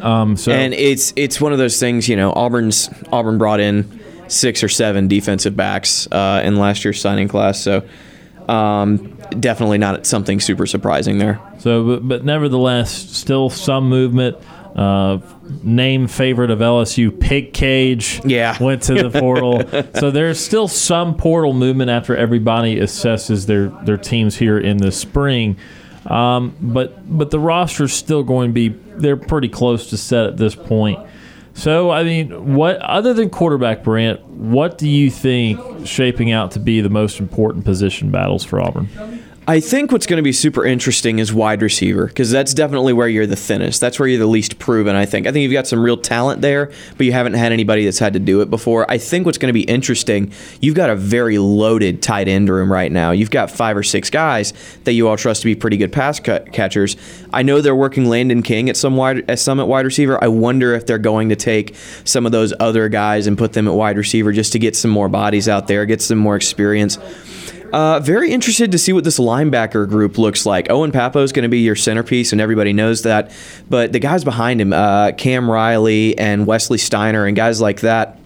Um, 0.00 0.36
so 0.36 0.50
and 0.50 0.74
it's 0.74 1.12
it's 1.14 1.40
one 1.40 1.52
of 1.52 1.58
those 1.58 1.78
things, 1.78 2.08
you 2.08 2.16
know. 2.16 2.32
Auburn's 2.32 2.90
Auburn 3.12 3.38
brought 3.38 3.60
in 3.60 4.00
six 4.26 4.64
or 4.64 4.68
seven 4.68 5.06
defensive 5.06 5.56
backs 5.56 6.08
uh, 6.10 6.42
in 6.44 6.56
last 6.56 6.84
year's 6.84 7.00
signing 7.00 7.28
class, 7.28 7.60
so 7.60 7.86
um, 8.48 9.16
definitely 9.38 9.78
not 9.78 10.06
something 10.06 10.40
super 10.40 10.66
surprising 10.66 11.18
there. 11.18 11.40
So, 11.58 11.84
but, 11.84 12.08
but 12.08 12.24
nevertheless, 12.24 12.92
still 12.92 13.48
some 13.50 13.88
movement. 13.88 14.36
Uh, 14.74 15.18
name 15.62 16.08
favorite 16.08 16.50
of 16.50 16.58
LSU, 16.58 17.18
Pig 17.20 17.52
Cage, 17.52 18.20
Yeah. 18.24 18.56
went 18.62 18.82
to 18.84 18.94
the 19.08 19.20
portal. 19.20 19.62
so 19.94 20.10
there's 20.10 20.40
still 20.40 20.66
some 20.66 21.16
portal 21.16 21.52
movement 21.52 21.90
after 21.90 22.16
everybody 22.16 22.76
assesses 22.76 23.46
their 23.46 23.68
their 23.84 23.96
teams 23.96 24.36
here 24.36 24.58
in 24.58 24.78
the 24.78 24.90
spring. 24.90 25.56
Um, 26.06 26.56
but 26.60 27.16
but 27.16 27.30
the 27.30 27.38
roster's 27.38 27.92
still 27.92 28.24
going 28.24 28.50
to 28.50 28.52
be 28.52 28.68
they're 28.68 29.16
pretty 29.16 29.48
close 29.48 29.90
to 29.90 29.96
set 29.96 30.26
at 30.26 30.36
this 30.38 30.54
point. 30.56 30.98
So 31.54 31.90
I 31.90 32.02
mean, 32.02 32.54
what 32.56 32.78
other 32.78 33.14
than 33.14 33.30
quarterback, 33.30 33.84
Brant? 33.84 34.24
What 34.26 34.76
do 34.76 34.88
you 34.88 35.08
think 35.08 35.86
shaping 35.86 36.32
out 36.32 36.50
to 36.52 36.58
be 36.58 36.80
the 36.80 36.90
most 36.90 37.20
important 37.20 37.64
position 37.64 38.10
battles 38.10 38.42
for 38.44 38.60
Auburn? 38.60 38.88
I 39.46 39.60
think 39.60 39.92
what's 39.92 40.06
going 40.06 40.16
to 40.16 40.22
be 40.22 40.32
super 40.32 40.64
interesting 40.64 41.18
is 41.18 41.30
wide 41.30 41.60
receiver 41.60 42.06
because 42.06 42.30
that's 42.30 42.54
definitely 42.54 42.94
where 42.94 43.08
you're 43.08 43.26
the 43.26 43.36
thinnest. 43.36 43.78
That's 43.78 43.98
where 43.98 44.08
you're 44.08 44.18
the 44.18 44.26
least 44.26 44.58
proven. 44.58 44.96
I 44.96 45.04
think. 45.04 45.26
I 45.26 45.32
think 45.32 45.42
you've 45.42 45.52
got 45.52 45.66
some 45.66 45.82
real 45.82 45.98
talent 45.98 46.40
there, 46.40 46.72
but 46.96 47.04
you 47.04 47.12
haven't 47.12 47.34
had 47.34 47.52
anybody 47.52 47.84
that's 47.84 47.98
had 47.98 48.14
to 48.14 48.18
do 48.18 48.40
it 48.40 48.48
before. 48.48 48.90
I 48.90 48.96
think 48.96 49.26
what's 49.26 49.36
going 49.36 49.50
to 49.50 49.52
be 49.52 49.64
interesting, 49.64 50.32
you've 50.62 50.74
got 50.74 50.88
a 50.88 50.96
very 50.96 51.36
loaded 51.36 52.02
tight 52.02 52.26
end 52.26 52.48
room 52.48 52.72
right 52.72 52.90
now. 52.90 53.10
You've 53.10 53.30
got 53.30 53.50
five 53.50 53.76
or 53.76 53.82
six 53.82 54.08
guys 54.08 54.54
that 54.84 54.94
you 54.94 55.08
all 55.08 55.16
trust 55.18 55.42
to 55.42 55.46
be 55.46 55.54
pretty 55.54 55.76
good 55.76 55.92
pass 55.92 56.18
catchers. 56.20 56.96
I 57.30 57.42
know 57.42 57.60
they're 57.60 57.76
working 57.76 58.06
Landon 58.06 58.42
King 58.42 58.70
at 58.70 58.78
some 58.78 58.96
wide 58.96 59.30
at 59.30 59.38
some 59.38 59.60
at 59.60 59.68
wide 59.68 59.84
receiver. 59.84 60.22
I 60.24 60.28
wonder 60.28 60.72
if 60.72 60.86
they're 60.86 60.96
going 60.96 61.28
to 61.28 61.36
take 61.36 61.76
some 62.04 62.24
of 62.24 62.32
those 62.32 62.54
other 62.60 62.88
guys 62.88 63.26
and 63.26 63.36
put 63.36 63.52
them 63.52 63.68
at 63.68 63.74
wide 63.74 63.98
receiver 63.98 64.32
just 64.32 64.52
to 64.52 64.58
get 64.58 64.74
some 64.74 64.90
more 64.90 65.10
bodies 65.10 65.50
out 65.50 65.68
there, 65.68 65.84
get 65.84 66.00
some 66.00 66.16
more 66.16 66.34
experience. 66.34 66.98
Uh, 67.74 67.98
very 67.98 68.30
interested 68.30 68.70
to 68.70 68.78
see 68.78 68.92
what 68.92 69.02
this 69.02 69.18
linebacker 69.18 69.88
group 69.88 70.16
looks 70.16 70.46
like. 70.46 70.70
Owen 70.70 70.92
Pappoe 70.92 71.24
is 71.24 71.32
going 71.32 71.42
to 71.42 71.48
be 71.48 71.58
your 71.58 71.74
centerpiece, 71.74 72.30
and 72.30 72.40
everybody 72.40 72.72
knows 72.72 73.02
that. 73.02 73.32
But 73.68 73.90
the 73.90 73.98
guys 73.98 74.22
behind 74.22 74.60
him, 74.60 74.72
uh, 74.72 75.10
Cam 75.10 75.50
Riley 75.50 76.16
and 76.16 76.46
Wesley 76.46 76.78
Steiner, 76.78 77.26
and 77.26 77.34
guys 77.34 77.60
like 77.60 77.80
that, 77.80 78.16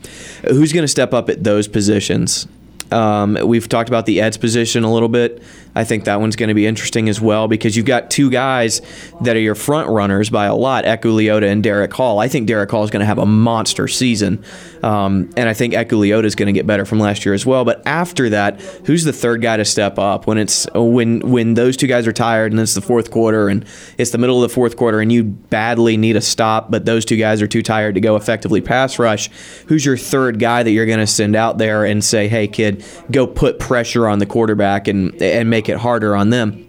who's 0.42 0.74
going 0.74 0.84
to 0.84 0.88
step 0.88 1.14
up 1.14 1.30
at 1.30 1.44
those 1.44 1.66
positions? 1.66 2.46
Um, 2.92 3.38
we've 3.42 3.70
talked 3.70 3.88
about 3.88 4.04
the 4.04 4.20
Ed's 4.20 4.36
position 4.36 4.84
a 4.84 4.92
little 4.92 5.08
bit. 5.08 5.42
I 5.78 5.84
think 5.84 6.06
that 6.06 6.20
one's 6.20 6.34
going 6.34 6.48
to 6.48 6.56
be 6.56 6.66
interesting 6.66 7.08
as 7.08 7.20
well 7.20 7.46
because 7.46 7.76
you've 7.76 7.86
got 7.86 8.10
two 8.10 8.30
guys 8.30 8.82
that 9.20 9.36
are 9.36 9.40
your 9.40 9.54
front 9.54 9.88
runners 9.88 10.28
by 10.28 10.46
a 10.46 10.54
lot, 10.54 10.84
Eku 10.84 11.14
Leota 11.14 11.44
and 11.44 11.62
Derick 11.62 11.92
Hall. 11.92 12.18
I 12.18 12.26
think 12.26 12.48
Derick 12.48 12.68
Hall 12.68 12.82
is 12.82 12.90
going 12.90 12.98
to 12.98 13.06
have 13.06 13.18
a 13.18 13.26
monster 13.26 13.86
season, 13.86 14.42
um, 14.82 15.30
and 15.36 15.48
I 15.48 15.54
think 15.54 15.74
Eku 15.74 15.92
Leota 15.92 16.24
is 16.24 16.34
going 16.34 16.48
to 16.48 16.52
get 16.52 16.66
better 16.66 16.84
from 16.84 16.98
last 16.98 17.24
year 17.24 17.32
as 17.32 17.46
well. 17.46 17.64
But 17.64 17.86
after 17.86 18.28
that, 18.30 18.60
who's 18.86 19.04
the 19.04 19.12
third 19.12 19.40
guy 19.40 19.56
to 19.56 19.64
step 19.64 20.00
up 20.00 20.26
when 20.26 20.36
it's 20.36 20.66
when 20.74 21.20
when 21.20 21.54
those 21.54 21.76
two 21.76 21.86
guys 21.86 22.08
are 22.08 22.12
tired 22.12 22.50
and 22.50 22.60
it's 22.60 22.74
the 22.74 22.80
fourth 22.80 23.12
quarter 23.12 23.48
and 23.48 23.64
it's 23.98 24.10
the 24.10 24.18
middle 24.18 24.42
of 24.42 24.50
the 24.50 24.52
fourth 24.52 24.76
quarter 24.76 25.00
and 25.00 25.12
you 25.12 25.22
badly 25.22 25.96
need 25.96 26.16
a 26.16 26.20
stop, 26.20 26.72
but 26.72 26.86
those 26.86 27.04
two 27.04 27.16
guys 27.16 27.40
are 27.40 27.46
too 27.46 27.62
tired 27.62 27.94
to 27.94 28.00
go 28.00 28.16
effectively 28.16 28.60
pass 28.60 28.98
rush? 28.98 29.30
Who's 29.68 29.86
your 29.86 29.96
third 29.96 30.40
guy 30.40 30.64
that 30.64 30.72
you're 30.72 30.86
going 30.86 30.98
to 30.98 31.06
send 31.06 31.36
out 31.36 31.58
there 31.58 31.84
and 31.84 32.02
say, 32.02 32.26
"Hey, 32.26 32.48
kid, 32.48 32.84
go 33.12 33.28
put 33.28 33.60
pressure 33.60 34.08
on 34.08 34.18
the 34.18 34.26
quarterback 34.26 34.88
and 34.88 35.14
and 35.22 35.48
make 35.48 35.67
it 35.68 35.78
harder 35.78 36.16
on 36.16 36.30
them"? 36.30 36.68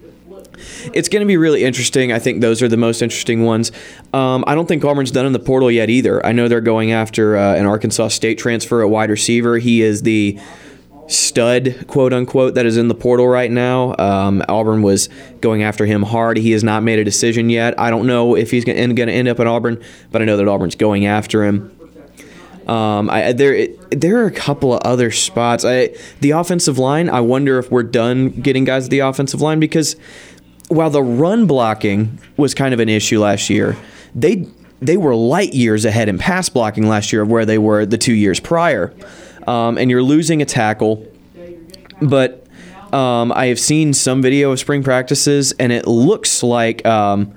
it's 0.92 1.08
going 1.08 1.20
to 1.20 1.26
be 1.26 1.36
really 1.36 1.64
interesting. 1.64 2.12
I 2.12 2.18
think 2.18 2.40
those 2.40 2.62
are 2.62 2.68
the 2.68 2.76
most 2.76 3.02
interesting 3.02 3.44
ones. 3.44 3.72
Um, 4.12 4.44
I 4.46 4.54
don't 4.54 4.66
think 4.66 4.84
Auburn's 4.84 5.10
done 5.10 5.26
in 5.26 5.32
the 5.32 5.38
portal 5.38 5.70
yet 5.70 5.90
either. 5.90 6.24
I 6.24 6.32
know 6.32 6.48
they're 6.48 6.60
going 6.60 6.92
after 6.92 7.36
uh, 7.36 7.54
an 7.54 7.66
Arkansas 7.66 8.08
State 8.08 8.38
transfer 8.38 8.82
at 8.82 8.90
wide 8.90 9.10
receiver. 9.10 9.58
He 9.58 9.82
is 9.82 10.02
the 10.02 10.38
stud, 11.08 11.86
quote 11.88 12.12
unquote, 12.12 12.54
that 12.54 12.66
is 12.66 12.76
in 12.76 12.88
the 12.88 12.94
portal 12.94 13.26
right 13.26 13.50
now. 13.50 13.96
Um, 13.98 14.42
Auburn 14.48 14.82
was 14.82 15.08
going 15.40 15.62
after 15.62 15.86
him 15.86 16.02
hard. 16.02 16.36
He 16.36 16.52
has 16.52 16.62
not 16.62 16.82
made 16.82 16.98
a 16.98 17.04
decision 17.04 17.50
yet. 17.50 17.78
I 17.78 17.90
don't 17.90 18.06
know 18.06 18.36
if 18.36 18.50
he's 18.50 18.64
going 18.64 18.76
to 18.76 19.12
end 19.12 19.28
up 19.28 19.40
at 19.40 19.46
Auburn, 19.46 19.82
but 20.10 20.22
I 20.22 20.24
know 20.24 20.36
that 20.36 20.46
Auburn's 20.46 20.76
going 20.76 21.06
after 21.06 21.44
him. 21.44 21.76
Um, 22.70 23.10
I, 23.10 23.32
there, 23.32 23.66
there 23.90 24.18
are 24.18 24.26
a 24.26 24.30
couple 24.30 24.72
of 24.72 24.80
other 24.82 25.10
spots. 25.10 25.64
I, 25.64 25.90
the 26.20 26.30
offensive 26.30 26.78
line. 26.78 27.10
I 27.10 27.20
wonder 27.20 27.58
if 27.58 27.68
we're 27.68 27.82
done 27.82 28.30
getting 28.30 28.62
guys 28.62 28.84
at 28.84 28.90
the 28.90 29.00
offensive 29.00 29.40
line 29.40 29.58
because 29.58 29.96
while 30.68 30.88
the 30.88 31.02
run 31.02 31.48
blocking 31.48 32.20
was 32.36 32.54
kind 32.54 32.72
of 32.72 32.78
an 32.78 32.88
issue 32.88 33.18
last 33.18 33.50
year, 33.50 33.76
they 34.14 34.46
they 34.80 34.96
were 34.96 35.16
light 35.16 35.52
years 35.52 35.84
ahead 35.84 36.08
in 36.08 36.16
pass 36.16 36.48
blocking 36.48 36.88
last 36.88 37.12
year 37.12 37.22
of 37.22 37.28
where 37.28 37.44
they 37.44 37.58
were 37.58 37.84
the 37.84 37.98
two 37.98 38.14
years 38.14 38.38
prior. 38.38 38.94
Um, 39.48 39.76
and 39.76 39.90
you're 39.90 40.02
losing 40.02 40.40
a 40.40 40.44
tackle, 40.44 41.04
but 42.00 42.46
um, 42.92 43.32
I 43.32 43.46
have 43.46 43.58
seen 43.58 43.92
some 43.92 44.22
video 44.22 44.52
of 44.52 44.60
spring 44.60 44.84
practices, 44.84 45.52
and 45.58 45.72
it 45.72 45.88
looks 45.88 46.44
like 46.44 46.86
um, 46.86 47.34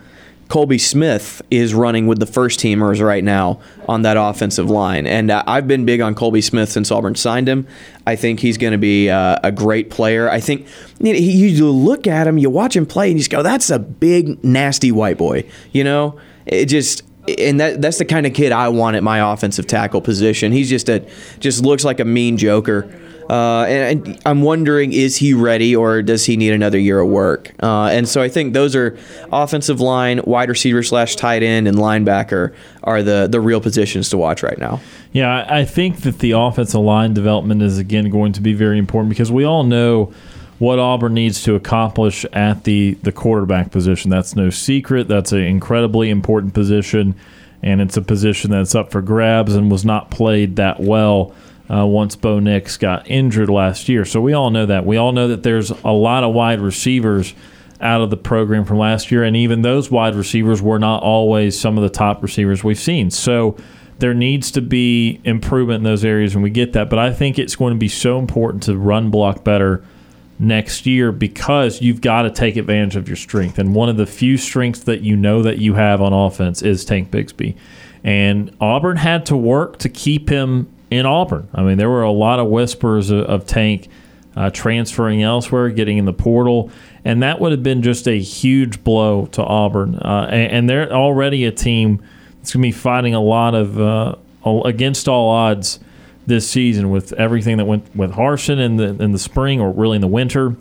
Colby 0.50 0.78
Smith 0.78 1.42
is 1.50 1.74
running 1.74 2.06
with 2.06 2.20
the 2.20 2.26
first 2.26 2.60
teamers 2.60 3.04
right 3.04 3.24
now 3.24 3.60
on 3.88 4.04
that 4.04 4.18
offensive 4.18 4.70
line. 4.70 5.08
And 5.08 5.32
uh, 5.32 5.44
I've 5.48 5.68
been 5.68 5.86
big 5.86 6.02
on 6.02 6.16
Colby 6.16 6.42
Smith 6.42 6.70
since 6.70 6.92
Auburn 6.92 7.16
signed 7.16 7.48
him. 7.48 7.68
I 8.06 8.16
think 8.16 8.40
he's 8.40 8.58
going 8.58 8.74
to 8.74 8.78
be 8.78 9.10
uh, 9.10 9.40
a 9.44 9.52
great 9.52 9.90
player. 9.90 10.30
I 10.30 10.40
think 10.40 10.68
you, 11.00 11.14
know, 11.14 11.20
you 11.20 11.70
look 11.72 12.08
at 12.08 12.28
him, 12.28 12.38
you 12.38 12.50
watch 12.50 12.76
him 12.76 12.86
play, 12.86 13.08
and 13.08 13.14
you 13.14 13.20
just 13.20 13.32
go, 13.32 13.42
that's 13.42 13.70
a 13.70 13.80
big, 13.80 14.44
nasty 14.44 14.92
white 14.92 15.18
boy. 15.18 15.50
You 15.72 15.84
know, 15.84 16.20
it 16.46 16.66
just 16.66 17.04
and 17.28 17.60
that 17.60 17.82
that's 17.82 17.98
the 18.00 18.06
kind 18.06 18.26
of 18.26 18.34
kid 18.34 18.52
I 18.52 18.68
want 18.70 18.96
at 18.96 19.04
my 19.04 19.34
offensive 19.34 19.66
tackle 19.66 20.02
position. 20.02 20.52
He's 20.52 20.70
just 20.70 20.90
a 20.90 21.08
just 21.40 21.64
looks 21.64 21.86
like 21.86 22.00
a 22.00 22.06
mean 22.06 22.38
joker. 22.38 22.94
Uh, 23.30 23.64
and, 23.64 24.08
and, 24.08 24.22
I'm 24.26 24.42
wondering, 24.42 24.94
is 24.94 25.18
he 25.18 25.34
ready 25.34 25.76
or 25.76 26.02
does 26.02 26.26
he 26.26 26.38
need 26.38 26.52
another 26.52 26.78
year 26.78 27.00
of 27.00 27.10
work? 27.10 27.54
Uh, 27.62 27.86
and 27.86 28.08
so 28.08 28.22
I 28.22 28.30
think 28.30 28.54
those 28.54 28.76
are 28.76 28.98
offensive 29.32 29.80
line, 29.80 30.22
wide 30.26 30.50
receiver 30.50 30.84
slash 30.84 31.16
tight 31.16 31.44
end, 31.44 31.68
and 31.68 31.78
linebacker 31.78 32.54
are 32.84 33.02
the 33.02 33.28
the 33.30 33.40
real 33.40 33.62
positions 33.62 34.10
to 34.10 34.18
watch 34.18 34.44
right 34.44 34.58
now. 34.58 34.82
Yeah, 35.12 35.46
I 35.48 35.66
think 35.66 36.02
that 36.02 36.20
the 36.20 36.32
offensive 36.32 36.82
line 36.82 37.14
development 37.14 37.62
is 37.62 37.78
again 37.78 38.10
going 38.10 38.34
to 38.34 38.42
be 38.42 38.54
very 38.54 38.78
important 38.78 39.10
because 39.10 39.32
we 39.32 39.44
all 39.44 39.64
know 39.64 40.14
what 40.60 40.80
Auburn 40.80 41.14
needs 41.14 41.44
to 41.44 41.56
accomplish 41.56 42.26
at 42.34 42.64
the 42.64 42.94
the 43.04 43.12
quarterback 43.12 43.72
position. 43.72 44.10
That's 44.10 44.36
no 44.36 44.50
secret. 44.50 45.08
That's 45.08 45.32
an 45.32 45.40
incredibly 45.40 46.10
important 46.10 46.54
position, 46.54 47.16
and 47.62 47.82
it's 47.82 47.98
a 47.98 48.02
position 48.02 48.52
that's 48.52 48.76
up 48.76 48.92
for 48.92 49.02
grabs 49.02 49.56
and 49.56 49.72
was 49.72 49.86
not 49.86 50.12
played 50.12 50.56
that 50.58 50.80
well 50.80 51.34
uh, 51.70 51.86
once 51.86 52.16
Bo 52.16 52.40
Nix 52.40 52.78
got 52.78 53.10
injured 53.10 53.50
last 53.50 53.88
year. 53.88 54.06
So 54.06 54.22
we 54.22 54.34
all 54.34 54.50
know 54.50 54.66
that. 54.66 54.86
We 54.86 54.98
all 54.98 55.12
know 55.12 55.28
that 55.28 55.44
there's 55.44 55.72
a 55.72 55.92
lot 55.92 56.24
of 56.24 56.34
wide 56.34 56.60
receivers 56.60 57.34
out 57.80 58.02
of 58.02 58.10
the 58.10 58.18
program 58.18 58.66
from 58.66 58.78
last 58.78 59.12
year, 59.12 59.24
and 59.24 59.36
even 59.36 59.62
those 59.62 59.92
wide 59.92 60.16
receivers 60.16 60.62
were 60.62 60.80
not 60.80 61.04
always 61.04 61.60
some 61.60 61.78
of 61.78 61.84
the 61.84 61.90
top 61.90 62.24
receivers 62.24 62.64
we've 62.64 62.80
seen. 62.80 63.10
So 63.12 63.58
there 64.00 64.14
needs 64.14 64.52
to 64.52 64.62
be 64.62 65.20
improvement 65.24 65.78
in 65.78 65.84
those 65.84 66.06
areas, 66.06 66.34
and 66.34 66.44
we 66.44 66.50
get 66.50 66.74
that. 66.74 66.90
But 66.90 67.00
I 67.00 67.12
think 67.12 67.38
it's 67.38 67.56
going 67.56 67.74
to 67.74 67.80
be 67.80 67.90
so 67.90 68.20
important 68.20 68.64
to 68.64 68.78
run 68.78 69.10
block 69.10 69.44
better 69.44 69.84
next 70.40 70.86
year 70.86 71.12
because 71.12 71.82
you've 71.82 72.02
got 72.02 72.24
to 72.24 72.32
take 72.32 72.56
advantage 72.56 72.96
of 72.96 73.08
your 73.08 73.16
strength. 73.16 73.60
And 73.60 73.76
one 73.76 73.90
of 73.90 73.98
the 73.98 74.06
few 74.06 74.38
strengths 74.38 74.84
that 74.84 75.02
you 75.02 75.16
know 75.16 75.42
that 75.42 75.60
you 75.60 75.76
have 75.76 76.02
on 76.02 76.12
offense 76.14 76.62
is 76.62 76.84
Tank 76.84 77.12
Bigsby. 77.12 77.56
And 78.04 78.56
Auburn 78.60 78.98
had 78.98 79.26
to 79.28 79.38
work 79.38 79.78
to 79.80 79.90
keep 79.90 80.30
him 80.30 80.68
in 80.94 81.06
Auburn. 81.06 81.50
I 81.54 81.64
mean, 81.64 81.78
there 81.78 81.90
were 81.90 82.04
a 82.04 82.12
lot 82.12 82.40
of 82.40 82.48
whispers 82.48 83.10
of, 83.10 83.26
of 83.26 83.46
Tank 83.46 83.88
uh, 84.36 84.50
transferring 84.50 85.22
elsewhere, 85.22 85.70
getting 85.70 85.98
in 85.98 86.06
the 86.06 86.14
portal, 86.14 86.72
and 87.06 87.22
that 87.22 87.40
would 87.40 87.52
have 87.52 87.64
been 87.64 87.82
just 87.82 88.08
a 88.08 88.20
huge 88.20 88.84
blow 88.84 89.28
to 89.28 89.44
Auburn. 89.44 89.96
Uh, 89.96 90.28
and, 90.32 90.52
and, 90.52 90.70
they're 90.70 90.92
already 90.92 91.46
a 91.46 91.52
team 91.52 91.98
that's 92.38 92.54
going 92.54 92.64
to 92.64 92.68
be 92.68 92.72
fighting 92.72 93.14
a 93.14 93.22
lot 93.22 93.54
of 93.54 93.80
uh, 93.80 94.16
against 94.66 95.08
all 95.08 95.30
odds 95.30 95.80
this 96.26 96.50
season 96.50 96.90
with 96.90 97.14
everything 97.14 97.58
that 97.58 97.66
went 97.66 97.96
with 97.96 98.14
Harsin 98.14 98.60
in 98.60 98.78
the 98.78 99.04
in 99.04 99.12
the 99.12 99.20
spring 99.20 99.60
or 99.60 99.72
really 99.72 99.96
in 99.96 100.02
the 100.02 100.08
winter. 100.08 100.56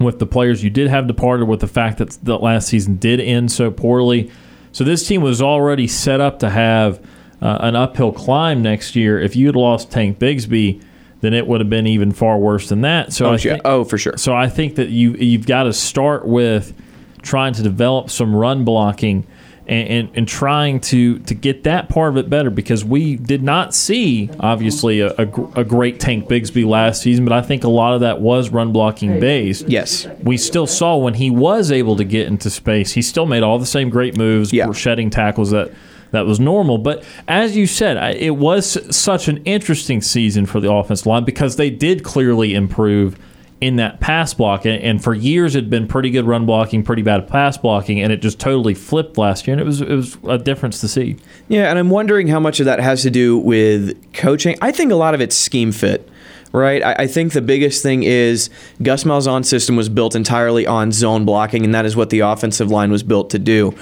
With 0.00 0.18
the 0.18 0.26
players 0.26 0.64
you 0.64 0.70
did 0.70 0.88
have 0.88 1.06
departed, 1.06 1.46
with 1.46 1.60
the 1.60 1.68
fact 1.68 1.98
that 1.98 2.18
the 2.22 2.36
last 2.36 2.66
season 2.66 2.96
did 2.96 3.20
end 3.20 3.52
so 3.52 3.70
poorly, 3.70 4.30
so 4.72 4.82
this 4.82 5.06
team 5.06 5.22
was 5.22 5.40
already 5.40 5.86
set 5.86 6.20
up 6.20 6.40
to 6.40 6.50
have 6.50 7.00
uh, 7.44 7.58
an 7.60 7.76
uphill 7.76 8.10
climb 8.10 8.62
next 8.62 8.96
year. 8.96 9.20
If 9.20 9.36
you 9.36 9.46
had 9.46 9.54
lost 9.54 9.90
Tank 9.90 10.18
Bigsby, 10.18 10.82
then 11.20 11.34
it 11.34 11.46
would 11.46 11.60
have 11.60 11.68
been 11.68 11.86
even 11.86 12.10
far 12.10 12.38
worse 12.38 12.70
than 12.70 12.80
that. 12.80 13.12
So 13.12 13.26
oh, 13.26 13.32
I 13.34 13.36
think, 13.36 13.60
oh 13.66 13.84
for 13.84 13.98
sure. 13.98 14.16
So 14.16 14.34
I 14.34 14.48
think 14.48 14.76
that 14.76 14.88
you 14.88 15.12
you've 15.12 15.46
got 15.46 15.64
to 15.64 15.72
start 15.72 16.26
with 16.26 16.72
trying 17.20 17.52
to 17.54 17.62
develop 17.62 18.08
some 18.08 18.34
run 18.34 18.64
blocking 18.64 19.26
and, 19.66 19.88
and, 19.88 20.10
and, 20.14 20.28
trying 20.28 20.78
to, 20.78 21.18
to 21.20 21.34
get 21.34 21.62
that 21.64 21.88
part 21.88 22.10
of 22.10 22.18
it 22.18 22.28
better 22.28 22.50
because 22.50 22.84
we 22.84 23.16
did 23.16 23.42
not 23.42 23.74
see, 23.74 24.28
obviously, 24.38 25.00
a, 25.00 25.08
a, 25.12 25.22
a, 25.56 25.64
great 25.64 25.98
Tank 25.98 26.28
Bigsby 26.28 26.66
last 26.66 27.00
season, 27.00 27.24
but 27.24 27.32
I 27.32 27.40
think 27.40 27.64
a 27.64 27.70
lot 27.70 27.94
of 27.94 28.00
that 28.00 28.20
was 28.20 28.50
run 28.50 28.72
blocking 28.74 29.18
based. 29.18 29.66
Yes. 29.66 30.06
We 30.22 30.36
still 30.36 30.66
saw 30.66 30.98
when 30.98 31.14
he 31.14 31.30
was 31.30 31.72
able 31.72 31.96
to 31.96 32.04
get 32.04 32.26
into 32.26 32.50
space, 32.50 32.92
he 32.92 33.00
still 33.00 33.24
made 33.24 33.42
all 33.42 33.58
the 33.58 33.64
same 33.64 33.88
great 33.88 34.18
moves, 34.18 34.52
yeah. 34.52 34.70
shedding 34.72 35.08
tackles 35.08 35.50
that 35.52 35.72
that 36.14 36.26
was 36.26 36.40
normal. 36.40 36.78
But 36.78 37.04
as 37.28 37.56
you 37.56 37.66
said, 37.66 38.16
it 38.16 38.36
was 38.36 38.78
such 38.94 39.28
an 39.28 39.42
interesting 39.44 40.00
season 40.00 40.46
for 40.46 40.60
the 40.60 40.72
offensive 40.72 41.06
line 41.06 41.24
because 41.24 41.56
they 41.56 41.70
did 41.70 42.02
clearly 42.02 42.54
improve 42.54 43.18
in 43.60 43.76
that 43.76 44.00
pass 44.00 44.34
block. 44.34 44.66
And 44.66 45.02
for 45.02 45.14
years, 45.14 45.54
it 45.54 45.64
had 45.64 45.70
been 45.70 45.86
pretty 45.86 46.10
good 46.10 46.26
run 46.26 46.44
blocking, 46.44 46.82
pretty 46.82 47.02
bad 47.02 47.26
pass 47.28 47.56
blocking, 47.56 48.00
and 48.00 48.12
it 48.12 48.20
just 48.20 48.38
totally 48.38 48.74
flipped 48.74 49.16
last 49.16 49.46
year. 49.46 49.54
And 49.54 49.60
it 49.60 49.64
was 49.64 49.80
it 49.80 49.88
was 49.88 50.18
a 50.28 50.38
difference 50.38 50.80
to 50.80 50.88
see. 50.88 51.16
Yeah, 51.48 51.70
and 51.70 51.78
I'm 51.78 51.90
wondering 51.90 52.28
how 52.28 52.40
much 52.40 52.60
of 52.60 52.66
that 52.66 52.80
has 52.80 53.02
to 53.02 53.10
do 53.10 53.38
with 53.38 54.12
coaching. 54.12 54.56
I 54.60 54.72
think 54.72 54.92
a 54.92 54.96
lot 54.96 55.14
of 55.14 55.20
it's 55.20 55.36
scheme 55.36 55.72
fit 55.72 56.08
right? 56.54 56.82
I, 56.84 56.92
I, 57.00 57.06
think 57.08 57.32
the 57.32 57.42
biggest 57.42 57.82
thing 57.82 58.04
is 58.04 58.48
Gus 58.80 59.02
Malzahn's 59.02 59.48
system 59.48 59.74
was 59.74 59.88
built 59.88 60.14
entirely 60.14 60.66
on 60.66 60.92
zone 60.92 61.24
blocking, 61.24 61.64
and 61.64 61.74
that 61.74 61.84
is 61.84 61.96
what 61.96 62.10
the 62.10 62.20
offensive 62.20 62.70
line 62.70 62.92
was 62.92 63.02
built 63.02 63.30
to 63.30 63.40
do. 63.40 63.74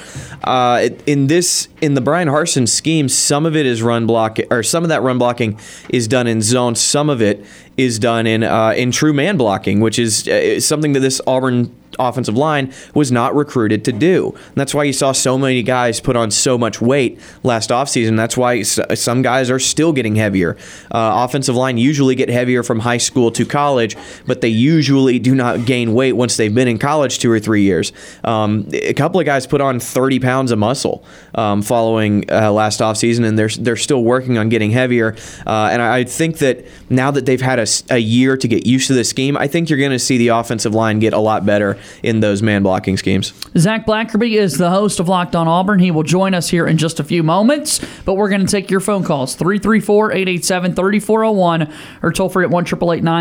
Uh, 0.43 0.89
in 1.07 1.27
this, 1.27 1.69
in 1.83 1.93
the 1.93 2.01
Bryan 2.01 2.29
Harsin 2.29 2.67
scheme, 2.67 3.11
some 3.11 3.45
of 3.45 3.55
it 3.55 3.67
is 3.67 3.83
run 3.83 4.07
block, 4.07 4.39
or 4.51 4.63
some 4.63 4.85
of 4.85 4.89
that 4.89 5.03
run 5.03 5.19
blocking 5.19 5.61
is 5.91 6.09
done 6.09 6.27
in 6.27 6.41
zone. 6.41 6.75
Some 6.75 7.11
of 7.11 7.21
it 7.21 7.45
is 7.77 7.99
done 7.99 8.27
in 8.27 8.43
uh, 8.43 8.75
in 8.77 8.91
true 8.91 9.13
man 9.13 9.37
blocking, 9.37 9.81
which 9.81 9.99
is 9.99 10.29
uh, 10.29 10.61
something 10.61 10.93
that 10.93 11.01
this 11.01 11.21
Auburn 11.27 11.75
offensive 11.99 12.37
line 12.37 12.73
was 12.95 13.13
not 13.13 13.35
recruited 13.35 13.85
to 13.85 13.93
do. 13.93 14.31
And 14.31 14.55
that's 14.55 14.75
why 14.75 14.85
you 14.85 14.93
saw 14.93 15.13
so 15.13 15.39
many 15.39 15.63
guys 15.63 16.01
put 16.01 16.17
on 16.17 16.31
so 16.31 16.57
much 16.57 16.81
weight 16.81 17.21
last 17.43 17.71
offseason. 17.71 18.17
That's 18.17 18.37
why 18.37 18.63
some 18.63 19.23
guys 19.23 19.51
are 19.51 19.59
still 19.59 19.93
getting 19.93 20.17
heavier. 20.17 20.57
Uh, 20.91 21.25
offensive 21.25 21.57
line 21.57 21.79
usually 21.79 22.15
get 22.15 22.29
heavier 22.29 22.63
from 22.63 22.81
high 22.81 22.99
school 22.99 23.31
to 23.33 23.45
college, 23.45 23.97
but 24.27 24.41
they 24.41 24.49
usually 24.49 25.19
do 25.19 25.35
not 25.35 25.65
gain 25.65 25.95
weight 25.95 26.13
once 26.13 26.37
they've 26.37 26.55
been 26.55 26.69
in 26.69 26.79
college 26.79 27.19
two 27.19 27.31
or 27.31 27.41
three 27.41 27.63
years. 27.63 27.93
Um, 28.25 28.69
a 28.73 28.95
couple 28.95 29.21
of 29.21 29.27
guys 29.27 29.47
put 29.47 29.61
on 29.61 29.81
30 29.81 30.21
pounds 30.21 30.51
of 30.53 30.59
muscle 30.59 31.05
um, 31.35 31.63
following 31.63 32.31
uh, 32.31 32.51
last 32.51 32.81
offseason, 32.81 33.25
and 33.25 33.39
they're, 33.39 33.49
they're 33.49 33.77
still 33.77 34.03
working 34.03 34.39
on 34.39 34.49
getting 34.49 34.71
heavier. 34.71 35.17
Uh, 35.47 35.69
and 35.73 35.83
I 35.83 36.05
think 36.05 36.39
that 36.39 36.65
now 36.91 37.11
that 37.11 37.27
they've 37.27 37.41
had 37.41 37.59
s- 37.63 37.83
a, 37.91 37.99
year 37.99 38.37
to 38.37 38.49
get 38.49 38.67
used 38.67 38.89
to 38.89 38.95
the 38.95 39.05
scheme, 39.05 39.37
I 39.37 39.47
think 39.47 39.71
you're 39.71 39.79
going 39.79 39.93
to 39.93 39.99
see 39.99 40.19
the 40.19 40.29
offensive 40.29 40.75
line 40.75 40.99
get 40.99 41.13
a 41.13 41.19
lot 41.19 41.47
better 41.47 41.79
in 42.03 42.21
those 42.21 42.43
man 42.43 42.63
blocking 42.63 42.97
schemes. 42.97 43.33
Zach 43.57 43.87
Blackerby 43.87 44.37
is 44.37 44.59
the 44.59 44.71
host 44.71 45.01
of 45.01 45.09
Locked 45.09 45.37
On 45.37 45.47
Auburn. 45.49 45.79
He 45.79 45.91
will 45.91 46.03
join 46.03 46.35
us 46.35 46.49
here 46.51 46.67
in 46.67 46.79
just 46.79 47.01
a 47.01 47.05
few 47.05 47.23
moments, 47.23 47.81
but 48.05 48.15
we're 48.15 48.29
going 48.29 48.45
to 48.45 48.51
take 48.51 48.71
your 48.71 48.81
phone 48.81 49.05
calls 49.05 49.35
334 49.37 50.13
887 50.13 50.75
3401 50.75 51.73
or 52.03 52.13
toll 52.13 52.29
free 52.29 52.45
at 52.45 52.51
1 52.51 52.65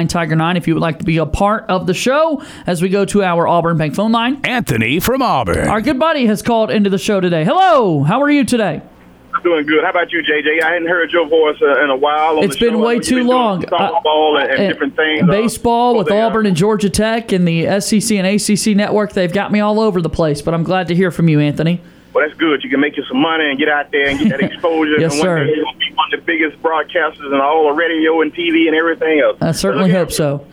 Tiger 0.07 0.35
9 0.35 0.57
if 0.57 0.67
you 0.67 0.73
would 0.73 0.81
like 0.81 0.99
to 0.99 1.05
be 1.05 1.17
a 1.17 1.25
part 1.25 1.65
of 1.69 1.87
the 1.87 1.93
show 1.93 2.43
as 2.65 2.81
we 2.81 2.89
go 2.89 3.05
to 3.05 3.23
our 3.23 3.47
Auburn 3.47 3.77
Bank 3.77 3.95
phone 3.95 4.11
line. 4.11 4.39
Anthony 4.43 4.99
from 4.99 5.21
Auburn. 5.21 5.67
Our 5.67 5.81
good 5.81 5.99
buddy 5.99 6.25
has 6.25 6.41
called 6.41 6.71
into 6.71 6.89
the 6.89 6.97
show 6.97 7.19
today. 7.21 7.43
Hello, 7.43 8.03
how 8.03 8.21
are 8.21 8.29
you 8.29 8.43
today? 8.43 8.81
Doing 9.43 9.65
good. 9.65 9.83
How 9.83 9.89
about 9.89 10.11
you, 10.11 10.21
JJ? 10.21 10.61
I 10.63 10.73
hadn't 10.73 10.87
heard 10.87 11.11
your 11.11 11.27
voice 11.27 11.57
uh, 11.61 11.83
in 11.83 11.89
a 11.89 11.95
while. 11.95 12.37
On 12.37 12.43
It's 12.43 12.57
been 12.57 12.73
show. 12.73 12.77
Way 12.85 12.99
too 12.99 13.15
been 13.15 13.27
long. 13.27 13.63
Softball 13.63 14.39
and, 14.39 14.51
and 14.51 14.61
Uh, 14.61 14.67
different 14.67 14.95
things. 14.95 15.23
uh, 15.23 15.27
Baseball 15.27 15.97
with. 15.97 16.11
Auburn 16.11 16.45
and 16.45 16.55
Georgia 16.55 16.89
Tech 16.89 17.31
and 17.31 17.47
the 17.47 17.79
SEC 17.81 18.17
and 18.17 18.27
ACC 18.27 18.75
network, 18.75 19.13
they've 19.13 19.33
got 19.33 19.51
me 19.51 19.59
all 19.59 19.79
over 19.79 20.01
the 20.01 20.09
place, 20.09 20.41
but 20.41 20.53
I'm 20.53 20.63
glad 20.63 20.87
to 20.89 20.95
hear 20.95 21.09
from 21.09 21.27
you, 21.29 21.39
Anthony. 21.39 21.81
Well, 22.13 22.27
that's 22.27 22.37
good. 22.37 22.61
You 22.63 22.69
can 22.69 22.81
make 22.81 22.97
you 22.97 23.03
some 23.07 23.17
money 23.21 23.49
and 23.49 23.57
get 23.57 23.69
out 23.69 23.89
there 23.91 24.09
and 24.09 24.19
get 24.19 24.29
that 24.29 24.41
exposure. 24.51 24.99
Yes, 24.99 25.13
and 25.13 25.19
one 25.21 25.25
sir. 25.27 25.45
you're 25.45 25.63
going 25.63 25.73
to 25.73 25.79
be 25.79 25.93
one 25.95 26.13
of 26.13 26.19
the 26.19 26.25
biggest 26.25 26.61
broadcasters 26.61 27.33
in 27.33 27.39
all 27.39 27.67
the 27.69 27.73
radio 27.73 28.21
and 28.21 28.33
TV 28.35 28.67
and 28.67 28.75
everything 28.75 29.21
else. 29.21 29.37
I 29.41 29.53
certainly 29.53 29.89
Look, 29.89 29.97
hope 29.97 30.11
so. 30.11 30.45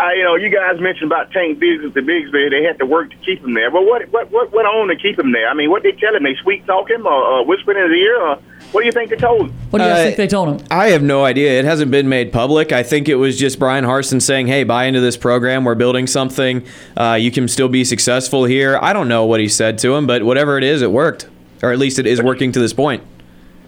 I, 0.00 0.14
you 0.14 0.24
know, 0.24 0.34
you 0.34 0.48
guys 0.48 0.80
mentioned 0.80 1.12
about 1.12 1.30
Tank 1.30 1.58
Biggs 1.58 1.84
at 1.84 1.92
the 1.94 2.00
Bigsby. 2.00 2.50
They 2.50 2.62
had 2.64 2.78
to 2.78 2.86
work 2.86 3.10
to 3.10 3.16
keep 3.16 3.44
him 3.44 3.52
there. 3.54 3.70
But 3.70 3.82
what 3.84 4.08
what 4.10 4.30
what 4.30 4.50
went 4.52 4.66
on 4.66 4.88
to 4.88 4.96
keep 4.96 5.18
him 5.18 5.30
there? 5.32 5.48
I 5.48 5.54
mean, 5.54 5.70
what 5.70 5.82
they 5.82 5.92
tell 5.92 6.14
him? 6.14 6.22
They 6.22 6.34
sweet 6.36 6.66
talk 6.66 6.88
him 6.90 7.06
or 7.06 7.40
uh, 7.40 7.42
whispering 7.44 7.76
in 7.78 7.90
his 7.90 7.98
ear? 7.98 8.16
Or 8.20 8.36
what 8.72 8.80
do 8.80 8.86
you 8.86 8.92
think 8.92 9.10
they 9.10 9.16
told 9.16 9.42
him? 9.50 9.52
What 9.70 9.80
do 9.80 9.84
you 9.84 9.90
Uh, 9.90 9.96
think 9.96 10.16
they 10.16 10.26
told 10.26 10.48
him? 10.60 10.66
I 10.70 10.88
have 10.88 11.02
no 11.02 11.24
idea. 11.24 11.58
It 11.58 11.64
hasn't 11.64 11.90
been 11.90 12.08
made 12.08 12.32
public. 12.32 12.72
I 12.72 12.82
think 12.82 13.08
it 13.08 13.16
was 13.16 13.38
just 13.38 13.58
Bryan 13.58 13.84
Harsin 13.84 14.22
saying, 14.22 14.46
"Hey, 14.46 14.64
buy 14.64 14.84
into 14.84 15.00
this 15.00 15.16
program. 15.16 15.64
We're 15.64 15.74
building 15.74 16.06
something. 16.06 16.64
Uh, 16.96 17.18
you 17.20 17.30
can 17.30 17.46
still 17.48 17.68
be 17.68 17.84
successful 17.84 18.44
here." 18.44 18.78
I 18.80 18.92
don't 18.92 19.08
know 19.08 19.26
what 19.26 19.40
he 19.40 19.48
said 19.48 19.76
to 19.78 19.94
him, 19.94 20.06
but 20.06 20.22
whatever 20.22 20.56
it 20.56 20.64
is, 20.64 20.80
it 20.82 20.90
worked, 20.92 21.28
or 21.62 21.72
at 21.72 21.78
least 21.78 21.98
it 21.98 22.06
is 22.06 22.22
working 22.22 22.52
to 22.52 22.58
this 22.58 22.72
point. 22.72 23.02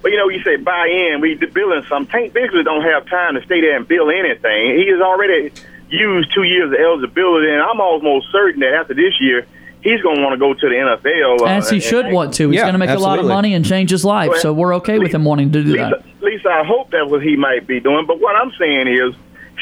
Well, 0.03 0.13
you 0.13 0.19
know, 0.19 0.29
you 0.29 0.43
say 0.43 0.57
buy 0.57 0.87
in. 0.89 1.21
We 1.21 1.35
building 1.35 1.85
some. 1.89 2.07
Tank 2.07 2.33
Bigsby 2.33 2.65
don't 2.65 2.83
have 2.83 3.07
time 3.07 3.35
to 3.35 3.43
stay 3.45 3.61
there 3.61 3.77
and 3.77 3.87
build 3.87 4.11
anything. 4.13 4.77
He 4.79 4.85
is 4.85 5.01
already 5.01 5.53
used 5.93 6.33
two 6.35 6.43
years 6.45 6.73
of 6.73 6.79
eligibility, 6.79 7.51
and 7.51 7.61
I'm 7.63 7.81
almost 7.81 8.27
certain 8.33 8.61
that 8.61 8.75
after 8.75 8.95
this 8.95 9.21
year, 9.21 9.47
he's 9.83 10.01
going 10.01 10.17
to 10.17 10.23
want 10.23 10.33
to 10.33 10.39
go 10.39 10.55
to 10.55 10.69
the 10.69 10.75
NFL. 10.75 11.43
uh, 11.43 11.45
As 11.47 11.69
he 11.71 11.77
and- 11.77 11.83
should 11.83 12.07
and- 12.07 12.15
want 12.15 12.35
to. 12.35 12.49
He's 12.49 12.57
Yeah, 12.57 12.63
going 12.63 12.75
to 12.75 12.79
make 12.79 12.91
a 12.91 12.99
lot 12.99 13.19
of 13.19 13.27
money 13.27 13.55
and 13.55 13.65
change 13.65 13.91
his 13.91 14.05
life, 14.05 14.31
Well, 14.31 14.39
so 14.41 14.53
we're 14.53 14.75
okay 14.77 14.99
with 14.99 15.13
him 15.15 15.25
wanting 15.25 15.53
to 15.53 15.63
do 15.63 15.73
At 15.79 15.91
that. 15.91 15.97
least, 16.05 16.17
at 16.19 16.23
least 16.25 16.47
I 16.47 16.65
hope 16.65 16.91
that's 16.91 17.09
what 17.11 17.23
he 17.23 17.37
might 17.37 17.67
be 17.67 17.81
doing. 17.81 18.07
But 18.07 18.21
what 18.21 18.35
I'm 18.37 18.53
saying 18.59 18.89
is, 18.89 19.15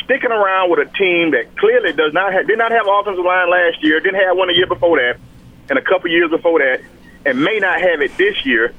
sticking 0.05 0.31
around 0.31 0.71
with 0.71 0.79
a 0.81 0.91
team 0.97 1.33
that 1.33 1.55
clearly 1.57 1.93
does 1.93 2.13
not 2.13 2.33
have, 2.33 2.47
did 2.47 2.59
not 2.59 2.71
have 2.73 2.87
offensive 2.89 3.25
line 3.25 3.51
last 3.51 3.83
year, 3.83 4.01
didn't 4.01 4.21
have 4.21 4.37
one 4.37 4.49
the 4.49 4.55
year 4.57 4.67
before 4.67 4.99
that, 4.99 5.17
and 5.69 5.79
a 5.79 5.83
couple 5.83 6.11
years 6.11 6.31
before 6.31 6.59
that, 6.61 6.81
and 7.27 7.43
may 7.43 7.59
not 7.59 7.81
have 7.81 8.01
it 8.01 8.17
this 8.17 8.45
year. 8.47 8.73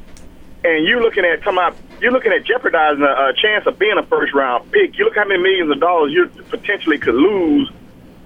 And 0.64 0.86
you're 0.86 1.01
looking 1.01 1.26
at 1.26 1.41
come 1.41 1.57
out, 1.57 1.76
you're 1.99 2.12
looking 2.12 2.32
at 2.32 2.43
jeopardizing 2.43 3.03
a, 3.03 3.30
a 3.30 3.34
chance 3.34 3.66
of 3.66 3.80
being 3.80 3.97
a 3.97 4.03
first 4.03 4.34
round 4.34 4.72
pick. 4.72 4.97
You 4.97 5.05
look 5.05 5.16
how 5.16 5.26
many 5.26 5.41
millions 5.41 5.72
of 5.72 5.80
dollars 5.80 6.12
you 6.14 6.28
potentially 6.49 6.99
could 6.99 7.16
lose 7.16 7.72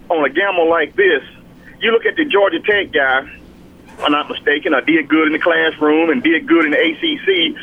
on 0.09 0.25
a 0.25 0.29
gamble 0.29 0.69
like 0.69 0.95
this. 0.95 1.23
You 1.79 1.91
look 1.91 2.05
at 2.05 2.15
the 2.15 2.25
Georgia 2.25 2.59
Tech 2.59 2.91
guy, 2.91 3.29
if 3.87 4.03
I'm 4.03 4.11
not 4.11 4.29
mistaken, 4.29 4.73
I 4.73 4.81
did 4.81 5.07
good 5.07 5.27
in 5.27 5.33
the 5.33 5.39
classroom 5.39 6.09
and 6.09 6.21
did 6.21 6.47
good 6.47 6.65
in 6.65 6.71
the 6.71 6.77
ACC. 6.77 7.55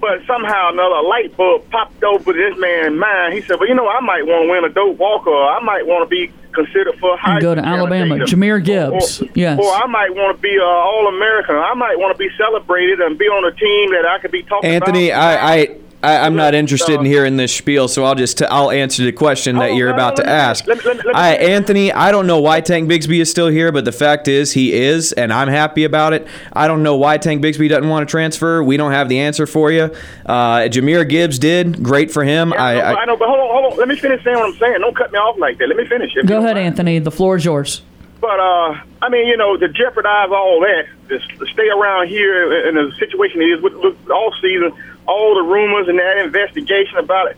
But 0.00 0.24
somehow 0.26 0.70
another 0.72 1.02
light 1.02 1.36
bulb 1.36 1.68
popped 1.70 2.02
over 2.04 2.32
this 2.32 2.56
man's 2.56 2.98
mind. 2.98 3.34
He 3.34 3.42
said, 3.42 3.58
"Well, 3.58 3.68
you 3.68 3.74
know, 3.74 3.88
I 3.88 4.00
might 4.00 4.26
want 4.26 4.44
to 4.44 4.50
win 4.50 4.64
a 4.64 4.68
Doak 4.68 4.98
Walker. 4.98 5.34
I 5.34 5.60
might 5.60 5.86
want 5.86 6.08
to 6.08 6.10
be 6.10 6.32
considered 6.52 6.98
for 7.00 7.14
a 7.14 7.16
high 7.16 7.40
Go 7.40 7.54
to 7.54 7.64
Alabama. 7.64 8.16
Jahmyr 8.16 8.62
Gibbs. 8.64 9.22
Or, 9.22 9.26
Yes. 9.34 9.58
or 9.58 9.72
I 9.72 9.86
might 9.86 10.14
want 10.14 10.36
to 10.36 10.42
be 10.42 10.56
uh, 10.58 10.64
All 10.64 11.08
American. 11.08 11.56
I 11.56 11.74
might 11.74 11.98
want 11.98 12.12
to 12.16 12.18
be 12.18 12.28
celebrated 12.36 13.00
and 13.00 13.18
be 13.18 13.26
on 13.26 13.44
a 13.44 13.54
team 13.54 13.90
that 13.92 14.06
I 14.06 14.18
could 14.18 14.30
be 14.30 14.42
talking 14.42 14.70
Anthony, 14.70 15.10
about. 15.10 15.38
I, 15.38 15.54
I, 15.54 15.76
I 16.02 16.18
I'm 16.18 16.34
not 16.34 16.54
interested 16.54 16.94
in 16.98 17.04
hearing 17.04 17.36
this 17.36 17.54
spiel, 17.54 17.86
so 17.86 18.04
I'll 18.04 18.14
just 18.14 18.38
t- 18.38 18.46
I'll 18.46 18.70
answer 18.70 19.04
the 19.04 19.12
question 19.12 19.56
that 19.56 19.70
Oh, 19.70 19.74
you're 19.76 19.88
no, 19.90 19.94
about 19.94 20.16
no, 20.16 20.24
to 20.24 20.28
ask. 20.30 20.66
let 20.66 20.78
me- 20.78 20.84
let 20.84 20.96
me- 20.96 21.02
let 21.04 21.14
me- 21.14 21.20
I, 21.20 21.32
Anthony, 21.34 21.92
I 21.92 22.10
don't 22.10 22.26
know 22.26 22.40
why 22.40 22.60
Tank 22.62 22.88
Bigsby 22.90 23.20
is 23.20 23.30
still 23.30 23.48
here, 23.48 23.70
but 23.70 23.84
the 23.84 23.92
fact 23.92 24.26
is 24.26 24.52
he 24.52 24.72
is, 24.72 25.12
and 25.12 25.30
I'm 25.32 25.48
happy 25.48 25.84
about 25.84 26.12
it. 26.14 26.26
I 26.54 26.68
don't 26.68 26.82
know 26.82 26.96
why 26.96 27.18
Tank 27.18 27.42
Bigsby 27.42 27.68
doesn't 27.68 27.88
want 27.88 28.08
to 28.08 28.10
transfer. 28.10 28.62
We 28.62 28.76
don't 28.78 28.92
have 28.92 29.08
the 29.10 29.20
answer 29.20 29.46
for 29.46 29.70
you. 29.70 29.90
Uh, 30.24 30.60
Jahmyr 30.68 31.06
Gibbs 31.06 31.38
did 31.38 31.82
great 31.82 32.10
for 32.10 32.24
him. 32.24 32.52
Yeah, 32.54 32.62
I, 32.64 32.70
I, 32.70 32.74
know, 32.74 32.80
I, 32.80 33.02
I 33.02 33.04
know, 33.04 33.16
but 33.16 33.28
hold 33.28 33.40
on, 33.40 33.48
hold 33.50 33.72
on. 33.74 33.78
Let 33.78 33.88
me 33.88 33.96
finish 33.96 34.24
saying 34.24 34.36
what 34.38 34.46
I'm 34.46 34.56
saying. 34.56 34.80
Don't 34.80 34.96
cut 34.96 35.12
me 35.12 35.18
off 35.18 35.38
like 35.38 35.58
that. 35.58 35.68
Let 35.68 35.76
me 35.76 35.84
finish. 35.86 36.12
Go 36.24 36.38
ahead, 36.38 36.56
mind. 36.56 36.66
Anthony. 36.66 36.98
The 36.98 37.10
floor 37.10 37.36
is 37.36 37.44
yours. 37.44 37.82
But 38.22 38.38
uh, 38.38 38.76
I 39.02 39.08
mean, 39.10 39.26
you 39.26 39.36
know, 39.38 39.56
to 39.56 39.68
jeopardize 39.68 40.28
all 40.30 40.60
that, 40.60 40.86
to, 41.08 41.18
to 41.18 41.46
stay 41.52 41.68
around 41.68 42.08
here 42.08 42.68
in 42.68 42.74
the 42.74 42.92
situation 42.98 43.40
it 43.40 43.46
is 43.46 43.62
with, 43.62 43.74
with 43.76 44.10
all 44.10 44.32
season, 44.42 44.72
all 45.10 45.34
the 45.34 45.42
rumors 45.42 45.88
and 45.88 45.98
that 45.98 46.18
investigation 46.18 46.96
about 46.98 47.32
it, 47.32 47.36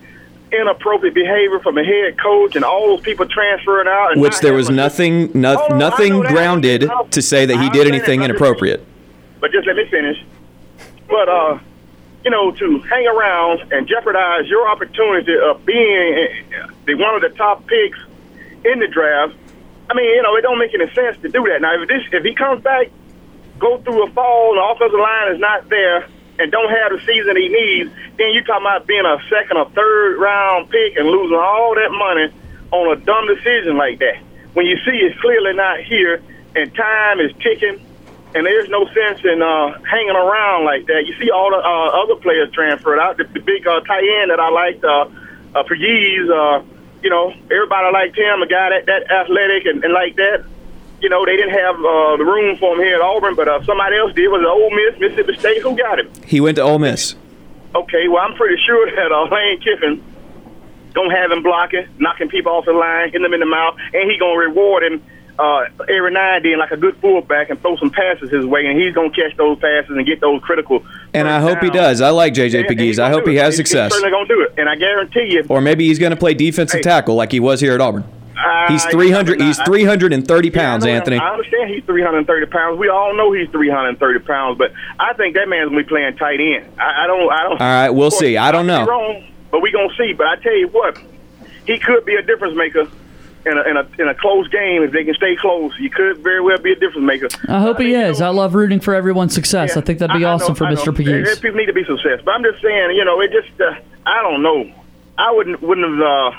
inappropriate 0.52 1.14
behavior 1.14 1.58
from 1.60 1.78
a 1.78 1.84
head 1.84 2.18
coach 2.20 2.54
and 2.54 2.64
all 2.64 2.88
those 2.88 3.00
people 3.00 3.26
transferring 3.26 3.88
out. 3.88 4.12
And 4.12 4.20
which 4.20 4.38
there 4.40 4.52
was 4.52 4.68
nothing, 4.68 5.30
no, 5.34 5.56
on, 5.56 5.78
nothing 5.78 6.20
grounded 6.20 6.90
to 7.10 7.22
say 7.22 7.46
that 7.46 7.58
he 7.58 7.70
did 7.70 7.86
anything 7.86 8.22
inappropriate. 8.22 8.84
But 9.40 9.50
just 9.52 9.66
let 9.66 9.76
me 9.76 9.86
finish. 9.86 10.22
But 11.08 11.28
uh, 11.28 11.58
you 12.24 12.30
know, 12.30 12.52
to 12.52 12.78
hang 12.80 13.06
around 13.06 13.72
and 13.72 13.88
jeopardize 13.88 14.46
your 14.46 14.68
opportunity 14.68 15.34
of 15.42 15.64
being 15.64 16.28
uh, 16.54 16.68
the 16.86 16.94
one 16.94 17.14
of 17.16 17.22
the 17.22 17.30
top 17.30 17.66
picks 17.66 17.98
in 18.64 18.78
the 18.78 18.86
draft. 18.86 19.34
I 19.90 19.94
mean, 19.94 20.06
you 20.06 20.22
know, 20.22 20.36
it 20.36 20.42
don't 20.42 20.58
make 20.58 20.72
any 20.74 20.92
sense 20.94 21.20
to 21.22 21.28
do 21.28 21.44
that. 21.48 21.60
Now, 21.60 21.80
if 21.82 21.88
this, 21.88 22.02
if 22.12 22.24
he 22.24 22.34
comes 22.34 22.62
back, 22.62 22.90
go 23.58 23.78
through 23.78 24.06
a 24.06 24.10
fall, 24.12 24.50
and 24.50 24.58
the 24.58 24.64
offensive 24.74 25.00
line 25.00 25.34
is 25.34 25.40
not 25.40 25.68
there, 25.68 26.08
and 26.42 26.50
don't 26.50 26.70
have 26.70 26.90
the 26.90 26.98
season 27.06 27.36
he 27.36 27.48
needs, 27.48 27.90
then 28.18 28.34
you 28.34 28.42
talking 28.42 28.66
about 28.66 28.86
being 28.86 29.06
a 29.06 29.18
second 29.30 29.56
or 29.56 29.70
third 29.70 30.18
round 30.18 30.68
pick 30.70 30.96
and 30.96 31.06
losing 31.06 31.38
all 31.38 31.74
that 31.74 31.90
money 31.94 32.34
on 32.72 32.90
a 32.90 33.00
dumb 33.00 33.26
decision 33.28 33.76
like 33.76 34.00
that. 34.00 34.18
When 34.54 34.66
you 34.66 34.76
see 34.84 34.98
it's 34.98 35.18
clearly 35.20 35.54
not 35.54 35.80
here, 35.80 36.20
and 36.54 36.74
time 36.74 37.20
is 37.20 37.32
ticking, 37.40 37.78
and 38.34 38.44
there's 38.44 38.68
no 38.68 38.84
sense 38.92 39.20
in 39.24 39.40
uh, 39.40 39.78
hanging 39.84 40.16
around 40.16 40.64
like 40.64 40.86
that. 40.86 41.06
You 41.06 41.14
see 41.20 41.30
all 41.30 41.50
the 41.50 41.62
uh, 41.62 42.02
other 42.02 42.16
players 42.16 42.50
transferred 42.52 42.98
out. 42.98 43.16
The, 43.16 43.24
the 43.24 43.40
big 43.40 43.66
uh, 43.66 43.80
tight 43.80 44.04
end 44.04 44.30
that 44.30 44.40
I 44.40 44.50
liked, 44.50 44.84
uh, 44.84 45.08
uh, 45.54 45.62
Perez, 45.64 46.28
uh, 46.28 46.64
you 47.02 47.10
know, 47.10 47.32
everybody 47.50 47.92
liked 47.92 48.16
him, 48.18 48.42
a 48.42 48.46
guy 48.46 48.70
that, 48.70 48.86
that 48.86 49.10
athletic 49.10 49.66
and, 49.66 49.84
and 49.84 49.92
like 49.92 50.16
that. 50.16 50.44
You 51.02 51.08
know, 51.08 51.26
they 51.26 51.36
didn't 51.36 51.50
have 51.58 51.74
uh, 51.76 52.16
the 52.16 52.24
room 52.24 52.56
for 52.58 52.74
him 52.76 52.78
here 52.80 52.94
at 52.94 53.00
Auburn, 53.02 53.34
but 53.34 53.48
uh, 53.48 53.62
somebody 53.64 53.96
else 53.96 54.12
did. 54.14 54.28
Was 54.28 54.40
it 54.40 54.46
Ole 54.46 54.70
Miss, 54.70 55.00
Mississippi 55.00 55.38
State? 55.38 55.62
Who 55.62 55.76
got 55.76 55.98
him? 55.98 56.08
He 56.24 56.40
went 56.40 56.56
to 56.56 56.62
Ole 56.62 56.78
Miss. 56.78 57.16
Okay, 57.74 58.06
well, 58.08 58.22
I'm 58.22 58.34
pretty 58.34 58.56
sure 58.64 58.86
that 58.94 59.10
uh, 59.10 59.24
Lane 59.34 59.60
Kiffin 59.60 60.02
gonna 60.94 61.16
have 61.16 61.32
him 61.32 61.42
blocking, 61.42 61.88
knocking 61.98 62.28
people 62.28 62.52
off 62.52 62.66
the 62.66 62.72
line, 62.72 63.06
hitting 63.06 63.22
them 63.22 63.34
in 63.34 63.40
the 63.40 63.46
mouth, 63.46 63.76
and 63.92 64.10
he 64.10 64.16
gonna 64.18 64.38
reward 64.38 64.84
him 64.84 65.02
uh, 65.38 65.64
every 65.88 66.12
now 66.12 66.36
and 66.36 66.44
then 66.44 66.58
like 66.58 66.70
a 66.70 66.76
good 66.76 66.94
fullback 66.98 67.48
and 67.50 67.58
throw 67.62 67.76
some 67.78 67.90
passes 67.90 68.30
his 68.30 68.44
way, 68.44 68.66
and 68.66 68.78
he's 68.78 68.94
gonna 68.94 69.10
catch 69.10 69.34
those 69.38 69.58
passes 69.58 69.90
and 69.96 70.06
get 70.06 70.20
those 70.20 70.40
critical. 70.42 70.84
And 71.14 71.26
I 71.28 71.40
hope 71.40 71.60
he 71.60 71.70
does. 71.70 72.00
I 72.00 72.10
like 72.10 72.34
JJ 72.34 72.68
Pegues. 72.68 72.98
I 73.00 73.08
hope 73.08 73.26
he 73.26 73.36
has 73.36 73.54
He's- 73.54 73.56
success. 73.56 73.92
He's 73.92 74.00
certainly 74.02 74.12
gonna 74.12 74.28
do 74.28 74.42
it, 74.42 74.54
and 74.58 74.68
I 74.68 74.76
guarantee 74.76 75.32
you. 75.32 75.44
Or 75.48 75.60
maybe 75.62 75.86
he's 75.88 75.98
going 75.98 76.10
to 76.10 76.16
play 76.16 76.34
defensive 76.34 76.78
Hey. 76.78 76.82
tackle 76.82 77.14
like 77.16 77.32
he 77.32 77.40
was 77.40 77.60
here 77.60 77.72
at 77.74 77.80
Auburn. 77.80 78.04
He's 78.68 78.84
300. 78.86 79.40
He's 79.40 79.58
I- 79.58 79.64
330 79.64 80.48
Yeah, 80.48 80.52
I 80.52 80.56
pounds, 80.56 80.86
Anthony. 80.86 81.18
I 81.18 81.32
understand 81.32 81.70
he's 81.70 81.84
330 81.84 82.46
pounds. 82.46 82.78
We 82.78 82.88
all 82.88 83.14
know 83.14 83.32
he's 83.32 83.48
330 83.50 84.18
pounds, 84.20 84.58
but 84.58 84.72
I 84.98 85.12
think 85.14 85.34
that 85.34 85.48
man's 85.48 85.68
gonna 85.70 85.82
be 85.82 85.88
playing 85.88 86.16
tight 86.16 86.40
end. 86.40 86.66
I, 86.78 87.04
I 87.04 87.06
don't. 87.06 87.32
I 87.32 87.42
don't. 87.42 87.52
All 87.52 87.58
right, 87.58 87.90
we'll 87.90 88.10
course, 88.10 88.20
see. 88.20 88.36
I 88.36 88.50
don't 88.52 88.66
know. 88.66 88.86
Wrong, 88.86 89.24
but 89.50 89.60
we 89.60 89.70
gonna 89.72 89.94
see. 89.96 90.12
But 90.12 90.26
I 90.28 90.36
tell 90.36 90.56
you 90.56 90.68
what, 90.68 90.98
he 91.66 91.78
could 91.78 92.04
be 92.04 92.14
a 92.14 92.22
difference 92.22 92.56
maker. 92.56 92.86
In 93.44 93.58
a, 93.58 93.62
in, 93.62 93.76
a, 93.76 93.88
in 93.98 94.06
a 94.06 94.14
close 94.14 94.46
game, 94.46 94.84
if 94.84 94.92
they 94.92 95.02
can 95.02 95.14
stay 95.14 95.34
close, 95.34 95.76
he 95.76 95.88
could 95.88 96.18
very 96.18 96.40
well 96.40 96.58
be 96.58 96.70
a 96.70 96.76
difference 96.76 97.04
maker. 97.04 97.26
I 97.48 97.58
hope 97.60 97.80
he 97.80 97.92
is. 97.92 98.20
know, 98.20 98.26
I 98.26 98.28
love 98.28 98.54
rooting 98.54 98.78
for 98.78 98.94
everyone's 98.94 99.34
success. 99.34 99.76
I 99.76 99.80
think 99.80 99.98
that'd 99.98 100.16
be 100.16 100.24
I- 100.24 100.30
I 100.30 100.34
awesome 100.34 100.50
know- 100.52 100.54
for 100.54 100.66
I. 100.66 100.74
Mr. 100.74 100.94
Pegues. 100.94 101.40
People 101.42 101.58
need 101.58 101.66
to 101.66 101.72
be 101.72 101.82
success, 101.82 102.20
but 102.24 102.34
I'm 102.36 102.44
just 102.44 102.62
saying, 102.62 102.94
you 102.94 103.04
know, 103.04 103.20
it 103.20 103.32
just 103.32 103.60
uh, 103.60 103.74
I 104.06 104.22
don't 104.22 104.42
know. 104.42 104.70
I 105.18 105.32
wouldn't 105.32 105.60
wouldn't 105.60 105.88
have. 105.88 106.00
Uh, 106.00 106.32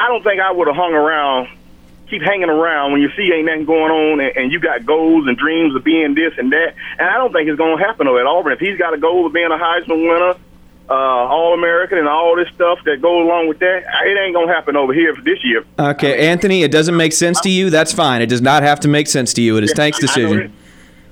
I 0.00 0.08
don't 0.08 0.22
think 0.22 0.40
I 0.40 0.50
would 0.50 0.66
have 0.66 0.76
hung 0.76 0.92
around, 0.92 1.48
keep 2.08 2.22
hanging 2.22 2.50
around 2.50 2.92
when 2.92 3.00
you 3.00 3.10
see 3.16 3.32
ain't 3.32 3.46
nothing 3.46 3.64
going 3.64 3.90
on, 3.90 4.20
and, 4.20 4.36
and 4.36 4.52
you 4.52 4.60
got 4.60 4.84
goals 4.84 5.26
and 5.26 5.36
dreams 5.36 5.74
of 5.74 5.84
being 5.84 6.14
this 6.14 6.32
and 6.36 6.52
that. 6.52 6.74
And 6.98 7.08
I 7.08 7.14
don't 7.14 7.32
think 7.32 7.48
it's 7.48 7.58
going 7.58 7.78
to 7.78 7.84
happen 7.84 8.06
though 8.06 8.18
at 8.18 8.26
Auburn. 8.26 8.52
If 8.52 8.60
he's 8.60 8.78
got 8.78 8.94
a 8.94 8.98
goal 8.98 9.26
of 9.26 9.32
being 9.32 9.50
a 9.50 9.56
Heisman 9.56 10.08
winner, 10.08 10.34
uh, 10.90 10.92
All 10.92 11.54
American, 11.54 11.96
and 11.98 12.06
all 12.06 12.36
this 12.36 12.48
stuff 12.54 12.78
that 12.84 13.00
goes 13.00 13.24
along 13.24 13.48
with 13.48 13.58
that, 13.60 13.84
it 14.06 14.18
ain't 14.18 14.34
going 14.34 14.48
to 14.48 14.52
happen 14.52 14.76
over 14.76 14.92
here 14.92 15.14
for 15.14 15.22
this 15.22 15.42
year. 15.42 15.64
Okay, 15.78 16.28
Anthony, 16.28 16.62
it 16.62 16.70
doesn't 16.70 16.96
make 16.96 17.12
sense 17.12 17.40
to 17.42 17.48
you. 17.48 17.70
That's 17.70 17.92
fine. 17.92 18.20
It 18.20 18.28
does 18.28 18.42
not 18.42 18.62
have 18.62 18.80
to 18.80 18.88
make 18.88 19.06
sense 19.06 19.32
to 19.34 19.42
you. 19.42 19.56
It 19.56 19.64
is 19.64 19.72
Tank's 19.72 19.98
decision. 19.98 20.52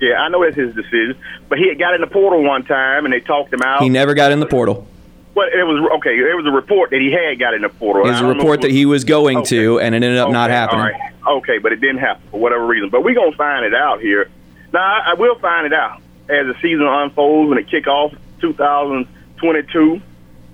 Yeah, 0.00 0.20
I 0.20 0.28
know 0.28 0.42
it's 0.42 0.56
his 0.56 0.74
decision, 0.74 1.16
but 1.48 1.58
he 1.58 1.68
had 1.68 1.78
got 1.78 1.94
in 1.94 2.00
the 2.00 2.08
portal 2.08 2.42
one 2.42 2.64
time, 2.64 3.04
and 3.04 3.14
they 3.14 3.20
talked 3.20 3.52
him 3.52 3.62
out. 3.62 3.82
He 3.82 3.88
never 3.88 4.14
got 4.14 4.32
in 4.32 4.40
the 4.40 4.46
portal. 4.46 4.86
Well, 5.34 5.48
it 5.48 5.62
was 5.62 5.90
okay. 5.98 6.18
There 6.20 6.36
was 6.36 6.44
a 6.44 6.50
report 6.50 6.90
that 6.90 7.00
he 7.00 7.10
had 7.10 7.38
got 7.38 7.54
in 7.54 7.62
the 7.62 7.70
portal. 7.70 8.06
It 8.06 8.10
was 8.10 8.20
a 8.20 8.26
report 8.26 8.56
if 8.58 8.62
that 8.62 8.70
he 8.70 8.84
was 8.84 9.04
going 9.04 9.44
to, 9.46 9.80
and 9.80 9.94
it 9.94 10.02
ended 10.02 10.18
up 10.18 10.30
not 10.30 10.50
happening. 10.50 10.80
All 10.80 10.90
right. 10.90 11.12
Okay, 11.38 11.58
but 11.58 11.72
it 11.72 11.80
didn't 11.80 11.98
happen 11.98 12.22
for 12.30 12.38
whatever 12.38 12.66
reason. 12.66 12.90
But 12.90 13.02
we're 13.02 13.14
gonna 13.14 13.32
find 13.32 13.64
it 13.64 13.74
out 13.74 14.00
here. 14.00 14.28
Now 14.72 14.80
I, 14.82 15.12
I 15.12 15.14
will 15.14 15.38
find 15.38 15.66
it 15.66 15.72
out 15.72 16.02
as 16.28 16.46
the 16.46 16.54
season 16.60 16.82
unfolds 16.86 17.48
when 17.48 17.58
it 17.58 17.68
kick 17.68 17.86
off 17.86 18.12
2022. 18.40 20.00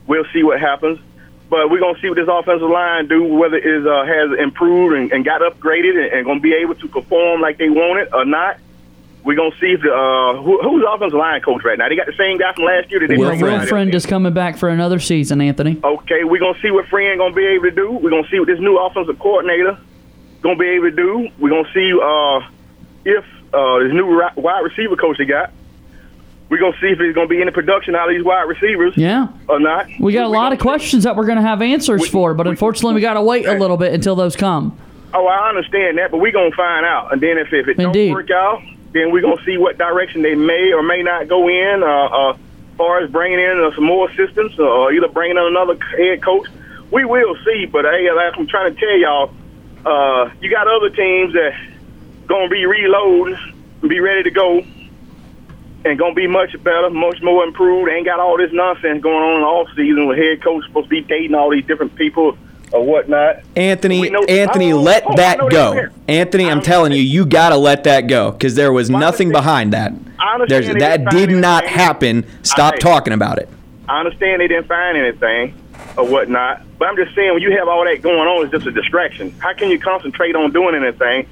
We'll 0.06 0.24
see 0.32 0.42
what 0.42 0.60
happens. 0.60 0.98
But 1.50 1.70
we're 1.70 1.80
gonna 1.80 1.98
see 2.00 2.08
what 2.10 2.16
this 2.16 2.28
offensive 2.30 2.68
line 2.68 3.08
do, 3.08 3.24
whether 3.24 3.56
it 3.56 3.64
is, 3.66 3.86
uh, 3.86 4.04
has 4.04 4.38
improved 4.38 4.94
and, 4.94 5.10
and 5.12 5.24
got 5.24 5.40
upgraded 5.40 5.96
and, 5.96 6.12
and 6.12 6.26
gonna 6.26 6.40
be 6.40 6.52
able 6.54 6.74
to 6.76 6.88
perform 6.88 7.40
like 7.40 7.56
they 7.58 7.70
want 7.70 8.00
it 8.00 8.10
or 8.12 8.24
not. 8.24 8.58
We're 9.28 9.34
gonna 9.36 9.54
see 9.60 9.72
if 9.72 9.82
the 9.82 9.92
uh, 9.92 10.40
who, 10.40 10.58
who's 10.62 10.82
the 10.82 10.90
offensive 10.90 11.18
line 11.18 11.42
coach 11.42 11.62
right 11.62 11.76
now. 11.76 11.86
They 11.90 11.96
got 11.96 12.06
the 12.06 12.16
same 12.16 12.38
guy 12.38 12.50
from 12.54 12.64
last 12.64 12.90
year. 12.90 13.00
That 13.00 13.08
they 13.08 13.18
Will, 13.18 13.28
in. 13.28 13.66
Friend 13.66 13.94
is 13.94 14.06
coming 14.06 14.32
back 14.32 14.56
for 14.56 14.70
another 14.70 14.98
season, 14.98 15.42
Anthony. 15.42 15.78
Okay, 15.84 16.24
we're 16.24 16.40
gonna 16.40 16.58
see 16.62 16.70
what 16.70 16.86
Friend 16.86 17.18
gonna 17.18 17.34
be 17.34 17.44
able 17.44 17.64
to 17.64 17.70
do. 17.70 17.90
We're 17.92 18.08
gonna 18.08 18.26
see 18.30 18.38
what 18.38 18.48
this 18.48 18.58
new 18.58 18.78
offensive 18.78 19.18
coordinator 19.18 19.76
gonna 20.40 20.56
be 20.56 20.68
able 20.68 20.88
to 20.88 20.96
do. 20.96 21.28
We're 21.38 21.50
gonna 21.50 21.70
see 21.74 21.92
uh, 21.92 22.40
if 23.04 23.22
uh, 23.52 23.80
this 23.80 23.92
new 23.92 24.06
wide 24.36 24.60
receiver 24.60 24.96
coach 24.96 25.18
they 25.18 25.26
got. 25.26 25.52
We're 26.48 26.60
gonna 26.60 26.78
see 26.80 26.86
if 26.86 26.98
he's 26.98 27.14
gonna 27.14 27.28
be 27.28 27.42
any 27.42 27.50
production 27.50 27.94
out 27.94 28.08
of 28.08 28.16
these 28.16 28.24
wide 28.24 28.48
receivers 28.48 28.94
Yeah. 28.96 29.28
or 29.46 29.60
not. 29.60 29.88
We 30.00 30.14
got 30.14 30.24
a 30.24 30.28
lot 30.28 30.54
of 30.54 30.58
questions 30.58 31.04
that 31.04 31.16
we're 31.16 31.26
going 31.26 31.36
to 31.36 31.42
have 31.42 31.60
answers 31.60 32.08
for, 32.08 32.32
but 32.32 32.46
unfortunately, 32.46 32.94
we 32.94 33.02
got 33.02 33.14
to 33.14 33.22
wait 33.22 33.44
a 33.44 33.58
little 33.58 33.76
bit 33.76 33.92
until 33.92 34.16
those 34.16 34.36
come. 34.36 34.74
Oh, 35.12 35.26
I 35.26 35.50
understand 35.50 35.98
that, 35.98 36.10
but 36.10 36.16
we're 36.16 36.32
gonna 36.32 36.50
find 36.56 36.86
out. 36.86 37.12
And 37.12 37.20
then 37.20 37.36
if, 37.36 37.52
if 37.52 37.68
it 37.68 37.78
Indeed. 37.78 38.06
don't 38.06 38.14
work 38.14 38.30
out, 38.30 38.62
then 38.92 39.12
we're 39.12 39.22
gonna 39.22 39.42
see 39.44 39.56
what 39.56 39.78
direction 39.78 40.22
they 40.22 40.34
may 40.34 40.72
or 40.72 40.82
may 40.82 41.02
not 41.02 41.28
go 41.28 41.48
in. 41.48 41.82
Uh, 41.82 41.86
uh, 41.86 42.30
as 42.32 42.76
far 42.76 43.02
as 43.02 43.10
bringing 43.10 43.40
in 43.40 43.64
uh, 43.66 43.74
some 43.74 43.84
more 43.84 44.08
assistants, 44.10 44.58
or 44.58 44.92
either 44.92 45.08
bringing 45.08 45.36
in 45.36 45.44
another 45.44 45.76
head 45.96 46.22
coach, 46.22 46.46
we 46.90 47.04
will 47.04 47.36
see. 47.44 47.66
But 47.66 47.84
hey, 47.84 48.10
like 48.12 48.34
I'm 48.38 48.46
trying 48.46 48.74
to 48.74 48.80
tell 48.80 48.96
y'all, 48.96 49.34
uh, 49.84 50.30
you 50.40 50.50
got 50.50 50.68
other 50.68 50.90
teams 50.90 51.32
that 51.34 51.52
gonna 52.26 52.48
be 52.48 52.64
reloading, 52.66 53.36
be 53.82 54.00
ready 54.00 54.22
to 54.24 54.30
go, 54.30 54.62
and 55.84 55.98
gonna 55.98 56.14
be 56.14 56.26
much 56.26 56.52
better, 56.62 56.90
much 56.90 57.18
more 57.22 57.44
improved. 57.44 57.90
Ain't 57.90 58.06
got 58.06 58.20
all 58.20 58.38
this 58.38 58.52
nonsense 58.52 59.02
going 59.02 59.22
on 59.22 59.34
in 59.36 59.40
the 59.42 59.46
off 59.46 59.68
season 59.76 60.06
with 60.06 60.18
head 60.18 60.42
coach 60.42 60.64
supposed 60.66 60.86
to 60.86 60.90
be 60.90 61.02
dating 61.02 61.34
all 61.34 61.50
these 61.50 61.66
different 61.66 61.94
people 61.94 62.38
or 62.72 62.84
whatnot. 62.84 63.42
Anthony, 63.56 64.10
know- 64.10 64.24
Anthony, 64.24 64.72
let 64.72 65.04
oh, 65.06 65.16
that 65.16 65.38
go. 65.50 65.88
Anthony, 66.06 66.50
I'm 66.50 66.60
telling 66.60 66.92
you, 66.92 67.02
you 67.02 67.26
gotta 67.26 67.56
let 67.56 67.84
that 67.84 68.02
go 68.02 68.32
because 68.32 68.54
there 68.54 68.72
was 68.72 68.90
nothing 68.90 69.30
behind 69.30 69.72
that. 69.72 69.92
There's, 70.48 70.66
that 70.66 71.10
didn't 71.10 71.40
not 71.40 71.64
anything. 71.64 71.78
happen. 71.78 72.26
Stop 72.42 72.74
I- 72.74 72.78
talking 72.78 73.12
about 73.12 73.38
it. 73.38 73.48
I 73.88 74.00
understand 74.00 74.40
they 74.42 74.48
didn't 74.48 74.66
find 74.66 74.98
anything 74.98 75.54
or 75.96 76.06
whatnot, 76.06 76.62
but 76.78 76.88
I'm 76.88 76.96
just 76.96 77.14
saying 77.14 77.32
when 77.32 77.42
you 77.42 77.56
have 77.56 77.68
all 77.68 77.84
that 77.84 78.02
going 78.02 78.28
on, 78.28 78.44
it's 78.44 78.52
just 78.52 78.66
a 78.66 78.70
distraction. 78.70 79.30
How 79.38 79.54
can 79.54 79.70
you 79.70 79.78
concentrate 79.78 80.36
on 80.36 80.52
doing 80.52 80.74
anything 80.74 81.26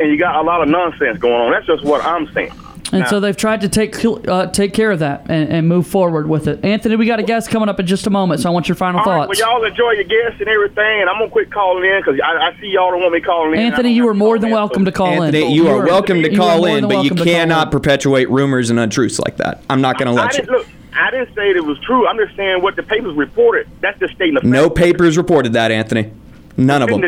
and 0.00 0.10
you 0.10 0.18
got 0.18 0.34
a 0.34 0.42
lot 0.42 0.60
of 0.60 0.68
nonsense 0.68 1.18
going 1.18 1.34
on? 1.34 1.52
That's 1.52 1.66
just 1.66 1.84
what 1.84 2.04
I'm 2.04 2.30
saying. 2.32 2.52
And 2.92 3.02
Now- 3.02 3.06
so 3.08 3.20
they've 3.20 3.36
tried 3.36 3.60
to 3.60 3.68
take 3.68 3.94
uh, 4.04 4.46
take 4.46 4.74
care 4.74 4.90
of 4.90 4.98
that 4.98 5.26
and, 5.28 5.48
and 5.48 5.68
move 5.68 5.86
forward 5.86 6.28
with 6.28 6.48
it. 6.48 6.64
Anthony, 6.64 6.96
we 6.96 7.06
got 7.06 7.20
a 7.20 7.22
guest 7.22 7.48
coming 7.50 7.68
up 7.68 7.78
in 7.78 7.86
just 7.86 8.06
a 8.06 8.10
moment, 8.10 8.40
so 8.40 8.48
I 8.48 8.52
want 8.52 8.68
your 8.68 8.74
final 8.74 9.00
All 9.00 9.06
right, 9.06 9.26
thoughts. 9.28 9.40
well, 9.40 9.60
y'all 9.60 9.64
enjoy 9.64 9.92
your 9.92 10.04
guests 10.04 10.40
and 10.40 10.48
everything, 10.48 11.00
and 11.00 11.08
I'm 11.08 11.18
gonna 11.18 11.30
quit 11.30 11.50
calling 11.52 11.84
in 11.84 12.00
because 12.00 12.18
I, 12.20 12.48
I 12.48 12.60
see 12.60 12.68
y'all 12.68 12.90
don't 12.90 13.00
want 13.00 13.12
me 13.12 13.20
calling 13.20 13.54
in. 13.54 13.60
Anthony, 13.60 13.92
you 13.92 14.08
are 14.08 14.14
more 14.14 14.38
than 14.38 14.50
welcome 14.50 14.84
to 14.84 14.92
call 14.92 15.22
in. 15.22 15.34
Anthony, 15.34 15.54
you 15.54 15.68
are 15.68 15.84
welcome 15.86 16.22
to 16.22 16.34
call 16.34 16.64
in, 16.64 16.82
but 16.82 16.90
you 16.90 16.96
welcome 16.96 17.16
to 17.18 17.24
call 17.24 17.32
cannot 17.32 17.70
perpetuate 17.70 18.28
rumors 18.28 18.70
and 18.70 18.80
untruths 18.80 19.20
like 19.20 19.36
that. 19.36 19.62
I'm 19.70 19.80
not 19.80 19.98
gonna 19.98 20.12
I 20.12 20.14
let 20.24 20.32
you. 20.34 20.40
didn't 20.40 20.56
look. 20.58 20.66
I 20.92 21.10
didn't 21.12 21.32
say 21.36 21.50
it 21.50 21.64
was 21.64 21.78
true. 21.80 22.08
I'm 22.08 22.18
just 22.18 22.34
saying 22.36 22.60
what 22.62 22.74
the 22.74 22.82
papers 22.82 23.14
reported. 23.16 23.68
That's 23.80 23.98
just 24.00 24.14
stating 24.14 24.34
the 24.34 24.40
No 24.42 24.68
papers 24.68 25.16
reported 25.16 25.52
that, 25.52 25.70
Anthony. 25.70 26.10
None 26.56 26.82
of 26.82 26.88
them. 26.88 27.00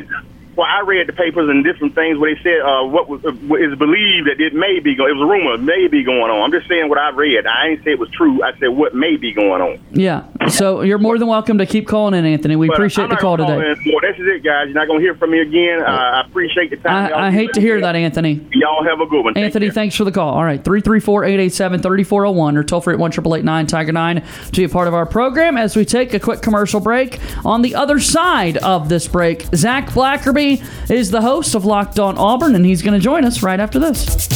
Well, 0.56 0.66
I 0.68 0.80
read 0.86 1.06
the 1.08 1.12
papers 1.12 1.48
and 1.48 1.64
different 1.64 1.94
things 1.94 2.18
where 2.18 2.34
they 2.34 2.40
said 2.42 2.60
uh, 2.60 2.84
what 2.84 3.08
was 3.08 3.24
uh, 3.24 3.32
what 3.48 3.60
is 3.62 3.76
believed 3.78 4.28
that 4.28 4.40
it 4.40 4.52
may 4.54 4.80
be 4.80 4.94
going. 4.94 5.10
It 5.10 5.14
was 5.14 5.22
a 5.22 5.30
rumor, 5.30 5.56
may 5.58 5.88
be 5.88 6.02
going 6.04 6.30
on. 6.30 6.42
I'm 6.42 6.52
just 6.52 6.68
saying 6.68 6.88
what 6.88 6.98
I 6.98 7.10
read. 7.10 7.46
I 7.46 7.68
ain't 7.68 7.84
say 7.84 7.92
it 7.92 7.98
was 7.98 8.10
true. 8.10 8.42
I 8.42 8.52
said 8.58 8.68
what 8.68 8.94
may 8.94 9.16
be 9.16 9.32
going 9.32 9.62
on. 9.62 9.78
Yeah, 9.92 10.24
so 10.48 10.82
you're 10.82 10.98
more 10.98 11.18
than 11.18 11.28
welcome 11.28 11.58
to 11.58 11.66
keep 11.66 11.88
calling 11.88 12.14
in, 12.14 12.24
Anthony. 12.26 12.56
We 12.56 12.68
But 12.68 12.74
appreciate 12.74 13.08
the 13.08 13.16
call 13.16 13.36
today. 13.36 13.52
anymore. 13.52 14.00
This 14.02 14.18
is 14.18 14.26
it, 14.28 14.44
guys. 14.44 14.66
You're 14.66 14.74
not 14.74 14.88
gonna 14.88 15.00
hear 15.00 15.14
from 15.14 15.30
me 15.30 15.40
again. 15.40 15.80
Uh, 15.82 15.86
I 15.86 16.20
appreciate 16.26 16.70
the 16.70 16.76
time. 16.76 17.10
y'all 17.10 17.18
I, 17.18 17.28
I 17.28 17.30
hate 17.30 17.52
to 17.54 17.60
hear 17.60 17.80
that, 17.80 17.96
Anthony. 17.96 18.46
Y'all 18.52 18.84
have 18.84 19.00
a 19.00 19.06
good 19.06 19.24
one. 19.24 19.34
Take 19.34 19.44
Anthony, 19.44 19.66
care. 19.66 19.72
thanks 19.74 19.96
for 19.96 20.04
the 20.04 20.12
call. 20.12 20.34
All 20.34 20.44
right, 20.44 20.62
334-887-3401 20.62 22.56
or 22.56 22.62
toll 22.64 22.80
free 22.80 22.94
at 22.94 23.00
1 23.00 23.66
Tiger 23.66 23.92
9 23.92 24.16
to 24.22 24.52
be 24.52 24.64
a 24.64 24.68
part 24.68 24.88
of 24.88 24.94
our 24.94 25.06
program 25.06 25.56
as 25.56 25.76
we 25.76 25.84
take 25.84 26.12
a 26.14 26.20
quick 26.20 26.42
commercial 26.42 26.80
break. 26.80 27.18
On 27.44 27.62
the 27.62 27.74
other 27.74 27.98
side 28.00 28.56
of 28.58 28.88
this 28.88 29.08
break, 29.08 29.42
Zach 29.54 29.86
Blackerby 29.90 30.41
is 30.88 31.10
the 31.10 31.20
host 31.20 31.54
of 31.54 31.64
Locked 31.64 31.98
On 31.98 32.18
Auburn, 32.18 32.54
and 32.54 32.66
he's 32.66 32.82
going 32.82 32.98
to 32.98 33.02
join 33.02 33.24
us 33.24 33.42
right 33.42 33.60
after 33.60 33.78
this. 33.78 34.32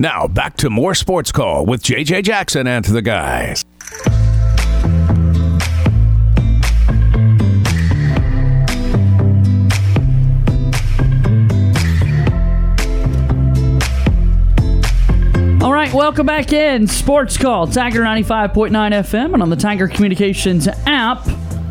Now 0.00 0.28
back 0.28 0.56
to 0.58 0.70
more 0.70 0.94
Sports 0.94 1.32
Call 1.32 1.66
with 1.66 1.82
JJ 1.82 2.22
Jackson 2.22 2.66
and 2.68 2.84
the 2.84 3.02
guys. 3.02 3.64
Right, 15.88 15.94
welcome 15.94 16.26
back 16.26 16.52
in. 16.52 16.86
Sports 16.86 17.36
Call, 17.36 17.66
Tiger 17.66 18.00
95.9 18.00 18.70
FM, 18.70 19.34
and 19.34 19.42
on 19.42 19.50
the 19.50 19.56
Tiger 19.56 19.88
Communications 19.88 20.68
app. 20.86 21.26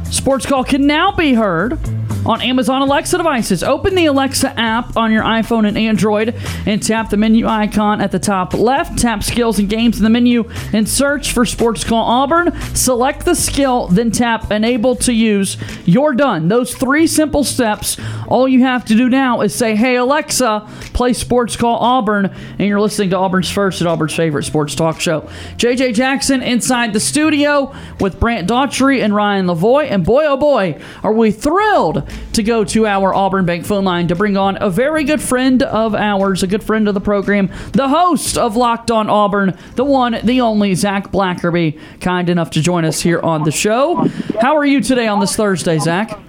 Sports 0.06 0.46
Call 0.46 0.64
can 0.64 0.88
now 0.88 1.12
be 1.12 1.34
heard 1.34 1.80
on 2.28 2.42
Amazon 2.42 2.82
Alexa 2.82 3.18
devices. 3.18 3.64
Open 3.64 3.96
the 3.96 4.06
Alexa 4.06 4.60
app 4.60 4.98
on 4.98 5.12
your 5.12 5.24
iPhone 5.24 5.68
and 5.68 5.78
Android 5.78 6.36
and 6.66 6.84
tap 6.84 7.10
the 7.10 7.18
menu 7.18 7.48
icon 7.48 8.02
at 8.02 8.12
the 8.12 8.20
top 8.20 8.54
left. 8.54 9.00
Tap 9.00 9.24
skills 9.24 9.58
and 9.60 9.70
games 9.70 9.98
in 9.98 10.04
the 10.04 10.10
menu 10.10 10.50
and 10.74 10.88
search 10.88 11.32
for 11.32 11.46
Sports 11.46 11.84
Call 11.84 12.04
Auburn. 12.04 12.54
Select 12.76 13.24
the 13.26 13.36
skill, 13.36 13.88
then 13.88 14.12
tap 14.12 14.52
enable 14.52 14.96
to 14.98 15.14
use. 15.14 15.58
You're 15.86 16.14
done. 16.14 16.50
Those 16.50 16.76
three 16.76 17.08
simple 17.08 17.44
steps. 17.44 17.98
All 18.28 18.48
you 18.48 18.62
have 18.64 18.84
to 18.86 18.96
do 18.96 19.10
now 19.10 19.42
is 19.42 19.56
say, 19.56 19.76
Hey, 19.76 19.96
Alexa, 19.96 20.68
play 20.94 21.14
Sports 21.14 21.56
Call 21.56 21.78
Auburn, 21.78 22.26
and 22.26 22.68
you're 22.68 22.82
listening 22.82 23.10
to 23.12 23.18
Auburn's 23.18 23.50
first 23.50 23.80
and 23.80 23.88
Auburn's 23.88 24.16
favorite 24.16 24.44
sports 24.44 24.76
talk 24.76 25.00
show. 25.00 25.22
JJ 25.58 25.94
Jackson 25.94 26.44
inside 26.44 26.92
the 26.92 27.00
studio 27.00 27.74
with 28.00 28.20
Brant 28.20 28.50
Daughtry 28.50 29.02
and 29.02 29.16
Ryan 29.16 29.46
Lavoie. 29.48 29.90
And 29.90 30.04
boy, 30.06 30.26
oh 30.26 30.38
boy, 30.38 30.80
are 31.04 31.14
we 31.14 31.32
thrilled 31.32 32.04
to 32.34 32.44
go 32.44 32.64
to 32.64 32.86
our 32.86 33.14
Auburn 33.14 33.46
Bank 33.46 33.66
phone 33.66 33.84
line 33.84 34.08
to 34.08 34.16
bring 34.16 34.38
on 34.38 34.58
a 34.62 34.70
very 34.70 35.04
good 35.04 35.22
friend 35.22 35.64
of 35.64 35.96
ours, 35.96 36.44
a 36.44 36.48
good 36.48 36.64
friend 36.64 36.88
of 36.88 36.94
the 36.94 37.02
program, 37.02 37.50
the 37.74 37.88
host 37.88 38.38
of 38.38 38.56
Locked 38.56 38.92
On 38.92 39.10
Auburn, 39.10 39.58
the 39.76 39.86
one, 39.86 40.20
the 40.24 40.42
only 40.42 40.76
Zach 40.76 41.12
Blackerby, 41.12 41.80
kind 42.00 42.30
enough 42.30 42.52
to 42.52 42.62
join 42.62 42.86
us 42.86 43.02
here 43.02 43.20
on 43.20 43.44
the 43.44 43.52
show. 43.52 43.96
How 44.40 44.56
are 44.56 44.66
you 44.66 44.82
today 44.82 45.08
on 45.08 45.20
this 45.20 45.36
Thursday, 45.36 45.80
Zach? 45.80 46.20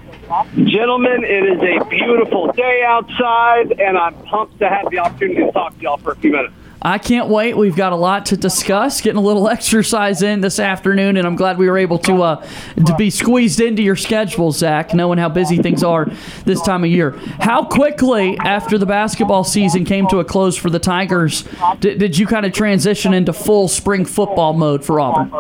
Gentlemen, 0.55 1.25
it 1.25 1.45
is 1.45 1.63
a 1.63 1.85
beautiful 1.89 2.53
day 2.53 2.83
outside, 2.87 3.73
and 3.81 3.97
I'm 3.97 4.15
pumped 4.25 4.59
to 4.59 4.69
have 4.69 4.91
the 4.91 4.99
opportunity 4.99 5.43
to 5.43 5.53
talk 5.53 5.75
to 5.77 5.83
y'all 5.83 5.97
for 5.97 6.13
a 6.13 6.17
few 6.17 6.33
minutes. 6.33 6.53
I 6.81 6.99
can't 6.99 7.29
wait. 7.29 7.57
We've 7.57 7.75
got 7.75 7.93
a 7.93 7.97
lot 7.97 8.27
to 8.27 8.37
discuss. 8.37 9.01
Getting 9.01 9.19
a 9.19 9.23
little 9.23 9.49
exercise 9.49 10.23
in 10.23 10.41
this 10.41 10.59
afternoon, 10.61 11.17
and 11.17 11.27
I'm 11.27 11.37
glad 11.37 11.59
we 11.59 11.69
were 11.69 11.79
able 11.79 11.99
to 12.01 12.23
uh, 12.23 12.47
to 12.87 12.95
be 12.97 13.11
squeezed 13.11 13.61
into 13.61 13.83
your 13.83 13.97
schedule, 13.97 14.53
Zach, 14.53 14.95
knowing 14.95 15.19
how 15.19 15.29
busy 15.29 15.57
things 15.57 15.83
are 15.83 16.07
this 16.45 16.63
time 16.63 16.85
of 16.85 16.91
year. 16.91 17.13
How 17.41 17.65
quickly 17.65 18.39
after 18.39 18.79
the 18.79 18.87
basketball 18.87 19.45
season 19.45 19.85
came 19.85 20.07
to 20.09 20.21
a 20.21 20.25
close 20.25 20.57
for 20.57 20.71
the 20.71 20.79
Tigers 20.79 21.45
did, 21.81 21.99
did 21.99 22.19
you 22.19 22.27
kind 22.27 22.47
of 22.47 22.53
transition 22.53 23.15
into 23.15 23.33
full 23.33 23.69
spring 23.69 24.05
football 24.05 24.53
mode 24.53 24.85
for 24.85 25.01
Auburn? 25.01 25.33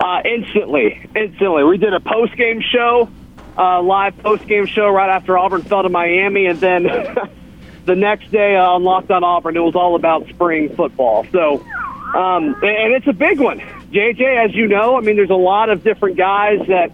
Uh, 0.00 0.22
instantly, 0.24 1.08
instantly. 1.14 1.64
We 1.64 1.78
did 1.78 1.92
a 1.94 2.00
post 2.00 2.36
game 2.36 2.60
show, 2.60 3.08
uh, 3.58 3.82
live 3.82 4.16
post 4.18 4.46
game 4.46 4.66
show 4.66 4.88
right 4.88 5.10
after 5.10 5.36
Auburn 5.36 5.62
fell 5.62 5.82
to 5.82 5.88
Miami, 5.88 6.46
and 6.46 6.58
then 6.60 6.86
the 7.86 7.96
next 7.96 8.30
day 8.30 8.56
uh, 8.56 8.72
on 8.72 8.84
Locked 8.84 9.10
On 9.10 9.24
Auburn, 9.24 9.56
it 9.56 9.60
was 9.60 9.74
all 9.74 9.94
about 9.94 10.28
spring 10.28 10.74
football. 10.74 11.24
So, 11.32 11.60
um, 12.14 12.54
and 12.62 12.92
it's 12.92 13.06
a 13.06 13.12
big 13.12 13.40
one. 13.40 13.60
JJ, 13.60 14.44
as 14.44 14.54
you 14.54 14.66
know, 14.66 14.96
I 14.96 15.00
mean, 15.00 15.16
there's 15.16 15.30
a 15.30 15.34
lot 15.34 15.70
of 15.70 15.82
different 15.82 16.16
guys 16.16 16.66
that 16.68 16.90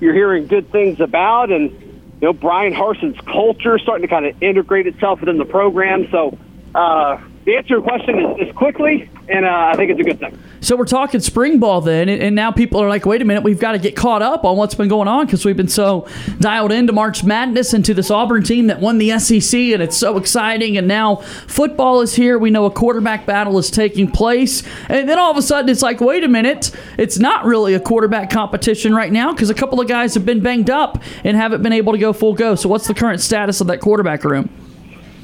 you're 0.00 0.14
hearing 0.14 0.46
good 0.46 0.70
things 0.70 1.00
about, 1.00 1.50
and 1.50 1.70
you 1.72 2.22
know, 2.22 2.32
Bryan 2.32 2.72
Harsin's 2.72 3.20
culture 3.20 3.78
starting 3.78 4.02
to 4.02 4.08
kind 4.08 4.26
of 4.26 4.42
integrate 4.42 4.86
itself 4.86 5.20
within 5.20 5.38
the 5.38 5.44
program. 5.44 6.08
So, 6.10 6.38
uh, 6.74 7.20
the 7.48 7.56
answer 7.56 7.68
to 7.68 7.74
your 7.76 7.82
question 7.82 8.18
is, 8.18 8.48
is 8.48 8.54
quickly. 8.54 9.08
and 9.26 9.46
uh, 9.46 9.70
I 9.72 9.76
think 9.76 9.90
it's 9.90 10.00
a 10.00 10.04
good 10.04 10.20
thing. 10.20 10.38
So 10.60 10.76
we're 10.76 10.84
talking 10.84 11.20
spring 11.20 11.58
ball 11.58 11.80
then, 11.80 12.10
and 12.10 12.36
now 12.36 12.52
people 12.52 12.78
are 12.82 12.90
like, 12.90 13.06
wait 13.06 13.22
a 13.22 13.24
minute, 13.24 13.42
we've 13.42 13.58
got 13.58 13.72
to 13.72 13.78
get 13.78 13.96
caught 13.96 14.20
up 14.20 14.44
on 14.44 14.58
what's 14.58 14.74
been 14.74 14.88
going 14.88 15.08
on 15.08 15.24
because 15.24 15.46
we've 15.46 15.56
been 15.56 15.66
so 15.66 16.06
dialed 16.40 16.72
into 16.72 16.92
March 16.92 17.24
Madness 17.24 17.72
and 17.72 17.82
to 17.86 17.94
this 17.94 18.10
Auburn 18.10 18.42
team 18.42 18.66
that 18.66 18.80
won 18.80 18.98
the 18.98 19.18
SEC, 19.18 19.58
and 19.58 19.82
it's 19.82 19.96
so 19.96 20.18
exciting. 20.18 20.76
And 20.76 20.86
now 20.86 21.16
football 21.16 22.02
is 22.02 22.14
here. 22.14 22.38
We 22.38 22.50
know 22.50 22.66
a 22.66 22.70
quarterback 22.70 23.24
battle 23.24 23.56
is 23.56 23.70
taking 23.70 24.10
place, 24.10 24.62
and 24.90 25.08
then 25.08 25.18
all 25.18 25.30
of 25.30 25.38
a 25.38 25.42
sudden 25.42 25.70
it's 25.70 25.80
like, 25.80 26.02
wait 26.02 26.24
a 26.24 26.28
minute, 26.28 26.70
it's 26.98 27.18
not 27.18 27.46
really 27.46 27.72
a 27.72 27.80
quarterback 27.80 28.28
competition 28.28 28.94
right 28.94 29.10
now 29.10 29.32
because 29.32 29.48
a 29.48 29.54
couple 29.54 29.80
of 29.80 29.88
guys 29.88 30.12
have 30.12 30.26
been 30.26 30.40
banged 30.40 30.68
up 30.68 31.02
and 31.24 31.34
haven't 31.34 31.62
been 31.62 31.72
able 31.72 31.94
to 31.94 31.98
go 31.98 32.12
full 32.12 32.34
go. 32.34 32.56
So 32.56 32.68
what's 32.68 32.86
the 32.86 32.94
current 32.94 33.22
status 33.22 33.62
of 33.62 33.68
that 33.68 33.80
quarterback 33.80 34.22
room? 34.24 34.50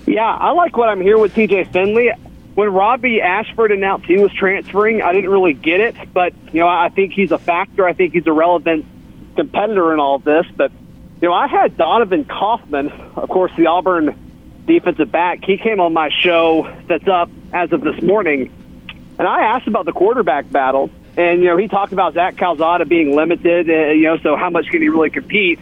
Yeah, 0.07 0.27
I 0.27 0.53
like 0.53 0.77
what 0.77 0.89
I'm 0.89 1.01
hearing 1.01 1.23
with 1.23 1.35
TJ 1.35 1.73
Finley 1.73 2.11
when 2.55 2.73
Robbie 2.73 3.21
Ashford 3.21 3.73
announced 3.73 4.07
he 4.07 4.17
was 4.17 4.33
transferring, 4.33 5.03
I 5.03 5.13
didn't 5.13 5.31
really 5.31 5.55
get 5.55 5.81
it, 5.81 5.97
but 6.13 6.33
you 6.53 6.61
know, 6.61 6.69
I 6.69 6.89
think 6.89 7.13
he's 7.13 7.33
a 7.33 7.39
factor. 7.39 7.87
I 7.87 7.93
think 7.93 8.13
he's 8.13 8.27
a 8.27 8.33
relevant 8.33 8.87
competitor 9.35 9.93
in 9.93 9.99
all 9.99 10.19
this. 10.21 10.47
But 10.57 10.71
you 11.21 11.29
know, 11.29 11.35
I 11.35 11.49
had 11.49 11.77
Donovan 11.77 12.25
Kaufman, 12.25 12.91
of 13.17 13.29
course, 13.29 13.53
the 13.57 13.67
Auburn 13.67 14.63
defensive 14.67 15.11
back. 15.11 15.45
He 15.45 15.59
came 15.59 15.81
on 15.81 15.93
my 15.93 16.11
show 16.21 16.73
that's 16.89 17.09
up 17.09 17.31
as 17.53 17.73
of 17.73 17.81
this 17.81 18.01
morning, 18.03 18.53
and 19.19 19.27
I 19.27 19.57
asked 19.57 19.67
about 19.67 19.85
the 19.85 19.93
quarterback 19.93 20.51
battle. 20.51 20.91
And 21.17 21.41
you 21.41 21.49
know, 21.49 21.57
he 21.57 21.69
talked 21.69 21.93
about 21.93 22.15
Zach 22.15 22.37
Calzada 22.37 22.85
being 22.85 23.17
limited. 23.17 23.69
Uh, 23.69 23.93
you 23.93 24.05
know, 24.05 24.19
so 24.19 24.37
how 24.37 24.51
much 24.51 24.67
can 24.67 24.81
he 24.81 24.89
really 24.89 25.11
compete? 25.11 25.59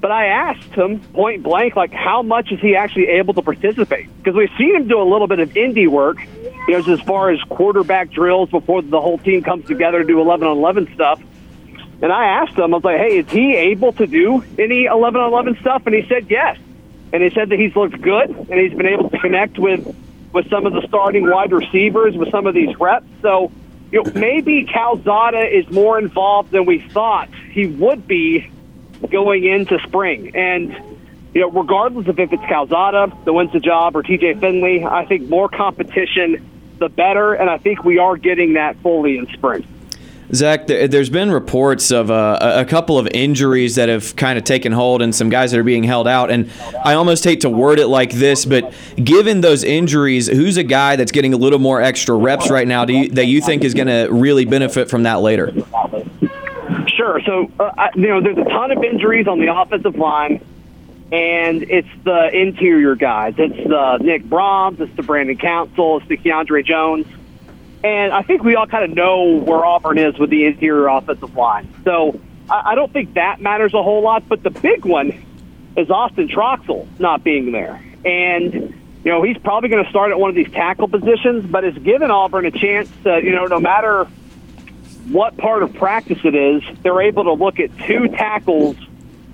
But 0.00 0.10
I 0.12 0.26
asked 0.26 0.74
him 0.74 1.00
point 1.00 1.42
blank, 1.42 1.74
like, 1.74 1.92
how 1.92 2.22
much 2.22 2.52
is 2.52 2.60
he 2.60 2.76
actually 2.76 3.08
able 3.08 3.34
to 3.34 3.42
participate? 3.42 4.08
Because 4.18 4.34
we've 4.34 4.50
seen 4.58 4.76
him 4.76 4.88
do 4.88 5.00
a 5.00 5.08
little 5.08 5.26
bit 5.26 5.40
of 5.40 5.50
indie 5.54 5.88
work, 5.88 6.18
you 6.68 6.78
know, 6.78 6.92
as 6.92 7.00
far 7.00 7.30
as 7.30 7.40
quarterback 7.48 8.10
drills 8.10 8.50
before 8.50 8.82
the 8.82 9.00
whole 9.00 9.18
team 9.18 9.42
comes 9.42 9.66
together 9.66 10.00
to 10.00 10.04
do 10.04 10.20
11 10.20 10.46
on 10.46 10.58
11 10.58 10.94
stuff. 10.94 11.20
And 12.02 12.12
I 12.12 12.26
asked 12.42 12.58
him, 12.58 12.74
I 12.74 12.76
was 12.76 12.84
like, 12.84 12.98
hey, 12.98 13.18
is 13.18 13.30
he 13.30 13.54
able 13.54 13.92
to 13.94 14.06
do 14.06 14.44
any 14.58 14.84
11 14.84 15.18
on 15.18 15.32
11 15.32 15.58
stuff? 15.60 15.86
And 15.86 15.94
he 15.94 16.06
said 16.08 16.26
yes. 16.28 16.58
And 17.12 17.22
he 17.22 17.30
said 17.30 17.48
that 17.48 17.58
he's 17.58 17.74
looked 17.74 18.00
good 18.00 18.30
and 18.30 18.60
he's 18.60 18.74
been 18.74 18.86
able 18.86 19.08
to 19.08 19.18
connect 19.18 19.58
with, 19.58 19.96
with 20.32 20.50
some 20.50 20.66
of 20.66 20.74
the 20.74 20.86
starting 20.86 21.28
wide 21.28 21.52
receivers 21.52 22.14
with 22.16 22.30
some 22.30 22.46
of 22.46 22.54
these 22.54 22.78
reps. 22.78 23.06
So, 23.22 23.50
you 23.90 24.02
know, 24.02 24.12
maybe 24.14 24.66
Calzada 24.66 25.46
is 25.46 25.70
more 25.70 25.98
involved 25.98 26.50
than 26.50 26.66
we 26.66 26.80
thought 26.80 27.30
he 27.50 27.66
would 27.66 28.06
be 28.06 28.50
going 29.10 29.44
into 29.44 29.78
spring. 29.80 30.34
And, 30.34 30.72
you 31.34 31.42
know, 31.42 31.50
regardless 31.50 32.08
of 32.08 32.18
if 32.18 32.32
it's 32.32 32.42
Calzada 32.44 33.12
that 33.24 33.32
wins 33.32 33.52
the 33.52 33.60
job 33.60 33.96
or 33.96 34.02
TJ 34.02 34.40
Finley, 34.40 34.84
I 34.84 35.04
think 35.06 35.28
more 35.28 35.48
competition, 35.48 36.48
the 36.78 36.88
better. 36.88 37.34
And 37.34 37.48
I 37.48 37.58
think 37.58 37.84
we 37.84 37.98
are 37.98 38.16
getting 38.16 38.54
that 38.54 38.76
fully 38.78 39.18
in 39.18 39.26
spring. 39.28 39.66
Zach, 40.34 40.66
there's 40.66 41.08
been 41.08 41.30
reports 41.30 41.92
of 41.92 42.10
uh, 42.10 42.38
a 42.40 42.64
couple 42.64 42.98
of 42.98 43.06
injuries 43.12 43.76
that 43.76 43.88
have 43.88 44.16
kind 44.16 44.36
of 44.36 44.44
taken 44.44 44.72
hold 44.72 45.00
and 45.00 45.14
some 45.14 45.28
guys 45.28 45.52
that 45.52 45.60
are 45.60 45.64
being 45.64 45.84
held 45.84 46.08
out. 46.08 46.30
And 46.32 46.50
I 46.84 46.94
almost 46.94 47.22
hate 47.22 47.42
to 47.42 47.50
word 47.50 47.78
it 47.78 47.86
like 47.86 48.10
this, 48.10 48.44
but 48.44 48.74
given 48.96 49.40
those 49.40 49.62
injuries, 49.62 50.26
who's 50.26 50.56
a 50.56 50.64
guy 50.64 50.96
that's 50.96 51.12
getting 51.12 51.32
a 51.32 51.36
little 51.36 51.60
more 51.60 51.80
extra 51.80 52.16
reps 52.16 52.50
right 52.50 52.66
now 52.66 52.84
you, 52.86 53.08
that 53.10 53.26
you 53.26 53.40
think 53.40 53.62
is 53.62 53.72
going 53.72 53.86
to 53.86 54.08
really 54.10 54.44
benefit 54.44 54.90
from 54.90 55.04
that 55.04 55.20
later? 55.20 55.52
Sure. 56.96 57.20
So, 57.26 57.50
uh, 57.60 57.70
I, 57.76 57.90
you 57.94 58.08
know, 58.08 58.22
there's 58.22 58.38
a 58.38 58.44
ton 58.44 58.72
of 58.72 58.82
injuries 58.82 59.28
on 59.28 59.38
the 59.38 59.54
offensive 59.54 59.96
line, 59.96 60.40
and 61.12 61.62
it's 61.62 61.88
the 62.04 62.30
interior 62.34 62.94
guys. 62.94 63.34
It's 63.36 63.68
the 63.68 63.98
Nick 63.98 64.24
Brahms, 64.24 64.80
it's 64.80 64.96
the 64.96 65.02
Brandon 65.02 65.36
Council, 65.36 65.98
it's 65.98 66.08
the 66.08 66.16
Keiondre 66.16 66.64
Jones. 66.64 67.06
And 67.84 68.14
I 68.14 68.22
think 68.22 68.42
we 68.42 68.56
all 68.56 68.66
kind 68.66 68.84
of 68.90 68.96
know 68.96 69.36
where 69.40 69.62
Auburn 69.62 69.98
is 69.98 70.18
with 70.18 70.30
the 70.30 70.46
interior 70.46 70.88
offensive 70.88 71.36
line. 71.36 71.68
So 71.84 72.18
I, 72.48 72.72
I 72.72 72.74
don't 72.74 72.90
think 72.90 73.14
that 73.14 73.42
matters 73.42 73.74
a 73.74 73.82
whole 73.82 74.02
lot. 74.02 74.26
But 74.26 74.42
the 74.42 74.50
big 74.50 74.86
one 74.86 75.22
is 75.76 75.90
Austin 75.90 76.28
Troxell 76.28 76.88
not 76.98 77.22
being 77.22 77.52
there. 77.52 77.80
And, 78.06 78.54
you 79.04 79.12
know, 79.12 79.22
he's 79.22 79.36
probably 79.36 79.68
going 79.68 79.84
to 79.84 79.90
start 79.90 80.12
at 80.12 80.18
one 80.18 80.30
of 80.30 80.34
these 80.34 80.50
tackle 80.50 80.88
positions, 80.88 81.44
but 81.44 81.62
it's 81.62 81.78
given 81.78 82.10
Auburn 82.10 82.46
a 82.46 82.50
chance 82.50 82.88
to, 83.04 83.22
you 83.22 83.32
know, 83.32 83.44
no 83.44 83.60
matter– 83.60 84.08
what 85.10 85.36
part 85.36 85.62
of 85.62 85.74
practice 85.74 86.18
it 86.24 86.34
is, 86.34 86.62
they're 86.82 87.02
able 87.02 87.24
to 87.24 87.32
look 87.32 87.60
at 87.60 87.76
two 87.86 88.08
tackles 88.08 88.76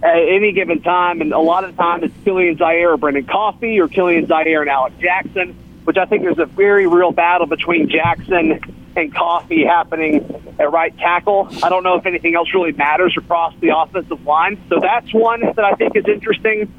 at 0.02 0.16
any 0.16 0.52
given 0.52 0.82
time, 0.82 1.20
and 1.20 1.32
a 1.32 1.38
lot 1.38 1.64
of 1.64 1.74
the 1.74 1.82
time 1.82 2.02
it's 2.02 2.14
Kilian 2.24 2.58
Zierer 2.58 2.94
or 2.94 2.96
Brendan 2.96 3.24
Coffey 3.24 3.80
or 3.80 3.88
Kilian 3.88 4.26
Zierer 4.26 4.62
and 4.62 4.70
Alex 4.70 4.96
Jackson, 5.00 5.54
which 5.84 5.96
I 5.96 6.06
think 6.06 6.22
there's 6.22 6.38
a 6.38 6.46
very 6.46 6.86
real 6.86 7.12
battle 7.12 7.46
between 7.46 7.88
Jackson 7.88 8.60
and 8.96 9.14
Coffey 9.14 9.64
happening 9.64 10.54
at 10.58 10.70
right 10.70 10.96
tackle. 10.98 11.48
I 11.62 11.68
don't 11.68 11.84
know 11.84 11.94
if 11.96 12.04
anything 12.04 12.34
else 12.34 12.52
really 12.52 12.72
matters 12.72 13.14
across 13.16 13.54
the 13.60 13.76
offensive 13.76 14.26
line, 14.26 14.60
so 14.68 14.80
that's 14.80 15.12
one 15.14 15.40
that 15.40 15.64
I 15.64 15.74
think 15.74 15.96
is 15.96 16.04
interesting. 16.06 16.72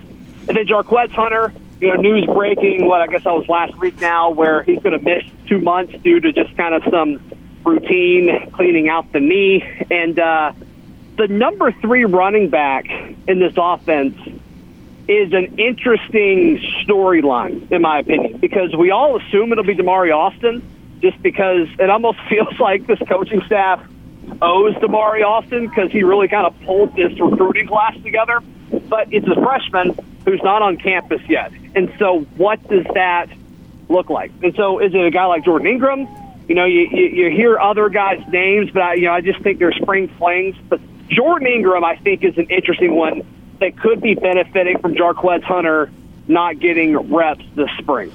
And 0.47 0.57
then 0.57 0.67
Jarquez 0.67 1.11
Hunter, 1.11 1.53
you 1.79 1.87
know, 1.87 1.95
news 1.95 2.25
breaking, 2.25 2.85
what 2.85 3.01
I 3.01 3.07
guess 3.07 3.23
that 3.23 3.33
was 3.33 3.47
last 3.47 3.77
week 3.79 3.99
now, 4.01 4.29
where 4.29 4.63
he's 4.63 4.79
going 4.79 4.97
to 4.97 5.03
miss 5.03 5.23
two 5.47 5.59
months 5.59 5.93
due 6.03 6.19
to 6.19 6.33
just 6.33 6.55
kind 6.57 6.75
of 6.75 6.83
some 6.91 7.21
routine, 7.65 8.51
cleaning 8.51 8.89
out 8.89 9.11
the 9.11 9.19
knee. 9.19 9.63
And 9.89 10.17
uh, 10.19 10.53
the 11.17 11.27
number 11.27 11.71
three 11.71 12.05
running 12.05 12.49
back 12.49 12.89
in 13.27 13.39
this 13.39 13.53
offense 13.57 14.17
is 15.07 15.33
an 15.33 15.59
interesting 15.59 16.57
storyline, 16.85 17.71
in 17.71 17.81
my 17.81 17.99
opinion, 17.99 18.37
because 18.37 18.75
we 18.75 18.91
all 18.91 19.19
assume 19.19 19.51
it'll 19.51 19.63
be 19.63 19.75
Damari 19.75 20.15
Alston, 20.15 20.61
just 21.01 21.21
because 21.21 21.67
it 21.77 21.89
almost 21.89 22.19
feels 22.29 22.57
like 22.59 22.87
this 22.87 22.99
coaching 23.07 23.41
staff 23.45 23.85
owes 24.41 24.73
Damari 24.75 25.25
Alston 25.25 25.67
because 25.67 25.91
he 25.91 26.03
really 26.03 26.27
kind 26.27 26.47
of 26.47 26.59
pulled 26.61 26.95
this 26.95 27.11
recruiting 27.19 27.67
class 27.67 27.95
together. 28.01 28.41
But 28.89 29.11
it's 29.11 29.27
a 29.27 29.35
freshman 29.35 29.95
who's 30.25 30.41
not 30.41 30.61
on 30.61 30.77
campus 30.77 31.21
yet. 31.27 31.51
And 31.75 31.93
so, 31.99 32.21
what 32.37 32.65
does 32.69 32.85
that 32.93 33.27
look 33.89 34.09
like? 34.09 34.31
And 34.41 34.55
so, 34.55 34.79
is 34.79 34.93
it 34.93 35.05
a 35.05 35.11
guy 35.11 35.25
like 35.25 35.43
Jordan 35.43 35.67
Ingram? 35.67 36.07
You 36.47 36.55
know, 36.55 36.65
you, 36.65 36.87
you, 36.91 37.05
you 37.05 37.31
hear 37.31 37.57
other 37.59 37.89
guys' 37.89 38.21
names, 38.29 38.69
but 38.71 38.81
I, 38.81 38.93
you 38.95 39.05
know, 39.05 39.13
I 39.13 39.21
just 39.21 39.41
think 39.41 39.59
they're 39.59 39.71
spring 39.71 40.09
flings. 40.17 40.55
But 40.67 40.81
Jordan 41.07 41.47
Ingram, 41.47 41.83
I 41.83 41.95
think, 41.95 42.23
is 42.23 42.37
an 42.37 42.47
interesting 42.49 42.95
one 42.95 43.21
that 43.59 43.77
could 43.79 44.01
be 44.01 44.15
benefiting 44.15 44.79
from 44.79 44.95
Jarquez 44.95 45.43
Hunter 45.43 45.91
not 46.27 46.59
getting 46.59 46.97
reps 47.13 47.45
this 47.55 47.69
spring. 47.79 48.11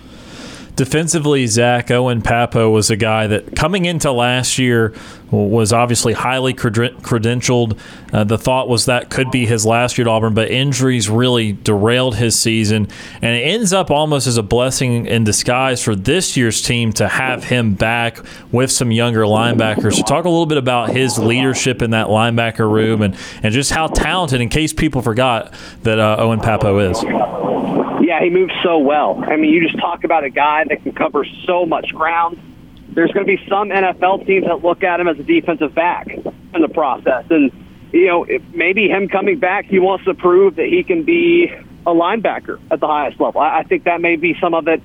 Defensively, 0.79 1.49
Zach 1.49 1.91
Owen 1.91 2.23
Pappoe 2.23 2.71
was 2.71 2.89
a 2.89 2.95
guy 2.95 3.27
that 3.27 3.57
coming 3.57 3.85
into 3.85 4.13
last 4.13 4.61
year 4.61 4.95
was 5.33 5.73
obviously 5.73 6.13
highly 6.13 6.55
credentialed. 6.55 7.77
Uh, 8.13 8.23
the 8.23 8.39
thought 8.39 8.69
was 8.69 8.85
that 8.85 9.11
could 9.11 9.29
be 9.33 9.45
his 9.45 9.67
last 9.67 9.99
year 9.99 10.07
at 10.07 10.09
Auburn, 10.09 10.35
but 10.35 10.53
injuries 10.53 11.11
really 11.11 11.51
derailed 11.51 12.15
his 12.15 12.39
season, 12.39 12.87
and 13.21 13.35
it 13.35 13.41
ends 13.41 13.73
up 13.73 13.91
almost 13.91 14.29
as 14.29 14.37
a 14.37 14.43
blessing 14.45 15.07
in 15.07 15.25
disguise 15.25 15.83
for 15.83 15.97
this 15.97 16.37
year's 16.37 16.63
team 16.63 16.93
to 16.93 17.09
have 17.09 17.43
him 17.43 17.75
back 17.75 18.21
with 18.53 18.71
some 18.71 18.93
younger 18.93 19.23
linebackers. 19.23 19.97
So, 19.97 20.05
talk 20.05 20.27
a 20.27 20.31
little 20.31 20.47
bit 20.47 20.59
about 20.59 20.91
his 20.91 21.19
leadership 21.19 21.83
in 21.83 21.91
that 21.91 22.07
linebacker 22.07 22.71
room 22.71 23.03
and, 23.03 23.17
and 23.43 23.53
just 23.53 23.73
how 23.73 23.89
talented, 23.89 24.41
in 24.41 24.49
case 24.49 24.73
people 24.73 25.03
forgot, 25.03 25.53
that 25.83 25.99
uh, 25.99 26.19
Owen 26.21 26.39
Pappoe 26.39 26.79
is. 26.79 27.78
Yeah, 28.19 28.25
he 28.25 28.31
moves 28.31 28.53
so 28.63 28.79
well. 28.79 29.23
I 29.25 29.37
mean, 29.37 29.53
you 29.53 29.63
just 29.63 29.79
talk 29.79 30.05
about 30.05 30.25
a 30.25 30.31
guy 30.31 30.65
that 30.65 30.83
can 30.83 30.93
cover 30.93 31.25
so 31.47 31.67
much 31.67 31.95
ground. 31.95 32.39
There's 32.89 33.13
going 33.13 33.27
to 33.27 33.37
be 33.37 33.49
some 33.49 33.69
NFL 33.69 34.27
teams 34.27 34.47
that 34.47 34.65
look 34.65 34.83
at 34.83 34.99
him 34.99 35.09
as 35.09 35.19
a 35.19 35.23
defensive 35.23 35.75
back 35.75 36.09
in 36.09 36.61
the 36.61 36.69
process. 36.69 37.27
And, 37.31 37.53
you 37.93 38.07
know, 38.07 38.27
maybe 38.53 38.89
him 38.89 39.09
coming 39.09 39.39
back, 39.39 39.67
he 39.67 39.79
wants 39.79 40.05
to 40.07 40.15
prove 40.15 40.57
that 40.57 40.67
he 40.67 40.83
can 40.83 41.05
be 41.05 41.45
a 41.87 41.91
linebacker 41.91 42.59
at 42.71 42.81
the 42.81 42.87
highest 42.87 43.21
level. 43.21 43.41
I, 43.41 43.61
I 43.61 43.63
think 43.63 43.85
that 43.85 44.01
may 44.01 44.17
be 44.17 44.37
some 44.41 44.55
of 44.55 44.67
it 44.67 44.83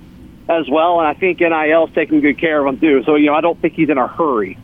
as 0.48 0.70
well. 0.70 1.00
And 1.00 1.08
I 1.08 1.14
think 1.14 1.40
NIL 1.40 1.88
is 1.88 1.94
taking 1.96 2.22
good 2.22 2.38
care 2.38 2.60
of 2.60 2.72
him, 2.72 2.80
too. 2.80 3.04
So, 3.04 3.16
you 3.16 3.28
know, 3.28 3.36
I 3.36 3.42
don't 3.42 3.60
think 3.60 3.74
he's 3.74 3.90
in 3.90 3.98
a 3.98 4.08
hurry 4.08 4.58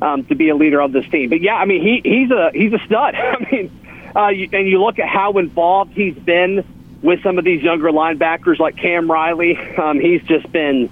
um, 0.00 0.24
to 0.26 0.34
be 0.34 0.50
a 0.50 0.54
leader 0.54 0.80
of 0.80 0.92
this 0.92 1.08
team. 1.08 1.30
But, 1.30 1.40
yeah, 1.40 1.56
I 1.56 1.64
mean, 1.64 1.82
he, 1.82 2.00
he's, 2.04 2.30
a, 2.30 2.50
he's 2.54 2.72
a 2.72 2.78
stud. 2.86 3.14
I 3.16 3.48
mean, 3.50 3.80
uh, 4.14 4.28
you, 4.28 4.48
and 4.52 4.68
you 4.68 4.80
look 4.80 5.00
at 5.00 5.08
how 5.08 5.32
involved 5.38 5.94
he's 5.94 6.14
been 6.14 6.64
with 7.04 7.22
some 7.22 7.38
of 7.38 7.44
these 7.44 7.62
younger 7.62 7.90
linebackers 7.90 8.58
like 8.58 8.76
Cam 8.76 9.10
Riley. 9.10 9.58
Um, 9.76 10.00
he's 10.00 10.22
just 10.22 10.50
been 10.50 10.88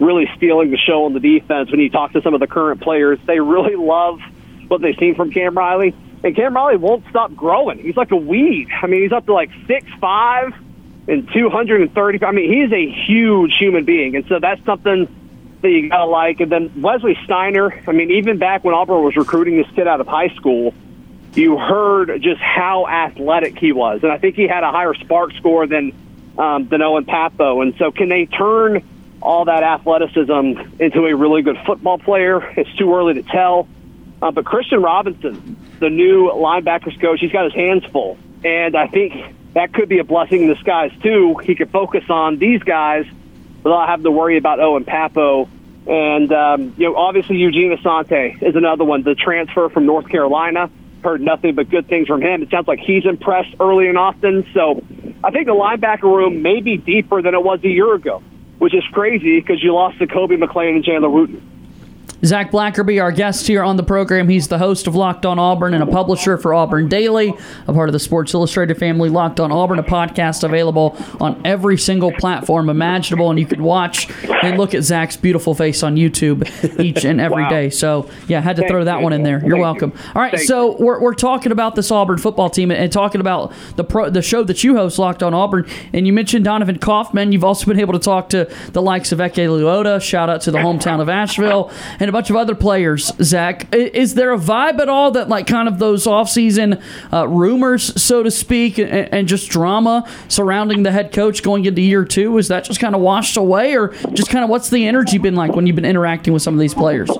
really 0.00 0.28
stealing 0.36 0.72
the 0.72 0.76
show 0.76 1.04
on 1.04 1.12
the 1.12 1.20
defense. 1.20 1.70
When 1.70 1.78
you 1.78 1.90
talk 1.90 2.12
to 2.14 2.22
some 2.22 2.34
of 2.34 2.40
the 2.40 2.48
current 2.48 2.80
players, 2.80 3.20
they 3.24 3.38
really 3.38 3.76
love 3.76 4.20
what 4.66 4.82
they've 4.82 4.96
seen 4.98 5.14
from 5.14 5.30
Cam 5.30 5.56
Riley. 5.56 5.94
And 6.24 6.34
Cam 6.34 6.56
Riley 6.56 6.76
won't 6.76 7.04
stop 7.08 7.36
growing. 7.36 7.78
He's 7.78 7.96
like 7.96 8.10
a 8.10 8.16
weed. 8.16 8.68
I 8.82 8.88
mean, 8.88 9.02
he's 9.02 9.12
up 9.12 9.26
to 9.26 9.32
like 9.32 9.50
six 9.68 9.86
five 10.00 10.52
and 11.06 11.30
230. 11.32 12.24
I 12.24 12.32
mean, 12.32 12.52
he's 12.52 12.72
a 12.72 12.90
huge 13.06 13.54
human 13.56 13.84
being. 13.84 14.16
And 14.16 14.26
so 14.26 14.40
that's 14.40 14.64
something 14.64 15.06
that 15.62 15.70
you 15.70 15.88
got 15.88 15.98
to 15.98 16.06
like. 16.06 16.40
And 16.40 16.50
then 16.50 16.82
Wesley 16.82 17.16
Steiner, 17.24 17.80
I 17.86 17.92
mean, 17.92 18.10
even 18.10 18.38
back 18.38 18.64
when 18.64 18.74
Auburn 18.74 19.04
was 19.04 19.14
recruiting 19.14 19.56
this 19.58 19.70
kid 19.76 19.86
out 19.86 20.00
of 20.00 20.08
high 20.08 20.34
school, 20.34 20.74
you 21.36 21.58
heard 21.58 22.22
just 22.22 22.40
how 22.40 22.86
athletic 22.86 23.58
he 23.58 23.72
was, 23.72 24.02
and 24.02 24.12
I 24.12 24.18
think 24.18 24.36
he 24.36 24.46
had 24.46 24.62
a 24.64 24.70
higher 24.70 24.94
SPARQ 24.94 25.36
score 25.36 25.66
than 25.66 25.92
um, 26.38 26.68
than 26.68 26.82
Owen 26.82 27.04
Pappoe. 27.04 27.60
And 27.60 27.74
so, 27.76 27.92
can 27.92 28.08
they 28.08 28.26
turn 28.26 28.82
all 29.24 29.46
that 29.46 29.62
athleticism 29.62 30.78
into 30.78 31.06
a 31.06 31.16
really 31.16 31.40
good 31.40 31.56
football 31.64 31.98
player. 31.98 32.44
It's 32.58 32.72
too 32.76 32.94
early 32.94 33.14
to 33.14 33.22
tell. 33.22 33.66
Uh, 34.20 34.30
but 34.30 34.44
Christian 34.44 34.82
Robinson, 34.82 35.56
the 35.80 35.88
new 35.88 36.30
linebackers 36.30 37.00
coach, 37.00 37.20
he's 37.20 37.32
got 37.32 37.44
his 37.44 37.54
hands 37.54 37.84
full. 37.86 38.18
And 38.44 38.76
I 38.76 38.86
think 38.86 39.14
that 39.54 39.72
could 39.72 39.88
be 39.88 39.98
a 39.98 40.04
blessing 40.04 40.42
in 40.42 40.48
disguise, 40.48 40.92
too. 41.02 41.36
He 41.42 41.54
could 41.54 41.70
focus 41.70 42.04
on 42.10 42.38
these 42.38 42.62
guys 42.62 43.06
without 43.62 43.88
having 43.88 44.04
to 44.04 44.10
worry 44.10 44.36
about 44.36 44.60
Owen 44.60 44.84
Pappoe. 44.84 45.48
And, 45.86 46.30
um, 46.30 46.74
you 46.76 46.84
know, 46.84 46.96
obviously 46.96 47.36
Eugene 47.36 47.74
Asante 47.76 48.42
is 48.42 48.56
another 48.56 48.84
one, 48.84 49.02
the 49.02 49.14
transfer 49.14 49.70
from 49.70 49.86
North 49.86 50.08
Carolina. 50.08 50.70
Heard 51.04 51.20
nothing 51.20 51.54
but 51.54 51.68
good 51.68 51.86
things 51.86 52.08
from 52.08 52.22
him. 52.22 52.42
It 52.42 52.50
sounds 52.50 52.66
like 52.66 52.78
he's 52.78 53.04
impressed 53.04 53.54
early 53.60 53.88
and 53.88 53.98
often. 53.98 54.46
So 54.54 54.82
I 55.22 55.30
think 55.30 55.46
the 55.46 55.52
linebacker 55.52 56.04
room 56.04 56.40
may 56.40 56.62
be 56.62 56.78
deeper 56.78 57.20
than 57.20 57.34
it 57.34 57.44
was 57.44 57.60
a 57.62 57.68
year 57.68 57.92
ago, 57.92 58.22
which 58.58 58.74
is 58.74 58.82
crazy 58.90 59.38
because 59.38 59.62
you 59.62 59.74
lost 59.74 59.98
Zakoby 59.98 60.42
McClain 60.42 60.76
and 60.76 60.82
Chandler 60.82 61.10
Wooten. 61.10 61.53
Zach 62.24 62.50
Blackerby, 62.52 63.02
our 63.02 63.12
guest 63.12 63.46
here 63.46 63.62
on 63.62 63.76
the 63.76 63.82
program. 63.82 64.28
He's 64.28 64.48
the 64.48 64.56
host 64.58 64.86
of 64.86 64.94
Locked 64.94 65.26
On 65.26 65.38
Auburn 65.38 65.74
and 65.74 65.82
a 65.82 65.86
publisher 65.86 66.38
for 66.38 66.54
Auburn 66.54 66.88
Daily, 66.88 67.34
a 67.66 67.72
part 67.72 67.88
of 67.88 67.92
the 67.92 67.98
Sports 67.98 68.32
Illustrated 68.32 68.78
family. 68.78 69.10
Locked 69.10 69.40
On 69.40 69.52
Auburn, 69.52 69.78
a 69.78 69.82
podcast 69.82 70.42
available 70.42 70.96
on 71.20 71.40
every 71.44 71.76
single 71.76 72.12
platform 72.12 72.70
imaginable, 72.70 73.30
and 73.30 73.38
you 73.38 73.44
can 73.46 73.62
watch 73.62 74.08
and 74.42 74.56
look 74.58 74.74
at 74.74 74.82
Zach's 74.84 75.16
beautiful 75.16 75.54
face 75.54 75.82
on 75.82 75.96
YouTube 75.96 76.48
each 76.80 77.04
and 77.04 77.20
every 77.20 77.42
Wow. 77.42 77.48
day. 77.50 77.68
So, 77.70 78.08
yeah, 78.28 78.40
had 78.40 78.56
to 78.56 78.62
Thank 78.62 78.70
throw 78.70 78.84
that 78.84 78.98
you. 78.98 79.02
one 79.04 79.12
in 79.12 79.22
there. 79.22 79.40
You're 79.40 79.50
Thank 79.56 79.62
welcome. 79.62 79.92
you. 79.94 80.00
All 80.14 80.22
right, 80.22 80.34
Thank 80.34 80.48
so 80.48 80.76
we're, 80.80 81.00
we're 81.02 81.14
talking 81.14 81.52
about 81.52 81.74
this 81.74 81.90
Auburn 81.90 82.16
football 82.18 82.48
team 82.48 82.70
and, 82.70 82.80
and 82.80 82.92
talking 82.92 83.20
about 83.20 83.52
the 83.76 83.84
pro, 83.84 84.08
the 84.08 84.22
show 84.22 84.42
that 84.44 84.64
you 84.64 84.76
host, 84.76 84.98
Locked 84.98 85.22
On 85.22 85.34
Auburn, 85.34 85.66
and 85.92 86.06
you 86.06 86.12
mentioned 86.12 86.44
Donovan 86.46 86.78
Kaufman. 86.78 87.32
You've 87.32 87.44
also 87.44 87.66
been 87.66 87.80
able 87.80 87.92
to 87.92 87.98
talk 87.98 88.28
to 88.30 88.50
the 88.72 88.80
likes 88.80 89.12
of 89.12 89.18
Eku 89.18 89.48
Leota. 89.48 90.00
Shout 90.00 90.30
out 90.30 90.40
to 90.42 90.50
the 90.50 90.58
hometown 90.58 91.00
of 91.00 91.08
Asheville 91.08 91.70
and 92.00 92.13
bunch 92.14 92.30
of 92.30 92.36
other 92.36 92.54
players. 92.54 93.10
Zach, 93.20 93.74
is 93.74 94.14
there 94.14 94.32
a 94.32 94.38
vibe 94.38 94.78
at 94.78 94.88
all 94.88 95.10
that 95.10 95.28
like 95.28 95.48
kind 95.48 95.66
of 95.66 95.80
those 95.80 96.06
offseason 96.06 96.80
uh, 97.12 97.26
rumors, 97.26 98.00
so 98.00 98.22
to 98.22 98.30
speak, 98.30 98.78
and, 98.78 98.88
and 99.12 99.26
just 99.26 99.50
drama 99.50 100.08
surrounding 100.28 100.84
the 100.84 100.92
head 100.92 101.10
coach 101.12 101.42
going 101.42 101.64
into 101.64 101.80
year 101.82 102.04
two? 102.04 102.38
Is 102.38 102.46
that 102.48 102.62
just 102.62 102.78
kind 102.78 102.94
of 102.94 103.00
washed 103.00 103.36
away, 103.36 103.76
or 103.76 103.88
just 104.12 104.30
kind 104.30 104.44
of 104.44 104.48
what's 104.48 104.70
the 104.70 104.86
energy 104.86 105.18
been 105.18 105.34
like 105.34 105.56
when 105.56 105.66
you've 105.66 105.74
been 105.74 105.84
interacting 105.84 106.32
with 106.32 106.40
some 106.42 106.54
of 106.54 106.60
these 106.60 106.72
players? 106.72 107.10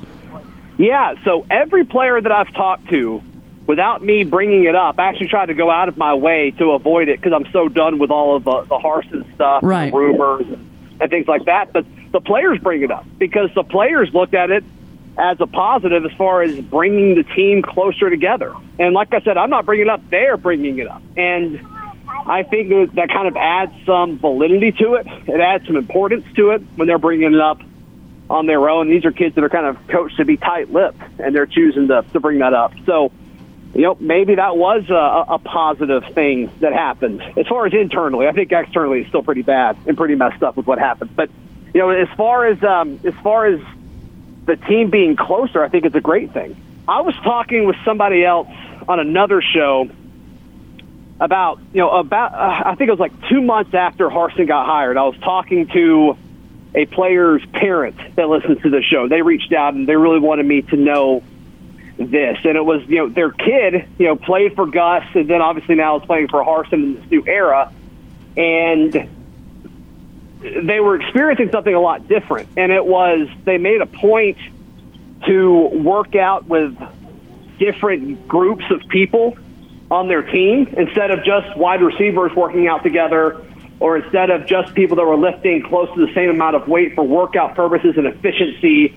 Yeah, 0.79 1.15
so 1.25 1.45
every 1.51 1.85
player 1.85 2.21
that 2.21 2.31
I've 2.31 2.53
talked 2.55 2.89
to, 2.91 3.21
without 3.67 4.01
me 4.05 4.23
bringing 4.23 4.63
it 4.65 4.77
up, 4.77 5.01
I 5.01 5.09
actually 5.09 5.27
tried 5.27 5.47
to 5.47 5.55
go 5.55 5.71
out 5.71 5.89
of 5.89 5.97
my 5.97 6.15
way 6.15 6.53
to 6.53 6.71
avoid 6.71 7.09
it 7.09 7.21
because 7.21 7.33
I'm 7.33 7.51
so 7.51 7.69
done 7.69 7.99
with 7.99 8.13
all 8.13 8.37
of 8.37 8.45
the, 8.45 8.63
the 8.63 8.79
Harsin 8.79 9.25
stuff, 9.35 9.65
Right. 9.65 9.93
rumors, 9.93 10.47
and 11.01 11.11
things 11.11 11.27
like 11.27 11.47
that. 11.47 11.73
But 11.73 11.85
the 12.13 12.21
players 12.21 12.61
bring 12.61 12.83
it 12.83 12.93
up 12.93 13.05
because 13.19 13.51
the 13.57 13.65
players 13.65 14.15
looked 14.15 14.35
at 14.35 14.51
it 14.53 14.63
as 15.17 15.41
a 15.41 15.47
positive 15.47 16.05
as 16.05 16.13
far 16.13 16.43
as 16.43 16.59
bringing 16.61 17.15
the 17.15 17.23
team 17.23 17.63
closer 17.63 18.11
together. 18.11 18.55
And 18.79 18.95
like 18.95 19.15
I 19.15 19.21
said, 19.21 19.37
I'm 19.37 19.51
not 19.51 19.67
bringing 19.67 19.87
it 19.87 19.91
up; 19.91 20.09
they're 20.11 20.37
bringing 20.37 20.79
it 20.79 20.89
up, 20.89 21.03
and 21.17 21.61
I 22.27 22.43
think 22.43 22.95
that, 22.95 23.09
kind 23.09 23.29
of 23.29 23.37
adds 23.37 23.73
some 23.85 24.19
validity 24.19 24.73
to 24.73 24.95
it. 24.95 25.07
It 25.27 25.41
adds 25.41 25.67
some 25.67 25.77
importance 25.77 26.25
to 26.37 26.51
it 26.51 26.63
when 26.77 26.89
they're 26.89 26.99
bringing 26.99 27.35
it 27.35 27.41
up 27.41 27.61
on 28.31 28.47
their 28.47 28.69
own. 28.69 28.89
These 28.89 29.05
are 29.05 29.13
kids 29.13 29.35
that 29.35 29.45
are 29.45 29.51
kind 29.51 29.67
of 29.67 29.87
coached 29.89 30.17
to 30.17 30.25
be 30.25 30.37
tight-lipped, 30.37 30.99
and 31.19 31.35
they're 31.35 31.47
choosing 31.47 31.89
to, 31.89 32.05
to 32.13 32.21
bring 32.21 32.39
that 32.39 32.55
up. 32.55 32.73
So, 32.87 33.13
you 33.75 33.83
know, 33.83 33.97
maybe 34.01 34.37
that 34.37 34.57
was 34.57 34.89
a, 34.89 35.35
a 35.35 35.39
positive 35.39 36.05
thing 36.15 36.51
that 36.61 36.73
happened. 36.73 37.21
As 37.37 37.47
far 37.47 37.67
as 37.67 37.75
internally, 37.75 38.27
I 38.27 38.33
think 38.33 38.53
externally 38.53 39.01
it's 39.01 39.09
still 39.09 39.23
pretty 39.23 39.43
bad 39.43 39.77
and 39.87 39.97
pretty 39.97 40.15
messed 40.15 40.43
up 40.43 40.57
with 40.57 40.67
what 40.67 40.79
happened. 40.79 41.15
But 41.15 41.31
you 41.75 41.81
know, 41.81 41.91
as 41.91 42.09
far 42.17 42.47
as 42.47 42.63
um, 42.63 43.01
as 43.05 43.15
far 43.23 43.47
as 43.47 43.61
the 44.47 44.57
team 44.57 44.91
being 44.91 45.17
closer, 45.17 45.63
I 45.63 45.69
think 45.69 45.85
it's 45.85 45.95
a 45.95 46.01
great 46.01 46.33
thing. 46.33 46.57
I 46.87 47.01
was 47.01 47.15
talking 47.17 47.67
with 47.67 47.77
somebody 47.85 48.25
else 48.25 48.49
on 48.89 49.01
another 49.01 49.41
show 49.41 49.89
about 51.21 51.61
you 51.73 51.81
know 51.81 51.91
about 51.91 52.35
uh, 52.35 52.63
I 52.69 52.75
think 52.75 52.89
it 52.89 52.91
was 52.91 53.01
like 53.01 53.29
two 53.29 53.41
months 53.41 53.73
after 53.73 54.09
Harsin 54.09 54.47
got 54.47 54.67
hired. 54.67 54.97
I 54.97 55.05
was 55.05 55.17
talking 55.19 55.69
to 55.69 56.19
a 56.75 56.87
player's 56.87 57.45
parent 57.53 57.97
that 58.17 58.29
listens 58.29 58.61
to 58.63 58.71
the 58.71 58.83
show. 58.83 59.09
They 59.09 59.23
reached 59.23 59.53
out 59.53 59.75
and 59.75 59.89
they 59.89 59.97
really 59.97 60.19
wanted 60.19 60.45
me 60.45 60.63
to 60.63 60.77
know 60.77 61.23
this, 61.97 62.39
and 62.45 62.57
it 62.57 62.65
was 62.65 62.83
you 62.87 62.97
know 62.97 63.09
their 63.09 63.31
kid 63.31 63.89
you 63.99 64.07
know 64.07 64.17
played 64.17 64.55
for 64.55 64.67
Gus 64.67 65.05
and 65.15 65.29
then 65.29 65.41
obviously 65.41 65.77
now 65.77 66.01
is 66.01 66.05
playing 66.05 66.29
for 66.29 66.45
Harsin 66.45 66.73
in 66.73 66.95
this 66.97 67.11
new 67.11 67.25
era, 67.27 67.73
and 68.37 69.09
they 70.45 70.79
were 70.79 71.01
experiencing 71.01 71.51
something 71.51 71.75
a 71.75 71.81
lot 71.81 72.07
different, 72.07 72.49
and 72.57 72.71
it 72.71 72.85
was 72.85 73.29
they 73.45 73.57
made 73.57 73.81
a 73.81 73.87
point 73.87 74.37
to 75.27 75.69
work 75.69 76.15
out 76.15 76.47
with 76.47 76.77
different 77.59 78.29
groups 78.29 78.65
of 78.71 78.87
people 78.89 79.39
on 79.91 80.09
their 80.09 80.23
team 80.23 80.67
instead 80.77 81.11
of 81.11 81.25
just 81.25 81.57
wide 81.57 81.81
receivers 81.81 82.33
working 82.37 82.69
out 82.69 82.83
together 82.83 83.43
or 83.81 83.97
instead 83.97 84.31
of 84.31 84.47
just 84.47 84.75
people 84.75 84.97
that 84.97 85.05
were 85.05 85.17
lifting 85.17 85.63
close 85.63 85.89
to 85.95 86.07
the 86.07 86.13
same 86.15 86.31
amount 86.31 86.57
of 86.57 86.69
weight 86.69 86.95
for 86.95 87.05
workout 87.05 87.55
purposes 87.55 87.97
and 87.97 88.07
efficiency 88.07 88.97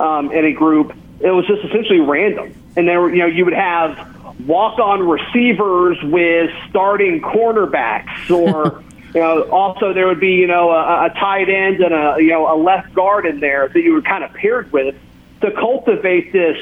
um, 0.00 0.32
in 0.32 0.44
a 0.46 0.52
group. 0.52 0.94
It 1.20 1.30
was 1.30 1.46
just 1.46 1.64
essentially 1.64 2.00
random. 2.00 2.54
And 2.76 2.88
there 2.88 3.00
were, 3.00 3.10
you 3.10 3.20
know, 3.20 3.26
you 3.26 3.44
would 3.44 3.54
have 3.54 4.14
walk-on 4.46 5.06
receivers 5.06 5.98
with 6.02 6.50
starting 6.68 7.20
cornerbacks 7.20 8.30
or 8.30 8.82
you 9.14 9.20
know, 9.20 9.42
also 9.50 9.92
there 9.92 10.06
would 10.06 10.20
be, 10.20 10.32
you 10.32 10.46
know, 10.46 10.70
a, 10.70 11.06
a 11.06 11.10
tight 11.10 11.48
end 11.48 11.80
and 11.80 11.94
a, 11.94 12.16
you 12.18 12.30
know, 12.30 12.52
a 12.52 12.56
left 12.56 12.92
guard 12.94 13.26
in 13.26 13.40
there 13.40 13.68
that 13.68 13.80
you 13.80 13.92
were 13.92 14.02
kind 14.02 14.24
of 14.24 14.32
paired 14.34 14.72
with 14.72 14.94
to 15.40 15.50
cultivate 15.52 16.32
this 16.32 16.56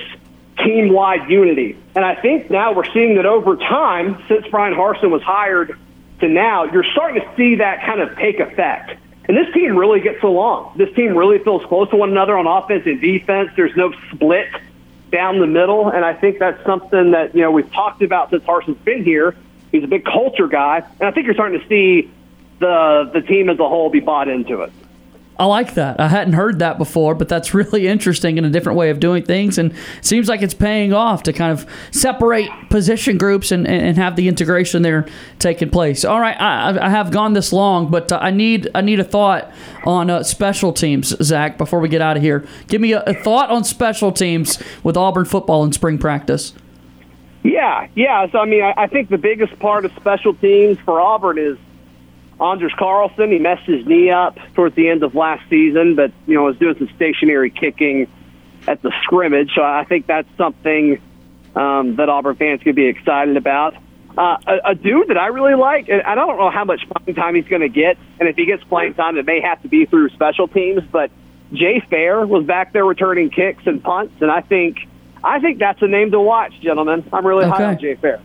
team-wide 0.58 1.28
unity. 1.30 1.76
And 1.96 2.04
I 2.04 2.14
think 2.14 2.50
now 2.50 2.72
we're 2.72 2.90
seeing 2.92 3.16
that 3.16 3.26
over 3.26 3.56
time, 3.56 4.22
since 4.28 4.46
Bryan 4.48 4.74
Harsin 4.74 5.10
was 5.10 5.22
hired 5.22 5.78
to 6.20 6.28
now, 6.28 6.64
you're 6.64 6.84
starting 6.92 7.22
to 7.22 7.36
see 7.36 7.56
that 7.56 7.84
kind 7.84 8.00
of 8.00 8.16
take 8.16 8.38
effect. 8.40 8.98
And 9.26 9.36
this 9.36 9.52
team 9.54 9.76
really 9.76 10.00
gets 10.00 10.22
along. 10.22 10.74
This 10.76 10.94
team 10.94 11.16
really 11.16 11.38
feels 11.38 11.64
close 11.64 11.88
to 11.90 11.96
one 11.96 12.10
another 12.10 12.36
on 12.36 12.46
offense 12.46 12.84
and 12.86 13.00
defense. 13.00 13.50
There's 13.56 13.74
no 13.74 13.92
split 14.12 14.48
down 15.10 15.38
the 15.38 15.46
middle, 15.46 15.88
and 15.88 16.04
I 16.04 16.12
think 16.12 16.38
that's 16.38 16.62
something 16.66 17.12
that 17.12 17.34
you 17.34 17.40
know 17.40 17.50
we've 17.50 17.72
talked 17.72 18.02
about 18.02 18.30
since 18.30 18.42
Harsin's 18.42 18.82
been 18.84 19.04
here. 19.04 19.34
He's 19.72 19.84
a 19.84 19.86
big 19.86 20.04
culture 20.04 20.46
guy, 20.46 20.82
and 21.00 21.08
I 21.08 21.10
think 21.10 21.26
you're 21.26 21.34
starting 21.34 21.60
to 21.60 21.66
see 21.68 22.10
the 22.64 23.20
the 23.20 23.20
team 23.20 23.50
as 23.50 23.58
a 23.58 23.68
whole 23.68 23.90
be 23.90 24.00
bought 24.00 24.28
into 24.28 24.62
it. 24.62 24.72
I 25.36 25.46
like 25.46 25.74
that. 25.74 25.98
I 25.98 26.06
hadn't 26.06 26.34
heard 26.34 26.60
that 26.60 26.78
before, 26.78 27.16
but 27.16 27.28
that's 27.28 27.52
really 27.52 27.88
interesting 27.94 28.38
and 28.38 28.46
a 28.46 28.50
different 28.50 28.78
way 28.78 28.90
of 28.90 29.00
doing 29.00 29.24
things. 29.24 29.58
And 29.58 29.72
it 29.72 30.04
seems 30.04 30.28
like 30.28 30.42
it's 30.42 30.54
paying 30.54 30.92
off 30.92 31.24
to 31.24 31.32
kind 31.32 31.50
of 31.52 31.68
separate 31.90 32.48
position 32.70 33.18
groups 33.18 33.50
and, 33.50 33.66
and 33.66 33.96
have 33.96 34.14
the 34.16 34.28
integration 34.28 34.82
there 34.82 35.06
taking 35.40 35.70
place. 35.70 36.04
All 36.04 36.20
right, 36.20 36.40
I, 36.40 36.86
I 36.86 36.88
have 36.88 37.10
gone 37.10 37.32
this 37.32 37.52
long, 37.52 37.90
but 37.90 38.12
uh, 38.12 38.18
I 38.22 38.30
need 38.30 38.70
I 38.74 38.80
need 38.80 39.00
a 39.00 39.04
thought 39.04 39.50
on 39.84 40.08
uh, 40.08 40.22
special 40.22 40.72
teams, 40.72 41.14
Zach. 41.22 41.58
Before 41.58 41.80
we 41.80 41.88
get 41.88 42.00
out 42.00 42.16
of 42.16 42.22
here, 42.22 42.46
give 42.68 42.80
me 42.80 42.92
a, 42.92 43.02
a 43.02 43.14
thought 43.14 43.50
on 43.50 43.64
special 43.64 44.12
teams 44.12 44.62
with 44.82 44.96
Auburn 44.96 45.24
football 45.24 45.64
in 45.64 45.72
spring 45.72 45.98
practice. 45.98 46.54
Yeah, 47.42 47.88
yeah. 47.94 48.30
So 48.30 48.38
I 48.38 48.46
mean, 48.46 48.62
I, 48.62 48.72
I 48.76 48.86
think 48.86 49.10
the 49.10 49.18
biggest 49.18 49.58
part 49.58 49.84
of 49.84 49.92
special 49.96 50.34
teams 50.34 50.78
for 50.78 51.00
Auburn 51.00 51.38
is 51.38 51.58
Anders 52.44 52.72
Carlson. 52.78 53.30
He 53.30 53.38
messed 53.38 53.64
his 53.64 53.86
knee 53.86 54.10
up 54.10 54.38
towards 54.54 54.76
the 54.76 54.88
end 54.88 55.02
of 55.02 55.14
last 55.14 55.48
season, 55.48 55.94
but 55.94 56.12
you 56.26 56.34
know 56.34 56.44
was 56.44 56.58
doing 56.58 56.76
some 56.78 56.88
stationary 56.96 57.50
kicking 57.50 58.08
at 58.66 58.82
the 58.82 58.92
scrimmage. 59.02 59.52
So 59.54 59.62
I 59.62 59.84
think 59.84 60.06
that's 60.06 60.28
something 60.36 61.00
um, 61.54 61.96
that 61.96 62.08
Auburn 62.08 62.36
fans 62.36 62.62
could 62.62 62.74
be 62.74 62.86
excited 62.86 63.36
about. 63.36 63.74
Uh, 64.16 64.36
a, 64.46 64.70
a 64.70 64.74
dude 64.74 65.08
that 65.08 65.18
I 65.18 65.26
really 65.28 65.54
like, 65.54 65.88
and 65.88 66.02
I 66.02 66.14
don't 66.14 66.38
know 66.38 66.50
how 66.50 66.64
much 66.64 66.82
playing 66.88 67.16
time 67.16 67.34
he's 67.34 67.48
going 67.48 67.62
to 67.62 67.68
get, 67.68 67.98
and 68.20 68.28
if 68.28 68.36
he 68.36 68.46
gets 68.46 68.62
playing 68.64 68.94
time, 68.94 69.16
it 69.16 69.26
may 69.26 69.40
have 69.40 69.60
to 69.62 69.68
be 69.68 69.86
through 69.86 70.10
special 70.10 70.46
teams. 70.46 70.82
But 70.90 71.10
Jay 71.52 71.82
Fair 71.90 72.24
was 72.24 72.44
back 72.44 72.72
there 72.72 72.84
returning 72.84 73.30
kicks 73.30 73.66
and 73.66 73.82
punts, 73.82 74.14
and 74.20 74.30
I 74.30 74.40
think 74.40 74.78
I 75.24 75.40
think 75.40 75.58
that's 75.58 75.82
a 75.82 75.88
name 75.88 76.12
to 76.12 76.20
watch, 76.20 76.52
gentlemen. 76.60 77.08
I'm 77.12 77.26
really 77.26 77.46
high 77.46 77.64
on 77.64 77.78
Jay 77.78 77.96
Fair. 77.96 78.20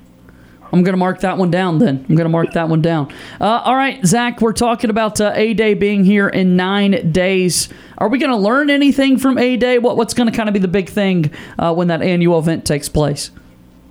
I'm 0.72 0.84
going 0.84 0.94
to 0.94 0.98
mark 0.98 1.22
that 1.22 1.38
one 1.38 1.52
down 1.52 1.80
then. 1.80 2.06
I'm 2.08 2.16
going 2.16 2.26
to 2.26 2.30
mark 2.30 2.54
that 2.54 2.70
one 2.70 2.82
down. 2.82 3.12
Uh, 3.42 3.62
all 3.64 3.76
right, 3.76 4.06
Zach, 4.06 4.42
we're 4.42 4.54
talking 4.54 4.90
about 4.90 5.20
uh, 5.20 5.32
A 5.36 5.54
Day 5.54 5.74
being 5.74 6.04
here 6.04 6.28
in 6.28 6.56
nine 6.56 7.12
days. 7.12 7.70
Are 7.98 8.08
we 8.08 8.20
going 8.20 8.32
to 8.32 8.38
learn 8.38 8.70
anything 8.70 9.18
from 9.18 9.38
A 9.38 9.58
Day? 9.58 9.80
What, 9.80 9.98
what's 9.98 10.14
going 10.14 10.30
to 10.30 10.36
kind 10.36 10.48
of 10.48 10.54
be 10.54 10.60
the 10.60 10.68
big 10.68 10.90
thing 10.90 11.32
uh, 11.58 11.74
when 11.74 11.88
that 11.88 12.02
annual 12.02 12.40
event 12.40 12.66
takes 12.66 12.88
place? 12.88 13.32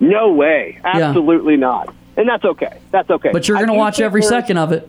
No 0.00 0.32
way. 0.32 0.78
Absolutely 0.84 1.56
not. 1.56 1.94
And 2.16 2.28
that's 2.28 2.44
okay. 2.44 2.80
That's 2.90 3.10
okay. 3.10 3.30
But 3.32 3.48
you're 3.48 3.56
going 3.56 3.68
to 3.68 3.74
watch 3.74 4.00
every 4.00 4.22
second 4.22 4.58
of 4.58 4.72
it. 4.72 4.88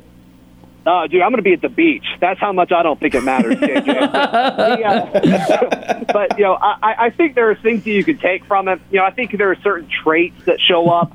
Uh, 0.86 1.08
dude, 1.08 1.22
I'm 1.22 1.30
going 1.30 1.38
to 1.38 1.44
be 1.44 1.54
at 1.54 1.62
the 1.62 1.70
beach. 1.70 2.06
That's 2.20 2.40
how 2.40 2.52
much 2.54 2.72
I 2.72 2.82
don't 2.82 3.00
think 3.00 3.14
it 3.14 3.22
matters, 3.22 3.56
JJ. 3.56 3.90
But 6.14 6.40
you 6.40 6.46
know, 6.46 6.54
I, 6.54 7.06
I 7.06 7.10
think 7.12 7.36
there 7.36 7.52
are 7.52 7.56
things 7.56 7.84
that 7.84 7.92
you 7.92 8.04
could 8.04 8.20
take 8.20 8.46
from 8.46 8.68
it. 8.68 8.82
You 8.90 8.98
know, 9.00 9.06
I 9.06 9.12
think 9.12 9.38
there 9.38 9.52
are 9.52 9.56
certain 9.58 9.88
traits 10.04 10.46
that 10.46 10.60
show 10.60 10.90
up 10.90 11.14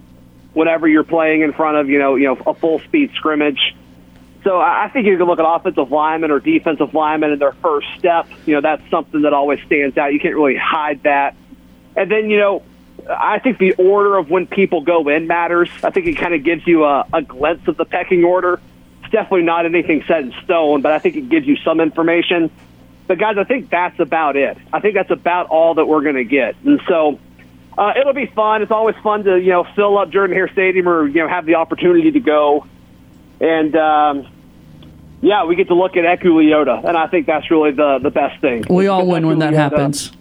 whenever 0.55 0.89
you're 0.89 1.05
playing 1.05 1.43
in 1.43 1.53
front 1.53 1.77
of 1.77 1.89
you 1.89 1.99
know, 1.99 2.15
you 2.15 2.27
know, 2.27 2.39
a 2.47 2.55
full 2.55 2.79
speed 2.81 3.11
scrimmage. 3.15 3.75
So 4.43 4.59
I 4.61 4.91
think 4.93 5.07
you 5.07 5.17
can 5.17 5.27
look 5.27 5.39
at 5.39 5.47
offensive 5.47 5.91
linemen 5.91 6.31
or 6.31 6.39
defensive 6.39 6.93
linemen 6.93 7.33
in 7.33 7.39
their 7.39 7.53
first 7.53 7.87
step. 7.99 8.29
You 8.45 8.55
know, 8.55 8.61
that's 8.61 8.83
something 8.91 9.23
that 9.23 9.33
always 9.33 9.59
stands 9.65 9.97
out. 9.97 10.13
You 10.13 10.21
can't 10.21 10.35
really 10.35 10.57
hide 10.57 11.03
that. 11.05 11.35
And 11.97 12.11
then, 12.11 12.29
you 12.29 12.39
know, 12.39 12.63
I 13.09 13.39
think 13.39 13.59
the 13.59 13.73
order 13.75 14.17
of 14.17 14.31
when 14.31 14.47
people 14.47 14.83
go 14.83 15.09
in 15.09 15.27
matters. 15.27 15.71
I 15.83 15.91
think 15.91 16.07
it 16.07 16.15
kind 16.17 16.35
of 16.35 16.45
gives 16.45 16.67
you 16.67 16.85
a, 16.85 17.07
a 17.13 17.23
glimpse 17.23 17.69
of 17.69 17.79
the 17.79 17.87
pecking 17.87 18.23
order. 18.25 18.61
It's 19.03 19.11
definitely 19.11 19.43
not 19.43 19.65
anything 19.65 20.05
set 20.07 20.21
in 20.21 20.35
stone, 20.45 20.83
but 20.83 20.93
I 20.93 20.99
think 20.99 21.17
it 21.17 21.29
gives 21.31 21.47
you 21.47 21.57
some 21.65 21.81
information. 21.81 22.51
But 23.07 23.19
guys, 23.19 23.37
I 23.39 23.45
think 23.45 23.71
that's 23.71 23.99
about 23.99 24.37
it. 24.37 24.59
I 24.73 24.81
think 24.81 24.95
that's 24.95 25.11
about 25.11 25.49
all 25.49 25.75
that 25.75 25.87
we're 25.87 26.03
going 26.03 26.17
to 26.17 26.25
get. 26.25 26.57
And 26.65 26.81
so 26.87 27.19
uh, 27.77 27.93
it'll 27.99 28.13
be 28.13 28.27
fun. 28.27 28.63
It's 28.63 28.71
always 28.71 28.97
fun 29.03 29.25
to 29.25 29.39
you 29.39 29.51
know 29.51 29.65
fill 29.75 29.99
up 29.99 30.11
Jordan 30.11 30.37
Hare 30.37 30.49
Stadium 30.49 30.89
or 30.89 31.07
you 31.07 31.21
know 31.21 31.29
have 31.29 31.47
the 31.47 31.57
opportunity 31.57 32.13
to 32.13 32.21
go. 32.21 32.67
And 33.41 33.75
um, 33.77 34.29
yeah, 35.21 35.45
we 35.45 35.57
get 35.57 35.69
to 35.69 35.75
look 35.75 35.97
at 35.97 36.05
Eku 36.05 36.27
Leota, 36.27 36.85
and 36.85 36.97
I 36.97 37.07
think 37.09 37.27
that's 37.27 37.51
really 37.51 37.73
the 37.73 37.99
the 38.03 38.11
best 38.11 38.41
thing. 38.41 38.65
We 38.69 38.87
all 38.87 39.07
win 39.07 39.27
when 39.27 39.39
that 39.41 39.53
Leota, 39.53 39.57
happens. 39.57 40.13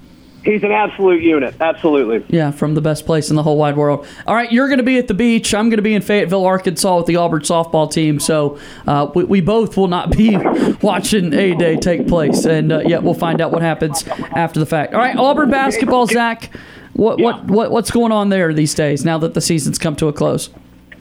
He's 0.44 0.64
an 0.64 0.72
absolute 0.72 1.24
unit. 1.24 1.56
Absolutely. 1.62 2.26
Yeah, 2.28 2.52
from 2.52 2.76
the 2.76 2.82
best 2.82 3.06
place 3.06 3.30
in 3.30 3.38
the 3.38 3.44
whole 3.44 3.58
wide 3.58 3.78
world. 3.78 4.06
All 4.28 4.36
right, 4.36 4.52
you're 4.52 4.68
going 4.68 4.80
to 4.80 4.84
be 4.84 4.98
at 4.98 5.08
the 5.08 5.14
beach. 5.14 5.54
I'm 5.54 5.70
going 5.70 5.78
to 5.78 5.84
be 5.84 5.94
in 5.94 6.02
Fayetteville, 6.02 6.44
Arkansas 6.44 6.98
with 6.98 7.06
the 7.06 7.16
Auburn 7.16 7.44
softball 7.44 7.90
team. 7.90 8.20
So 8.20 8.60
uh, 8.86 9.10
we, 9.16 9.24
we 9.24 9.42
both 9.42 9.78
will 9.78 9.88
not 9.88 10.12
be 10.12 10.36
watching 10.82 11.34
A 11.34 11.56
Day 11.56 11.78
take 11.78 12.10
place. 12.10 12.46
And 12.46 12.74
uh, 12.74 12.80
yeah, 12.80 12.98
we'll 12.98 13.14
find 13.14 13.40
out 13.40 13.54
what 13.54 13.62
happens 13.62 14.06
after 14.36 14.60
the 14.60 14.66
fact. 14.66 14.94
All 14.94 15.00
right, 15.00 15.16
Auburn 15.16 15.50
basketball, 15.50 16.08
Zach. 16.08 16.54
What, 16.94 17.20
what, 17.20 17.46
what 17.46 17.72
What's 17.72 17.92
going 17.92 18.12
on 18.12 18.30
there 18.30 18.54
these 18.54 18.74
days 18.74 19.04
now 19.04 19.18
that 19.18 19.34
the 19.34 19.42
season's 19.42 19.78
come 19.78 19.96
to 19.98 20.08
a 20.08 20.14
close? 20.14 20.50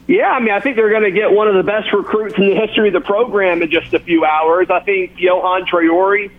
Yeah, 0.07 0.31
I 0.31 0.39
mean, 0.39 0.51
I 0.51 0.59
think 0.59 0.75
they're 0.75 0.89
going 0.89 1.03
to 1.03 1.11
get 1.11 1.31
one 1.31 1.47
of 1.47 1.55
the 1.55 1.63
best 1.63 1.93
recruits 1.93 2.35
in 2.37 2.49
the 2.49 2.55
history 2.55 2.89
of 2.89 2.93
the 2.93 3.01
program 3.01 3.61
in 3.61 3.71
just 3.71 3.93
a 3.93 3.99
few 3.99 4.25
hours. 4.25 4.69
I 4.69 4.81
think 4.81 5.15
Yohan 5.15 5.65
Traore, 5.65 6.29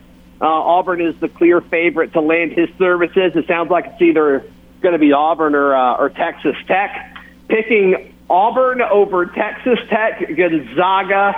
uh, 0.41 0.45
Auburn 0.45 1.01
is 1.01 1.19
the 1.21 1.29
clear 1.29 1.61
favorite 1.63 2.13
to 2.13 2.21
land 2.21 2.53
his 2.53 2.69
services. 2.77 3.33
It 3.35 3.47
sounds 3.47 3.71
like 3.71 3.87
it's 3.87 4.03
either 4.03 4.45
going 4.83 4.93
to 4.93 4.99
be 4.99 5.13
Auburn 5.13 5.55
or 5.55 5.75
uh, 5.75 5.97
or 5.97 6.11
Texas 6.11 6.57
Tech. 6.67 7.17
Picking 7.49 8.15
Auburn 8.29 8.83
over 8.83 9.27
Texas 9.27 9.79
Tech, 9.89 10.21
Gonzaga. 10.37 11.33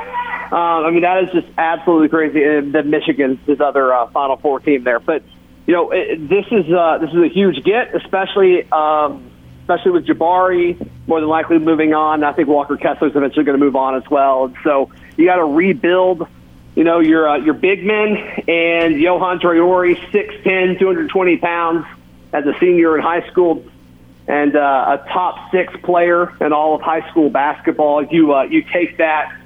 Uh, 0.51 0.57
I 0.57 0.91
mean, 0.91 1.03
that 1.03 1.25
is 1.25 1.31
just 1.31 1.47
absolutely 1.59 2.09
crazy. 2.09 2.43
And 2.43 2.73
then 2.73 2.91
Michigan's 2.91 3.39
his 3.47 3.61
other 3.61 3.93
uh, 3.93 4.09
Final 4.09 4.37
Four 4.37 4.61
team 4.61 4.83
there, 4.83 4.99
but 4.99 5.23
you 5.67 5.75
know, 5.75 5.91
it, 5.91 6.29
this 6.29 6.47
is 6.51 6.73
uh, 6.73 6.99
this 6.99 7.11
is 7.11 7.17
a 7.17 7.29
huge 7.29 7.65
get, 7.65 7.95
especially 7.95 8.71
um, 8.71 9.31
especially 9.63 9.93
with 9.93 10.07
Jabari 10.07 10.91
more 11.09 11.21
than 11.21 11.29
likely 11.29 11.59
moving 11.59 11.93
on. 11.93 12.23
I 12.23 12.33
think 12.33 12.49
Walker 12.49 12.77
Kessler's 12.77 13.17
eventually 13.17 13.45
going 13.45 13.59
to 13.59 13.65
move 13.65 13.77
on 13.77 13.97
as 13.97 14.09
well. 14.09 14.47
And 14.47 14.57
so 14.63 14.91
you 15.17 15.27
got 15.27 15.37
to 15.37 15.45
rebuild, 15.45 16.27
you 16.77 16.85
know, 16.85 17.01
your 17.01 17.29
uh, 17.29 17.37
your 17.39 17.55
big 17.55 17.85
men 17.85 18.17
and 18.49 18.95
Yohan 18.95 19.41
Traore, 19.41 19.97
6'10", 20.13 20.79
220 20.79 21.37
pounds 21.39 21.87
as 22.33 22.47
a 22.47 22.57
senior 22.61 22.97
in 22.97 23.03
high 23.03 23.29
school 23.29 23.65
and 24.29 24.57
uh, 24.57 24.99
a 25.01 25.09
top 25.09 25.51
six 25.51 25.75
player 25.83 26.33
in 26.41 26.53
all 26.53 26.75
of 26.75 26.83
high 26.83 27.09
school 27.11 27.31
basketball. 27.31 28.05
You 28.05 28.35
uh, 28.35 28.43
you 28.43 28.63
take 28.63 28.99
that 28.99 29.37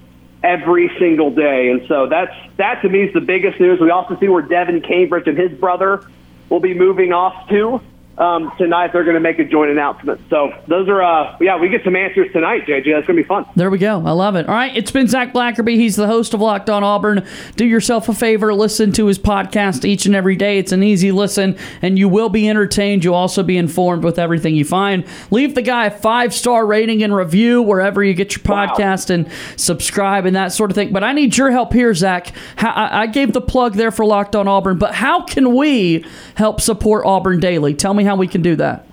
every 0.43 0.91
single 0.99 1.31
day, 1.31 1.71
and 1.71 1.87
so 1.89 2.07
that's 2.07 2.35
that 2.57 2.83
to 2.83 2.89
me 2.89 3.03
is 3.03 3.12
the 3.12 3.21
biggest 3.21 3.61
news. 3.61 3.81
We 3.81 3.91
also 3.91 4.19
see 4.19 4.29
where 4.29 4.43
Devan 4.43 4.87
Cambridge 4.87 5.27
and 5.27 5.37
his 5.37 5.53
brother 5.53 6.05
will 6.49 6.61
be 6.61 6.75
moving 6.75 7.12
off 7.12 7.49
to. 7.49 7.81
Um, 8.21 8.53
tonight 8.59 8.93
they're 8.93 9.05
going 9.05 9.15
to 9.15 9.21
make 9.21 9.39
a 9.39 9.45
joint 9.47 9.71
announcement. 9.71 10.21
So 10.29 10.53
those 10.69 10.91
are, 10.91 11.03
uh, 11.03 11.39
yeah, 11.41 11.59
we 11.59 11.71
get 11.71 11.83
some 11.85 11.97
answers 11.97 12.31
tonight, 12.35 12.67
JJ. 12.67 12.93
That's 12.93 13.07
going 13.07 13.17
to 13.17 13.23
be 13.23 13.27
fun. 13.27 13.47
There 13.57 13.71
we 13.71 13.79
go. 13.79 14.05
I 14.05 14.11
love 14.11 14.37
it. 14.37 14.47
All 14.47 14.55
right, 14.55 14.77
it's 14.77 14.91
been 14.91 15.09
Zach 15.09 15.33
Blackerby. 15.33 15.77
He's 15.77 15.97
the 15.97 16.07
host 16.07 16.35
of 16.35 16.41
Locked 16.43 16.69
On 16.69 16.85
Auburn. 16.85 17.27
Do 17.57 17.65
yourself 17.65 18.11
a 18.11 18.15
favor, 18.15 18.53
listen 18.53 18.93
to 18.93 19.07
his 19.07 19.19
podcast 19.19 19.87
each 19.87 20.05
and 20.05 20.15
every 20.15 20.37
day. 20.37 20.59
It's 20.59 20.71
an 20.71 20.83
easy 20.83 21.13
listen, 21.13 21.57
and 21.81 21.99
you 21.99 22.11
will 22.11 22.29
be 22.29 22.47
entertained. 22.47 23.05
You'll 23.05 23.15
also 23.15 23.43
be 23.43 23.57
informed 23.57 24.05
with 24.05 24.19
everything 24.19 24.55
you 24.55 24.67
find. 24.67 25.07
Leave 25.31 25.55
the 25.55 25.63
guy 25.63 25.87
a 25.87 25.91
five 25.91 26.35
star 26.35 26.67
rating 26.67 27.03
and 27.03 27.17
review 27.17 27.63
wherever 27.63 28.05
you 28.05 28.13
get 28.13 28.37
your 28.37 28.45
podcast 28.45 29.09
and 29.09 29.31
subscribe 29.57 30.27
and 30.27 30.37
that 30.37 30.53
sort 30.53 30.71
of 30.71 30.75
thing. 30.75 30.93
But 30.93 31.05
I 31.05 31.15
need 31.15 31.39
your 31.39 31.51
help 31.51 31.73
here, 31.73 31.95
Zach. 31.95 32.35
I, 32.59 33.03
I 33.03 33.07
gave 33.07 33.33
the 33.33 33.41
plug 33.41 33.77
there 33.77 33.91
for 33.91 34.05
Locked 34.05 34.37
On 34.37 34.47
Auburn, 34.47 34.77
but 34.79 34.95
how 34.95 35.23
can 35.23 35.57
we 35.57 36.05
help 36.35 36.61
support 36.61 37.07
Auburn 37.07 37.41
Daily? 37.41 37.73
Tell 37.73 37.95
me 37.95 38.10
how 38.11 38.16
we 38.16 38.27
can 38.27 38.43
do 38.43 38.57
that. 38.57 38.87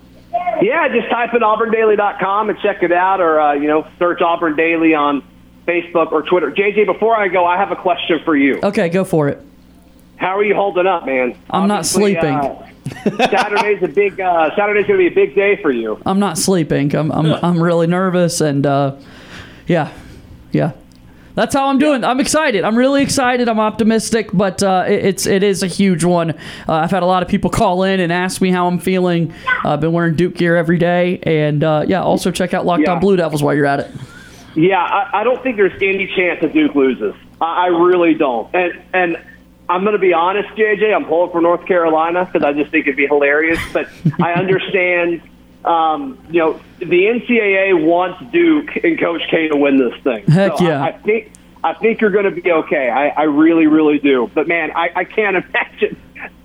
Yeah, 0.61 0.87
just 0.89 1.09
type 1.09 1.33
in 1.33 1.41
auburndaily.com 1.41 2.49
and 2.49 2.59
check 2.59 2.83
it 2.83 2.91
out, 2.91 3.19
or 3.19 3.39
uh, 3.39 3.53
you 3.53 3.67
know, 3.67 3.87
search 3.97 4.21
Auburn 4.21 4.55
Daily 4.55 4.93
on 4.93 5.23
Facebook 5.67 6.11
or 6.11 6.21
Twitter. 6.21 6.51
JJ, 6.51 6.85
before 6.85 7.15
I 7.15 7.27
go, 7.27 7.45
I 7.45 7.57
have 7.57 7.71
a 7.71 7.75
question 7.75 8.19
for 8.23 8.35
you. 8.35 8.59
Okay, 8.61 8.89
go 8.89 9.03
for 9.03 9.27
it. 9.27 9.41
How 10.17 10.37
are 10.37 10.43
you 10.43 10.55
holding 10.55 10.87
up, 10.87 11.05
man? 11.05 11.35
I'm 11.49 11.67
not 11.67 11.85
sleeping. 11.85 12.35
Uh, 12.35 12.69
Saturday's 13.17 13.81
a 13.83 13.87
big. 13.87 14.19
Uh, 14.19 14.55
Saturday's 14.55 14.87
going 14.87 14.99
to 14.99 15.09
be 15.09 15.11
a 15.11 15.25
big 15.25 15.35
day 15.35 15.59
for 15.61 15.71
you. 15.71 16.01
I'm 16.05 16.19
not 16.19 16.37
sleeping. 16.37 16.95
I'm 16.95 17.11
I'm, 17.11 17.33
I'm 17.43 17.61
really 17.61 17.87
nervous 17.87 18.41
and 18.41 18.65
uh, 18.65 18.97
yeah, 19.67 19.91
yeah. 20.51 20.71
That's 21.37 21.53
how 21.53 21.67
I'm 21.67 21.77
doing. 21.77 22.03
I'm 22.03 22.19
excited. 22.19 22.63
I'm 22.63 22.75
really 22.75 23.03
excited. 23.03 23.47
I'm 23.47 23.59
optimistic, 23.59 24.31
but 24.33 24.63
uh, 24.63 24.85
it, 24.87 25.05
it's 25.05 25.27
it 25.27 25.43
is 25.43 25.61
a 25.61 25.67
huge 25.67 26.03
one. 26.03 26.31
Uh, 26.31 26.73
I've 26.73 26.89
had 26.89 27.03
a 27.03 27.05
lot 27.05 27.21
of 27.21 27.29
people 27.29 27.51
call 27.51 27.83
in 27.83 27.99
and 27.99 28.11
ask 28.11 28.41
me 28.41 28.49
how 28.49 28.65
I'm 28.65 28.79
feeling. 28.79 29.31
Uh, 29.63 29.73
I've 29.73 29.79
been 29.79 29.93
wearing 29.93 30.15
Duke 30.15 30.33
gear 30.33 30.55
every 30.57 30.79
day, 30.79 31.19
and 31.21 31.63
uh, 31.63 31.85
yeah. 31.87 32.01
Also 32.01 32.31
check 32.31 32.55
out 32.55 32.65
Locked 32.65 32.87
On 32.87 32.95
Yeah. 32.95 32.99
Blue 32.99 33.15
Devils 33.17 33.43
while 33.43 33.53
you're 33.53 33.67
at 33.67 33.81
it. 33.81 33.91
Yeah, 34.55 34.79
I, 34.81 35.21
I 35.21 35.23
don't 35.23 35.43
think 35.43 35.57
there's 35.57 35.79
any 35.79 36.07
chance 36.15 36.41
that 36.41 36.53
Duke 36.53 36.73
loses. 36.73 37.13
I, 37.39 37.65
I 37.65 37.67
really 37.67 38.15
don't. 38.15 38.49
And 38.55 38.81
and 38.95 39.17
I'm 39.69 39.81
going 39.81 39.93
to 39.93 39.99
be 39.99 40.13
honest, 40.13 40.49
JJ. 40.55 40.91
I'm 40.91 41.05
pulling 41.05 41.31
for 41.31 41.39
North 41.39 41.67
Carolina 41.67 42.25
because 42.25 42.43
I 42.43 42.53
just 42.53 42.71
think 42.71 42.87
it'd 42.87 42.97
be 42.97 43.05
hilarious. 43.05 43.59
But 43.73 43.87
I 44.19 44.33
understand. 44.33 45.21
Um, 45.67 46.17
you 46.29 46.39
know, 46.39 46.59
the 46.79 46.85
NCAA 46.85 47.85
wants 47.85 48.23
Duke 48.31 48.75
and 48.83 48.99
Coach 48.99 49.21
K 49.29 49.49
to 49.49 49.57
win 49.57 49.77
this 49.77 49.99
thing. 50.01 50.25
Heck 50.25 50.57
So 50.57 50.65
I- 50.65 50.67
yeah. 50.69 50.83
I, 50.83 50.91
think 50.93 51.31
I 51.63 51.73
think 51.73 51.99
you're 52.01 52.11
going 52.11 52.25
to 52.33 52.41
be 52.41 52.51
okay. 52.51 52.89
I, 52.89 53.09
I 53.09 53.23
really, 53.23 53.67
really 53.67 53.99
do. 53.99 54.31
But 54.33 54.47
man, 54.47 54.71
I, 54.75 54.89
I 54.95 55.03
can't 55.03 55.35
imagine. 55.45 55.97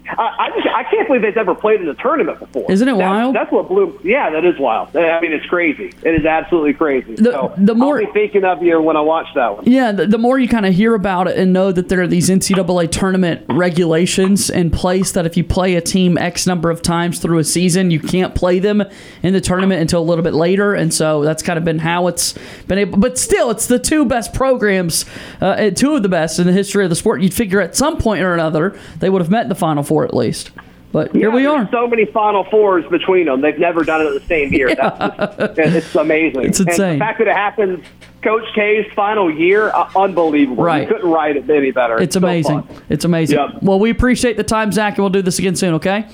I, 0.08 0.36
I 0.38 0.50
just 0.50 0.66
I 0.66 0.82
can't 0.84 1.06
believe 1.06 1.22
they've 1.22 1.36
ever 1.36 1.54
played 1.54 1.80
in 1.80 1.88
a 1.88 1.94
tournament 1.94 2.38
before. 2.40 2.70
Isn't 2.70 2.88
it 2.88 2.92
That's- 2.92 3.08
wild? 3.08 3.34
That's 3.36 3.52
what 3.52 3.68
blew. 3.68 3.98
Yeah, 4.02 4.30
that 4.30 4.44
is 4.44 4.58
wild. 4.58 4.96
I 4.96 5.20
mean, 5.20 5.32
it's 5.32 5.46
crazy. 5.46 5.92
It 6.02 6.20
is 6.20 6.26
absolutely 6.26 6.74
crazy. 6.74 7.14
The- 7.14 7.32
so 7.32 7.54
the 7.56 7.74
more- 7.74 8.00
I'll 8.00 8.06
be 8.06 8.12
thinking 8.12 8.44
of 8.44 8.62
you 8.62 8.80
when 8.82 8.96
I 8.96 9.00
watch 9.00 9.26
that 9.34 9.56
one. 9.56 9.64
Yeah, 9.66 9.92
the, 9.92 10.06
the 10.06 10.18
more 10.18 10.38
you 10.38 10.48
kind 10.48 10.66
of 10.66 10.74
hear 10.74 10.94
about 10.94 11.28
it 11.28 11.38
and 11.38 11.52
know 11.52 11.70
that 11.72 11.88
there 11.88 12.02
are 12.02 12.06
these 12.06 12.28
NCAA 12.28 12.90
tournament 12.90 13.44
regulations 13.48 14.50
in 14.50 14.70
place 14.70 15.12
that 15.12 15.24
if 15.24 15.36
you 15.36 15.44
play 15.44 15.76
a 15.76 15.80
team 15.80 16.18
X 16.18 16.46
number 16.46 16.70
of 16.70 16.82
times 16.82 17.18
through 17.20 17.38
a 17.38 17.44
season, 17.44 17.90
you 17.90 18.00
can't 18.00 18.34
play 18.34 18.58
them 18.58 18.82
in 19.22 19.32
the 19.32 19.40
tournament 19.40 19.80
until 19.80 20.00
a 20.00 20.04
little 20.04 20.24
bit 20.24 20.34
later. 20.34 20.74
And 20.74 20.92
so 20.92 21.22
that's 21.22 21.42
kind 21.42 21.58
of 21.58 21.64
been 21.64 21.78
how 21.78 22.08
it's 22.08 22.34
been 22.66 22.78
able. 22.78 22.98
But 22.98 23.18
still, 23.18 23.50
it's 23.50 23.66
the 23.66 23.78
two 23.78 24.04
best 24.04 24.34
programs, 24.34 25.04
uh, 25.40 25.70
two 25.70 25.94
of 25.94 26.02
the 26.02 26.08
best 26.08 26.38
in 26.38 26.46
the 26.46 26.52
history 26.52 26.84
of 26.84 26.90
the 26.90 26.96
sport. 26.96 27.22
You'd 27.22 27.34
figure 27.34 27.60
at 27.60 27.76
some 27.76 27.98
point 27.98 28.22
or 28.22 28.34
another 28.34 28.76
they 28.98 29.08
would 29.08 29.22
have 29.22 29.30
met 29.30 29.44
in 29.44 29.48
the 29.48 29.54
Final 29.54 29.82
Four 29.82 29.91
at 30.04 30.14
least. 30.14 30.50
But 30.92 31.12
here 31.12 31.30
we 31.30 31.46
are. 31.46 31.66
So 31.72 31.88
many 31.88 32.04
Final 32.04 32.44
Fours 32.44 32.84
between 32.90 33.24
them. 33.24 33.40
They've 33.40 33.58
never 33.58 33.82
done 33.82 34.02
it 34.02 34.08
in 34.08 34.14
the 34.14 34.20
same 34.26 34.52
year. 34.52 34.74
That's 34.74 35.56
just, 35.56 35.74
it's 35.74 35.94
amazing. 35.94 36.44
It's 36.44 36.60
And 36.60 36.68
insane. 36.68 36.98
the 36.98 37.04
fact 37.04 37.18
that 37.18 37.28
it 37.28 37.34
happens 37.34 37.84
Coach 38.22 38.44
K's 38.54 38.84
final 38.94 39.32
year, 39.34 39.70
uh, 39.74 39.90
unbelievable. 39.96 40.62
Right. 40.62 40.82
You 40.82 40.88
couldn't 40.94 41.10
write 41.10 41.36
it 41.36 41.48
any 41.48 41.70
better. 41.70 41.98
It's 41.98 42.12
so 42.14 42.18
amazing. 42.18 42.62
fun. 42.62 42.82
It's 42.90 43.04
amazing. 43.06 43.38
Yep. 43.38 43.62
Well, 43.62 43.80
we 43.80 43.88
appreciate 43.90 44.36
the 44.36 44.44
time, 44.44 44.70
Zach, 44.70 44.96
and 44.96 45.02
we'll 45.02 45.10
do 45.10 45.22
this 45.22 45.38
again 45.38 45.56
soon. 45.56 45.74
Okay. 45.74 46.06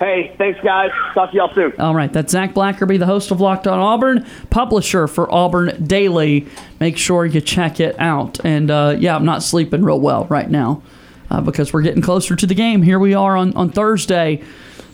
Hey, 0.00 0.34
thanks, 0.38 0.58
guys. 0.64 0.90
Talk 1.14 1.30
to 1.30 1.36
y'all 1.36 1.54
soon. 1.54 1.72
All 1.78 1.94
right, 1.94 2.10
that's 2.10 2.32
Zach 2.32 2.54
Blackerby, 2.54 2.98
the 2.98 3.04
host 3.06 3.30
of 3.30 3.40
Locked 3.40 3.66
On 3.66 3.78
Auburn, 3.78 4.26
publisher 4.48 5.06
for 5.06 5.32
Auburn 5.32 5.84
Daily. 5.86 6.46
Make 6.80 6.96
sure 6.96 7.26
you 7.26 7.42
check 7.42 7.80
it 7.80 7.96
out. 7.98 8.42
And 8.44 8.70
uh, 8.70 8.96
yeah, 8.98 9.14
I'm 9.14 9.26
not 9.26 9.42
sleeping 9.42 9.84
real 9.84 10.00
well 10.00 10.24
right 10.30 10.50
now 10.50 10.82
uh, 11.30 11.40
because 11.40 11.72
we're 11.72 11.82
getting 11.82 12.02
closer 12.02 12.36
to 12.36 12.46
the 12.46 12.54
game. 12.54 12.82
Here 12.82 12.98
we 12.98 13.14
are 13.14 13.36
on, 13.36 13.54
on 13.54 13.70
Thursday, 13.70 14.42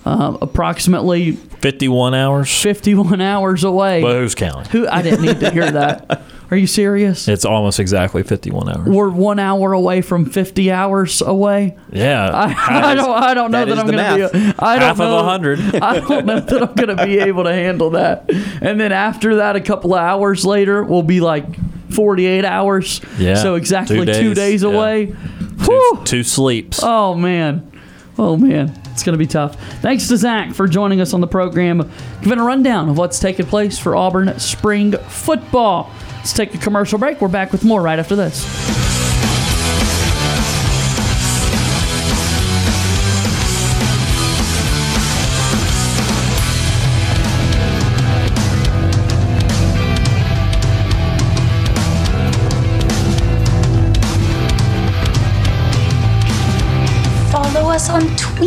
uh, 0.05 0.37
approximately 0.41 1.33
51 1.33 2.15
hours. 2.15 2.63
51 2.63 3.21
hours 3.21 3.65
away. 3.65 4.03
But 4.03 4.17
who's 4.17 4.35
counting? 4.35 4.71
Who 4.71 4.87
I 4.89 5.03
didn't 5.03 5.23
need 5.23 5.41
to 5.41 5.51
hear 5.51 5.71
that. 5.71 6.23
Are 6.49 6.57
you 6.57 6.69
serious? 6.69 7.27
It's 7.27 7.45
almost 7.45 7.81
exactly 7.81 8.23
51 8.23 8.69
hours. 8.69 8.87
We're 8.87 9.11
one 9.11 9.41
hour 9.41 9.73
away 9.73 10.01
from 10.01 10.27
50 10.27 10.71
hours 10.71 11.21
away. 11.21 11.77
Yeah. 11.91 12.31
I, 12.33 12.93
I 12.93 12.95
don't. 12.95 13.11
I 13.11 13.35
don't 13.35 13.51
know 13.51 13.65
that 13.65 13.69
that, 13.69 13.73
is 13.73 13.79
I'm 13.81 13.87
going 13.91 14.31
to 14.31 14.33
be. 14.33 14.55
I 14.61 14.79
don't 14.79 14.83
Half 14.83 15.01
of 15.01 15.09
know, 15.09 15.17
100. 15.17 15.59
I 15.83 15.99
don't 15.99 16.25
know 16.25 16.39
that 16.39 16.63
I'm 16.63 16.75
going 16.77 16.97
to 16.97 17.05
be 17.05 17.19
able 17.19 17.43
to 17.45 17.53
handle 17.53 17.91
that. 17.91 18.31
And 18.63 18.79
then 18.81 18.93
after 18.93 19.37
that, 19.37 19.57
a 19.57 19.61
couple 19.61 19.93
of 19.95 20.01
hours 20.01 20.45
later, 20.47 20.85
we'll 20.85 21.03
be 21.03 21.21
like 21.21 21.47
48 21.91 22.45
hours. 22.45 23.01
Yeah. 23.19 23.35
So 23.35 23.57
exactly 23.57 24.07
Two 24.07 24.13
two 24.15 24.35
days, 24.35 24.63
away. 24.63 25.07
yeah. 25.07 25.17
Two, 25.65 26.03
two 26.05 26.23
sleeps. 26.23 26.81
Oh 26.83 27.15
man. 27.15 27.71
Oh 28.19 28.37
man. 28.37 28.73
It's 28.93 29.03
going 29.03 29.13
to 29.13 29.19
be 29.19 29.27
tough. 29.27 29.61
Thanks 29.81 30.09
to 30.09 30.17
Zach 30.17 30.55
for 30.55 30.67
joining 30.67 31.03
us 31.03 31.13
on 31.13 31.21
the 31.21 31.27
program, 31.27 31.91
giving 32.23 32.39
a 32.39 32.45
rundown 32.45 32.89
of 32.89 32.97
what's 32.97 33.19
taking 33.19 33.45
place 33.45 33.79
for 33.79 33.95
Auburn 33.95 34.39
spring 34.39 34.93
football. 34.93 35.91
Let's 36.17 36.33
take 36.33 36.55
a 36.55 36.59
commercial 36.59 36.99
break. 36.99 37.21
We're 37.21 37.29
back 37.29 37.53
with 37.53 37.63
more 37.63 37.83
right 37.83 37.99
after 37.99 38.17
this. 38.17 38.43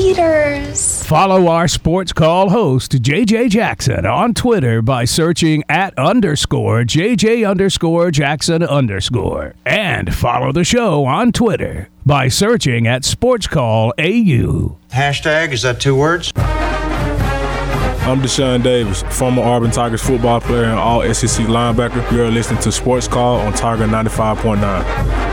On 0.10 0.16
tweeters. 0.16 1.06
Follow 1.06 1.48
our 1.48 1.68
sports 1.68 2.14
call 2.14 2.50
host, 2.50 2.92
JJ 2.94 3.50
Jackson, 3.50 4.06
on 4.06 4.34
Twitter 4.34 4.82
by 4.82 5.06
searching 5.06 5.64
at 5.70 5.98
underscore 5.98 6.84
JJ 6.84 7.50
underscore 7.50 8.12
Jackson 8.12 8.64
underscore. 8.64 9.56
And 9.66 10.14
follow 10.14 10.52
the 10.52 10.64
show 10.64 11.06
on 11.06 11.32
Twitter 11.32 11.90
by 12.06 12.28
searching 12.28 12.88
at 12.88 13.06
Sports 13.06 13.48
Call 13.48 13.94
AU. 14.00 14.78
Hashtag, 14.92 15.52
is 15.52 15.62
that 15.64 15.80
two 15.80 15.96
words? 15.96 16.32
I'm 16.36 18.22
Deshaun 18.22 18.64
Davis, 18.64 19.04
former 19.04 19.44
Auburn 19.44 19.70
Tigers 19.70 20.02
football 20.02 20.42
player 20.42 20.64
and 20.64 20.80
all 20.80 21.02
SEC 21.14 21.46
linebacker. 21.46 22.10
You're 22.12 22.32
listening 22.32 22.60
to 22.62 22.72
Sports 22.72 23.08
Call 23.08 23.40
on 23.40 23.54
Tiger 23.54 23.86
95.9. 23.86 25.29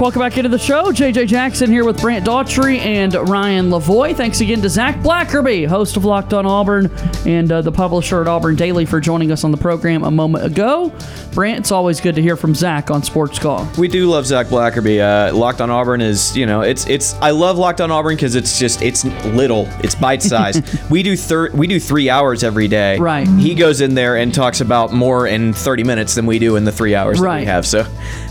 Welcome 0.00 0.20
back 0.20 0.36
into 0.36 0.48
the 0.48 0.60
show. 0.60 0.92
JJ 0.92 1.26
Jackson 1.26 1.72
here 1.72 1.84
with 1.84 2.00
Brant 2.00 2.24
Daughtry 2.24 2.78
and 2.78 3.12
Ryan 3.28 3.68
Lavoie. 3.68 4.14
Thanks 4.14 4.40
again 4.40 4.62
to 4.62 4.68
Zach 4.68 4.94
Blackerby, 5.00 5.66
host 5.66 5.96
of 5.96 6.04
Locked 6.04 6.32
On 6.32 6.46
Auburn 6.46 6.88
and 7.26 7.50
uh, 7.50 7.62
the 7.62 7.72
publisher 7.72 8.20
at 8.20 8.28
Auburn 8.28 8.54
Daily, 8.54 8.84
for 8.86 9.00
joining 9.00 9.32
us 9.32 9.42
on 9.42 9.50
the 9.50 9.56
program 9.56 10.04
a 10.04 10.10
moment 10.10 10.44
ago. 10.44 10.92
Brant, 11.32 11.58
it's 11.58 11.72
always 11.72 12.00
good 12.00 12.14
to 12.14 12.22
hear 12.22 12.36
from 12.36 12.54
Zach 12.54 12.92
on 12.92 13.02
Sports 13.02 13.40
Call. 13.40 13.68
We 13.76 13.88
do 13.88 14.08
love 14.08 14.24
Zach 14.24 14.46
Blackerby. 14.46 15.00
Uh, 15.00 15.34
Locked 15.34 15.60
on 15.60 15.68
Auburn 15.68 16.00
is, 16.00 16.36
you 16.36 16.46
know, 16.46 16.60
it's 16.60 16.86
it's. 16.86 17.14
I 17.14 17.30
love 17.32 17.58
Locked 17.58 17.80
on 17.80 17.90
Auburn 17.90 18.14
because 18.14 18.36
it's 18.36 18.56
just 18.56 18.82
it's 18.82 19.04
little, 19.26 19.68
it's 19.80 19.96
bite 19.96 20.22
sized. 20.22 20.62
we 20.90 21.02
do 21.02 21.16
thir- 21.16 21.50
we 21.52 21.66
do 21.66 21.80
three 21.80 22.08
hours 22.08 22.44
every 22.44 22.68
day. 22.68 22.98
Right. 22.98 23.26
He 23.26 23.54
goes 23.56 23.80
in 23.80 23.94
there 23.94 24.16
and 24.16 24.32
talks 24.32 24.60
about 24.60 24.92
more 24.92 25.26
in 25.26 25.52
30 25.52 25.82
minutes 25.82 26.14
than 26.14 26.24
we 26.24 26.38
do 26.38 26.54
in 26.54 26.64
the 26.64 26.72
three 26.72 26.94
hours 26.94 27.20
that 27.20 27.40
we 27.40 27.46
have. 27.46 27.66
So, 27.66 27.80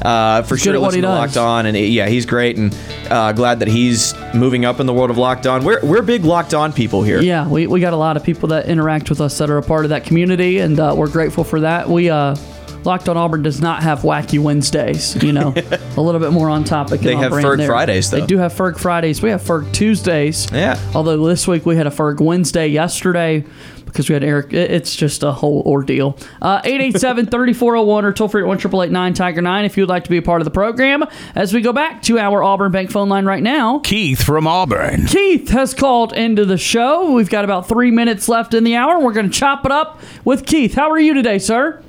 uh, 0.02 0.44
for 0.44 0.56
He's 0.56 0.64
sure, 0.64 0.80
listen 0.80 1.02
to 1.02 1.08
does. 1.08 1.36
Locked 1.36 1.38
On, 1.38 1.57
and 1.66 1.78
yeah, 1.78 2.08
he's 2.08 2.26
great, 2.26 2.58
and 2.58 2.76
uh, 3.10 3.32
glad 3.32 3.60
that 3.60 3.68
he's 3.68 4.14
moving 4.34 4.66
up 4.66 4.80
in 4.80 4.86
the 4.86 4.94
world 4.94 5.10
of 5.10 5.18
Locked 5.18 5.48
On. 5.48 5.64
We're 5.64 5.84
we're 5.86 6.02
big 6.02 6.24
Locked 6.26 6.54
On 6.54 6.72
people 6.72 7.04
here. 7.04 7.20
Yeah, 7.22 7.48
we, 7.48 7.68
we 7.68 7.80
got 7.80 7.94
a 7.94 7.98
lot 7.98 8.18
of 8.18 8.24
people 8.24 8.50
that 8.50 8.68
interact 8.68 9.10
with 9.10 9.22
us 9.22 9.38
that 9.38 9.50
are 9.50 9.58
a 9.58 9.64
part 9.64 9.86
of 9.86 9.90
that 9.90 10.04
community, 10.06 10.60
and 10.60 10.80
uh, 10.80 10.94
we're 10.98 11.10
grateful 11.10 11.44
for 11.44 11.62
that. 11.62 11.90
We 11.90 12.10
uh, 12.10 12.36
Locked 12.84 13.10
on 13.10 13.18
Auburn 13.18 13.42
does 13.42 13.60
not 13.60 13.84
have 13.84 14.02
wacky 14.02 14.40
Wednesdays. 14.40 15.22
You 15.22 15.34
know, 15.34 15.54
a 15.98 16.02
little 16.02 16.22
bit 16.22 16.32
more 16.32 16.50
on 16.50 16.64
topic. 16.64 17.00
and 17.02 17.10
They 17.10 17.14
on 17.16 17.24
have 17.24 17.32
Ferg 17.34 17.58
there. 17.58 17.68
Fridays, 17.68 18.10
though. 18.12 18.20
They 18.22 18.26
do 18.26 18.38
have 18.38 18.54
Ferg 18.54 18.78
Fridays. 18.78 19.22
We 19.22 19.30
have 19.30 19.42
Ferg 19.42 19.72
Tuesdays. 19.74 20.48
Yeah. 20.54 20.80
Although 20.96 21.26
this 21.28 21.48
week 21.48 21.66
we 21.66 21.76
had 21.76 21.88
a 21.88 21.90
Ferg 21.92 22.22
Wednesday 22.22 22.68
yesterday 22.68 23.44
because 23.88 24.10
we 24.10 24.14
had 24.14 24.24
Eric. 24.24 24.54
It's 24.54 24.96
just 24.96 25.24
a 25.24 25.32
whole 25.32 25.64
ordeal. 25.66 26.18
Uh, 26.42 26.62
887-3401 26.62 28.04
or 28.04 28.14
toll 28.14 28.28
free 28.28 28.42
at 28.44 28.48
1 28.48 29.14
Tiger 29.14 29.42
9 29.42 29.66
if 29.66 29.78
you'd 29.78 29.90
like 29.90 30.04
to 30.04 30.10
be 30.10 30.18
a 30.18 30.22
part 30.22 30.42
of 30.42 30.46
the 30.46 30.52
program. 30.52 31.04
As 31.36 31.54
we 31.54 31.62
go 31.62 31.74
back 31.74 32.02
to 32.04 32.20
our 32.20 32.44
Auburn 32.44 32.72
Bank 32.72 32.92
phone 32.92 33.10
line 33.10 33.26
right 33.26 33.44
now. 33.44 33.80
Keith 33.80 34.22
from 34.22 34.48
Auburn. 34.48 35.08
Keith 35.08 35.50
has 35.50 35.74
called 35.74 36.14
into 36.14 36.46
the 36.46 36.58
show. 36.58 37.12
We've 37.14 37.30
got 37.30 37.44
about 37.44 37.68
three 37.68 37.92
minutes 37.92 38.30
left 38.30 38.54
in 38.54 38.64
the 38.64 38.76
hour. 38.76 39.00
We're 39.00 39.14
going 39.14 39.30
to 39.30 39.38
chop 39.38 39.66
it 39.66 39.72
up 39.72 40.00
with 40.24 40.46
Keith. 40.46 40.76
How 40.76 40.92
are 40.92 41.00
you 41.00 41.14
today, 41.14 41.40
sir? 41.40 41.82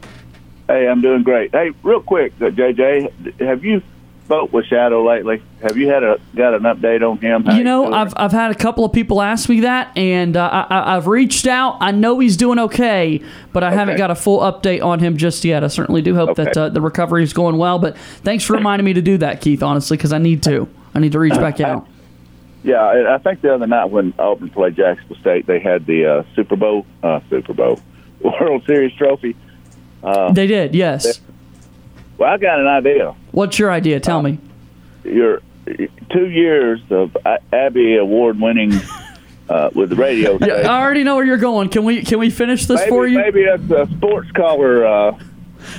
Hey, 0.69 0.87
I'm 0.87 1.01
doing 1.01 1.23
great. 1.23 1.51
Hey, 1.53 1.71
real 1.83 2.03
quick, 2.03 2.35
uh, 2.41 2.51
JJ, 2.51 3.41
have 3.41 3.65
you 3.65 3.83
spoke 4.29 4.53
with 4.53 4.67
Shadow 4.67 5.03
lately? 5.07 5.43
Have 5.63 5.79
you 5.79 5.89
had 5.89 6.03
a 6.05 6.21
got 6.37 6.53
an 6.53 6.61
update 6.65 7.01
on 7.09 7.17
him? 7.17 7.45
How 7.45 7.57
You 7.57 7.65
know. 7.65 7.91
I've, 7.91 8.13
I've 8.15 8.31
had 8.31 8.51
a 8.51 8.55
couple 8.55 8.85
of 8.85 8.93
people 8.93 9.23
ask 9.23 9.49
me 9.49 9.61
that, 9.61 9.97
and 9.97 10.37
uh, 10.37 10.47
I, 10.53 10.61
I- 10.81 10.97
I've 10.97 11.07
reached 11.07 11.47
out. 11.47 11.79
I 11.81 11.93
know 11.93 12.19
he's 12.19 12.37
doing 12.37 12.59
okay, 12.59 13.23
but 13.55 13.65
I 13.65 13.71
haven't 13.73 13.97
got 13.97 14.11
a 14.11 14.15
full 14.15 14.41
update 14.41 14.83
on 14.85 14.99
him 14.99 15.17
just 15.17 15.47
yet. 15.47 15.65
I 15.65 15.69
certainly 15.69 16.03
do 16.03 16.15
hope 16.15 16.37
that 16.37 16.55
uh, 16.55 16.69
the 16.69 16.83
recovery 16.83 17.23
is 17.23 17.33
going 17.33 17.57
well. 17.57 17.79
But 17.79 17.97
thanks 17.97 18.45
for 18.45 18.53
reminding 18.53 18.85
me 18.85 18.93
to 18.93 19.01
do 19.03 19.17
that, 19.19 19.41
Keith. 19.41 19.63
Honestly, 19.63 19.97
because 19.97 20.13
I 20.13 20.19
need 20.19 20.43
to. 20.43 20.69
I 20.95 20.99
need 20.99 21.13
to 21.13 21.19
reach 21.19 21.35
back 21.35 21.61
out. 21.61 21.87
Yeah, 22.65 23.15
I 23.15 23.19
think 23.19 23.41
the 23.41 23.55
other 23.55 23.67
night 23.67 23.87
when 23.87 24.13
Auburn 24.19 24.51
played 24.51 24.77
Jacksonville 24.77 25.17
State, 25.19 25.47
they 25.47 25.59
had 25.59 25.87
the 25.87 26.05
uh, 26.05 26.23
Super 26.35 26.57
Bowl, 26.57 26.85
uh, 27.03 27.21
Super 27.31 27.55
Bowl, 27.55 27.81
World 28.21 28.65
Series 28.67 28.93
trophy. 28.95 29.37
Uh, 30.03 30.33
They 30.33 30.47
did, 30.47 30.75
yes. 30.75 31.21
Well, 32.19 32.31
I 32.31 32.37
got 32.37 32.61
an 32.61 32.67
idea. 32.67 33.15
What's 33.33 33.59
your 33.59 33.71
idea? 33.71 34.01
Tell 34.01 34.23
me. 34.23 34.39
Your 35.05 35.41
two 36.11 36.29
years 36.29 36.81
of 36.91 37.17
Abby 37.53 37.97
Award-winning 37.97 38.73
uh, 39.49 39.71
with 39.75 39.91
the 39.91 39.97
radio. 39.97 40.39
Yeah, 40.41 40.71
I 40.71 40.83
already 40.83 41.05
know 41.05 41.17
where 41.17 41.25
you're 41.25 41.37
going. 41.37 41.69
Can 41.69 41.85
we 41.85 42.03
can 42.03 42.19
we 42.19 42.31
finish 42.31 42.67
this 42.67 42.81
maybe, 42.81 42.91
for 42.91 43.07
you? 43.07 43.19
Maybe 43.19 43.45
that's 43.45 43.71
a 43.71 43.97
sports 43.97 44.31
caller. 44.33 44.87
Uh, 44.87 45.19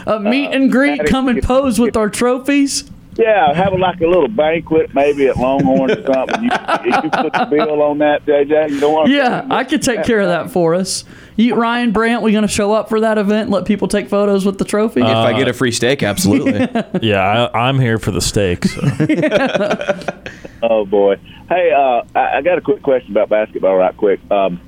A 0.06 0.20
meet 0.20 0.52
and 0.52 0.72
greet. 0.72 1.06
Come 1.06 1.28
and 1.28 1.42
pose 1.44 1.80
with 1.80 1.96
our 1.98 2.10
trophies. 2.10 2.90
Yeah, 3.20 3.54
have 3.54 3.74
like 3.74 4.00
a 4.00 4.08
little 4.08 4.30
banquet, 4.30 4.94
maybe 4.96 5.28
at 5.28 5.36
Longhorn 5.38 5.92
or 5.92 6.14
something. 6.14 6.44
You, 6.44 6.50
you 6.86 7.10
put 7.12 7.34
the 7.34 7.48
bill 7.50 7.82
on 7.82 7.98
that, 7.98 8.26
JJ. 8.26 8.70
You 8.70 8.80
don't 8.80 8.94
want. 8.94 9.10
Yeah, 9.10 9.46
I 9.50 9.66
could 9.66 9.82
take 9.82 10.04
care 10.06 10.22
of 10.22 10.28
that 10.28 10.52
for 10.52 10.74
us. 10.74 11.04
You, 11.36 11.56
Ryan 11.56 11.92
Brandt, 11.92 12.22
we 12.24 12.32
going 12.32 12.44
to 12.44 12.48
show 12.48 12.72
up 12.74 12.88
for 12.88 13.02
that 13.02 13.18
event? 13.18 13.50
Let 13.50 13.66
people 13.66 13.88
take 13.88 14.08
photos 14.08 14.46
with 14.46 14.58
the 14.58 14.66
trophy. 14.66 15.02
If 15.02 15.08
I 15.08 15.38
get 15.38 15.48
a 15.48 15.54
free 15.54 15.72
steak, 15.72 16.02
absolutely. 16.02 16.60
yeah, 17.02 17.50
I, 17.54 17.68
I'm 17.68 17.80
here 17.80 17.98
for 17.98 18.12
the 18.12 18.22
steak. 18.22 18.66
So. 18.66 18.82
Oh 20.62 20.86
boy. 20.86 21.16
Hey, 21.48 21.72
uh, 21.72 22.04
I, 22.14 22.38
I 22.38 22.42
got 22.42 22.58
a 22.58 22.62
quick 22.62 22.84
question 22.84 23.12
about 23.12 23.30
basketball, 23.30 23.76
right 23.76 23.96
quick. 23.96 24.20
Um, 24.30 24.60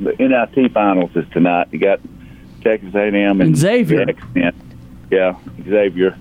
the 0.00 0.12
NIT 0.18 0.72
finals 0.72 1.10
is 1.14 1.28
tonight. 1.32 1.68
You 1.70 1.78
got 1.78 2.00
Texas 2.62 2.94
A&M 2.94 3.14
and, 3.14 3.40
And 3.42 3.56
Xavier. 3.56 4.06
Yeah, 4.34 4.50
yeah, 5.10 5.38
Xavier. 5.64 6.16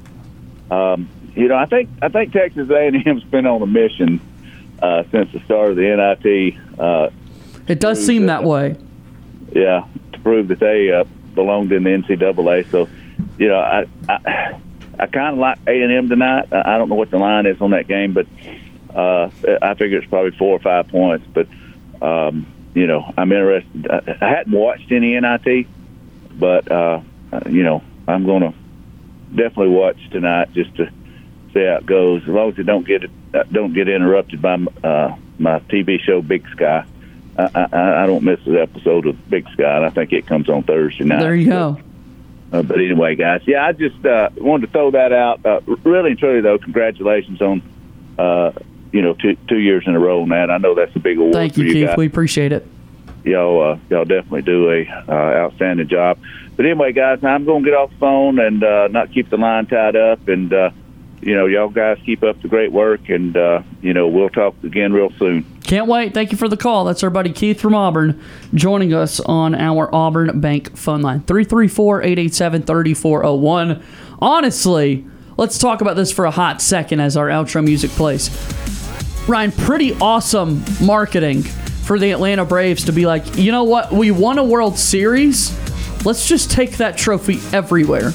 Um, 0.70 1.10
you 1.38 1.48
know, 1.48 1.56
I 1.56 1.66
think 1.66 1.90
I 2.02 2.10
think 2.10 2.34
Texas 2.34 2.70
A&M's 2.70 3.24
been 3.26 3.46
on 3.46 3.62
a 3.62 3.68
mission 3.68 4.20
uh, 4.82 5.04
since 5.12 5.32
the 5.32 5.40
start 5.42 5.70
of 5.70 5.76
the 5.76 5.84
NIT. 5.84 6.56
Uh, 6.80 7.10
It 7.68 7.80
does 7.80 8.04
seem 8.06 8.26
that 8.26 8.44
way. 8.44 8.76
yeah, 9.54 9.86
to 10.14 10.20
prove 10.20 10.48
that 10.50 10.60
they 10.60 10.92
uh, 10.92 11.04
belonged 11.36 11.72
in 11.72 11.84
the 11.84 11.90
NCAA. 11.92 12.70
So, 12.72 12.90
you 13.38 13.48
know, 13.50 13.60
I 13.60 13.86
I, 14.10 14.60
I 15.00 15.06
kind 15.08 15.34
of 15.34 15.38
like 15.38 15.60
A 15.68 15.82
and 15.84 15.92
M 15.94 16.10
tonight. 16.10 16.48
I 16.52 16.78
don't 16.78 16.90
know 16.90 16.96
what 16.96 17.12
the 17.12 17.20
line 17.20 17.46
is 17.46 17.62
on 17.62 17.72
that 17.72 17.88
game, 17.88 18.14
but 18.14 18.26
uh, 18.96 19.30
I 19.62 19.76
figure 19.76 20.00
it's 20.00 20.08
probably 20.10 20.32
four 20.32 20.56
or 20.56 20.60
five 20.60 20.88
points. 20.88 21.26
But 21.34 21.48
um, 22.02 22.48
you 22.74 22.88
know, 22.88 23.14
I'm 23.16 23.32
interested. 23.32 23.88
I, 23.92 24.18
I 24.22 24.30
hadn't 24.30 24.54
watched 24.54 24.92
any 24.92 25.20
NIT, 25.20 25.68
but 26.34 26.72
uh, 26.72 27.02
you 27.48 27.62
know, 27.64 27.84
I'm 28.08 28.26
going 28.26 28.42
to 28.42 28.54
definitely 29.36 29.70
watch 29.70 29.98
tonight 30.10 30.54
just 30.54 30.74
to 30.78 30.90
it 31.58 31.86
goes. 31.86 32.22
As 32.24 32.30
long 32.30 32.50
as 32.52 32.60
it 32.60 32.64
don't 32.64 32.86
get 32.86 33.04
uh, 33.34 33.44
don't 33.52 33.74
get 33.74 33.88
interrupted 33.88 34.42
by 34.42 34.56
uh, 34.84 35.16
my 35.40 35.60
TV 35.60 36.00
show 36.00 36.22
Big 36.22 36.48
Sky. 36.50 36.86
I, 37.38 37.50
I, 37.54 38.04
I 38.04 38.06
don't 38.08 38.24
miss 38.24 38.40
an 38.48 38.58
episode 38.58 39.06
of 39.06 39.30
Big 39.30 39.48
Sky. 39.50 39.78
and 39.78 39.86
I 39.86 39.90
think 39.90 40.12
it 40.12 40.26
comes 40.26 40.50
on 40.50 40.64
Thursday 40.64 41.04
night. 41.04 41.20
There 41.22 41.36
you 41.36 41.50
go. 41.50 41.80
Uh, 42.52 42.64
but 42.64 42.80
anyway, 42.80 43.16
guys, 43.16 43.42
yeah, 43.46 43.66
I 43.66 43.74
just 43.74 44.04
uh, 44.06 44.30
wanted 44.38 44.68
to 44.68 44.72
throw 44.72 44.92
that 44.92 45.12
out. 45.12 45.46
Uh, 45.46 45.60
really 45.84 46.12
and 46.12 46.20
truly, 46.20 46.42
though, 46.42 46.58
congratulations 46.58 47.42
on 47.42 47.62
uh, 48.18 48.54
you 48.92 49.02
know 49.02 49.14
two 49.14 49.36
two 49.48 49.60
years 49.60 49.84
in 49.86 49.96
a 49.96 50.00
row 50.00 50.22
on 50.22 50.30
that. 50.30 50.50
I 50.50 50.58
know 50.58 50.74
that's 50.74 50.96
a 50.96 51.00
big 51.00 51.18
award 51.18 51.34
Thank 51.34 51.56
for 51.56 51.62
you, 51.62 51.68
you 51.68 51.74
Keith. 51.74 51.88
guys. 51.88 51.98
We 51.98 52.08
appreciate 52.08 52.54
it. 52.54 52.66
Y'all, 53.26 53.74
uh, 53.74 53.78
y'all 53.90 54.06
definitely 54.06 54.44
do 54.44 54.72
a 54.72 54.88
uh, 54.88 55.12
outstanding 55.12 55.90
job. 55.90 56.18
But 56.56 56.66
anyway, 56.66 56.94
guys, 56.94 57.24
I'm 57.24 57.44
going 57.44 57.64
to 57.64 57.70
get 57.70 57.78
off 57.78 57.92
the 57.92 57.98
phone 57.98 58.40
and 58.40 58.64
uh, 58.64 58.88
not 58.88 59.12
keep 59.12 59.30
the 59.30 59.38
line 59.38 59.66
tied 59.68 59.96
up. 59.98 60.28
And 60.30 60.52
uh, 60.54 60.72
you 61.22 61.36
know, 61.36 61.46
y'all 61.46 61.70
guys 61.70 61.98
keep 62.06 62.24
up 62.24 62.42
the 62.42 62.48
great 62.48 62.72
work, 62.72 63.10
and 63.10 63.36
uh, 63.36 63.62
you 63.82 63.94
know, 63.94 64.08
we'll 64.08 64.30
talk 64.30 64.56
again 64.64 64.94
real 64.94 65.12
soon. 65.18 65.44
Can't 65.64 65.88
wait. 65.88 66.14
Thank 66.14 66.32
you 66.32 66.38
for 66.38 66.48
the 66.48 66.58
call. 66.58 66.86
That's 66.86 67.04
our 67.04 67.10
buddy 67.10 67.32
Keith 67.32 67.60
from 67.60 67.74
Auburn 67.74 68.22
joining 68.54 68.94
us 68.94 69.20
on 69.20 69.56
our 69.56 69.94
Auburn 69.94 70.40
Bank 70.40 70.78
phone 70.78 71.02
line 71.02 71.22
334 71.22 72.04
887 72.04 72.64
3401. 72.64 73.84
Honestly, 74.20 75.06
let's 75.38 75.58
talk 75.58 75.82
about 75.82 75.96
this 75.96 76.12
for 76.12 76.26
a 76.26 76.32
hot 76.32 76.62
second 76.62 77.00
as 77.00 77.18
our 77.18 77.28
outro 77.28 77.64
music 77.64 77.92
plays. 77.92 78.30
Ryan, 79.28 79.52
pretty 79.52 79.94
awesome 79.96 80.64
marketing 80.82 81.42
for 81.42 82.00
the 82.00 82.12
Atlanta 82.12 82.46
Braves 82.46 82.86
to 82.86 82.94
be 82.94 83.06
like, 83.06 83.38
you 83.38 83.52
know 83.52 83.64
what? 83.64 83.92
We 83.92 84.12
won 84.12 84.38
a 84.38 84.44
World 84.44 84.78
Series. 84.78 85.58
Let's 86.06 86.28
just 86.28 86.52
take 86.52 86.78
that 86.78 86.98
trophy 86.98 87.40
everywhere. 87.52 88.12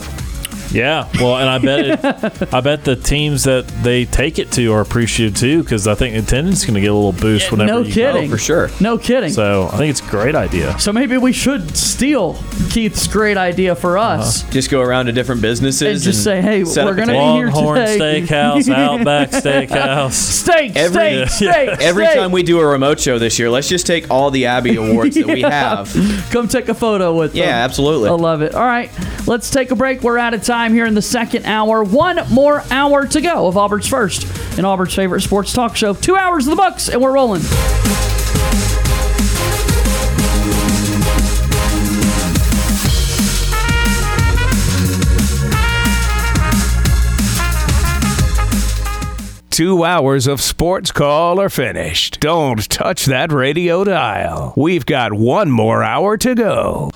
Yeah, 0.72 1.08
well, 1.20 1.36
and 1.36 1.48
I 1.48 1.58
bet 1.58 1.80
it, 1.84 2.54
I 2.54 2.60
bet 2.60 2.84
the 2.84 2.96
teams 2.96 3.44
that 3.44 3.66
they 3.82 4.04
take 4.06 4.38
it 4.38 4.50
to 4.52 4.72
are 4.72 4.80
appreciative 4.80 5.36
too 5.38 5.62
because 5.62 5.86
I 5.86 5.94
think 5.94 6.16
attendance 6.16 6.60
is 6.60 6.64
going 6.64 6.74
to 6.74 6.80
get 6.80 6.90
a 6.90 6.94
little 6.94 7.12
boost 7.12 7.50
whenever 7.50 7.70
no 7.70 7.80
you 7.80 7.92
kidding. 7.92 8.30
go. 8.30 8.36
for 8.36 8.38
sure. 8.38 8.70
No 8.80 8.96
kidding. 8.96 9.30
So 9.30 9.68
I 9.72 9.76
think 9.76 9.90
it's 9.90 10.00
a 10.00 10.10
great 10.10 10.34
idea. 10.34 10.78
So 10.78 10.92
maybe 10.92 11.18
we 11.18 11.32
should 11.32 11.76
steal 11.76 12.38
Keith's 12.70 13.06
great 13.06 13.36
idea 13.36 13.74
for 13.76 13.98
uh-huh. 13.98 14.22
us. 14.22 14.42
Just 14.50 14.70
go 14.70 14.80
around 14.80 15.06
to 15.06 15.12
different 15.12 15.42
businesses 15.42 15.82
And 15.82 16.00
just 16.00 16.24
say, 16.24 16.40
hey, 16.40 16.64
we're 16.64 16.94
gonna 16.94 17.12
table. 17.12 17.32
be 17.34 17.38
here 17.38 17.50
Longhorn 17.50 17.78
today. 17.86 18.22
Steakhouse, 18.22 18.68
Outback 18.74 19.30
Steakhouse. 19.30 20.12
Steak, 20.12 20.74
Every- 20.76 21.26
steak, 21.26 21.28
steak, 21.28 21.68
Every 21.80 22.06
steak. 22.06 22.16
time 22.18 22.32
we 22.32 22.42
do 22.42 22.58
a 22.60 22.66
remote 22.66 22.98
show 22.98 23.18
this 23.18 23.38
year, 23.38 23.50
let's 23.50 23.68
just 23.68 23.86
take 23.86 24.10
all 24.10 24.30
the 24.30 24.46
Abby 24.46 24.76
awards 24.76 25.16
that 25.16 25.26
we 25.26 25.42
have. 25.42 25.92
Come 26.30 26.48
take 26.48 26.68
a 26.68 26.74
photo 26.74 27.14
with 27.14 27.32
them. 27.32 27.42
Yeah, 27.42 27.56
absolutely. 27.64 28.08
I 28.08 28.12
love 28.12 28.40
it. 28.42 28.54
All 28.54 28.64
right, 28.64 28.90
let's 29.26 29.50
take 29.50 29.70
a 29.70 29.76
break. 29.76 30.02
We're 30.02 30.18
out 30.18 30.32
of 30.32 30.42
time 30.42 30.61
here 30.70 30.86
in 30.86 30.94
the 30.94 31.02
second 31.02 31.44
hour. 31.44 31.82
One 31.82 32.20
more 32.30 32.62
hour 32.70 33.04
to 33.06 33.20
go 33.20 33.48
of 33.48 33.56
Auburn's 33.56 33.88
first 33.88 34.24
and 34.56 34.64
Auburn's 34.64 34.94
favorite 34.94 35.22
sports 35.22 35.52
talk 35.52 35.74
show. 35.74 35.94
Two 35.94 36.16
hours 36.16 36.46
of 36.46 36.50
the 36.50 36.56
Bucks, 36.56 36.88
and 36.88 37.02
we're 37.02 37.12
rolling. 37.12 37.42
Two 49.52 49.84
hours 49.84 50.26
of 50.26 50.40
sports 50.40 50.90
call 50.92 51.38
are 51.38 51.50
finished. 51.50 52.20
Don't 52.20 52.66
touch 52.70 53.04
that 53.04 53.30
radio 53.30 53.84
dial. 53.84 54.54
We've 54.56 54.86
got 54.86 55.12
one 55.12 55.50
more 55.50 55.82
hour 55.82 56.16
to 56.16 56.34
go. 56.34 56.90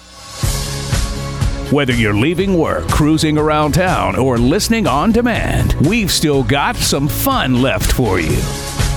Whether 1.72 1.94
you're 1.94 2.14
leaving 2.14 2.56
work, 2.56 2.86
cruising 2.86 3.36
around 3.36 3.72
town, 3.72 4.14
or 4.14 4.38
listening 4.38 4.86
on 4.86 5.10
demand, 5.10 5.74
we've 5.84 6.12
still 6.12 6.44
got 6.44 6.76
some 6.76 7.08
fun 7.08 7.60
left 7.60 7.90
for 7.90 8.20
you. 8.20 8.40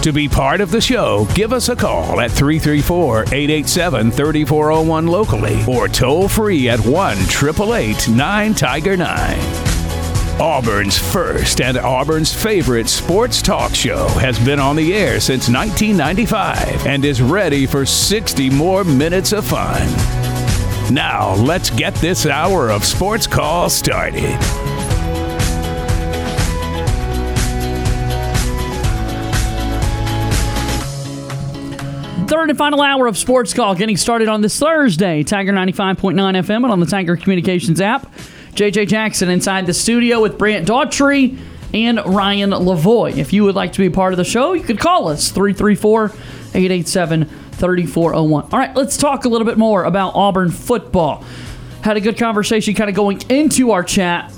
To 0.04 0.12
be 0.14 0.30
part 0.30 0.62
of 0.62 0.70
the 0.70 0.80
show, 0.80 1.26
give 1.34 1.52
us 1.52 1.70
a 1.70 1.76
call 1.76 2.22
at 2.22 2.30
334 2.30 3.24
887 3.24 4.12
3401 4.12 5.08
locally 5.08 5.66
or 5.68 5.88
toll 5.88 6.28
free 6.30 6.70
at 6.70 6.80
1 6.80 7.18
888 7.18 8.08
9 8.08 8.54
Tiger 8.54 8.96
9. 8.96 9.40
Auburn's 10.40 10.98
first 11.00 11.62
and 11.62 11.76
Auburn's 11.76 12.32
favorite 12.32 12.88
sports 12.88 13.42
talk 13.42 13.74
show 13.74 14.08
has 14.20 14.38
been 14.46 14.60
on 14.60 14.76
the 14.76 14.94
air 14.94 15.20
since 15.20 15.50
1995 15.50 16.86
and 16.86 17.04
is 17.04 17.20
ready 17.20 17.66
for 17.66 17.84
60 17.84 18.52
more 18.52 18.84
minutes 18.84 19.34
of 19.34 19.44
fun. 19.44 20.19
Now, 20.92 21.36
let's 21.36 21.70
get 21.70 21.94
this 21.96 22.26
hour 22.26 22.72
of 22.72 22.84
sports 22.84 23.28
call 23.28 23.70
started. 23.70 24.38
Third 32.28 32.50
and 32.50 32.58
final 32.58 32.82
hour 32.82 33.08
of 33.08 33.18
Sports 33.18 33.54
Call 33.54 33.74
getting 33.76 33.98
started 33.98 34.28
on 34.28 34.42
this 34.42 34.58
Thursday. 34.60 35.24
Tiger 35.24 35.52
95.9 35.52 36.16
FM 36.16 36.56
and 36.58 36.66
on 36.68 36.80
the 36.80 36.86
Tiger 36.86 37.18
Communications 37.18 37.82
app. 37.82 38.12
JJ 38.54 38.88
Jackson 38.88 39.30
inside 39.30 39.66
the 39.66 39.74
studio 39.74 40.22
with 40.22 40.38
Brant 40.38 40.68
Daughtry 40.68 41.40
and 41.74 42.00
Ryan 42.06 42.52
Lavoy. 42.52 43.18
If 43.18 43.34
you 43.34 43.44
would 43.44 43.56
like 43.56 43.74
to 43.74 43.80
be 43.80 43.88
a 43.88 43.92
part 43.92 44.14
of 44.14 44.18
the 44.18 44.24
show, 44.24 44.54
you 44.54 44.64
could 44.64 44.80
call 44.80 45.08
us 45.08 45.32
334 45.32 46.06
887 46.06 47.30
3401. 47.60 48.50
All 48.52 48.60
right, 48.60 48.76
let's 48.76 48.98
talk 48.98 49.26
a 49.26 49.30
little 49.30 49.46
bit 49.46 49.58
more 49.58 49.84
about 49.84 50.16
Auburn 50.16 50.52
football. 50.52 51.24
Had 51.82 51.98
a 51.98 52.02
good 52.02 52.18
conversation 52.18 52.74
kind 52.74 52.90
of 52.90 52.96
going 52.96 53.22
into 53.30 53.72
our 53.72 53.84
chat 53.84 54.34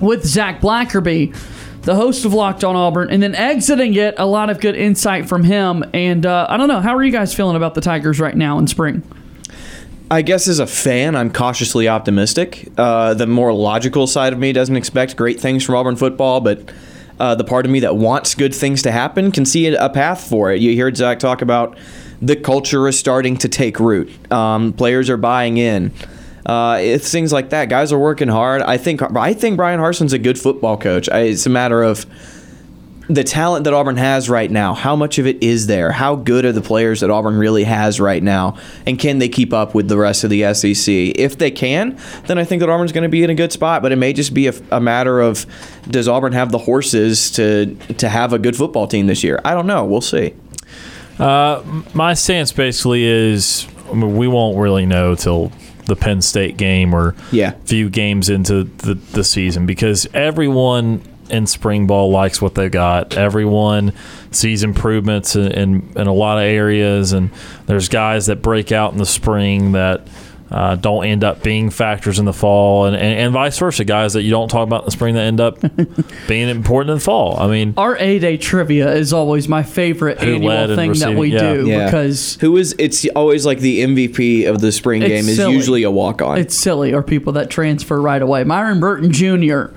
with 0.00 0.24
Zach 0.24 0.60
Blackerby, 0.60 1.34
the 1.82 1.94
host 1.94 2.24
of 2.24 2.32
Locked 2.32 2.64
on 2.64 2.76
Auburn, 2.76 3.10
and 3.10 3.22
then 3.22 3.34
exiting 3.34 3.94
it, 3.94 4.14
a 4.18 4.26
lot 4.26 4.50
of 4.50 4.60
good 4.60 4.74
insight 4.74 5.28
from 5.28 5.44
him. 5.44 5.84
And 5.94 6.26
uh, 6.26 6.46
I 6.48 6.56
don't 6.56 6.68
know, 6.68 6.80
how 6.80 6.96
are 6.96 7.02
you 7.02 7.12
guys 7.12 7.34
feeling 7.34 7.56
about 7.56 7.74
the 7.74 7.80
Tigers 7.80 8.20
right 8.20 8.36
now 8.36 8.58
in 8.58 8.66
spring? 8.66 9.02
I 10.10 10.22
guess 10.22 10.46
as 10.46 10.60
a 10.60 10.66
fan, 10.66 11.16
I'm 11.16 11.32
cautiously 11.32 11.88
optimistic. 11.88 12.68
Uh, 12.76 13.14
the 13.14 13.26
more 13.26 13.52
logical 13.52 14.06
side 14.06 14.32
of 14.32 14.38
me 14.38 14.52
doesn't 14.52 14.76
expect 14.76 15.16
great 15.16 15.40
things 15.40 15.64
from 15.64 15.74
Auburn 15.74 15.96
football, 15.96 16.40
but 16.40 16.70
uh, 17.18 17.34
the 17.34 17.44
part 17.44 17.64
of 17.64 17.72
me 17.72 17.80
that 17.80 17.96
wants 17.96 18.34
good 18.34 18.54
things 18.54 18.82
to 18.82 18.92
happen 18.92 19.32
can 19.32 19.44
see 19.44 19.74
a 19.74 19.88
path 19.88 20.28
for 20.28 20.52
it. 20.52 20.60
You 20.60 20.72
hear 20.72 20.94
Zach 20.94 21.18
talk 21.18 21.42
about 21.42 21.76
the 22.20 22.36
culture 22.36 22.86
is 22.88 22.98
starting 22.98 23.36
to 23.38 23.48
take 23.48 23.78
root. 23.78 24.10
Um, 24.32 24.72
players 24.72 25.10
are 25.10 25.16
buying 25.16 25.58
in. 25.58 25.92
Uh, 26.44 26.78
it's 26.80 27.10
things 27.10 27.32
like 27.32 27.50
that. 27.50 27.68
Guys 27.68 27.92
are 27.92 27.98
working 27.98 28.28
hard. 28.28 28.62
I 28.62 28.78
think 28.78 29.02
I 29.16 29.34
think 29.34 29.56
Bryan 29.56 29.80
Harsin's 29.80 30.12
a 30.12 30.18
good 30.18 30.38
football 30.38 30.76
coach. 30.76 31.08
I, 31.08 31.20
it's 31.22 31.46
a 31.46 31.50
matter 31.50 31.82
of 31.82 32.06
the 33.08 33.22
talent 33.22 33.64
that 33.64 33.72
Auburn 33.74 33.96
has 33.96 34.28
right 34.28 34.50
now, 34.50 34.74
how 34.74 34.96
much 34.96 35.18
of 35.18 35.26
it 35.26 35.42
is 35.42 35.66
there? 35.68 35.92
How 35.92 36.16
good 36.16 36.44
are 36.44 36.52
the 36.52 36.60
players 36.60 37.00
that 37.00 37.10
Auburn 37.10 37.36
really 37.36 37.62
has 37.64 38.00
right 38.00 38.22
now? 38.22 38.56
And 38.84 38.98
can 38.98 39.18
they 39.20 39.28
keep 39.28 39.52
up 39.52 39.74
with 39.74 39.88
the 39.88 39.96
rest 39.96 40.24
of 40.24 40.30
the 40.30 40.52
SEC? 40.54 40.88
If 40.88 41.38
they 41.38 41.50
can, 41.52 41.98
then 42.26 42.36
I 42.38 42.44
think 42.44 42.60
that 42.60 42.68
Auburn's 42.68 42.92
going 42.92 43.02
to 43.04 43.08
be 43.08 43.22
in 43.22 43.30
a 43.30 43.34
good 43.34 43.52
spot. 43.52 43.80
But 43.82 43.92
it 43.92 43.96
may 43.96 44.12
just 44.12 44.34
be 44.34 44.48
a, 44.48 44.54
a 44.72 44.80
matter 44.80 45.20
of 45.20 45.46
does 45.88 46.08
Auburn 46.08 46.32
have 46.32 46.50
the 46.50 46.58
horses 46.58 47.30
to 47.32 47.74
to 47.98 48.08
have 48.08 48.32
a 48.32 48.38
good 48.38 48.56
football 48.56 48.86
team 48.88 49.06
this 49.06 49.22
year? 49.22 49.40
I 49.44 49.54
don't 49.54 49.66
know. 49.68 49.84
We'll 49.84 50.00
see. 50.00 50.34
Uh, 51.18 51.62
my 51.94 52.12
stance 52.14 52.52
basically 52.52 53.04
is 53.04 53.66
I 53.88 53.94
mean, 53.94 54.16
we 54.16 54.28
won't 54.28 54.58
really 54.58 54.84
know 54.84 55.14
till 55.14 55.52
the 55.86 55.94
Penn 55.96 56.20
State 56.20 56.56
game 56.56 56.92
or 56.92 57.14
Yeah. 57.30 57.52
few 57.64 57.88
games 57.88 58.28
into 58.28 58.64
the, 58.64 58.94
the 58.94 59.22
season 59.22 59.64
because 59.66 60.08
everyone 60.12 61.00
in 61.30 61.46
spring 61.46 61.86
ball 61.86 62.10
likes 62.10 62.40
what 62.42 62.54
they 62.54 62.68
got. 62.68 63.16
Everyone 63.16 63.92
sees 64.30 64.62
improvements 64.62 65.36
in, 65.36 65.52
in, 65.52 65.92
in 65.96 66.06
a 66.06 66.12
lot 66.14 66.38
of 66.38 66.44
areas, 66.44 67.12
and 67.12 67.30
there's 67.66 67.88
guys 67.88 68.26
that 68.26 68.42
break 68.42 68.72
out 68.72 68.92
in 68.92 68.98
the 68.98 69.06
spring 69.06 69.72
that 69.72 70.06
uh, 70.48 70.76
don't 70.76 71.04
end 71.04 71.24
up 71.24 71.42
being 71.42 71.70
factors 71.70 72.20
in 72.20 72.24
the 72.24 72.32
fall, 72.32 72.84
and, 72.86 72.94
and, 72.94 73.18
and 73.18 73.32
vice 73.32 73.58
versa. 73.58 73.84
Guys 73.84 74.12
that 74.12 74.22
you 74.22 74.30
don't 74.30 74.48
talk 74.48 74.64
about 74.64 74.82
in 74.82 74.84
the 74.84 74.90
spring 74.92 75.16
that 75.16 75.22
end 75.24 75.40
up 75.40 75.58
being 76.28 76.48
important 76.48 76.90
in 76.90 76.98
the 76.98 77.02
fall. 77.04 77.36
I 77.40 77.48
mean, 77.48 77.74
Our 77.76 77.96
A 77.96 78.20
Day 78.20 78.36
trivia 78.36 78.92
is 78.94 79.12
always 79.12 79.48
my 79.48 79.64
favorite 79.64 80.22
annual 80.22 80.76
thing 80.76 80.92
that 80.92 81.16
we 81.16 81.32
receiving- 81.34 81.64
do 81.64 81.68
yeah. 81.68 81.86
because 81.86 82.36
who 82.40 82.56
is 82.58 82.76
it's 82.78 83.04
always 83.16 83.44
like 83.44 83.58
the 83.58 83.80
MVP 83.80 84.46
of 84.48 84.60
the 84.60 84.70
spring 84.70 85.02
It's 85.02 85.08
game 85.08 85.28
is 85.28 85.34
silly. 85.34 85.52
usually 85.54 85.82
a 85.82 85.90
walk 85.90 86.22
on. 86.22 86.38
it's 86.38 86.54
silly 86.54 86.94
or 86.94 87.02
people 87.02 87.32
that 87.32 87.50
transfer 87.50 88.00
right 88.00 88.22
away. 88.22 88.44
Myron 88.44 88.78
Burton 88.78 89.10
Jr. 89.10 89.76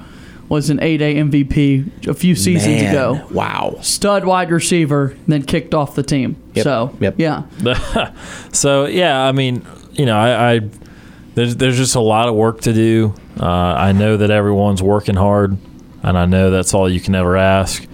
was 0.50 0.70
an 0.70 0.80
eight 0.82 0.96
A 1.02 1.14
Day 1.14 1.16
MVP 1.16 2.08
a 2.08 2.14
few 2.14 2.36
seasons 2.36 2.82
Man, 2.82 2.90
ago. 2.90 3.28
Wow. 3.32 3.78
Stud 3.82 4.26
wide 4.26 4.52
receiver, 4.52 5.16
then 5.28 5.44
kicked 5.44 5.74
off 5.74 5.96
the 5.96 6.04
team. 6.04 6.36
Yep. 6.56 6.64
So, 6.64 6.98
Yep. 7.00 7.16
yeah. 7.18 8.14
so 8.52 8.86
yeah, 8.86 9.22
I 9.22 9.32
mean, 9.32 9.66
you 9.94 10.06
know, 10.06 10.18
I, 10.18 10.54
I 10.56 10.60
there's 11.36 11.56
there's 11.56 11.78
just 11.78 11.96
a 11.96 12.00
lot 12.02 12.28
of 12.28 12.36
work 12.36 12.62
to 12.62 12.74
do. 12.74 13.14
Uh, 13.40 13.46
I 13.46 13.92
know 13.94 14.18
that 14.18 14.32
everyone's 14.32 14.82
working 14.84 15.16
hard, 15.16 15.56
and 16.04 16.18
I 16.18 16.26
know 16.26 16.50
that's 16.50 16.74
all 16.74 16.90
you 16.90 17.00
can 17.00 17.16
ever 17.16 17.38
ask. 17.38 17.86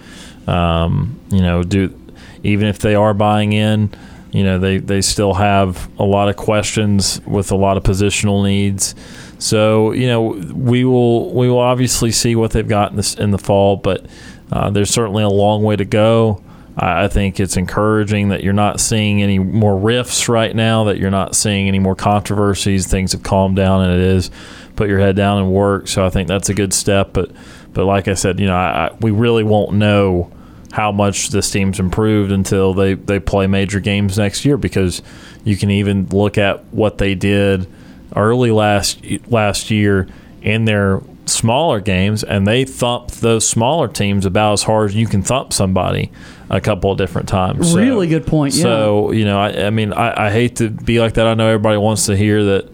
Um, 0.48 1.20
you 1.30 1.42
know, 1.42 1.62
do 1.62 1.96
even 2.42 2.68
if 2.68 2.78
they 2.78 2.94
are 2.94 3.12
buying 3.14 3.52
in, 3.52 3.90
you 4.32 4.44
know, 4.44 4.58
they 4.58 4.78
they 4.78 5.00
still 5.00 5.34
have 5.34 5.88
a 5.98 6.04
lot 6.04 6.28
of 6.28 6.36
questions 6.36 7.20
with 7.26 7.52
a 7.52 7.56
lot 7.56 7.76
of 7.76 7.82
positional 7.82 8.42
needs. 8.44 8.94
So 9.38 9.92
you 9.92 10.06
know, 10.06 10.22
we 10.22 10.84
will 10.84 11.32
we 11.34 11.48
will 11.48 11.58
obviously 11.58 12.10
see 12.10 12.36
what 12.36 12.52
they've 12.52 12.66
got 12.66 12.90
in 12.90 12.96
this 12.96 13.14
in 13.14 13.30
the 13.30 13.38
fall, 13.38 13.76
but 13.76 14.06
uh, 14.50 14.70
there's 14.70 14.90
certainly 14.90 15.22
a 15.22 15.28
long 15.28 15.62
way 15.62 15.76
to 15.76 15.84
go. 15.84 16.42
I 16.78 17.08
think 17.08 17.40
it's 17.40 17.56
encouraging 17.56 18.28
that 18.28 18.44
you're 18.44 18.52
not 18.52 18.80
seeing 18.80 19.22
any 19.22 19.38
more 19.38 19.78
rifts 19.78 20.28
right 20.28 20.54
now, 20.54 20.84
that 20.84 20.98
you're 20.98 21.10
not 21.10 21.34
seeing 21.34 21.68
any 21.68 21.78
more 21.78 21.96
controversies. 21.96 22.86
Things 22.86 23.12
have 23.12 23.22
calmed 23.22 23.56
down, 23.56 23.82
and 23.82 23.94
it 23.94 24.00
is 24.00 24.30
put 24.76 24.90
your 24.90 24.98
head 24.98 25.16
down 25.16 25.38
and 25.38 25.50
work. 25.50 25.88
So 25.88 26.04
I 26.04 26.10
think 26.10 26.28
that's 26.28 26.50
a 26.50 26.54
good 26.54 26.74
step. 26.74 27.14
But 27.14 27.30
but 27.72 27.86
like 27.86 28.08
I 28.08 28.14
said, 28.14 28.40
you 28.40 28.46
know, 28.46 28.56
I, 28.56 28.94
we 29.00 29.10
really 29.10 29.42
won't 29.42 29.72
know 29.72 30.30
how 30.72 30.92
much 30.92 31.30
this 31.30 31.50
team's 31.50 31.80
improved 31.80 32.30
until 32.30 32.74
they, 32.74 32.92
they 32.92 33.18
play 33.18 33.46
major 33.46 33.80
games 33.80 34.18
next 34.18 34.44
year 34.44 34.58
because 34.58 35.00
you 35.44 35.56
can 35.56 35.70
even 35.70 36.06
look 36.08 36.36
at 36.36 36.64
what 36.66 36.98
they 36.98 37.14
did 37.14 37.66
early 38.14 38.50
last 38.50 39.00
last 39.28 39.70
year 39.70 40.06
in 40.42 40.64
their 40.64 41.02
smaller 41.26 41.80
games 41.80 42.22
and 42.22 42.46
they 42.46 42.64
thumped 42.64 43.20
those 43.20 43.46
smaller 43.48 43.88
teams 43.88 44.24
about 44.24 44.52
as 44.52 44.62
hard 44.62 44.90
as 44.90 44.94
you 44.96 45.06
can 45.08 45.22
thump 45.22 45.52
somebody 45.52 46.10
a 46.50 46.60
couple 46.60 46.92
of 46.92 46.98
different 46.98 47.28
times. 47.28 47.72
So- 47.72 47.78
Really 47.78 48.06
good 48.06 48.26
point, 48.26 48.54
yeah. 48.54 48.62
So, 48.62 49.10
you 49.10 49.24
know, 49.24 49.40
I, 49.40 49.66
I 49.66 49.70
mean, 49.70 49.92
I, 49.92 50.26
I 50.26 50.30
hate 50.30 50.56
to 50.56 50.70
be 50.70 51.00
like 51.00 51.14
that. 51.14 51.26
I 51.26 51.34
know 51.34 51.48
everybody 51.48 51.78
wants 51.78 52.06
to 52.06 52.16
hear 52.16 52.44
that, 52.44 52.68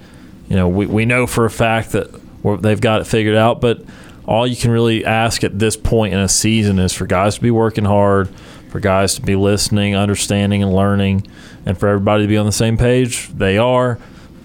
you 0.50 0.56
know, 0.56 0.68
we, 0.68 0.84
we 0.84 1.06
know 1.06 1.26
for 1.26 1.46
a 1.46 1.50
fact 1.50 1.92
that 1.92 2.08
they've 2.60 2.80
got 2.80 3.00
it 3.00 3.04
figured 3.06 3.36
out, 3.36 3.62
but 3.62 3.82
all 4.26 4.46
you 4.46 4.54
can 4.56 4.70
really 4.70 5.02
ask 5.06 5.42
at 5.44 5.58
this 5.58 5.74
point 5.76 6.12
in 6.12 6.20
a 6.20 6.28
season 6.28 6.78
is 6.78 6.92
for 6.92 7.06
guys 7.06 7.36
to 7.36 7.40
be 7.40 7.50
working 7.50 7.86
hard, 7.86 8.28
for 8.68 8.80
guys 8.80 9.14
to 9.14 9.22
be 9.22 9.34
listening, 9.34 9.96
understanding, 9.96 10.62
and 10.62 10.74
learning, 10.74 11.26
and 11.64 11.78
for 11.78 11.88
everybody 11.88 12.24
to 12.24 12.28
be 12.28 12.36
on 12.36 12.44
the 12.44 12.52
same 12.52 12.76
page. 12.76 13.28
They 13.28 13.56
are 13.56 13.98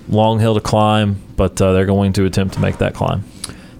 long 0.09 0.39
hill 0.39 0.55
to 0.55 0.61
climb, 0.61 1.21
but 1.35 1.61
uh, 1.61 1.73
they're 1.73 1.85
going 1.85 2.13
to 2.13 2.25
attempt 2.25 2.53
to 2.55 2.59
make 2.59 2.77
that 2.77 2.93
climb. 2.93 3.23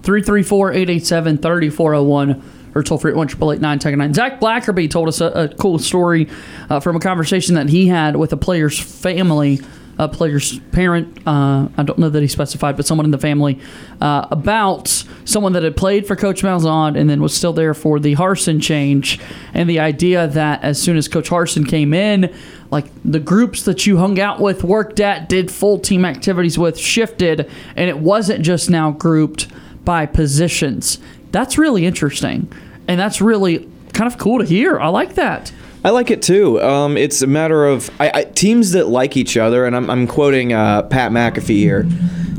334 0.02 0.72
887 0.72 1.38
3401 1.38 2.42
or 2.74 2.82
toll 2.82 2.98
free 2.98 3.10
at 3.10 3.16
1 3.16 3.60
9 3.60 3.78
Zach 4.14 4.40
Blackerby 4.40 4.90
told 4.90 5.08
us 5.08 5.20
a, 5.20 5.26
a 5.26 5.48
cool 5.48 5.78
story 5.78 6.28
uh, 6.70 6.80
from 6.80 6.96
a 6.96 7.00
conversation 7.00 7.54
that 7.54 7.68
he 7.68 7.88
had 7.88 8.16
with 8.16 8.32
a 8.32 8.36
player's 8.36 8.78
family, 8.78 9.60
a 9.98 10.08
player's 10.08 10.58
parent. 10.70 11.18
Uh, 11.26 11.68
I 11.76 11.82
don't 11.82 11.98
know 11.98 12.08
that 12.08 12.22
he 12.22 12.28
specified, 12.28 12.76
but 12.76 12.86
someone 12.86 13.04
in 13.04 13.10
the 13.10 13.18
family 13.18 13.58
uh, 14.00 14.26
about 14.30 14.88
someone 15.24 15.52
that 15.54 15.62
had 15.62 15.76
played 15.76 16.06
for 16.06 16.14
Coach 16.14 16.42
Malzahn 16.42 16.98
and 16.98 17.10
then 17.10 17.20
was 17.20 17.34
still 17.34 17.52
there 17.52 17.74
for 17.74 17.98
the 17.98 18.14
Harsin 18.14 18.62
change, 18.62 19.18
and 19.54 19.68
the 19.68 19.80
idea 19.80 20.28
that 20.28 20.62
as 20.62 20.80
soon 20.80 20.96
as 20.96 21.08
Coach 21.08 21.28
Harsin 21.28 21.68
came 21.68 21.92
in, 21.92 22.34
like 22.70 22.86
the 23.04 23.20
groups 23.20 23.64
that 23.64 23.86
you 23.86 23.96
hung 23.96 24.20
out 24.20 24.40
with, 24.40 24.62
worked 24.62 25.00
at, 25.00 25.28
did 25.28 25.50
full 25.50 25.78
team 25.78 26.04
activities 26.04 26.58
with, 26.58 26.78
shifted, 26.78 27.50
and 27.74 27.90
it 27.90 27.98
wasn't 27.98 28.42
just 28.44 28.70
now 28.70 28.90
grouped 28.90 29.48
by 29.84 30.06
positions. 30.06 30.98
That's 31.32 31.58
really 31.58 31.86
interesting, 31.86 32.52
and 32.86 33.00
that's 33.00 33.20
really 33.20 33.68
kind 33.94 34.06
of 34.06 34.18
cool 34.18 34.38
to 34.38 34.44
hear. 34.44 34.78
I 34.78 34.88
like 34.88 35.14
that. 35.14 35.50
I 35.84 35.90
like 35.90 36.10
it 36.10 36.22
too. 36.22 36.60
Um, 36.60 36.96
it's 36.96 37.22
a 37.22 37.26
matter 37.26 37.66
of 37.66 37.90
I, 38.00 38.10
I, 38.12 38.24
teams 38.24 38.72
that 38.72 38.88
like 38.88 39.16
each 39.16 39.36
other, 39.36 39.64
and 39.64 39.76
I'm, 39.76 39.88
I'm 39.88 40.06
quoting 40.06 40.52
uh, 40.52 40.82
Pat 40.82 41.12
McAfee 41.12 41.56
here. 41.56 41.86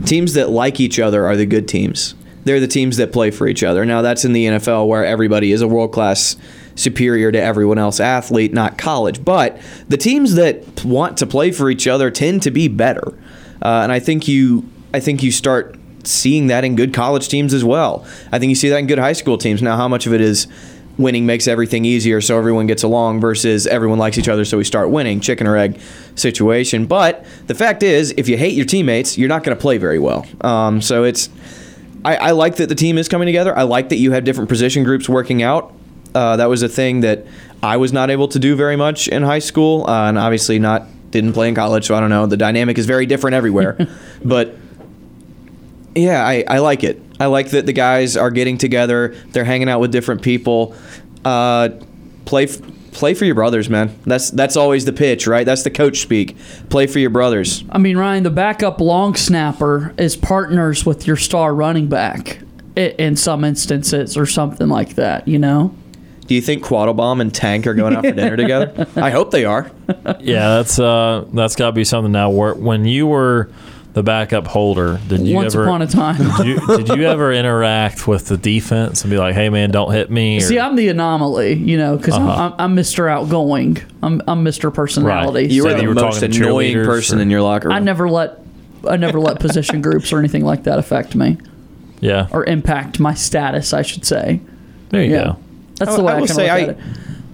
Teams 0.05 0.33
that 0.33 0.49
like 0.49 0.79
each 0.79 0.99
other 0.99 1.25
are 1.25 1.35
the 1.35 1.45
good 1.45 1.67
teams. 1.67 2.15
They're 2.43 2.59
the 2.59 2.67
teams 2.67 2.97
that 2.97 3.11
play 3.11 3.31
for 3.31 3.47
each 3.47 3.63
other. 3.63 3.85
Now 3.85 4.01
that's 4.01 4.25
in 4.25 4.33
the 4.33 4.45
NFL 4.45 4.87
where 4.87 5.05
everybody 5.05 5.51
is 5.51 5.61
a 5.61 5.67
world 5.67 5.93
class 5.93 6.35
superior 6.75 7.31
to 7.31 7.41
everyone 7.41 7.77
else 7.77 7.99
athlete, 7.99 8.53
not 8.53 8.77
college. 8.77 9.23
But 9.23 9.61
the 9.87 9.97
teams 9.97 10.35
that 10.35 10.83
want 10.83 11.17
to 11.17 11.27
play 11.27 11.51
for 11.51 11.69
each 11.69 11.87
other 11.87 12.09
tend 12.09 12.43
to 12.43 12.51
be 12.51 12.67
better, 12.67 13.07
uh, 13.61 13.81
and 13.83 13.91
I 13.91 13.99
think 13.99 14.27
you 14.27 14.69
I 14.93 14.99
think 14.99 15.23
you 15.23 15.31
start 15.31 15.77
seeing 16.03 16.47
that 16.47 16.63
in 16.63 16.75
good 16.75 16.93
college 16.93 17.27
teams 17.27 17.53
as 17.53 17.63
well. 17.63 18.05
I 18.31 18.39
think 18.39 18.49
you 18.49 18.55
see 18.55 18.69
that 18.69 18.77
in 18.77 18.87
good 18.87 18.99
high 18.99 19.13
school 19.13 19.37
teams. 19.37 19.61
Now, 19.61 19.75
how 19.75 19.87
much 19.87 20.07
of 20.07 20.13
it 20.13 20.21
is 20.21 20.47
winning 20.99 21.25
makes 21.25 21.47
everything 21.47 21.85
easier 21.85 22.19
so 22.19 22.37
everyone 22.37 22.67
gets 22.67 22.83
along 22.83 23.21
versus 23.21 23.65
everyone 23.65 23.97
likes 23.97 24.17
each 24.17 24.27
other 24.27 24.43
so 24.43 24.57
we 24.57 24.65
start 24.65 24.89
winning. 24.91 25.21
Chicken 25.21 25.47
or 25.47 25.55
egg 25.55 25.79
situation. 26.15 26.85
But 26.85 27.25
the 27.47 27.55
fact 27.55 27.81
is 27.81 28.13
if 28.17 28.27
you 28.27 28.37
hate 28.37 28.53
your 28.53 28.65
teammates 28.65 29.17
you're 29.17 29.29
not 29.29 29.43
going 29.43 29.57
to 29.57 29.61
play 29.61 29.77
very 29.77 29.97
well. 29.97 30.25
Um, 30.41 30.81
so 30.81 31.05
it's 31.05 31.29
I, 32.03 32.15
I, 32.17 32.31
like 32.31 32.57
that 32.57 32.69
the 32.69 32.75
team 32.75 32.97
is 32.97 33.07
coming 33.07 33.25
together. 33.25 33.57
I 33.57 33.63
like 33.63 33.89
that 33.89 33.97
you 33.97 34.11
have 34.11 34.23
different 34.23 34.49
position 34.49 34.83
groups 34.83 35.09
working 35.09 35.41
out. 35.41 35.73
Uh, 36.13 36.35
that 36.35 36.49
was 36.49 36.63
a 36.63 36.69
thing 36.69 37.01
that 37.01 37.25
i 37.61 37.77
was 37.77 37.93
not 37.93 38.09
able 38.09 38.27
to 38.27 38.39
do 38.39 38.55
very 38.55 38.75
much 38.75 39.07
in 39.09 39.21
high 39.21 39.37
school 39.39 39.85
uh, 39.87 40.09
and 40.09 40.17
obviously 40.17 40.57
not 40.57 40.87
didn't 41.11 41.33
play 41.33 41.47
in 41.47 41.53
college 41.53 41.85
so 41.85 41.95
i 41.95 41.99
don't 41.99 42.09
know. 42.09 42.25
The 42.25 42.37
dynamic 42.37 42.77
is 42.77 42.85
very 42.85 43.05
different 43.05 43.35
everywhere. 43.35 43.77
But 44.23 44.55
yeah, 45.95 46.25
I, 46.25 46.43
I 46.47 46.59
like 46.59 46.83
it. 46.83 47.01
I 47.19 47.25
like 47.25 47.49
that 47.49 47.65
the 47.65 47.73
guys 47.73 48.15
are 48.15 48.31
getting 48.31 48.57
together. 48.57 49.15
They're 49.29 49.45
hanging 49.45 49.69
out 49.69 49.79
with 49.79 49.91
different 49.91 50.21
people. 50.21 50.75
Uh, 51.25 51.69
play 52.25 52.47
play 52.91 53.13
for 53.13 53.25
your 53.25 53.35
brothers, 53.35 53.69
man. 53.69 53.97
That's 54.05 54.29
that's 54.31 54.55
always 54.55 54.85
the 54.85 54.93
pitch, 54.93 55.27
right? 55.27 55.45
That's 55.45 55.63
the 55.63 55.71
coach 55.71 55.99
speak. 55.99 56.37
Play 56.69 56.87
for 56.87 56.99
your 56.99 57.09
brothers. 57.09 57.63
I 57.69 57.77
mean, 57.77 57.97
Ryan, 57.97 58.23
the 58.23 58.29
backup 58.29 58.79
long 58.79 59.15
snapper 59.15 59.93
is 59.97 60.15
partners 60.15 60.85
with 60.85 61.07
your 61.07 61.17
star 61.17 61.53
running 61.53 61.87
back 61.87 62.39
in 62.75 63.15
some 63.15 63.43
instances, 63.43 64.15
or 64.15 64.25
something 64.25 64.69
like 64.69 64.95
that. 64.95 65.27
You 65.27 65.39
know. 65.39 65.75
Do 66.27 66.35
you 66.35 66.41
think 66.41 66.63
Quattlebaum 66.63 67.21
and 67.21 67.33
Tank 67.33 67.65
are 67.65 67.73
going 67.73 67.95
out 67.95 68.05
for 68.05 68.11
dinner 68.11 68.37
together? 68.37 68.87
I 68.95 69.09
hope 69.09 69.31
they 69.31 69.45
are. 69.45 69.71
Yeah, 70.19 70.57
that's 70.57 70.77
uh, 70.77 71.25
that's 71.33 71.55
got 71.55 71.67
to 71.67 71.71
be 71.71 71.83
something 71.83 72.11
now. 72.11 72.29
Where 72.29 72.53
when 72.53 72.85
you 72.85 73.07
were 73.07 73.49
the 73.93 74.03
backup 74.03 74.45
holder. 74.47 74.99
Did 75.07 75.21
you 75.21 75.35
Once 75.35 75.55
ever, 75.55 75.63
upon 75.65 75.81
a 75.81 75.87
time. 75.87 76.17
did, 76.37 76.45
you, 76.47 76.77
did 76.77 76.89
you 76.89 77.03
ever 77.07 77.33
interact 77.33 78.07
with 78.07 78.27
the 78.27 78.37
defense 78.37 79.01
and 79.03 79.09
be 79.11 79.17
like, 79.17 79.33
"Hey, 79.35 79.49
man, 79.49 79.71
don't 79.71 79.91
hit 79.91 80.11
me"? 80.11 80.37
Or, 80.37 80.41
See, 80.41 80.59
I'm 80.59 80.75
the 80.75 80.89
anomaly, 80.89 81.53
you 81.53 81.77
know, 81.77 81.97
because 81.97 82.13
Uh-huh. 82.15 82.29
I'm, 82.31 82.53
I'm, 82.53 82.71
I'm 82.71 82.75
Mr. 82.75 83.09
Outgoing. 83.09 83.77
I'm, 84.03 84.21
I'm 84.27 84.45
Mr. 84.45 84.73
Personality. 84.73 85.47
You 85.53 85.63
were 85.63 85.69
Said 85.71 85.79
the 85.79 85.81
you 85.83 85.87
were 85.89 85.95
most 85.95 86.21
annoying 86.21 86.75
person 86.85 87.19
or- 87.19 87.21
in 87.23 87.29
your 87.29 87.41
locker 87.41 87.67
room. 87.69 87.75
I 87.75 87.79
never 87.79 88.09
let 88.09 88.39
I 88.87 88.95
never 88.97 89.19
let 89.19 89.39
position 89.39 89.81
groups 89.81 90.13
or 90.13 90.19
anything 90.19 90.45
like 90.45 90.63
that 90.63 90.79
affect 90.79 91.13
me 91.15 91.37
yeah, 91.99 92.27
or 92.31 92.45
impact 92.45 92.99
my 92.99 93.13
status. 93.13 93.73
I 93.73 93.81
should 93.81 94.05
say. 94.05 94.39
there 94.89 95.03
you 95.03 95.11
Yeah. 95.11 95.23
go. 95.23 95.39
That's 95.75 95.95
the 95.97 96.03
way 96.03 96.13
I, 96.13 96.19
will 96.19 96.27
kind 96.27 96.29
of 96.29 96.35
say 96.35 96.43
look 96.43 96.51
I, 96.51 96.61
at 96.61 96.69
it. 96.69 96.77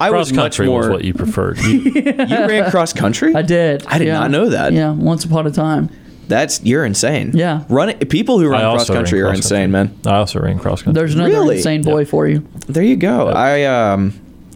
I 0.00 0.08
Cross 0.10 0.18
was 0.18 0.32
much 0.32 0.42
country 0.56 0.66
more. 0.66 0.80
was 0.80 0.88
what 0.88 1.04
you 1.04 1.14
preferred. 1.14 1.58
You, 1.58 1.78
you 1.94 2.02
ran 2.04 2.70
cross 2.72 2.92
country. 2.92 3.34
I 3.34 3.42
did. 3.42 3.86
I 3.86 3.98
did 3.98 4.08
yeah. 4.08 4.18
not 4.18 4.30
know 4.30 4.48
that. 4.50 4.72
Yeah, 4.72 4.90
once 4.92 5.24
upon 5.24 5.46
a 5.46 5.50
time. 5.52 5.88
That's 6.28 6.62
you're 6.64 6.84
insane. 6.84 7.30
Yeah. 7.34 7.64
Run 7.68 7.96
people 7.98 8.38
who 8.38 8.48
run 8.48 8.60
cross 8.60 8.80
also 8.80 8.94
ran 8.94 9.02
country 9.04 9.22
are 9.22 9.32
insane, 9.32 9.72
country. 9.72 9.98
man. 10.04 10.14
I 10.14 10.18
also 10.18 10.40
ran 10.40 10.58
cross 10.58 10.82
country. 10.82 11.00
There's 11.00 11.14
another 11.14 11.30
Really? 11.30 11.56
insane 11.58 11.82
boy 11.82 12.04
for 12.04 12.26
you. 12.26 12.46
There 12.66 12.82
you 12.82 12.96
go. 12.96 13.28
I 13.28 13.62
um, 13.64 14.12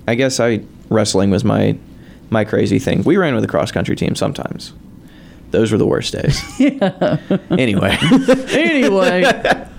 I 0.09 0.15
guess 0.17 0.41
I 0.41 0.61
wrestling 0.89 1.31
was 1.31 1.45
my 1.45 1.77
my 2.31 2.45
crazy 2.45 2.79
thing. 2.79 3.03
We 3.05 3.17
ran 3.17 3.35
with 3.35 3.43
the 3.43 3.49
cross 3.49 3.71
country 3.71 3.95
team 3.97 4.15
sometimes. 4.15 4.73
Those 5.53 5.73
were 5.73 5.79
the 5.79 5.87
worst 5.87 6.13
days. 6.13 6.41
yeah. 6.61 7.17
anyway, 7.51 7.97
anyway, 8.51 9.25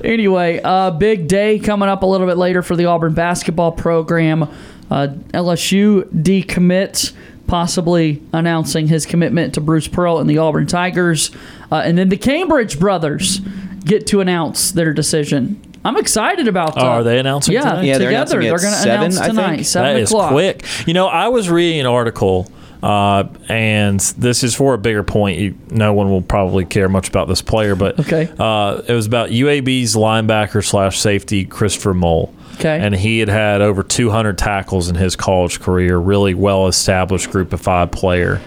anyway, 0.03 0.59
uh, 0.61 0.91
big 0.91 1.27
day 1.29 1.59
coming 1.59 1.87
up 1.87 2.03
a 2.03 2.05
little 2.05 2.27
bit 2.27 2.37
later 2.37 2.61
for 2.61 2.75
the 2.75 2.85
Auburn 2.85 3.13
basketball 3.13 3.71
program. 3.71 4.43
Uh, 4.89 5.07
LSU 5.33 6.03
decommit, 6.13 7.13
possibly 7.51 8.21
announcing 8.31 8.87
his 8.87 9.05
commitment 9.05 9.53
to 9.55 9.59
Bruce 9.61 9.87
Pearl 9.89 10.19
and 10.19 10.29
the 10.29 10.37
Auburn 10.37 10.65
Tigers, 10.67 11.31
uh, 11.69 11.75
and 11.83 11.97
then 11.97 12.07
the 12.07 12.15
Cambridge 12.15 12.79
brothers 12.79 13.39
get 13.83 14.07
to 14.07 14.21
announce 14.21 14.71
their 14.71 14.93
decision. 14.93 15.61
I'm 15.83 15.97
excited 15.97 16.47
about 16.47 16.75
that. 16.75 16.83
Oh, 16.85 16.87
are 16.87 17.03
they 17.03 17.19
announcing 17.19 17.53
Yeah, 17.55 17.61
tonight? 17.61 17.83
Yeah, 17.83 17.97
they're 17.97 18.07
together. 18.09 18.39
They're 18.39 18.51
going 18.57 18.61
to 18.61 18.69
seven, 18.79 18.99
announce 19.01 19.17
I 19.17 19.25
think. 19.25 19.35
tonight, 19.35 19.61
seven 19.63 19.93
That 19.95 20.01
is 20.01 20.11
o'clock. 20.11 20.31
quick. 20.31 20.63
You 20.87 20.93
know, 20.93 21.07
I 21.07 21.27
was 21.27 21.49
reading 21.49 21.81
an 21.81 21.87
article, 21.87 22.49
uh, 22.81 23.25
and 23.49 23.99
this 23.99 24.43
is 24.45 24.55
for 24.55 24.73
a 24.73 24.77
bigger 24.77 25.03
point. 25.03 25.39
You, 25.39 25.57
no 25.71 25.91
one 25.93 26.09
will 26.09 26.21
probably 26.21 26.63
care 26.63 26.87
much 26.87 27.09
about 27.09 27.27
this 27.27 27.41
player, 27.41 27.75
but 27.75 27.99
Okay. 27.99 28.29
uh, 28.39 28.81
it 28.87 28.93
was 28.93 29.07
about 29.07 29.29
UAB's 29.31 29.95
linebacker 29.97 30.63
slash 30.63 30.99
safety 30.99 31.43
Christopher 31.43 31.93
Mole. 31.93 32.33
Okay. 32.61 32.79
And 32.79 32.95
he 32.95 33.17
had 33.17 33.27
had 33.27 33.61
over 33.61 33.81
200 33.81 34.37
tackles 34.37 34.87
in 34.87 34.93
his 34.93 35.15
college 35.15 35.59
career, 35.59 35.97
really 35.97 36.35
well 36.35 36.67
established 36.67 37.31
group 37.31 37.53
of 37.53 37.61
five 37.61 37.91
player. 37.91 38.39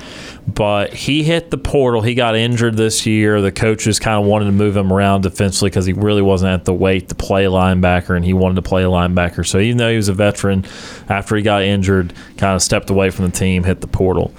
But 0.46 0.94
he 0.94 1.24
hit 1.24 1.50
the 1.50 1.58
portal. 1.58 2.00
He 2.00 2.14
got 2.14 2.36
injured 2.36 2.76
this 2.76 3.06
year. 3.06 3.40
The 3.40 3.50
coaches 3.50 3.98
kind 3.98 4.22
of 4.22 4.26
wanted 4.26 4.44
to 4.44 4.52
move 4.52 4.76
him 4.76 4.92
around 4.92 5.22
defensively 5.22 5.70
because 5.70 5.84
he 5.84 5.94
really 5.94 6.22
wasn't 6.22 6.52
at 6.52 6.64
the 6.64 6.72
weight 6.72 7.08
to 7.08 7.16
play 7.16 7.46
linebacker, 7.46 8.14
and 8.14 8.24
he 8.24 8.34
wanted 8.34 8.54
to 8.56 8.62
play 8.62 8.84
linebacker. 8.84 9.44
So 9.44 9.58
even 9.58 9.78
though 9.78 9.90
he 9.90 9.96
was 9.96 10.08
a 10.08 10.14
veteran, 10.14 10.64
after 11.08 11.34
he 11.34 11.42
got 11.42 11.62
injured, 11.62 12.12
kind 12.36 12.54
of 12.54 12.62
stepped 12.62 12.90
away 12.90 13.10
from 13.10 13.24
the 13.24 13.32
team, 13.32 13.64
hit 13.64 13.80
the 13.80 13.88
portal. 13.88 14.32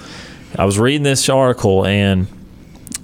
I 0.58 0.64
was 0.64 0.80
reading 0.80 1.04
this 1.04 1.28
article, 1.28 1.86
and 1.86 2.28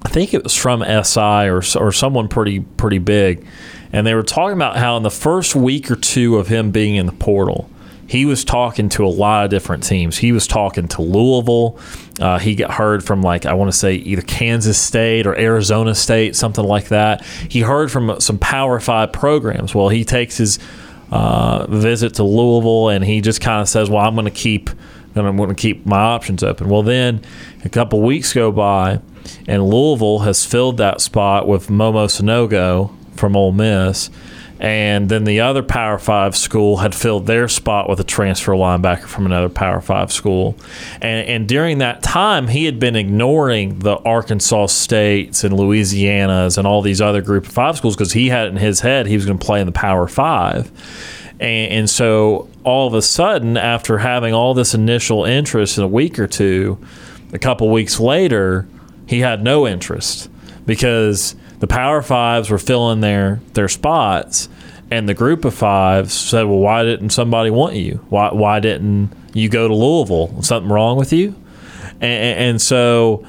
I 0.04 0.10
think 0.10 0.34
it 0.34 0.44
was 0.44 0.56
from 0.56 0.82
SI 0.82 1.50
or 1.50 1.62
or 1.76 1.92
someone 1.92 2.30
pretty 2.30 2.62
pretty 2.62 3.00
big, 3.00 3.46
and 3.94 4.08
they 4.08 4.14
were 4.14 4.24
talking 4.24 4.56
about 4.56 4.78
how 4.78 4.98
in 4.98 5.04
the 5.04 5.12
first 5.12 5.56
week 5.56 5.92
or 5.92 5.96
two 5.96 6.38
of 6.38 6.48
him 6.48 6.72
being 6.72 6.96
in 6.96 7.06
the 7.06 7.12
portal, 7.12 7.70
he 8.12 8.26
was 8.26 8.44
talking 8.44 8.90
to 8.90 9.06
a 9.06 9.08
lot 9.08 9.46
of 9.46 9.52
different 9.52 9.84
teams. 9.84 10.18
He 10.18 10.34
was 10.34 10.46
talking 10.46 10.90
to 10.90 11.02
Louisville. 11.02 11.80
Uh, 12.20 12.40
he 12.40 12.56
got 12.56 12.72
heard 12.72 13.06
from 13.06 13.22
like 13.22 13.46
I 13.46 13.54
want 13.54 13.72
to 13.72 13.78
say 13.78 13.96
either 13.96 14.22
Kansas 14.22 14.78
State 14.78 15.26
or 15.26 15.34
Arizona 15.38 15.96
State, 15.96 16.36
something 16.36 16.66
like 16.66 16.90
that. 16.90 17.24
He 17.24 17.62
heard 17.62 17.90
from 17.90 18.20
some 18.20 18.38
Power 18.38 18.82
Five 18.82 19.14
programs. 19.14 19.74
Well, 19.74 19.88
he 19.88 20.04
takes 20.04 20.36
his 20.36 20.60
uh, 21.10 21.68
visit 21.68 22.16
to 22.16 22.24
Louisville, 22.24 22.90
and 22.90 23.02
he 23.04 23.22
just 23.22 23.40
kind 23.40 23.62
of 23.62 23.70
says, 23.70 23.90
"Well, 23.90 24.06
I'm 24.06 24.16
going 24.16 24.26
to 24.26 24.32
keep." 24.32 24.70
And 25.14 25.28
I'm 25.28 25.36
going 25.36 25.50
to 25.50 25.56
keep 25.56 25.86
my 25.86 26.00
options 26.00 26.42
open. 26.42 26.70
Well, 26.70 26.84
then 26.84 27.22
a 27.66 27.70
couple 27.70 28.02
weeks 28.02 28.32
go 28.32 28.50
by, 28.50 29.02
and 29.46 29.62
Louisville 29.62 30.20
has 30.20 30.46
filled 30.46 30.78
that 30.78 31.02
spot 31.02 31.50
with 31.50 31.68
Momo 31.68 32.06
Sanogo 32.06 32.96
from 33.22 33.38
Ole 33.38 33.54
Miss. 33.54 34.10
And 34.60 35.10
then 35.10 35.24
the 35.24 35.40
other 35.40 35.64
Power 35.64 35.98
Five 35.98 36.36
school 36.36 36.78
had 36.78 36.94
filled 36.94 37.26
their 37.26 37.48
spot 37.48 37.90
with 37.90 38.00
a 38.00 38.04
transfer 38.04 38.52
linebacker 38.52 39.06
from 39.06 39.26
another 39.26 39.50
Power 39.50 39.82
Five 39.82 40.12
school. 40.12 40.56
And, 41.02 41.28
and 41.28 41.48
during 41.48 41.78
that 41.80 42.04
time, 42.04 42.48
he 42.48 42.66
had 42.66 42.80
been 42.80 42.96
ignoring 42.96 43.80
the 43.80 43.98
Arkansas 43.98 44.68
States 44.68 45.44
and 45.44 45.56
Louisianas 45.56 46.58
and 46.58 46.68
all 46.68 46.82
these 46.82 47.02
other 47.02 47.22
Group 47.22 47.48
of 47.48 47.52
Five 47.52 47.78
schools 47.78 47.96
because 47.96 48.14
he 48.14 48.30
had 48.30 48.48
it 48.48 48.50
in 48.50 48.58
his 48.58 48.82
head 48.82 49.08
he 49.08 49.16
was 49.16 49.26
going 49.26 49.40
to 49.40 49.46
play 49.46 49.62
in 49.62 49.66
the 49.66 49.72
Power 49.72 50.08
Five. 50.08 50.72
And, 51.40 51.72
and 51.72 51.90
so 51.90 52.48
all 52.64 52.88
of 52.88 52.94
a 52.94 53.02
sudden, 53.02 53.58
after 53.58 53.98
having 53.98 54.36
all 54.36 54.54
this 54.54 54.76
initial 54.76 55.26
interest 55.26 55.80
in 55.80 55.84
a 55.84 55.88
week 55.88 56.20
or 56.20 56.28
two, 56.28 56.78
a 57.34 57.40
couple 57.40 57.70
weeks 57.70 58.00
later, 58.00 58.68
he 59.08 59.22
had 59.22 59.44
no 59.44 59.68
interest 59.68 60.30
because 60.68 61.36
the 61.62 61.68
Power 61.68 62.02
Fives 62.02 62.50
were 62.50 62.58
filling 62.58 63.00
their 63.00 63.40
their 63.54 63.70
spots, 63.70 64.50
and 64.92 65.08
the 65.08 65.14
Group 65.14 65.46
of 65.46 65.54
Fives 65.54 66.14
said, 66.14 66.44
"Well, 66.44 66.58
why 66.58 66.84
didn't 66.84 67.12
somebody 67.12 67.50
want 67.50 67.76
you? 67.76 68.04
Why 68.10 68.34
why 68.34 68.60
didn't 68.60 69.12
you 69.34 69.48
go 69.48 69.68
to 69.68 69.74
Louisville? 69.74 70.42
Something 70.42 70.72
wrong 70.72 70.98
with 70.98 71.14
you?" 71.14 71.36
And, 72.02 72.40
and 72.50 72.62
so 72.62 73.26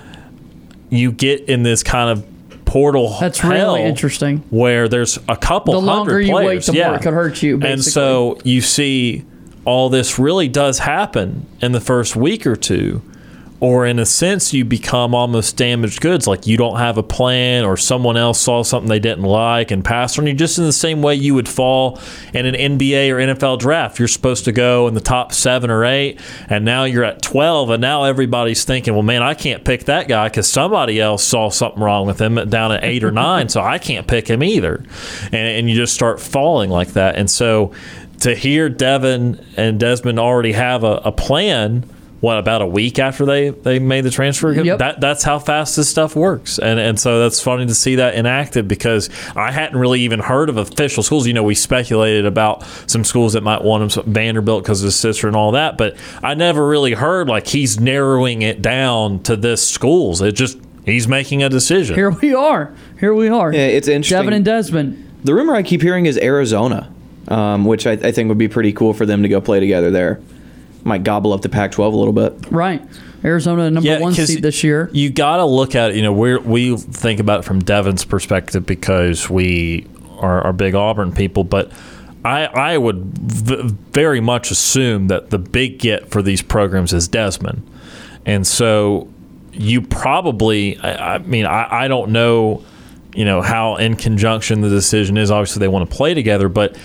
you 0.91 1.13
get 1.13 1.43
in 1.49 1.63
this 1.63 1.83
kind 1.83 2.11
of 2.11 2.27
portal. 2.65 3.17
That's 3.21 3.45
really 3.45 3.83
interesting. 3.83 4.39
Where 4.51 4.89
there's 4.89 5.19
a 5.29 5.37
couple 5.37 5.75
The 5.75 5.81
longer 5.81 6.13
hundred 6.13 6.27
you 6.27 6.35
wait, 6.35 6.45
players. 6.45 6.67
the 6.67 6.73
more 6.73 6.81
yeah. 6.81 6.95
it 6.95 7.03
could 7.03 7.13
hurt 7.15 7.43
you, 7.43 7.61
And 7.63 7.85
so 7.85 8.39
you 8.45 8.63
see, 8.63 9.25
all 9.67 9.91
this 9.91 10.19
really 10.19 10.49
does 10.49 10.79
happen 10.79 11.47
in 11.61 11.73
the 11.73 11.81
first 11.81 12.17
week 12.17 12.47
or 12.47 12.57
two. 12.57 13.03
Or 13.63 13.87
in 13.87 14.01
a 14.01 14.07
sense, 14.07 14.53
you 14.53 14.65
become 14.65 15.15
almost 15.15 15.57
damaged 15.57 16.01
goods. 16.01 16.27
Like 16.27 16.49
you 16.49 16.57
don't 16.57 16.79
have 16.79 16.99
a 16.99 17.03
plan, 17.05 17.65
or 17.65 17.77
someone 17.77 18.17
else 18.17 18.41
saw 18.41 18.65
something 18.65 18.89
they 18.89 18.99
didn't 18.99 19.23
like 19.23 19.71
and 19.71 19.85
passed 19.85 20.19
on 20.19 20.27
you. 20.27 20.35
Just 20.35 20.59
in 20.59 20.65
the 20.65 20.73
same 20.73 21.01
way 21.01 21.15
you 21.15 21.35
would 21.35 21.49
fall 21.49 22.01
in 22.35 22.45
an 22.45 22.57
NBA 22.57 23.11
or 23.11 23.19
NFL 23.19 23.61
draft. 23.61 24.01
You're 24.01 24.09
supposed 24.09 24.47
to 24.47 24.53
go 24.53 24.89
in 24.89 24.95
the 24.95 25.01
top 25.01 25.33
seven 25.33 25.71
or 25.71 25.85
eight, 25.85 26.19
and 26.49 26.65
now 26.65 26.83
you're 26.83 27.05
at 27.05 27.23
12, 27.23 27.71
and 27.71 27.81
now 27.81 28.03
everybody's 28.03 28.65
thinking, 28.65 28.95
well, 28.95 29.05
man, 29.05 29.23
I 29.23 29.35
can't 29.35 29.65
pick 29.65 29.85
that 29.85 30.09
guy 30.09 30.29
because 30.29 30.51
somebody 30.51 31.01
else 31.01 31.23
saw 31.23 31.49
something 31.49 31.81
wrong 31.81 32.05
with 32.05 32.21
him 32.21 32.35
down 32.51 32.73
at 32.73 32.83
eight 32.83 33.05
or 33.05 33.13
nine, 33.13 33.49
so 33.49 33.61
I 33.61 33.79
can't 33.79 34.09
pick 34.09 34.27
him 34.27 34.43
either. 34.43 34.85
And, 35.27 35.35
and 35.35 35.71
you 35.71 35.77
just 35.77 35.95
start 35.95 36.19
falling 36.19 36.69
like 36.69 36.95
that. 36.95 37.15
And 37.15 37.31
so 37.31 37.73
to 38.23 38.35
hear 38.35 38.69
Devan 38.69 39.41
and 39.57 39.79
Desmond 39.79 40.19
already 40.19 40.51
have 40.51 40.83
a, 40.83 41.01
a 41.05 41.13
plan 41.13 41.89
what 42.23 42.39
about 42.39 42.63
a 42.63 42.67
week 42.67 42.99
after 42.99 43.27
they 43.27 43.51
they 43.51 43.79
made 43.79 44.03
the 44.03 44.11
transfer 44.11 44.53
Yep. 44.53 44.79
that 44.79 45.01
that's 45.01 45.25
how 45.25 45.39
fast 45.39 45.77
this 45.77 45.89
stuff 45.89 46.15
works 46.17 46.59
and 46.59 46.79
and 46.79 46.99
so 46.99 47.19
that's 47.21 47.41
funny 47.41 47.67
to 47.67 47.75
see 47.75 47.97
that 47.97 48.15
enacted 48.15 48.69
because 48.69 49.11
I 49.37 49.51
hadn't 49.51 49.79
really 49.79 50.01
even 50.03 50.21
heard 50.21 50.49
of 50.49 50.57
official 50.57 51.03
schools 51.03 51.27
you 51.27 51.33
know 51.35 51.43
we 51.43 51.55
speculated 51.57 52.25
about 52.25 52.63
some 52.87 53.03
schools 53.05 53.33
that 53.33 53.43
might 53.43 53.63
want 53.63 53.97
him 53.97 54.05
Vanderbilt 54.13 54.63
because 54.63 54.83
of 54.83 54.87
his 54.87 54.97
sister 54.97 55.27
and 55.27 55.35
all 55.37 55.53
that 55.53 55.77
but 55.77 55.97
I 56.23 56.35
never 56.35 56.67
really 56.67 56.93
heard 56.95 57.29
like 57.29 57.49
he's 57.49 57.81
narrowing 57.81 58.43
it 58.43 58.63
down 58.63 59.23
to 59.25 59.35
this 59.37 59.69
schools 59.69 60.23
it 60.23 60.33
just 60.37 60.59
he's 60.87 61.09
making 61.09 61.43
a 61.43 61.49
decision 61.49 61.97
Here 61.97 62.11
we 62.11 62.33
are. 62.35 62.73
Here 63.01 63.13
we 63.15 63.29
are. 63.29 63.53
Yeah, 63.53 63.67
it's 63.67 63.89
interesting. 63.89 64.29
Devan 64.31 64.37
and 64.37 64.45
Desmond. 64.45 65.11
The 65.25 65.35
rumor 65.35 65.55
I 65.57 65.65
keep 65.65 65.83
hearing 65.83 66.07
is 66.07 66.17
Arizona, 66.19 66.93
um, 67.27 67.65
which 67.65 67.85
I, 67.87 67.93
I 67.93 68.13
think 68.13 68.29
would 68.29 68.39
be 68.39 68.47
pretty 68.49 68.73
cool 68.73 68.93
for 68.95 69.07
them 69.07 69.23
to 69.25 69.29
go 69.29 69.41
play 69.41 69.59
together 69.59 69.91
there. 69.91 70.21
Might 70.85 71.05
gobble 71.05 71.33
up 71.33 71.43
the 71.43 71.49
Pac-12 71.49 71.93
a 71.93 71.97
little 71.97 72.13
bit. 72.13 72.51
Right. 72.51 72.83
Arizona 73.25 73.71
number 73.71 73.99
one 74.01 74.15
seed 74.15 74.43
this 74.43 74.65
year. 74.65 74.91
You 74.93 75.11
got 75.11 75.37
to 75.37 75.45
look 75.45 75.75
at 75.75 75.91
it. 75.91 75.97
You 75.97 76.03
know, 76.03 76.13
we 76.13 76.37
we 76.39 76.77
think 76.77 77.21
about 77.21 77.41
it 77.41 77.43
from 77.45 77.63
Devan's 77.63 78.05
perspective 78.05 78.67
because 78.67 79.31
we 79.31 79.87
are, 80.19 80.43
are 80.43 80.53
big 80.53 80.75
Auburn 80.75 81.13
people, 81.13 81.45
but 81.45 81.71
I 82.25 82.47
I 82.47 82.79
would 82.79 82.97
v- 83.19 83.77
very 83.93 84.21
much 84.21 84.51
assume 84.51 85.09
that 85.09 85.31
the 85.31 85.39
big 85.39 85.79
get 85.79 86.11
for 86.11 86.23
these 86.23 86.43
programs 86.43 86.93
is 86.93 87.07
Desmond, 87.09 87.63
and 88.27 88.47
so 88.47 89.09
you 89.53 89.83
probably. 89.83 90.79
I, 90.79 91.15
I 91.15 91.19
mean, 91.19 91.47
I, 91.47 91.85
I 91.85 91.89
don't 91.89 92.11
know. 92.11 92.65
You 93.15 93.25
know 93.25 93.43
how 93.43 93.77
in 93.77 93.97
conjunction 93.97 94.63
the 94.63 94.71
decision 94.71 95.17
is. 95.17 95.31
Obviously, 95.31 95.61
they 95.61 95.69
want 95.69 95.89
to 95.89 95.97
play 95.97 96.15
together, 96.15 96.49
but 96.49 96.77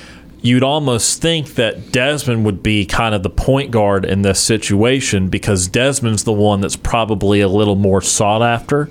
you'd 0.48 0.64
almost 0.64 1.22
think 1.22 1.56
that 1.56 1.92
Desmond 1.92 2.46
would 2.46 2.64
be 2.64 2.86
kind 2.86 3.14
of 3.14 3.22
the 3.22 3.30
point 3.30 3.70
guard 3.70 4.06
in 4.06 4.22
this 4.22 4.42
situation 4.42 5.28
because 5.28 5.68
Desmond's 5.68 6.24
the 6.24 6.32
one 6.32 6.62
that's 6.62 6.78
probably 6.78 7.42
a 7.42 7.50
little 7.50 7.76
more 7.76 8.02
sought 8.02 8.42
after 8.42 8.90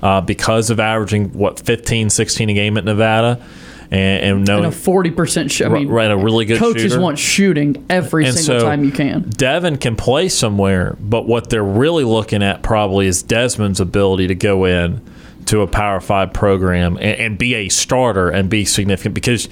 uh, 0.00 0.20
because 0.20 0.70
of 0.70 0.78
averaging, 0.78 1.32
what, 1.32 1.58
15, 1.58 2.08
16 2.08 2.50
a 2.50 2.54
game 2.54 2.76
at 2.78 2.84
Nevada. 2.84 3.44
And, 3.90 4.38
and 4.38 4.48
And 4.48 4.66
a 4.66 4.72
forty 4.72 5.10
percent 5.10 5.50
shot. 5.50 5.70
I 5.70 5.74
mean, 5.74 5.88
right, 5.88 6.10
a 6.10 6.16
really 6.16 6.46
good 6.46 6.58
coaches 6.58 6.92
shooter. 6.92 7.00
want 7.00 7.18
shooting 7.18 7.84
every 7.90 8.24
And 8.24 8.34
single 8.34 8.60
so 8.60 8.66
time 8.66 8.84
you 8.84 8.90
can. 8.90 9.24
Devan 9.24 9.78
can 9.78 9.96
play 9.96 10.30
somewhere, 10.30 10.96
but 10.98 11.26
what 11.26 11.50
they're 11.50 11.62
really 11.62 12.04
looking 12.04 12.42
at 12.42 12.62
probably 12.62 13.06
is 13.06 13.22
Desmond's 13.22 13.80
ability 13.80 14.28
to 14.28 14.34
go 14.34 14.64
in 14.64 15.02
to 15.44 15.60
a 15.60 15.66
Power 15.66 16.00
Five 16.00 16.32
program 16.32 16.96
and, 16.96 17.20
and 17.20 17.38
be 17.38 17.52
a 17.52 17.68
starter 17.68 18.30
and 18.30 18.48
be 18.48 18.64
significant 18.64 19.14
because 19.14 19.50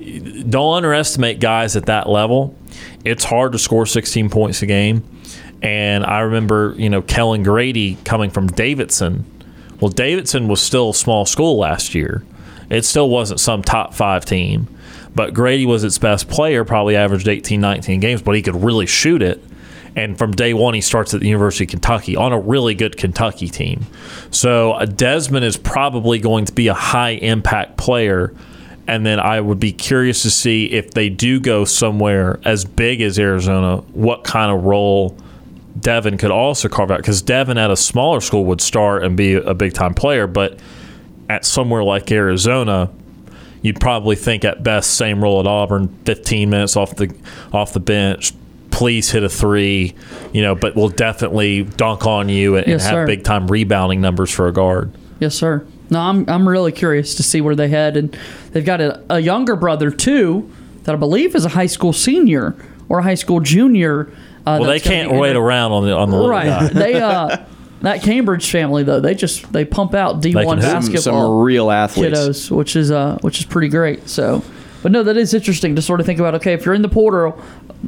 don't 0.00 0.76
underestimate 0.76 1.40
guys 1.40 1.76
at 1.76 1.86
that 1.86 2.08
level. 2.08 2.54
It's 3.04 3.24
hard 3.24 3.52
to 3.52 3.58
score 3.58 3.86
16 3.86 4.30
points 4.30 4.62
a 4.62 4.66
game. 4.66 5.04
And 5.62 6.04
I 6.04 6.20
remember, 6.20 6.74
you 6.76 6.88
know, 6.88 7.02
Kellan 7.02 7.42
Grady 7.42 7.96
coming 8.04 8.30
from 8.30 8.46
Davidson. 8.48 9.24
Well, 9.80 9.90
Davidson 9.90 10.48
was 10.48 10.60
still 10.60 10.90
a 10.90 10.94
small 10.94 11.26
school 11.26 11.58
last 11.58 11.94
year. 11.94 12.22
It 12.70 12.84
still 12.84 13.10
wasn't 13.10 13.40
some 13.40 13.62
top 13.62 13.94
five 13.94 14.24
team. 14.24 14.68
But 15.14 15.34
Grady 15.34 15.66
was 15.66 15.82
its 15.84 15.98
best 15.98 16.28
player, 16.28 16.64
probably 16.64 16.96
averaged 16.96 17.28
18, 17.28 17.60
19 17.60 18.00
games, 18.00 18.22
but 18.22 18.36
he 18.36 18.42
could 18.42 18.62
really 18.62 18.86
shoot 18.86 19.22
it. 19.22 19.42
And 19.96 20.16
from 20.16 20.32
day 20.32 20.54
one, 20.54 20.74
he 20.74 20.80
starts 20.80 21.14
at 21.14 21.20
the 21.20 21.26
University 21.26 21.64
of 21.64 21.70
Kentucky 21.70 22.14
on 22.14 22.32
a 22.32 22.38
really 22.38 22.74
good 22.74 22.96
Kentucky 22.96 23.48
team. 23.48 23.86
So 24.30 24.72
uh, 24.72 24.84
Desmond 24.84 25.44
is 25.44 25.56
probably 25.56 26.20
going 26.20 26.44
to 26.44 26.52
be 26.52 26.68
a 26.68 26.74
high 26.74 27.10
impact 27.10 27.76
player. 27.76 28.32
And 28.86 29.06
then 29.06 29.20
I 29.20 29.40
would 29.40 29.60
be 29.60 29.72
curious 29.72 30.22
to 30.22 30.30
see 30.30 30.66
if 30.66 30.92
they 30.92 31.08
do 31.08 31.38
go 31.38 31.64
somewhere 31.64 32.40
as 32.44 32.64
big 32.64 33.00
as 33.00 33.18
Arizona, 33.18 33.78
what 33.92 34.24
kind 34.24 34.50
of 34.50 34.64
role 34.64 35.16
Devan 35.78 36.18
could 36.18 36.30
also 36.30 36.68
carve 36.68 36.90
out. 36.90 36.98
Because 36.98 37.22
Devan 37.22 37.56
at 37.56 37.70
a 37.70 37.76
smaller 37.76 38.20
school 38.20 38.44
would 38.46 38.60
start 38.60 39.04
and 39.04 39.16
be 39.16 39.34
a 39.34 39.54
big 39.54 39.74
time 39.74 39.94
player, 39.94 40.26
but 40.26 40.58
at 41.28 41.44
somewhere 41.44 41.84
like 41.84 42.10
Arizona, 42.10 42.90
you'd 43.62 43.80
probably 43.80 44.16
think 44.16 44.44
at 44.44 44.62
best 44.62 44.96
same 44.96 45.22
role 45.22 45.40
at 45.40 45.46
Auburn, 45.46 45.88
15 46.04 46.50
minutes 46.50 46.76
off 46.76 46.96
the 46.96 47.14
off 47.52 47.72
the 47.72 47.80
bench. 47.80 48.32
Please 48.70 49.10
hit 49.10 49.22
a 49.22 49.28
three, 49.28 49.94
you 50.32 50.42
know, 50.42 50.54
but 50.54 50.74
we'll 50.74 50.88
definitely 50.88 51.64
dunk 51.64 52.06
on 52.06 52.28
you 52.28 52.56
and, 52.56 52.66
and 52.66 52.80
have 52.80 53.06
big 53.06 53.24
time 53.24 53.46
rebounding 53.48 54.00
numbers 54.00 54.30
for 54.30 54.48
a 54.48 54.52
guard. 54.52 54.92
Yes, 55.18 55.34
sir. 55.34 55.66
No, 55.90 56.00
I'm 56.00 56.28
I'm 56.28 56.48
really 56.48 56.72
curious 56.72 57.14
to 57.16 57.22
see 57.22 57.40
where 57.40 57.54
they 57.56 57.68
head, 57.68 57.96
and 57.96 58.16
they've 58.52 58.64
got 58.64 58.80
a, 58.80 59.02
a 59.10 59.18
younger 59.20 59.56
brother 59.56 59.90
too 59.90 60.50
that 60.84 60.94
I 60.94 60.98
believe 60.98 61.34
is 61.34 61.44
a 61.44 61.48
high 61.50 61.66
school 61.66 61.92
senior 61.92 62.54
or 62.88 63.00
a 63.00 63.02
high 63.02 63.14
school 63.16 63.40
junior. 63.40 64.10
Uh, 64.46 64.58
well, 64.60 64.70
they 64.70 64.80
can't 64.80 65.10
wait 65.12 65.30
inter- 65.30 65.42
around 65.42 65.72
on 65.72 65.84
the 65.84 65.94
on 65.96 66.10
the 66.10 66.16
little 66.16 66.30
Right. 66.30 66.46
guy. 66.46 66.68
they 66.68 66.94
uh 67.00 67.36
that 67.82 68.02
Cambridge 68.02 68.50
family 68.50 68.82
though 68.84 69.00
they 69.00 69.14
just 69.14 69.52
they 69.52 69.64
pump 69.64 69.94
out 69.94 70.20
D 70.22 70.34
one 70.34 70.44
can 70.44 70.58
hoop. 70.58 70.62
basketball 70.74 71.02
Some 71.02 71.38
real 71.40 71.70
athletes. 71.70 72.18
kiddos, 72.18 72.50
which 72.50 72.76
is 72.76 72.90
uh 72.90 73.18
which 73.22 73.40
is 73.40 73.46
pretty 73.46 73.68
great. 73.68 74.08
So, 74.08 74.42
but 74.82 74.92
no, 74.92 75.02
that 75.02 75.16
is 75.16 75.34
interesting 75.34 75.74
to 75.76 75.82
sort 75.82 76.00
of 76.00 76.06
think 76.06 76.20
about. 76.20 76.34
Okay, 76.36 76.52
if 76.54 76.64
you're 76.64 76.74
in 76.74 76.82
the 76.82 76.88
portal, 76.88 77.38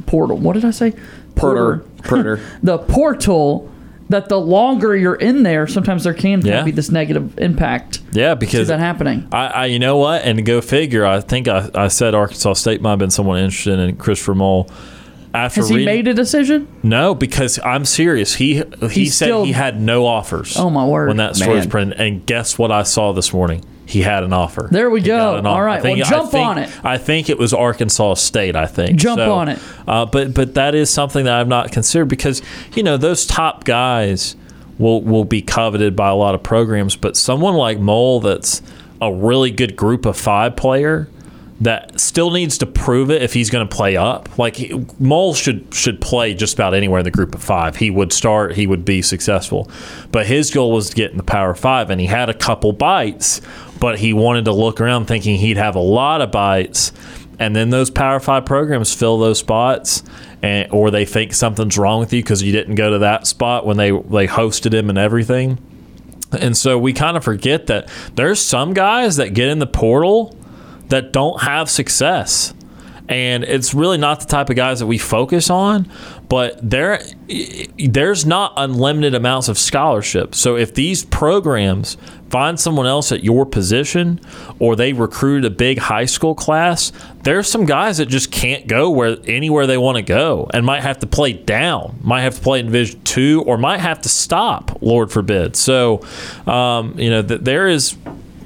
portal, 0.05 0.37
what 0.37 0.53
did 0.53 0.65
I 0.65 0.71
say? 0.71 0.93
Porter. 1.35 1.77
Porter. 2.03 2.39
the 2.63 2.77
portal. 2.79 3.69
That 4.13 4.29
the 4.29 4.39
longer 4.39 4.95
you're 4.95 5.15
in 5.15 5.41
there, 5.41 5.65
sometimes 5.65 6.03
there 6.03 6.13
can 6.13 6.41
Yeah. 6.45 6.61
be 6.63 6.69
this 6.69 6.91
negative 6.91 7.39
impact. 7.39 7.99
Yeah, 8.11 8.35
because 8.35 8.67
that 8.67 8.79
happening. 8.79 9.27
I, 9.31 9.47
I, 9.47 9.65
you 9.65 9.79
know 9.79 9.97
what, 9.97 10.21
and 10.23 10.45
go 10.45 10.61
figure. 10.61 11.03
I 11.03 11.19
think 11.19 11.47
I, 11.47 11.67
I 11.73 11.87
said 11.87 12.13
Arkansas 12.13 12.53
State 12.53 12.79
might 12.79 12.91
have 12.91 12.99
been 12.99 13.09
someone 13.09 13.39
interested 13.39 13.79
in 13.79 13.95
Christopher 13.95 14.35
Mole. 14.35 14.69
After 15.33 15.61
Has 15.61 15.69
he 15.69 15.77
reading- 15.77 15.85
made 15.95 16.07
a 16.07 16.13
decision? 16.13 16.67
No, 16.83 17.15
because 17.15 17.57
I'm 17.65 17.85
serious. 17.85 18.35
He 18.35 18.57
he 18.81 18.87
He's 18.87 19.15
said 19.15 19.25
still- 19.25 19.45
he 19.45 19.51
had 19.53 19.81
no 19.81 20.05
offers. 20.05 20.55
Oh, 20.59 20.69
my 20.69 20.85
word. 20.85 21.07
When 21.07 21.17
that 21.17 21.35
story 21.35 21.55
was 21.55 21.65
printed, 21.65 21.99
and 21.99 22.23
guess 22.27 22.59
what 22.59 22.71
I 22.71 22.83
saw 22.83 23.13
this 23.13 23.33
morning? 23.33 23.65
He 23.85 24.01
had 24.01 24.23
an 24.23 24.31
offer. 24.33 24.69
There 24.71 24.89
we 24.89 25.01
He 25.01 25.07
go. 25.07 25.41
All 25.43 25.61
right, 25.61 25.81
think- 25.81 25.99
well, 25.99 26.09
jump 26.09 26.31
think- 26.31 26.47
on 26.47 26.57
it. 26.57 26.69
I 26.85 26.97
think 26.97 27.29
it 27.29 27.37
was 27.37 27.53
Arkansas 27.53 28.15
State. 28.15 28.55
I 28.55 28.65
think 28.65 28.97
Jump 28.97 29.19
So, 29.19 29.33
on 29.33 29.49
it. 29.49 29.59
Uh, 29.87 30.05
but 30.05 30.33
but 30.33 30.53
that 30.55 30.73
is 30.73 30.89
something 30.89 31.25
that 31.25 31.39
I've 31.39 31.47
not 31.47 31.71
considered 31.71 32.05
because 32.05 32.41
you 32.75 32.83
know 32.83 32.97
those 32.97 33.25
top 33.25 33.65
guys 33.65 34.35
will 34.79 35.01
will 35.01 35.25
be 35.25 35.41
coveted 35.41 35.95
by 35.95 36.09
a 36.09 36.15
lot 36.15 36.33
of 36.33 36.41
programs, 36.43 36.95
but 36.95 37.17
someone 37.17 37.55
like 37.55 37.79
Mole 37.79 38.19
that's 38.21 38.61
a 39.01 39.11
really 39.13 39.51
good 39.51 39.75
group 39.75 40.05
of 40.05 40.15
five 40.17 40.55
player 40.55 41.09
that 41.61 41.97
still 41.99 42.31
needs 42.31 42.57
to 42.57 42.65
prove 42.65 43.09
it 43.11 43.21
if 43.21 43.33
he's 43.33 43.49
going 43.49 43.65
to 43.65 43.73
play 43.73 43.95
up. 43.95 44.37
Like 44.39 44.71
Mole 44.99 45.33
should 45.33 45.65
should 45.73 46.01
play 46.01 46.33
just 46.33 46.55
about 46.55 46.73
anywhere 46.73 46.99
in 46.99 47.03
the 47.05 47.11
group 47.11 47.35
of 47.35 47.43
five. 47.43 47.75
He 47.77 47.89
would 47.89 48.11
start. 48.11 48.55
He 48.55 48.65
would 48.65 48.83
be 48.83 49.01
successful. 49.01 49.69
But 50.11 50.25
his 50.25 50.51
goal 50.51 50.71
was 50.71 50.89
to 50.89 50.95
get 50.95 51.11
in 51.11 51.17
the 51.17 51.23
Power 51.23 51.53
Five, 51.53 51.89
and 51.89 52.01
he 52.01 52.07
had 52.07 52.27
a 52.29 52.33
couple 52.33 52.73
bites. 52.73 53.39
But 53.83 53.99
he 53.99 54.13
wanted 54.13 54.45
to 54.45 54.53
look 54.53 54.79
around, 54.79 55.07
thinking 55.07 55.35
he'd 55.35 55.57
have 55.57 55.75
a 55.75 55.81
lot 55.81 56.21
of 56.21 56.31
bites. 56.31 56.93
And 57.37 57.53
then 57.53 57.69
those 57.69 57.89
Power 57.89 58.21
Five 58.21 58.45
programs 58.45 58.93
fill 58.93 59.17
those 59.17 59.39
spots, 59.39 60.03
and, 60.41 60.71
or 60.71 60.89
they 60.89 61.03
think 61.03 61.33
something's 61.33 61.77
wrong 61.77 61.99
with 61.99 62.13
you 62.13 62.23
because 62.23 62.41
you 62.41 62.53
didn't 62.53 62.75
go 62.75 62.91
to 62.91 62.99
that 62.99 63.27
spot 63.27 63.65
when 63.65 63.75
they 63.75 63.91
they 63.91 64.25
hosted 64.25 64.73
him 64.73 64.89
and 64.89 64.97
everything. 64.97 65.57
And 66.31 66.55
so 66.55 66.79
we 66.79 66.93
kind 66.93 67.17
of 67.17 67.25
forget 67.25 67.67
that 67.67 67.89
there's 68.15 68.39
some 68.39 68.73
guys 68.73 69.17
that 69.17 69.33
get 69.33 69.49
in 69.49 69.59
the 69.59 69.67
portal 69.67 70.33
that 70.87 71.11
don't 71.11 71.41
have 71.41 71.69
success. 71.69 72.53
And 73.09 73.43
it's 73.43 73.73
really 73.73 73.97
not 73.97 74.21
the 74.21 74.27
type 74.27 74.49
of 74.49 74.55
guys 74.55 74.79
that 74.79 74.87
we 74.87 74.97
focus 74.97 75.49
on, 75.49 75.91
but 76.29 76.57
there 76.61 77.01
there's 77.77 78.25
not 78.25 78.53
unlimited 78.55 79.13
amounts 79.13 79.49
of 79.49 79.57
scholarship. 79.59 80.33
So 80.35 80.55
if 80.55 80.73
these 80.73 81.03
programs 81.03 81.97
find 82.33 82.59
someone 82.59 82.87
else 82.87 83.11
at 83.11 83.23
your 83.23 83.45
position 83.45 84.19
or 84.57 84.75
they 84.75 84.91
recruit 84.91 85.45
a 85.45 85.51
big 85.51 85.77
high 85.77 86.05
school 86.05 86.33
class, 86.33 86.91
there's 87.21 87.47
some 87.47 87.63
guys 87.63 87.99
that 87.99 88.07
just 88.07 88.31
can't 88.31 88.65
go 88.65 88.89
where 88.89 89.17
anywhere 89.27 89.67
they 89.67 89.77
want 89.77 89.97
to 89.97 90.01
go 90.01 90.49
and 90.51 90.65
might 90.65 90.81
have 90.81 90.97
to 90.97 91.05
play 91.05 91.33
down, 91.33 91.99
might 92.01 92.21
have 92.21 92.33
to 92.33 92.41
play 92.41 92.59
in 92.59 92.65
Division 92.65 92.99
Two, 93.03 93.43
or 93.45 93.55
might 93.59 93.81
have 93.81 94.01
to 94.01 94.09
stop. 94.09 94.79
Lord 94.81 95.11
forbid. 95.11 95.55
So, 95.55 96.01
um, 96.47 96.97
you 96.97 97.11
know, 97.11 97.21
th- 97.21 97.41
there 97.41 97.67
is 97.67 97.95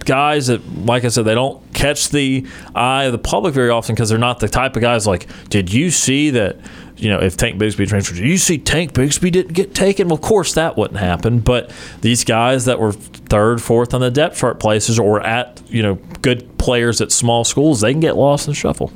guys 0.04 0.48
that, 0.48 0.68
like 0.86 1.06
I 1.06 1.08
said, 1.08 1.24
they 1.24 1.36
don't 1.36 1.62
catch 1.74 2.10
the 2.10 2.46
eye 2.76 3.06
of 3.06 3.14
the 3.14 3.18
public 3.18 3.54
very 3.54 3.70
often 3.70 3.96
because 3.96 4.10
they're 4.10 4.18
not 4.18 4.42
the 4.42 4.50
type 4.50 4.76
of 4.76 4.82
guys 4.82 5.08
like, 5.08 5.28
did 5.48 5.72
you 5.72 5.92
see 5.92 6.32
that? 6.32 6.58
You 6.98 7.10
know, 7.10 7.20
if 7.20 7.38
Tank 7.38 7.60
Bigsby 7.60 7.88
transferred, 7.88 8.18
you 8.18 8.38
see 8.38 8.58
Tank 8.58 8.94
Bigsby 8.94 9.32
didn't 9.32 9.54
get 9.54 9.76
taken? 9.76 10.08
Well, 10.08 10.16
of 10.16 10.22
course 10.22 10.54
that 10.56 10.78
wouldn't 10.78 11.00
happen. 11.00 11.40
But 11.40 11.72
these 12.02 12.24
guys 12.24 12.66
that 12.66 12.80
were 12.80 12.92
third, 12.92 13.62
fourth 13.62 13.94
on 13.94 14.02
the 14.02 14.12
depth 14.12 14.38
chart 14.38 14.60
places 14.60 14.98
or 14.98 15.22
at, 15.22 15.62
you 15.68 15.84
know, 15.84 15.96
good 16.22 16.58
players 16.58 17.00
at 17.02 17.12
small 17.12 17.44
schools, 17.44 17.82
they 17.82 17.92
can 17.92 18.00
get 18.00 18.16
lost 18.16 18.48
in 18.48 18.52
the 18.52 18.56
shuffle. 18.56 18.92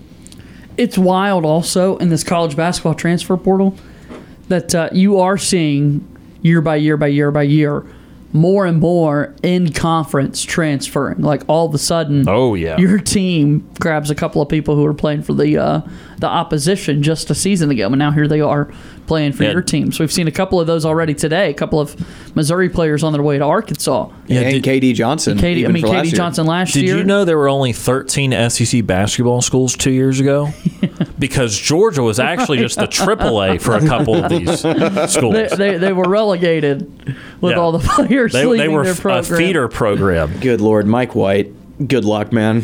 It's 0.77 0.97
wild 0.97 1.45
also 1.45 1.97
in 1.97 2.09
this 2.09 2.23
college 2.23 2.55
basketball 2.55 2.95
transfer 2.95 3.37
portal 3.37 3.75
that 4.47 4.73
uh, 4.73 4.89
you 4.91 5.19
are 5.19 5.37
seeing 5.37 6.07
year 6.41 6.61
by 6.61 6.77
year 6.77 6.97
by 6.97 7.07
year 7.07 7.31
by 7.31 7.43
year 7.43 7.85
more 8.33 8.65
and 8.65 8.79
more 8.79 9.35
in 9.43 9.73
conference 9.73 10.43
transferring. 10.43 11.21
Like 11.21 11.43
all 11.47 11.67
of 11.67 11.73
a 11.73 11.77
sudden, 11.77 12.27
oh 12.27 12.53
yeah, 12.55 12.77
your 12.77 12.97
team 12.97 13.69
grabs 13.79 14.09
a 14.09 14.15
couple 14.15 14.41
of 14.41 14.49
people 14.49 14.75
who 14.75 14.85
are 14.85 14.93
playing 14.93 15.23
for 15.23 15.33
the 15.33 15.57
uh, 15.57 15.81
the 16.21 16.27
opposition 16.27 17.03
just 17.03 17.29
a 17.29 17.35
season 17.35 17.69
ago, 17.71 17.87
and 17.87 17.97
now 17.99 18.11
here 18.11 18.27
they 18.27 18.39
are 18.41 18.69
playing 19.07 19.33
for 19.33 19.43
Yeah. 19.43 19.51
your 19.51 19.61
team. 19.61 19.91
So 19.91 20.03
we've 20.03 20.11
seen 20.11 20.27
a 20.27 20.31
couple 20.31 20.61
of 20.61 20.67
those 20.67 20.85
already 20.85 21.13
today. 21.13 21.49
A 21.49 21.53
couple 21.53 21.79
of 21.81 21.95
Missouri 22.35 22.69
players 22.69 23.03
on 23.03 23.11
their 23.11 23.21
way 23.21 23.37
to 23.37 23.43
Arkansas. 23.43 24.07
Yeah, 24.27 24.41
and 24.41 24.63
KD 24.63 24.93
Johnson. 24.93 25.37
Katie, 25.37 25.65
I 25.65 25.69
mean, 25.69 25.81
for 25.83 25.89
last 25.89 26.15
Johnson 26.15 26.45
last 26.45 26.73
Did 26.73 26.83
year. 26.83 26.93
Did 26.93 26.99
you 26.99 27.03
know 27.05 27.25
there 27.25 27.37
were 27.37 27.49
only 27.49 27.73
13 27.73 28.31
SEC 28.49 28.85
basketball 28.85 29.41
schools 29.41 29.75
two 29.75 29.91
years 29.91 30.19
ago? 30.21 30.49
because 31.19 31.57
Georgia 31.57 32.03
was 32.03 32.19
actually 32.19 32.59
just 32.59 32.77
the 32.77 32.87
AAA 32.87 33.59
for 33.61 33.75
a 33.75 33.81
couple 33.85 34.15
of 34.23 34.29
these 34.29 34.59
schools. 35.11 35.33
They, 35.33 35.47
they, 35.57 35.77
they 35.77 35.93
were 35.93 36.07
relegated 36.07 36.87
with 37.41 37.51
Yeah. 37.53 37.57
all 37.59 37.71
the 37.73 37.79
players 38.07 38.31
They, 38.33 38.45
they 38.57 38.67
were 38.69 38.83
their 38.83 38.93
f- 38.93 38.99
a 38.99 39.01
program. 39.01 39.37
feeder 39.37 39.67
program. 39.67 40.39
Good 40.39 40.61
lord, 40.61 40.85
Mike 40.87 41.15
White. 41.15 41.51
Good 41.87 42.05
luck, 42.05 42.31
man. 42.31 42.63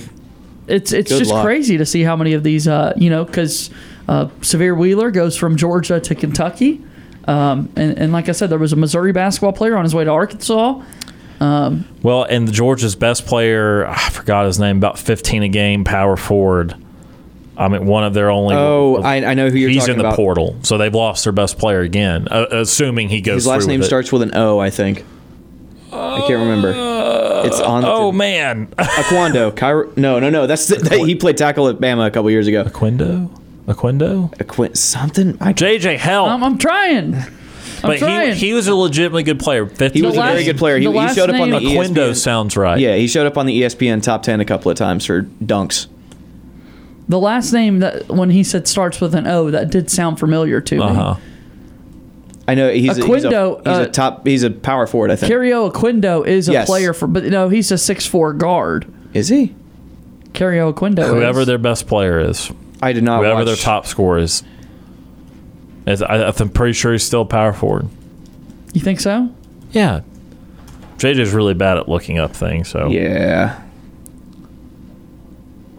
It's 0.68 0.92
it's 0.92 1.12
Good 1.12 1.20
just 1.20 1.32
luck. 1.32 1.44
crazy 1.46 1.78
to 1.78 1.86
see 1.86 2.04
how 2.04 2.16
many 2.16 2.34
of 2.34 2.44
these, 2.44 2.68
uh, 2.68 2.94
you 2.98 3.10
know, 3.10 3.24
because 3.26 3.70
uh, 4.08 4.26
Sahvir 4.42 4.78
Wheeler 4.78 5.12
goes 5.12 5.38
from 5.38 5.56
Georgia 5.58 6.00
to 6.00 6.16
Kentucky, 6.16 6.84
um, 7.28 7.70
and, 7.76 7.98
and 7.98 8.12
like 8.14 8.30
I 8.30 8.34
said, 8.34 8.50
there 8.50 8.60
was 8.60 8.74
a 8.74 8.78
Missouri 8.78 9.12
basketball 9.14 9.54
player 9.54 9.76
on 9.78 9.84
his 9.84 9.96
way 9.96 10.04
to 10.04 10.12
Arkansas. 10.12 10.82
Um, 11.40 11.86
Well, 12.02 12.24
and 12.24 12.52
Georgia's 12.52 12.96
best 12.96 13.26
player, 13.28 13.86
I 13.88 14.10
forgot 14.10 14.46
his 14.48 14.60
name, 14.60 14.78
about 14.78 14.98
15 14.98 15.44
a 15.44 15.50
game, 15.50 15.84
power 15.84 16.18
forward. 16.18 16.76
I 17.56 17.68
mean, 17.70 17.86
one 17.86 18.04
of 18.04 18.14
their 18.14 18.30
only. 18.30 18.56
Oh, 18.56 18.98
I, 19.04 19.18
I 19.24 19.34
know 19.34 19.50
who 19.50 19.58
you're 19.58 19.70
He's 19.70 19.80
talking 19.84 19.94
in 19.96 19.98
the 20.00 20.06
about. 20.06 20.16
portal, 20.16 20.58
so 20.64 20.78
they've 20.78 20.94
lost 20.94 21.24
their 21.24 21.34
best 21.34 21.58
player 21.58 21.82
again, 21.82 22.28
uh, 22.30 22.46
assuming 22.52 23.10
he 23.10 23.22
goes. 23.22 23.36
His 23.36 23.48
last 23.48 23.64
through 23.64 23.68
name 23.74 23.80
with 23.80 23.86
it. 23.86 23.90
starts 23.90 24.12
with 24.12 24.22
an 24.22 24.32
O, 24.36 24.60
I 24.60 24.70
think. 24.70 25.04
I 25.98 26.20
can't 26.28 26.40
remember. 26.40 26.74
It's 27.46 27.60
on. 27.60 27.84
Oh 27.86 28.12
man, 28.12 28.68
Aquando. 28.78 29.56
Cairo, 29.56 29.92
no, 29.96 30.20
no, 30.20 30.30
no. 30.30 30.48
That's 30.48 30.68
the, 30.68 30.76
that, 30.78 31.00
he 31.00 31.16
played 31.16 31.38
tackle 31.38 31.68
at 31.70 31.78
Bama 31.78 32.08
a 32.08 32.12
couple 32.12 32.30
years 32.32 32.48
ago. 32.48 32.64
Oquendo. 32.64 33.30
Oquendo. 33.68 34.34
Aquin 34.38 34.76
something. 34.76 35.38
I, 35.42 35.54
JJ 35.54 35.98
help. 35.98 36.30
I'm, 36.30 36.44
I'm 36.44 36.58
trying. 36.58 37.14
I'm 37.16 37.28
but 37.84 38.00
trying. 38.00 38.34
he, 38.34 38.48
he 38.48 38.54
was 38.54 38.68
a 38.68 38.74
legitimately 38.76 39.22
good 39.24 39.40
player. 39.40 39.68
15 39.68 39.92
He 39.92 40.02
was 40.06 40.16
The 40.16 40.22
a 40.22 40.32
very 40.32 40.44
good 40.46 40.58
player. 40.58 40.78
He, 40.80 40.86
he 40.92 41.08
showed 41.14 41.30
up 41.30 41.40
on 41.40 41.52
the 41.52 41.60
name- 41.60 41.78
Oquendo 41.78 42.10
ESPN. 42.12 42.16
sounds 42.16 42.58
right. 42.58 42.80
Yeah, 42.80 42.96
he 42.96 43.08
showed 43.08 43.28
up 43.28 43.38
on 43.38 43.46
the 43.46 43.62
ESPN 43.62 44.02
top 44.02 44.24
ten 44.24 44.40
a 44.40 44.46
couple 44.46 44.72
of 44.72 44.78
times 44.78 45.06
for 45.06 45.22
dunks. 45.44 45.88
the 47.08 47.20
last 47.20 47.54
name 47.54 47.80
that 47.80 48.08
when 48.10 48.32
he 48.32 48.44
said 48.44 48.68
starts 48.68 49.00
with 49.00 49.14
an 49.14 49.28
O, 49.28 49.52
that 49.52 49.70
did 49.70 49.92
sound 49.92 50.20
familiar 50.20 50.60
to 50.60 50.76
me. 50.76 50.82
Uh-huh. 50.84 51.16
Huh. 52.48 52.52
I 52.52 52.56
know 52.56 52.72
he's, 52.72 52.98
a, 52.98 53.06
he's, 53.06 53.24
a, 53.26 53.30
he's 53.30 53.68
uh, 53.68 53.86
a 53.88 53.90
top. 53.90 54.26
He's 54.26 54.44
a 54.44 54.50
power 54.50 54.88
forward. 54.88 55.12
I 55.12 55.16
think. 55.18 55.32
Kario 55.32 55.70
Oquendo 55.72 56.26
is 56.26 56.48
a 56.48 56.54
Yes. 56.54 56.66
player 56.68 56.94
for, 56.94 57.06
but 57.08 57.24
no, 57.26 57.50
he's 57.50 57.72
a 57.72 57.78
six 57.78 58.06
four 58.06 58.34
guard. 58.34 58.92
Is 59.14 59.28
he? 59.28 59.54
Kario 60.32 60.74
Oquendo. 60.74 61.08
Whoever 61.08 61.42
is. 61.42 61.48
their 61.48 61.58
best 61.58 61.88
player 61.88 62.20
is, 62.20 62.52
I 62.82 62.94
did 62.94 63.04
not. 63.04 63.20
whoever 63.20 63.36
watch. 63.40 63.46
their 63.48 63.56
top 63.56 63.86
scorer 63.86 64.20
is. 64.20 64.44
is 65.86 66.02
I, 66.02 66.28
I'm 66.28 66.50
pretty 66.50 66.74
sure 66.74 66.92
he's 66.94 67.04
still 67.04 67.26
power 67.26 67.52
forward. 67.54 67.88
You 68.74 68.82
think 68.82 69.00
so? 69.00 69.30
Yeah. 69.72 70.02
JJ's 70.98 71.32
really 71.34 71.54
bad 71.54 71.78
at 71.78 71.90
looking 71.90 72.18
up 72.18 72.34
things, 72.36 72.70
so 72.70 72.88
Yeah. 72.88 73.62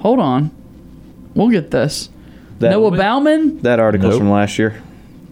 Hold 0.00 0.20
on, 0.20 0.50
we'll 1.34 1.48
get 1.48 1.70
this. 1.70 2.08
That, 2.60 2.70
Noah 2.70 2.90
Baumann, 2.96 3.60
that 3.62 3.80
article's 3.80 4.12
Nope. 4.14 4.18
from 4.20 4.30
last 4.30 4.58
year. 4.58 4.80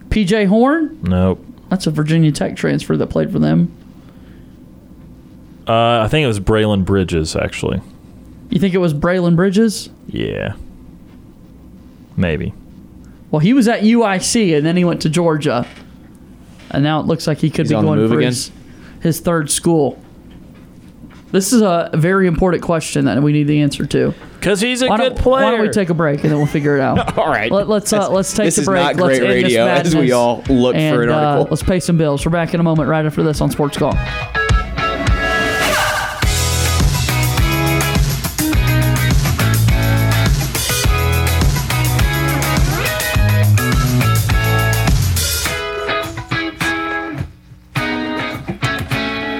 PJ 0.09 0.47
Horne. 0.47 0.99
nope. 1.03 1.43
That's 1.69 1.85
a 1.85 1.91
Virginia 1.91 2.31
Tech 2.31 2.55
transfer 2.55 2.95
that 2.95 3.07
played 3.07 3.29
for 3.31 3.39
them. 3.39 3.73
Uh, 5.67 5.99
I 6.01 6.07
think 6.07 6.23
it 6.23 6.27
was 6.27 6.39
Braelen 6.39 6.85
Bridges 6.85 7.35
actually. 7.35 7.81
You 8.49 8.59
think 8.59 8.73
it 8.73 8.77
was 8.77 8.93
Braelen 8.93 9.35
Bridges? 9.35 9.89
Yeah. 10.07 10.55
Maybe. 12.15 12.53
Well, 13.31 13.41
he 13.41 13.53
was 13.53 13.67
at 13.67 13.81
UIC 13.81 14.55
and 14.55 14.65
then 14.65 14.77
he 14.77 14.85
went 14.85 15.01
to 15.01 15.09
Georgia, 15.09 15.67
and 16.71 16.83
now 16.83 17.01
it 17.01 17.05
looks 17.05 17.27
like 17.27 17.39
he 17.39 17.49
could 17.49 17.65
He's 17.65 17.69
be 17.69 17.81
going 17.81 17.99
move 17.99 18.11
for 18.11 18.21
his 18.21 18.51
his 19.01 19.19
third 19.19 19.51
school. 19.51 20.01
This 21.31 21.51
is 21.51 21.61
a 21.61 21.89
very 21.93 22.25
important 22.27 22.63
question 22.63 23.05
that 23.05 23.21
we 23.21 23.33
need 23.33 23.47
the 23.47 23.61
answer 23.61 23.85
to. 23.85 24.13
Because 24.35 24.61
he's 24.61 24.81
a 24.81 24.87
Why 24.87 24.97
good 24.97 25.17
player. 25.17 25.45
why 25.45 25.51
don't 25.51 25.61
we 25.61 25.69
take 25.69 25.89
a 25.89 25.93
break 25.93 26.21
and 26.21 26.31
then 26.31 26.37
we'll 26.37 26.47
figure 26.47 26.77
it 26.77 26.81
out? 26.81 27.17
All 27.17 27.27
right. 27.27 27.51
Let, 27.51 27.67
us 27.69 27.91
uh, 27.91 28.09
let's 28.09 28.31
take 28.33 28.45
this 28.45 28.57
is 28.57 28.65
break. 28.65 28.81
not 28.81 28.95
let's 28.95 29.19
great 29.19 29.27
this 29.27 29.43
radio 29.43 29.65
as 29.67 29.95
we 29.95 30.11
all 30.13 30.37
look 30.47 30.75
for 30.75 30.79
and, 30.79 31.03
an 31.03 31.09
uh, 31.09 31.13
article. 31.13 31.47
let's 31.51 31.63
pay 31.63 31.79
some 31.79 31.97
bills. 31.97 32.25
We're 32.25 32.31
back 32.31 32.53
in 32.53 32.59
a 32.59 32.63
moment 32.63 32.87
right 32.87 33.05
after 33.05 33.23
this 33.23 33.41
on 33.41 33.51
Sports 33.51 33.77
Call. 33.77 33.93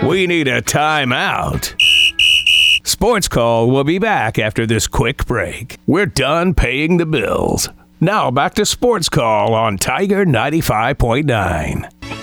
We 0.08 0.26
need 0.26 0.48
a 0.48 0.62
timeout. 0.62 1.76
Sports 2.88 3.28
Call 3.28 3.70
will 3.70 3.84
be 3.84 4.00
back 4.00 4.40
after 4.40 4.66
this 4.66 4.88
quick 4.88 5.26
break. 5.26 5.78
We're 5.86 6.06
done 6.06 6.54
paying 6.54 6.96
the 6.96 7.06
bills. 7.06 7.68
Now 8.00 8.32
back 8.32 8.54
to 8.54 8.66
Sports 8.66 9.10
Call 9.10 9.54
on 9.54 9.78
Tiger 9.78 10.26
95.9. 10.26 12.17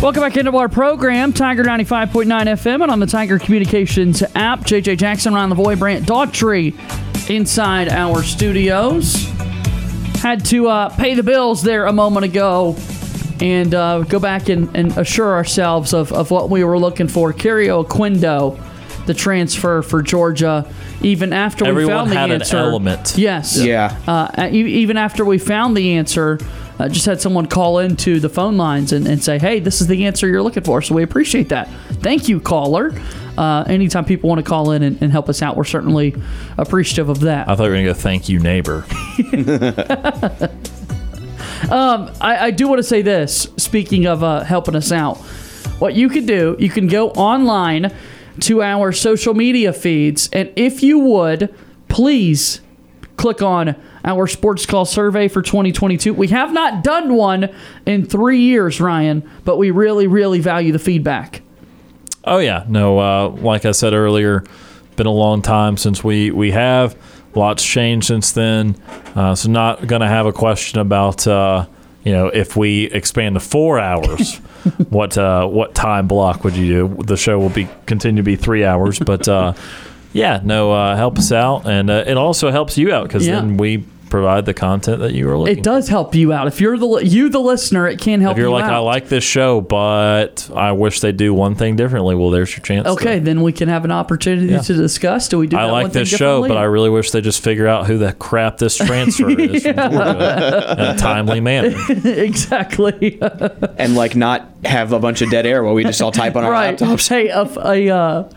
Welcome 0.00 0.22
back 0.22 0.36
into 0.36 0.56
our 0.56 0.68
program, 0.68 1.32
Tiger 1.32 1.64
95.9 1.64 2.26
FM, 2.26 2.82
and 2.82 2.90
on 2.90 3.00
the 3.00 3.06
Tiger 3.06 3.36
Communications 3.40 4.22
app. 4.36 4.60
JJ 4.60 4.96
Jackson, 4.96 5.34
Ron 5.34 5.50
Lavoy, 5.50 5.76
Brant 5.76 6.06
Daughtry 6.06 6.72
inside 7.28 7.88
our 7.88 8.22
studios. 8.22 9.24
Had 10.22 10.44
to 10.46 10.68
uh, 10.68 10.88
pay 10.90 11.14
the 11.14 11.24
bills 11.24 11.62
there 11.64 11.86
a 11.86 11.92
moment 11.92 12.24
ago 12.24 12.76
and 13.40 13.74
uh, 13.74 14.02
go 14.02 14.20
back 14.20 14.48
and, 14.48 14.74
and 14.76 14.96
assure 14.96 15.34
ourselves 15.34 15.92
of, 15.92 16.12
of 16.12 16.30
what 16.30 16.48
we 16.48 16.62
were 16.62 16.78
looking 16.78 17.08
for. 17.08 17.32
Kario 17.32 17.84
Oquendo, 17.84 18.56
the 19.06 19.14
transfer 19.14 19.82
for 19.82 20.00
Georgia, 20.00 20.72
even 21.02 21.32
after 21.32 21.74
we 21.74 21.86
found 21.86 22.12
the 22.12 22.14
had 22.14 22.30
an 22.30 22.40
answer. 22.42 22.56
element. 22.56 23.14
Yes. 23.18 23.58
Yeah. 23.60 23.98
Uh, 24.06 24.48
e- 24.48 24.80
even 24.80 24.96
after 24.96 25.24
we 25.24 25.38
found 25.38 25.76
the 25.76 25.94
answer, 25.94 26.38
uh, 26.78 26.88
just 26.88 27.06
had 27.06 27.20
someone 27.20 27.46
call 27.46 27.78
into 27.78 28.20
the 28.20 28.28
phone 28.28 28.56
lines 28.56 28.92
and, 28.92 29.06
and 29.06 29.22
say, 29.22 29.38
hey, 29.38 29.60
this 29.60 29.80
is 29.80 29.86
the 29.86 30.06
answer 30.06 30.26
you're 30.26 30.42
looking 30.42 30.64
for. 30.64 30.80
So 30.82 30.94
we 30.94 31.02
appreciate 31.02 31.48
that. 31.48 31.68
Thank 32.00 32.28
you, 32.28 32.40
caller. 32.40 32.92
Uh, 33.36 33.64
anytime 33.66 34.04
people 34.04 34.28
want 34.28 34.38
to 34.38 34.48
call 34.48 34.72
in 34.72 34.82
and, 34.82 35.00
and 35.02 35.12
help 35.12 35.28
us 35.28 35.42
out, 35.42 35.56
we're 35.56 35.64
certainly 35.64 36.14
appreciative 36.56 37.08
of 37.08 37.20
that. 37.20 37.48
I 37.48 37.54
thought 37.56 37.64
you 37.64 37.70
were 37.70 37.76
going 37.76 37.86
to 37.86 37.92
go 37.92 37.98
thank 37.98 38.28
you, 38.28 38.38
neighbor. 38.38 38.84
Um, 41.70 42.10
I, 42.20 42.46
I 42.46 42.50
do 42.50 42.68
want 42.68 42.78
to 42.78 42.84
say 42.84 43.02
this. 43.02 43.48
Speaking 43.56 44.06
of 44.06 44.22
uh, 44.22 44.44
helping 44.44 44.76
us 44.76 44.92
out, 44.92 45.18
what 45.80 45.94
you 45.94 46.08
can 46.08 46.24
do, 46.24 46.56
you 46.58 46.70
can 46.70 46.86
go 46.86 47.10
online 47.10 47.92
to 48.40 48.62
our 48.62 48.92
social 48.92 49.34
media 49.34 49.72
feeds, 49.72 50.30
and 50.32 50.52
if 50.56 50.82
you 50.82 50.98
would, 50.98 51.54
please 51.88 52.60
click 53.16 53.42
on 53.42 53.74
our 54.08 54.26
sports 54.26 54.64
call 54.66 54.84
survey 54.86 55.28
for 55.28 55.42
2022. 55.42 56.14
We 56.14 56.28
have 56.28 56.52
not 56.52 56.82
done 56.82 57.14
one 57.14 57.54
in 57.86 58.04
three 58.06 58.40
years, 58.40 58.80
Ryan, 58.80 59.28
but 59.44 59.58
we 59.58 59.70
really, 59.70 60.06
really 60.06 60.40
value 60.40 60.72
the 60.72 60.78
feedback. 60.78 61.42
Oh 62.24 62.38
yeah, 62.38 62.64
no. 62.68 62.98
Uh, 62.98 63.28
like 63.28 63.64
I 63.64 63.72
said 63.72 63.92
earlier, 63.92 64.44
been 64.96 65.06
a 65.06 65.10
long 65.12 65.42
time 65.42 65.76
since 65.76 66.02
we 66.02 66.30
we 66.30 66.50
have. 66.52 66.96
Lots 67.34 67.62
changed 67.62 68.06
since 68.06 68.32
then. 68.32 68.74
Uh, 69.14 69.34
so 69.34 69.48
not 69.50 69.86
going 69.86 70.00
to 70.00 70.08
have 70.08 70.26
a 70.26 70.32
question 70.32 70.80
about 70.80 71.26
uh, 71.26 71.66
you 72.02 72.12
know 72.12 72.26
if 72.28 72.56
we 72.56 72.84
expand 72.86 73.34
to 73.34 73.40
four 73.40 73.78
hours, 73.78 74.36
what 74.90 75.16
uh, 75.16 75.46
what 75.46 75.74
time 75.74 76.08
block 76.08 76.44
would 76.44 76.56
you 76.56 76.66
do? 76.88 77.02
The 77.04 77.16
show 77.16 77.38
will 77.38 77.50
be 77.50 77.68
continue 77.86 78.22
to 78.22 78.26
be 78.26 78.36
three 78.36 78.64
hours, 78.64 78.98
but 78.98 79.28
uh, 79.28 79.52
yeah, 80.12 80.40
no, 80.42 80.72
uh, 80.72 80.96
help 80.96 81.18
us 81.18 81.30
out, 81.32 81.66
and 81.68 81.90
uh, 81.90 82.04
it 82.06 82.16
also 82.16 82.50
helps 82.50 82.76
you 82.76 82.92
out 82.92 83.06
because 83.06 83.26
Yeah. 83.26 83.36
then 83.36 83.56
we 83.58 83.84
provide 84.08 84.46
the 84.46 84.54
content 84.54 85.00
that 85.00 85.12
you 85.14 85.26
were 85.26 85.38
looking. 85.38 85.58
It 85.58 85.64
does 85.64 85.88
help 85.88 86.14
you 86.14 86.32
out. 86.32 86.46
If 86.46 86.60
you're 86.60 86.76
the 86.78 87.00
you 87.04 87.28
the 87.28 87.38
listener, 87.38 87.86
it 87.86 88.00
can 88.00 88.20
help 88.20 88.36
you. 88.36 88.42
If 88.42 88.44
you're 88.44 88.48
you 88.48 88.54
like, 88.54 88.64
out. 88.64 88.72
I 88.74 88.78
like 88.78 89.08
this 89.08 89.24
show, 89.24 89.60
but 89.60 90.50
I 90.54 90.72
wish 90.72 91.00
they 91.00 91.12
do 91.12 91.32
one 91.34 91.54
thing 91.54 91.76
differently. 91.76 92.14
Well, 92.14 92.30
there's 92.30 92.50
your 92.56 92.64
chance. 92.64 92.84
to- 92.84 92.92
Okay, 92.92 93.18
then 93.18 93.42
we 93.42 93.52
can 93.52 93.68
have 93.68 93.84
an 93.84 93.92
opportunity 93.92 94.48
Yeah. 94.48 94.60
to 94.60 94.74
discuss. 94.74 95.28
Do 95.28 95.38
we 95.38 95.46
do? 95.46 95.56
I 95.56 95.66
that 95.66 95.72
like 95.72 95.82
one 95.84 95.90
thing 95.92 96.00
this 96.02 96.08
show, 96.08 96.46
but 96.46 96.56
I 96.56 96.64
really 96.64 96.90
wish 96.90 97.10
they 97.10 97.20
just 97.20 97.42
figure 97.42 97.66
out 97.66 97.86
who 97.86 97.98
the 97.98 98.12
crap 98.12 98.58
this 98.58 98.76
transfer 98.76 99.30
is 99.40 99.62
from 99.62 99.72
in 99.72 99.78
a 99.78 100.96
timely 100.98 101.40
manner. 101.40 101.76
exactly. 102.04 103.18
and 103.78 103.94
like 103.94 104.16
not 104.16 104.48
have 104.64 104.92
a 104.92 104.98
bunch 104.98 105.22
of 105.22 105.30
dead 105.30 105.46
air 105.46 105.62
while 105.62 105.74
we 105.74 105.84
just 105.84 106.00
all 106.02 106.12
type 106.12 106.36
on 106.36 106.44
our 106.44 106.50
right. 106.50 106.78
laptops. 106.78 107.08
Hey, 107.08 107.28
a, 107.28 107.42
a, 107.42 107.88
uh, 107.94 108.30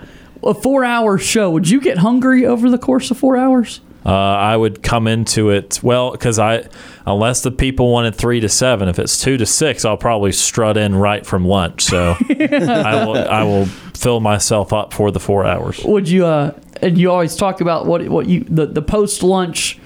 a 0.44 0.54
four 0.54 0.84
hour 0.84 1.18
show. 1.18 1.52
Would 1.52 1.70
you 1.70 1.82
get 1.82 2.00
hungry 2.00 2.46
over 2.46 2.70
the 2.70 2.78
course 2.78 3.12
of 3.12 3.18
four 3.18 3.38
hours? 3.38 3.82
Uh, 4.06 4.10
I 4.10 4.58
would 4.58 4.82
come 4.82 5.08
into 5.08 5.52
it 5.52 5.80
well 5.84 6.12
because 6.12 6.40
I, 6.40 6.68
unless 7.06 7.42
the 7.42 7.52
people 7.52 7.92
wanted 7.92 8.16
three 8.16 8.40
to 8.40 8.50
seven, 8.50 8.90
if 8.90 8.98
it's 8.98 9.22
two 9.22 9.38
to 9.38 9.46
six, 9.46 9.86
I'll 9.86 9.98
probably 9.98 10.32
strut 10.32 10.76
in 10.76 10.96
right 10.96 11.24
from 11.26 11.46
lunch. 11.46 11.84
So 11.84 12.16
I 12.30 13.06
will 13.06 13.18
I 13.18 13.44
will 13.44 13.66
fill 13.66 14.20
myself 14.20 14.74
up 14.74 14.92
for 14.94 15.12
the 15.12 15.20
four 15.20 15.46
hours. 15.46 15.84
Would 15.84 16.10
you? 16.10 16.26
Uh, 16.26 16.54
and 16.82 16.98
you 16.98 17.12
always 17.12 17.36
talk 17.36 17.62
about 17.62 17.86
what 17.86 18.08
what 18.10 18.28
you 18.28 18.44
the, 18.50 18.66
the 18.66 18.82
post 18.82 19.22
lunch. 19.22 19.78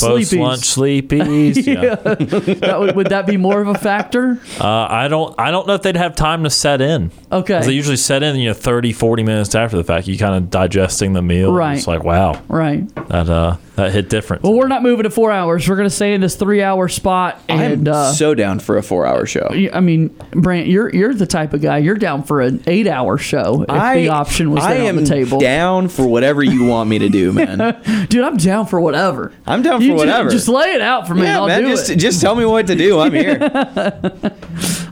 Post 0.00 0.32
lunch 0.34 0.60
sleepies. 0.62 1.56
Yeah. 1.66 1.94
that 1.96 2.76
would, 2.78 2.96
would 2.96 3.06
that 3.08 3.26
be 3.26 3.36
more 3.36 3.60
of 3.60 3.68
a 3.68 3.74
factor? 3.74 4.38
Uh, 4.60 4.86
I 4.88 5.08
don't 5.08 5.34
I 5.38 5.50
don't 5.50 5.66
know 5.66 5.74
if 5.74 5.82
they'd 5.82 5.96
have 5.96 6.14
time 6.14 6.44
to 6.44 6.50
set 6.50 6.80
in. 6.80 7.10
Okay. 7.32 7.60
They 7.60 7.72
usually 7.72 7.96
set 7.96 8.22
in, 8.22 8.36
you 8.36 8.48
know, 8.48 8.54
30, 8.54 8.92
40 8.92 9.22
minutes 9.22 9.54
after 9.54 9.76
the 9.76 9.84
fact. 9.84 10.06
You 10.06 10.16
kind 10.18 10.34
of 10.36 10.50
digesting 10.50 11.12
the 11.12 11.22
meal. 11.22 11.52
Right. 11.52 11.76
It's 11.78 11.86
like, 11.86 12.04
wow, 12.04 12.40
Right. 12.48 12.86
that 13.08 13.28
uh 13.28 13.56
that 13.76 13.92
hit 13.92 14.08
different. 14.08 14.42
Well, 14.42 14.54
we're 14.54 14.68
not 14.68 14.82
moving 14.82 15.04
to 15.04 15.10
four 15.10 15.30
hours. 15.30 15.68
We're 15.68 15.76
going 15.76 15.88
to 15.88 15.94
stay 15.94 16.14
in 16.14 16.20
this 16.20 16.34
three 16.34 16.62
hour 16.62 16.88
spot. 16.88 17.40
And 17.48 17.86
I'm 17.88 17.94
uh, 17.94 18.12
so 18.12 18.34
down 18.34 18.58
for 18.58 18.76
a 18.78 18.82
four-hour 18.82 19.26
show. 19.26 19.48
I 19.72 19.80
mean, 19.80 20.08
Brant, 20.32 20.66
you're 20.66 20.88
you're 20.94 21.14
the 21.14 21.26
type 21.26 21.52
of 21.52 21.60
guy. 21.60 21.78
You're 21.78 21.94
down 21.96 22.22
for 22.22 22.40
an 22.40 22.62
eight 22.66 22.86
hour 22.86 23.18
show 23.18 23.62
if 23.62 23.68
the 23.68 24.08
option 24.08 24.50
was 24.50 24.64
I 24.64 24.74
there 24.74 24.82
am 24.84 24.96
on 24.98 25.04
the 25.04 25.08
table. 25.10 25.38
down 25.38 25.88
for 25.88 26.06
whatever 26.06 26.42
you 26.42 26.64
want 26.64 26.88
me 26.90 26.98
to 27.00 27.08
do, 27.08 27.32
man. 27.32 28.06
Dude, 28.08 28.24
I'm 28.24 28.36
down 28.38 28.66
for 28.66 28.80
whatever. 28.80 29.32
I'm 29.46 29.62
down 29.62 29.80
for 29.80 29.84
You 29.84 29.94
whatever. 29.94 30.30
Just, 30.30 30.48
lay 30.48 30.72
it 30.72 30.80
out 30.80 31.06
for 31.06 31.14
me. 31.14 31.22
yeah, 31.24 31.38
I'll 31.40 31.46
man. 31.46 31.62
do 31.62 31.68
Just 31.68 31.90
it. 31.90 31.96
just 31.96 32.20
tell 32.20 32.34
me 32.34 32.44
what 32.44 32.66
to 32.68 32.74
do. 32.74 32.98
I'm 32.98 33.12
here. 33.12 33.38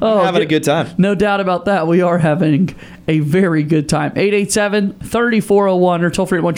Oh, 0.03 0.23
having 0.23 0.43
a 0.43 0.47
good 0.47 0.65
time. 0.65 0.89
No 0.99 1.15
doubt 1.15 1.41
about 1.41 1.65
that. 1.65 1.87
We 1.87 2.03
are 2.03 2.19
having 2.19 2.75
a 3.07 3.21
very 3.21 3.63
good 3.63 3.89
time. 3.89 4.13
887 4.17 4.99
3401 5.01 6.05
or 6.05 6.11
toll 6.11 6.27
free 6.27 6.39
at 6.39 6.45
1 6.45 6.55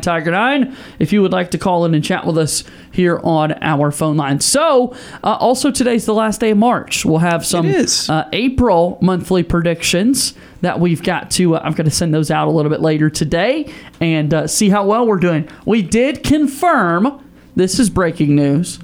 Tiger 0.00 0.30
9 0.30 0.76
if 0.98 1.12
you 1.12 1.22
would 1.22 1.32
like 1.32 1.50
to 1.50 1.58
call 1.58 1.84
in 1.84 1.94
and 1.94 2.02
chat 2.04 2.26
with 2.26 2.38
us 2.38 2.64
here 2.90 3.20
on 3.22 3.52
our 3.62 3.90
phone 3.90 4.16
line. 4.16 4.40
So, 4.40 4.94
uh, 5.22 5.34
also 5.34 5.70
today's 5.70 6.06
the 6.06 6.14
last 6.14 6.40
day 6.40 6.50
of 6.50 6.58
March. 6.58 7.04
We'll 7.04 7.18
have 7.18 7.44
some 7.44 7.66
Uh, 8.08 8.28
April 8.32 8.98
monthly 9.02 9.42
predictions 9.42 10.34
that 10.62 10.80
we've 10.80 11.02
got 11.02 11.30
to, 11.32 11.56
uh, 11.56 11.60
I'm 11.62 11.72
going 11.72 11.84
to 11.86 11.90
send 11.90 12.14
those 12.14 12.30
out 12.30 12.48
a 12.48 12.50
little 12.50 12.70
bit 12.70 12.80
later 12.80 13.10
today 13.10 13.70
and 14.00 14.32
uh, 14.32 14.46
see 14.46 14.68
how 14.70 14.86
well 14.86 15.06
we're 15.06 15.16
doing. 15.16 15.48
We 15.66 15.82
did 15.82 16.22
confirm, 16.22 17.22
this 17.56 17.78
is 17.78 17.90
breaking 17.90 18.34
news, 18.36 18.78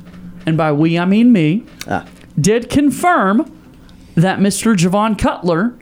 and 0.44 0.56
by 0.56 0.72
we 0.72 0.98
I 0.98 1.05
mean 1.05 1.32
me, 1.32 1.64
did 2.39 2.68
confirm 2.68 3.51
that 4.14 4.40
Mr. 4.40 4.74
Javon 4.76 5.16
Cutler 5.18 5.74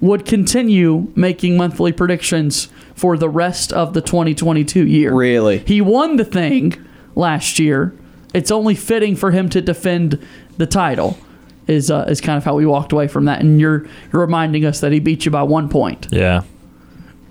would 0.00 0.26
continue 0.26 1.10
making 1.14 1.56
monthly 1.56 1.92
predictions 1.92 2.68
for 2.94 3.16
the 3.16 3.28
rest 3.28 3.72
of 3.72 3.94
the 3.94 4.00
2022 4.00 4.86
year. 4.86 5.14
Really? 5.14 5.58
He 5.58 5.80
won 5.80 6.16
the 6.16 6.24
thing 6.24 6.84
last 7.14 7.58
year. 7.58 7.94
It's 8.34 8.50
only 8.50 8.74
fitting 8.74 9.16
for 9.16 9.30
him 9.30 9.48
to 9.50 9.60
defend 9.60 10.24
the 10.56 10.66
title. 10.66 11.18
Is 11.66 11.90
uh, 11.90 12.06
is 12.08 12.20
kind 12.20 12.36
of 12.36 12.44
how 12.44 12.54
we 12.54 12.64
walked 12.64 12.92
away 12.92 13.08
from 13.08 13.24
that, 13.24 13.40
and 13.40 13.60
you're 13.60 13.86
you're 14.12 14.22
reminding 14.22 14.64
us 14.64 14.78
that 14.80 14.92
he 14.92 15.00
beat 15.00 15.24
you 15.24 15.32
by 15.32 15.42
one 15.42 15.68
point. 15.68 16.06
Yeah. 16.12 16.42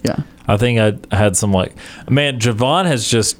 Yeah. 0.04 0.18
I 0.46 0.58
think 0.58 1.08
I 1.12 1.16
had 1.16 1.38
some 1.38 1.54
like, 1.54 1.74
man, 2.10 2.40
Javon 2.40 2.86
has 2.86 3.08
just 3.08 3.38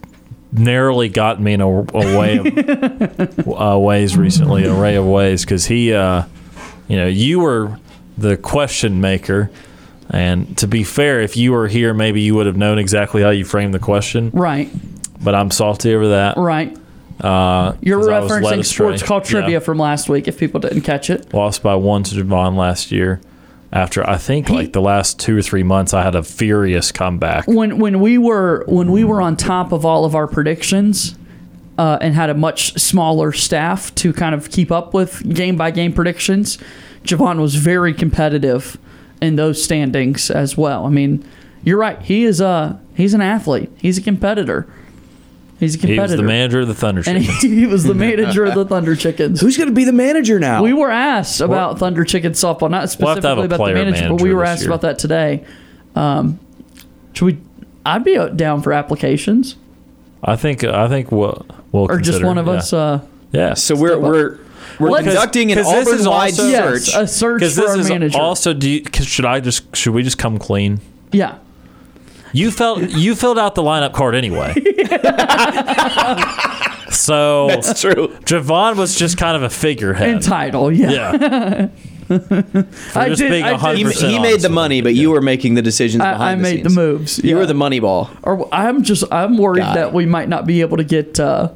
narrowly 0.52 1.10
gotten 1.10 1.44
me 1.44 1.54
in 1.54 1.62
a, 1.62 1.68
a 1.68 2.18
way 2.18 2.38
of 2.38 3.48
uh, 3.48 3.78
ways 3.78 4.18
recently, 4.18 4.64
an 4.64 4.72
array 4.72 4.96
of 4.96 5.06
ways, 5.06 5.44
because 5.44 5.66
he, 5.66 5.94
uh, 5.94 6.24
you 6.88 6.96
know, 6.96 7.08
you 7.08 7.40
were 7.40 7.78
the 8.18 8.38
question 8.38 9.02
maker. 9.02 9.50
And 10.10 10.56
to 10.60 10.68
be 10.68 10.84
fair, 10.84 11.22
if 11.22 11.36
you 11.36 11.52
were 11.52 11.68
here, 11.68 11.94
maybe 11.94 12.22
you 12.22 12.36
would 12.36 12.46
have 12.46 12.58
known 12.58 12.78
exactly 12.78 13.22
how 13.24 13.32
you 13.32 13.44
framed 13.44 13.74
the 13.74 13.80
question. 13.80 14.30
Right. 14.34 14.70
But 15.24 15.34
I'm 15.36 15.50
salty 15.50 15.94
over 15.96 16.10
that. 16.10 16.38
Right. 16.38 16.78
Uh, 17.20 17.74
You're 17.82 18.00
'cause 18.00 18.10
I 18.10 18.20
was 18.20 18.32
led 18.32 18.44
referencing 18.60 18.66
sports 18.66 19.02
call 19.04 19.22
trivia 19.22 19.50
Yeah. 19.54 19.60
from 19.60 19.80
last 19.80 20.10
week. 20.10 20.28
If 20.28 20.38
people 20.38 20.60
didn't 20.60 20.82
catch 20.82 21.10
it, 21.10 21.34
Lost 21.34 21.64
by 21.64 21.74
one 21.76 22.04
to 22.04 22.16
Javon 22.24 22.56
last 22.56 22.92
year. 22.92 23.20
After 23.74 24.08
I 24.08 24.18
think 24.18 24.50
like 24.50 24.74
the 24.74 24.82
last 24.82 25.20
two 25.20 25.38
or 25.38 25.42
three 25.42 25.64
months, 25.64 25.94
I 25.94 26.04
had 26.04 26.14
a 26.16 26.24
furious 26.24 26.92
comeback. 26.92 27.46
when 27.48 27.80
when 27.80 28.00
we 28.00 28.18
were 28.18 28.64
when 28.68 28.92
we 28.92 29.04
were 29.04 29.22
on 29.22 29.36
top 29.38 29.72
of 29.72 29.86
all 29.86 30.06
of 30.06 30.14
our 30.14 30.28
predictions 30.28 31.16
uh, 31.78 31.98
and 32.00 32.14
had 32.16 32.30
a 32.30 32.34
much 32.36 32.74
smaller 32.80 33.32
staff 33.32 33.94
to 33.96 34.14
kind 34.14 34.36
of 34.36 34.50
keep 34.52 34.72
up 34.72 34.94
with 34.94 35.28
game 35.34 35.56
by 35.58 35.72
game 35.72 35.92
predictions, 35.94 36.58
Javon 37.06 37.40
was 37.40 37.56
very 37.56 37.94
competitive 37.94 38.78
in 39.22 39.36
those 39.36 39.64
standings 39.64 40.30
as 40.30 40.58
well. 40.58 40.86
I 40.86 40.90
mean, 40.90 41.28
you're 41.64 41.78
right. 41.78 42.02
He 42.02 42.24
is 42.24 42.42
a 42.42 42.80
he's 42.96 43.14
an 43.14 43.22
athlete. 43.22 43.72
He's 43.78 43.98
a 43.98 44.02
competitor. 44.02 44.68
He's 45.60 45.82
a 45.82 45.88
He 45.88 45.98
was 45.98 46.12
the 46.12 46.22
manager 46.22 46.60
of 46.60 46.68
the 46.68 46.76
Thunder 46.76 47.02
and 47.08 47.24
Chickens. 47.24 47.42
he, 47.42 47.56
he 47.62 47.66
was 47.66 47.86
the 47.86 47.94
manager 47.94 48.44
of 48.44 48.56
the 48.56 48.66
Thunder 48.66 48.96
Chickens. 48.96 49.40
Who's 49.40 49.58
going 49.58 49.70
to 49.70 49.76
be 49.76 49.86
the 49.86 49.94
manager 49.94 50.38
now? 50.40 50.62
We 50.62 50.74
were 50.74 50.92
asked 50.92 51.40
about 51.40 51.80
Thunder 51.80 52.04
Chicken 52.04 52.34
softball, 52.34 52.70
not 52.70 52.96
We'll 53.00 53.16
have 53.16 53.24
have 53.24 53.24
specifically 53.24 53.46
about 53.46 53.50
the 53.50 53.58
player 53.58 53.76
manager, 53.76 54.10
but 54.10 54.22
we 54.22 54.34
were 54.34 54.44
asked 54.44 54.64
year. 54.64 54.72
about 54.72 54.82
that 54.82 55.00
today. 55.00 55.46
Um, 55.96 56.40
should 57.14 57.26
we? 57.26 57.38
I'd 57.86 58.04
be 58.04 58.18
uh, 58.18 58.28
down 58.30 58.62
for 58.62 58.74
applications, 58.74 59.56
I 60.24 60.36
think 60.36 60.64
I 60.64 60.88
think 60.88 61.12
we'll, 61.12 61.46
we'll 61.72 61.90
or 61.90 62.00
just 62.00 62.24
one 62.24 62.38
of 62.38 62.48
yeah. 62.48 62.54
us. 62.54 62.74
Uh, 62.74 63.06
Yeah. 63.32 63.54
So 63.54 63.76
we're 63.76 64.00
we're 64.00 64.40
we're 64.80 64.90
Let's- 64.90 65.06
conducting 65.08 65.52
an 65.52 65.58
'cause 65.58 65.72
this 65.72 65.88
is 66.00 66.08
Auburn-wide 66.08 66.32
also- 66.32 66.48
Yes, 66.48 66.86
search. 66.86 67.04
a 67.04 67.08
search 67.08 67.42
for 67.44 67.48
this 67.48 67.60
our 67.60 67.80
is 67.80 67.90
manager. 67.90 68.20
also. 68.20 68.54
Do 68.54 68.70
you, 68.70 68.82
'cause 68.84 69.06
should 69.08 69.26
I 69.26 69.40
just 69.40 69.76
should 69.76 69.94
we 69.94 70.04
just 70.04 70.18
come 70.18 70.38
clean? 70.38 70.80
yeah, 71.12 71.36
You 72.34 72.52
felt 72.52 72.90
you 72.92 73.16
filled 73.16 73.40
out 73.40 73.56
the 73.56 73.64
lineup 73.64 73.94
card 73.94 74.16
anyway. 74.16 74.54
so 76.90 77.48
That's 77.48 77.82
true. 77.82 78.10
Javon 78.26 78.76
was 78.78 78.96
just 78.96 79.18
kind 79.18 79.36
of 79.36 79.44
a 79.44 79.50
figurehead. 79.50 80.10
entitled. 80.10 80.76
Yeah, 80.76 80.92
yeah. 80.92 81.68
I 82.10 83.10
just 83.10 83.20
did. 83.20 83.32
being 83.32 83.44
I 83.46 83.52
did- 83.52 83.60
100% 83.60 83.76
He, 83.76 83.84
he 84.10 84.18
honest 84.18 84.22
made 84.22 84.42
the 84.42 84.50
with 84.50 84.52
money, 84.52 84.82
but 84.82 84.94
you 84.94 85.10
were 85.12 85.22
making 85.22 85.56
the 85.56 85.62
decisions 85.64 86.04
I, 86.04 86.12
behind 86.12 86.34
I 86.34 86.36
the 86.36 86.42
made 86.56 86.64
the 86.66 86.70
scenes. 86.70 86.76
moves. 86.78 87.18
You 87.24 87.32
yeah. 87.32 87.36
were 87.38 87.46
the 87.48 87.54
money 87.56 87.80
ball. 87.80 88.10
Or 88.24 88.48
I'm 88.54 88.84
just 88.84 89.04
I'm 89.12 89.38
worried 89.38 89.62
Guy. 89.62 89.76
that 89.76 89.94
we 89.94 90.06
might 90.06 90.30
not 90.30 90.46
be 90.46 90.62
able 90.62 90.78
to 90.78 90.84
get. 90.84 91.20
Uh, 91.20 91.50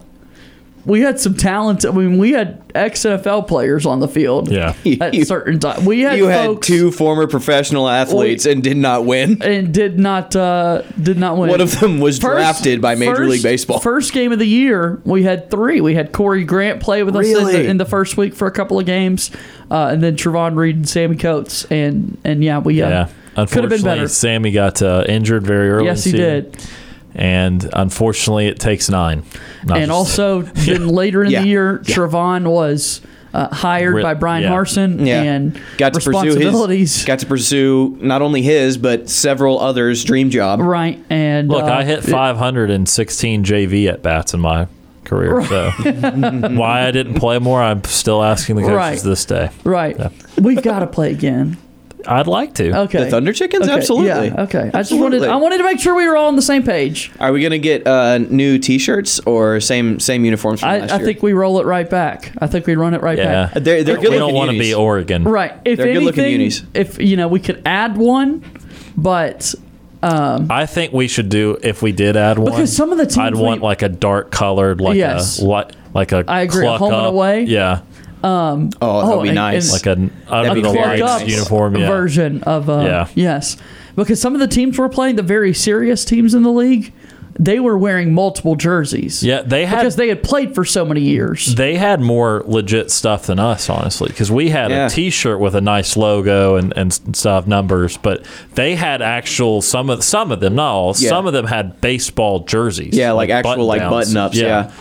we 0.85 1.01
had 1.01 1.19
some 1.19 1.35
talent. 1.35 1.85
I 1.85 1.91
mean, 1.91 2.17
we 2.17 2.31
had 2.31 2.61
ex 2.73 3.01
NFL 3.01 3.47
players 3.47 3.85
on 3.85 3.99
the 3.99 4.07
field. 4.07 4.49
Yeah. 4.49 4.73
at 5.01 5.13
You- 5.13 5.25
certain 5.25 5.59
times. 5.59 5.85
We 5.85 6.01
had 6.01 6.17
You 6.17 6.25
had 6.27 6.61
two 6.61 6.91
former 6.91 7.27
professional 7.27 7.87
athletes 7.89 8.45
and 8.45 8.63
did 8.63 8.77
not 8.77 9.05
win. 9.05 9.41
and 9.43 9.73
did 9.73 9.99
not 9.99 10.35
uh, 10.35 10.83
did 11.01 11.17
not 11.17 11.37
win. 11.37 11.49
One 11.49 11.61
of 11.61 11.79
them 11.79 11.99
was 11.99 12.17
First- 12.19 12.37
drafted 12.37 12.81
by 12.81 12.95
Major 12.95 13.15
first- 13.17 13.29
League 13.31 13.43
Baseball. 13.43 13.79
First 13.79 14.13
game 14.13 14.31
of 14.31 14.39
the 14.39 14.47
year, 14.47 15.01
we 15.03 15.23
had 15.23 15.49
three. 15.51 15.81
We 15.81 15.95
had 15.95 16.11
Corey 16.11 16.43
Grant 16.43 16.79
play 16.81 17.03
with 17.03 17.15
us 17.15 17.27
in 17.27 17.43
the, 17.45 17.65
in 17.67 17.77
the 17.77 17.85
first 17.85 18.17
week 18.17 18.33
for 18.33 18.47
a 18.47 18.51
couple 18.51 18.79
of 18.79 18.85
games, 18.85 19.31
uh, 19.71 19.89
and 19.91 20.01
then 20.01 20.15
Trovon 20.15 20.55
Reed 20.55 20.75
and 20.77 20.89
Sammie 20.89 21.17
Coates, 21.17 21.65
and 21.65 22.17
and 22.23 22.43
yeah, 22.43 22.59
we 22.59 22.81
uh, 22.81 22.89
Yeah. 22.89 23.05
could 23.05 23.09
have 23.09 23.35
been 23.35 23.63
Unfortunately, 23.63 23.81
better. 23.83 24.07
Sammie 24.07 24.51
got 24.51 24.81
uh, 24.81 25.03
injured 25.07 25.45
very 25.45 25.69
early. 25.69 25.85
Yes, 25.85 26.03
he 26.03 26.11
season. 26.11 26.25
did. 26.25 26.65
And 27.15 27.67
unfortunately, 27.73 28.47
it 28.47 28.59
takes 28.59 28.89
nine. 28.89 29.23
Not 29.65 29.79
and 29.79 29.91
also 29.91 30.41
then 30.53 30.87
later 30.87 31.23
in 31.23 31.31
Yeah. 31.31 31.41
the 31.41 31.47
year, 31.47 31.81
Yeah. 31.85 31.95
Trovon 31.95 32.47
was 32.49 33.01
uh, 33.33 33.53
hired 33.53 33.95
Ri- 33.95 34.03
by 34.03 34.13
Bryan 34.15 34.43
yeah. 34.43 34.49
Harsin 34.51 35.05
Yeah. 35.05 35.21
and 35.21 35.59
got 35.77 35.93
to 35.93 35.99
pursue 35.99 36.09
responsibilities. 36.21 36.95
his 36.97 37.05
got 37.05 37.19
to 37.19 37.25
pursue 37.27 37.97
not 38.01 38.21
only 38.23 38.41
his 38.41 38.77
but 38.77 39.09
several 39.09 39.59
others' 39.59 40.03
dream 40.03 40.29
job. 40.29 40.59
right, 40.61 40.97
and 41.09 41.47
Look, 41.47 41.63
uh, 41.63 41.67
I 41.67 41.83
hit 41.83 42.03
516 42.03 43.43
JV 43.43 43.87
at 43.87 44.01
bats 44.01 44.33
in 44.33 44.39
my 44.39 44.67
career. 45.03 45.43
So 45.45 45.69
why 46.55 46.87
I 46.87 46.91
didn't 46.91 47.15
play 47.15 47.37
more, 47.39 47.61
I'm 47.61 47.83
still 47.83 48.23
asking 48.23 48.55
the 48.57 48.61
coaches 48.63 48.75
Right. 48.75 48.99
this 49.01 49.25
day. 49.25 49.49
Right, 49.63 49.97
we've 50.37 50.61
got 50.63 50.79
to 50.79 50.87
play 50.87 51.11
again. 51.11 51.57
I'd 52.07 52.27
like 52.27 52.53
to. 52.55 52.77
Okay, 52.83 53.03
The 53.03 53.09
Thunder 53.09 53.33
Chickens? 53.33 53.63
Okay, 53.67 53.73
Absolutely. 53.73 54.27
Yeah, 54.27 54.43
okay. 54.43 54.59
I 54.59 54.63
just 54.63 54.75
Absolutely. 54.75 55.19
wanted 55.19 55.29
I 55.33 55.35
wanted 55.35 55.57
to 55.59 55.63
make 55.65 55.79
sure 55.79 55.95
we 55.95 56.07
were 56.07 56.15
all 56.15 56.27
on 56.27 56.35
the 56.35 56.41
same 56.41 56.63
page. 56.63 57.11
Are 57.19 57.31
we 57.31 57.41
gonna 57.43 57.57
get 57.57 57.85
uh, 57.85 58.17
new 58.19 58.57
T-shirts 58.57 59.19
or 59.21 59.59
same 59.59 59.99
same 59.99 60.23
uniforms 60.25 60.61
from 60.61 60.69
I, 60.69 60.79
last 60.79 60.91
I 60.91 60.97
year? 60.97 61.05
think 61.05 61.23
we 61.23 61.33
roll 61.33 61.59
it 61.59 61.65
right 61.65 61.89
back. 61.89 62.31
I 62.39 62.47
think 62.47 62.65
we 62.67 62.75
run 62.75 62.93
it 62.93 63.01
right 63.01 63.17
back. 63.17 63.25
Yeah. 63.25 63.53
back. 63.53 63.63
they're 63.63 63.83
they're 63.83 63.99
we 63.99 64.07
good 64.07 64.17
don't 64.19 64.33
want 64.33 64.51
to 64.51 64.57
be. 64.57 64.73
Oregon. 64.73 65.23
Right. 65.25 65.53
If 65.65 65.77
They're 65.77 65.93
good-looking 65.93 66.23
anything, 66.23 66.39
unis. 66.41 66.63
if 66.73 66.99
you 67.01 67.17
know, 67.17 67.27
we 67.27 67.39
could 67.39 67.61
add 67.65 67.97
one, 67.97 68.43
but 68.97 69.53
Um, 70.01 70.47
I 70.49 70.65
think 70.65 70.93
we 70.93 71.09
should 71.09 71.27
do 71.29 71.57
if 71.61 71.81
we 71.81 71.91
did 71.91 72.15
add 72.15 72.39
one. 72.39 72.51
Because 72.51 72.73
some 72.75 72.91
of 72.93 72.97
the 72.97 73.05
teams 73.05 73.17
I'd 73.17 73.35
want 73.35 73.61
like 73.61 73.81
a 73.81 73.89
dark 73.89 74.31
colored, 74.31 74.79
like 74.79 74.95
Yes. 74.95 75.39
a 75.39 75.45
like 75.45 75.71
like 75.93 76.11
a. 76.13 76.23
I 76.27 76.41
agree, 76.41 76.65
a 76.65 76.69
cluck 76.77 76.79
home 76.79 76.93
and 76.93 77.05
away. 77.07 77.43
Yeah. 77.43 77.81
Um, 78.23 78.69
Oh, 78.81 79.07
that'd 79.07 79.23
be 79.23 79.31
nice. 79.31 79.71
Like 79.71 79.85
a 79.85 80.09
a 80.29 80.35
under 80.49 80.61
the 80.61 80.69
lights 80.71 81.23
uniform. 81.27 81.75
Yeah. 81.77 81.87
version 81.87 82.43
of 82.43 82.69
uh, 82.69 82.81
Yeah. 82.81 83.07
yes, 83.15 83.57
because 83.95 84.19
some 84.21 84.33
of 84.33 84.39
the 84.39 84.47
teams 84.47 84.77
we're 84.77 84.89
playing, 84.89 85.15
the 85.15 85.23
very 85.23 85.53
serious 85.53 86.03
teams 86.05 86.33
in 86.33 86.43
the 86.43 86.51
league, 86.51 86.91
they 87.41 87.61
were 87.61 87.77
wearing 87.77 88.13
multiple 88.13 88.55
jerseys. 88.57 89.23
Yeah, 89.23 89.41
they 89.43 89.65
had 89.65 89.77
because 89.77 89.95
they 89.95 90.09
had 90.09 90.21
played 90.21 90.53
for 90.53 90.65
so 90.65 90.83
many 90.83 90.99
years. 90.99 91.55
They 91.55 91.75
had 91.77 92.01
more 92.01 92.43
legit 92.45 92.91
stuff 92.91 93.27
than 93.27 93.39
us, 93.39 93.69
honestly, 93.69 94.09
because 94.09 94.29
we 94.29 94.49
had 94.49 94.71
Yeah. 94.71 94.87
a 94.87 94.89
T-shirt 94.89 95.39
with 95.39 95.55
a 95.55 95.61
nice 95.61 95.95
logo 95.95 96.57
and, 96.57 96.73
and 96.75 96.91
stuff, 97.15 97.47
numbers, 97.47 97.95
but 97.95 98.25
they 98.55 98.75
had 98.75 99.01
actual 99.01 99.61
some 99.61 99.89
of 99.89 100.03
some 100.03 100.33
of 100.33 100.41
them, 100.41 100.55
not 100.55 100.73
all, 100.73 100.93
Yeah. 100.97 101.07
some 101.07 101.25
of 101.27 101.31
them 101.31 101.45
had 101.47 101.79
baseball 101.79 102.41
jerseys. 102.41 102.93
Yeah, 102.97 103.13
like, 103.13 103.29
actual 103.29 103.65
like 103.65 103.79
button-downs. 103.79 104.07
button 104.07 104.17
ups. 104.17 104.35
Yeah. 104.37 104.71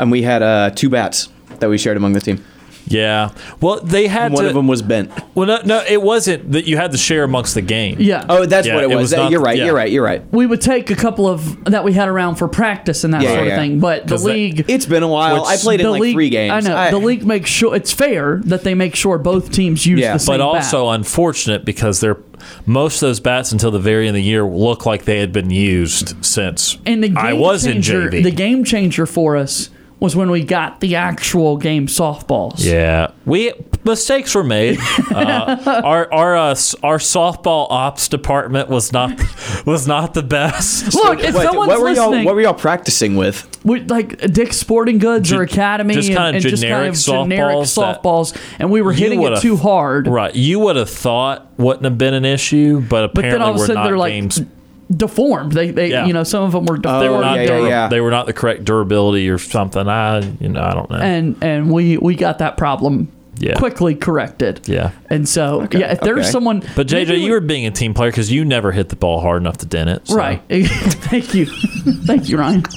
And 0.00 0.10
we 0.10 0.22
had 0.22 0.42
uh, 0.42 0.70
two 0.74 0.88
bats 0.90 1.28
that 1.60 1.68
we 1.68 1.78
shared 1.78 1.96
among 1.96 2.12
the 2.12 2.20
team. 2.20 2.44
Yeah. 2.90 3.32
Well, 3.60 3.80
they 3.80 4.06
had 4.06 4.32
one 4.32 4.44
to- 4.44 4.48
of 4.48 4.54
them 4.54 4.66
was 4.66 4.80
bent. 4.80 5.10
Well, 5.34 5.46
no, 5.46 5.58
no, 5.62 5.82
it 5.86 6.00
wasn't 6.00 6.52
that 6.52 6.66
you 6.66 6.78
had 6.78 6.90
to 6.92 6.96
share 6.96 7.22
amongst 7.22 7.54
the 7.54 7.60
game. 7.60 7.96
Yeah. 7.98 8.24
Oh, 8.30 8.46
that's 8.46 8.66
Yeah, 8.66 8.76
what 8.76 8.84
it 8.84 8.90
it 8.90 8.94
was. 8.94 9.02
was 9.02 9.10
That- 9.10 9.16
not- 9.18 9.30
you're 9.30 9.42
right. 9.42 9.58
yeah. 9.58 9.66
You're 9.66 9.74
right. 9.74 9.92
You're 9.92 10.02
right. 10.04 10.22
we 10.32 10.46
would 10.46 10.62
take 10.62 10.90
a 10.90 10.94
couple 10.94 11.28
of 11.28 11.64
that 11.66 11.84
we 11.84 11.92
had 11.92 12.08
around 12.08 12.36
for 12.36 12.48
practice 12.48 13.04
and 13.04 13.12
that 13.12 13.20
Yeah, 13.20 13.34
sort 13.34 13.46
yeah, 13.48 13.52
of 13.56 13.60
thing. 13.60 13.78
But 13.78 14.06
the 14.06 14.14
'Cause 14.14 14.24
that- 14.24 14.30
league, 14.32 14.64
It's 14.68 14.86
been 14.86 15.02
a 15.02 15.08
while. 15.08 15.44
I 15.44 15.56
played 15.58 15.80
in 15.80 15.84
the 15.86 15.90
like 15.92 16.00
league- 16.00 16.14
three 16.14 16.30
games. 16.30 16.66
I 16.66 16.66
know 16.70 16.76
I- 16.76 16.90
the 16.90 16.96
league 16.96 17.26
makes 17.26 17.50
sure 17.50 17.76
it's 17.76 17.92
fair 17.92 18.40
that 18.46 18.64
they 18.64 18.74
make 18.74 18.94
sure 18.94 19.18
both 19.18 19.52
teams 19.52 19.84
use 19.84 20.00
the 20.00 20.18
same 20.18 20.38
but 20.38 20.40
also 20.40 20.86
bat. 20.86 20.94
unfortunate 21.00 21.66
because 21.66 22.00
they're 22.00 22.16
most 22.64 23.02
of 23.02 23.08
those 23.10 23.20
bats 23.20 23.52
until 23.52 23.70
the 23.70 23.78
very 23.80 24.08
end 24.08 24.16
of 24.16 24.22
the 24.22 24.26
year 24.26 24.44
look 24.44 24.86
like 24.86 25.04
they 25.04 25.18
had 25.18 25.30
been 25.32 25.50
used 25.50 26.14
since 26.24 26.78
And 26.86 27.02
the 27.04 27.08
game 27.08 27.18
I 27.18 27.34
was 27.34 27.64
changer, 27.64 28.04
in 28.06 28.12
JV. 28.12 28.22
The 28.22 28.30
game 28.30 28.64
changer 28.64 29.04
for 29.04 29.36
us 29.36 29.68
was 30.00 30.14
when 30.14 30.30
we 30.30 30.44
got 30.44 30.80
the 30.80 30.94
actual 30.96 31.56
game 31.56 31.86
softballs. 31.86 32.64
Yeah, 32.64 33.10
we 33.26 33.52
mistakes 33.84 34.34
were 34.34 34.44
made. 34.44 34.78
Uh, 35.18 35.80
our 35.84 36.12
our 36.12 36.36
uh, 36.36 36.50
our 36.82 36.98
softball 36.98 37.66
ops 37.70 38.08
department 38.08 38.68
was 38.68 38.92
not 38.92 39.10
was 39.66 39.88
not 39.88 40.14
the 40.14 40.22
best. 40.22 40.94
Look, 40.94 41.20
if 41.20 41.34
Wait, 41.34 41.42
someone's 41.42 41.68
what 41.68 41.80
were 41.80 41.90
y'all? 41.90 42.10
listening, 42.10 42.24
What 42.26 42.34
were 42.34 42.40
y'all 42.42 42.54
practicing 42.54 43.16
with? 43.16 43.48
we, 43.64 43.80
like 43.80 44.18
Dick's 44.32 44.56
Sporting 44.58 44.98
Goods 44.98 45.32
or 45.32 45.42
Academy, 45.42 45.94
just 45.94 46.08
and, 46.08 46.16
kinda 46.16 46.30
and 46.34 46.42
just 46.42 46.62
kind 46.62 46.70
generic 46.70 46.92
of 46.94 46.98
generic 47.00 47.56
softballs 47.56 47.74
that- 47.74 48.02
softballs, 48.02 48.36
and 48.60 48.70
we 48.70 48.80
were 48.82 48.92
You 48.92 48.98
hitting 48.98 49.20
it 49.20 49.30
would've- 49.30 49.40
too 49.42 49.56
hard. 49.56 50.06
Right, 50.06 50.34
you 50.34 50.60
would 50.60 50.76
have 50.76 50.90
thought 50.90 51.50
wouldn't 51.58 51.84
have 51.84 51.98
been 51.98 52.14
an 52.14 52.24
issue, 52.24 52.80
but 52.80 53.14
But 53.14 53.24
apparently 53.24 53.30
then 53.38 53.42
all 53.42 53.50
of 53.50 53.56
a 53.56 53.58
we're 53.58 53.66
sudden 53.66 53.74
not 53.82 53.86
they're 53.88 53.98
like 53.98 54.12
games. 54.12 54.40
Deformed. 54.94 55.52
They, 55.52 55.70
they, 55.70 55.90
Yeah. 55.90 56.06
you 56.06 56.12
know, 56.12 56.24
some 56.24 56.42
of 56.44 56.52
them 56.52 56.64
were 56.66 56.78
deformed. 56.78 57.02
they 57.04 57.08
were 57.08 57.20
not. 57.20 57.38
yeah, 57.38 57.46
dura- 57.46 57.68
yeah. 57.68 57.88
They 57.88 58.00
were 58.00 58.10
not 58.10 58.26
the 58.26 58.32
correct 58.32 58.64
durability 58.64 59.28
or 59.28 59.38
something. 59.38 59.86
I, 59.88 60.20
you 60.40 60.48
know, 60.48 60.62
I 60.62 60.74
don't 60.74 60.90
know. 60.90 60.96
and 60.96 61.36
and 61.42 61.70
we 61.70 61.98
we 61.98 62.14
got 62.14 62.38
that 62.38 62.56
problem 62.56 63.08
Yeah. 63.38 63.54
quickly 63.58 63.94
corrected. 63.94 64.62
yeah. 64.66 64.90
And 65.10 65.28
so, 65.28 65.68
yeah, 65.72 65.92
if 65.92 66.00
there's 66.00 66.20
okay. 66.20 66.30
someone, 66.30 66.62
But 66.74 66.86
JJ, 66.88 67.06
maybe 67.08 67.20
you 67.20 67.32
were 67.32 67.40
being 67.40 67.66
a 67.66 67.70
team 67.70 67.92
player 67.94 68.10
because 68.10 68.32
you 68.32 68.44
never 68.44 68.72
hit 68.72 68.88
the 68.88 68.96
ball 68.96 69.20
hard 69.20 69.40
enough 69.42 69.58
to 69.58 69.66
dent 69.66 69.90
it. 69.90 70.08
so- 70.08 70.16
right. 70.16 70.42
Thank 70.48 71.34
you, 71.34 71.46
thank 72.06 72.28
you, 72.28 72.38
Ryan. 72.38 72.62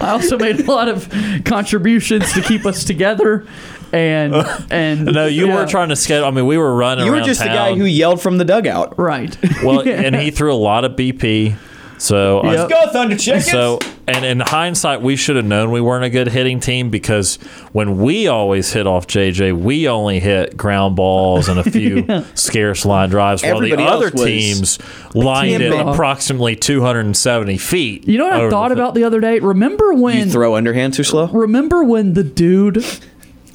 I 0.00 0.10
also 0.10 0.38
made 0.38 0.60
a 0.60 0.64
lot 0.64 0.88
of 0.88 1.08
contributions 1.44 2.32
to 2.32 2.40
keep 2.40 2.64
us 2.66 2.84
together, 2.84 3.46
and 3.92 4.34
and 4.70 5.04
No, 5.06 5.26
you 5.26 5.46
yeah, 5.48 5.54
were 5.54 5.66
trying 5.66 5.88
to 5.90 5.96
schedule. 5.96 6.26
I 6.26 6.30
mean, 6.30 6.46
we 6.46 6.58
were 6.58 6.74
running. 6.74 7.04
You 7.06 7.10
were 7.12 7.18
around 7.18 7.26
just 7.26 7.40
the 7.40 7.46
guy 7.46 7.74
who 7.74 7.84
yelled 7.84 8.20
from 8.20 8.38
the 8.38 8.44
dugout. 8.44 8.98
right. 8.98 9.36
Well, 9.64 9.80
and 9.88 10.14
he 10.16 10.30
threw 10.30 10.52
a 10.52 10.56
lot 10.56 10.84
of 10.84 10.92
BP. 10.92 11.56
So 11.98 12.40
I- 12.40 12.52
Yep. 12.54 12.68
Go 12.70 12.86
Thunder 12.92 13.16
Chickens. 13.16 13.50
So, 13.50 13.80
and 14.06 14.24
in 14.24 14.38
hindsight, 14.38 15.02
we 15.02 15.16
should 15.16 15.34
have 15.34 15.44
known 15.44 15.72
we 15.72 15.80
weren't 15.80 16.04
a 16.04 16.10
good 16.10 16.28
hitting 16.28 16.60
team 16.60 16.90
because 16.90 17.36
when 17.72 17.98
we 17.98 18.28
always 18.28 18.72
hit 18.72 18.86
off 18.86 19.08
JJ, 19.08 19.58
we 19.58 19.88
only 19.88 20.20
hit 20.20 20.56
ground 20.56 20.94
balls 20.94 21.48
and 21.48 21.58
a 21.58 21.68
few 21.68 22.06
scarce 22.36 22.84
line 22.86 23.08
drives, 23.10 23.42
while 23.42 23.56
Everybody 23.56 23.82
the 23.82 23.88
other 23.90 24.10
teams 24.12 24.78
lined 25.14 25.60
it 25.60 25.72
approximately 25.72 26.54
270 26.54 27.58
feet. 27.58 28.06
You 28.06 28.18
know 28.18 28.26
what 28.28 28.34
I 28.34 28.48
thought 28.48 28.68
the- 28.68 28.74
about 28.74 28.94
the 28.94 29.02
other 29.02 29.20
day? 29.20 29.40
Remember 29.40 29.92
when 29.92 30.18
you 30.18 30.30
throw 30.30 30.54
underhand 30.54 30.94
too 30.94 31.02
slow. 31.02 31.26
remember 31.26 31.82
when 31.82 32.12
the 32.14 32.22
dude 32.24 32.84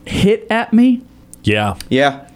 hit 0.05 0.47
at 0.49 0.73
me? 0.73 1.01
Yeah. 1.43 1.75
Yeah. 1.89 2.27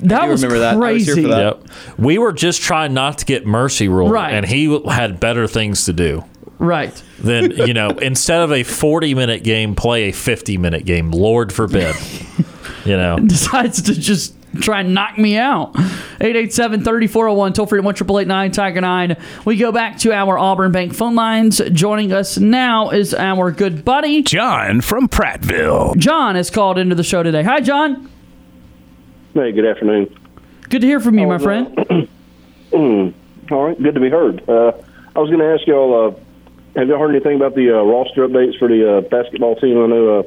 That 0.00 0.28
was 0.28 0.42
remember 0.42 0.60
that. 0.60 0.74
I 0.74 0.92
was 0.92 1.04
here 1.06 1.14
crazy. 1.14 1.22
for 1.28 1.34
that. 1.34 1.56
Yep. 1.58 1.68
We 1.98 2.18
were 2.18 2.32
just 2.32 2.60
trying 2.60 2.92
not 2.94 3.18
to 3.18 3.24
get 3.24 3.46
mercy 3.46 3.88
ruled, 3.88 4.12
Right. 4.12 4.34
and 4.34 4.44
he 4.46 4.80
had 4.88 5.18
better 5.20 5.46
things 5.46 5.86
to 5.86 5.92
do. 5.92 6.24
Right. 6.58 7.02
Then 7.18 7.50
you 7.66 7.72
know, 7.74 7.90
instead 7.90 8.42
of 8.42 8.52
a 8.52 8.62
forty-minute 8.62 9.42
game, 9.42 9.74
play 9.74 10.08
a 10.08 10.12
fifty-minute 10.12 10.84
game. 10.84 11.10
Lord 11.10 11.52
forbid. 11.52 11.94
you 12.84 12.96
know, 12.96 13.18
decides 13.18 13.82
to 13.82 13.94
just 13.94 14.34
try 14.60 14.80
and 14.80 14.94
knock 14.94 15.18
me 15.18 15.36
out. 15.36 15.72
887-3401, 16.20 17.54
toll 17.54 17.66
free 17.66 17.80
to 17.80 17.82
1 17.82 18.50
Tiger 18.52 18.80
9. 18.80 19.16
We 19.44 19.56
go 19.56 19.72
back 19.72 19.98
to 19.98 20.12
our 20.12 20.38
Auburn 20.38 20.72
Bank 20.72 20.94
phone 20.94 21.14
lines. 21.14 21.60
Joining 21.72 22.12
us 22.12 22.38
now 22.38 22.90
is 22.90 23.14
our 23.14 23.50
good 23.50 23.84
buddy. 23.84 24.22
John 24.22 24.80
from 24.80 25.08
Prattville. 25.08 25.96
John 25.96 26.34
has 26.36 26.50
called 26.50 26.78
into 26.78 26.94
the 26.94 27.04
show 27.04 27.22
today. 27.22 27.42
Hi, 27.42 27.60
John. 27.60 28.10
Hey, 29.34 29.52
good 29.52 29.66
afternoon. 29.66 30.14
Good 30.68 30.80
to 30.80 30.86
hear 30.86 31.00
from 31.00 31.18
you, 31.18 31.26
my 31.26 31.34
Oh, 31.36 31.38
friend. 31.38 32.08
Mm, 32.72 33.14
all 33.52 33.64
right, 33.68 33.80
good 33.80 33.94
to 33.94 34.00
be 34.00 34.10
heard. 34.10 34.42
Uh, 34.48 34.72
I 35.14 35.20
was 35.20 35.30
going 35.30 35.38
to 35.38 35.46
ask 35.54 35.66
y'all, 35.68 36.08
uh, 36.08 36.78
have 36.78 36.88
y'all 36.88 36.98
heard 36.98 37.10
anything 37.10 37.36
about 37.36 37.54
the 37.54 37.70
uh, 37.70 37.82
roster 37.84 38.26
updates 38.26 38.58
for 38.58 38.66
the 38.68 38.98
uh, 38.98 39.00
basketball 39.02 39.54
team? 39.54 39.78
I 39.82 39.86
know, 39.86 40.18
uh, 40.18 40.22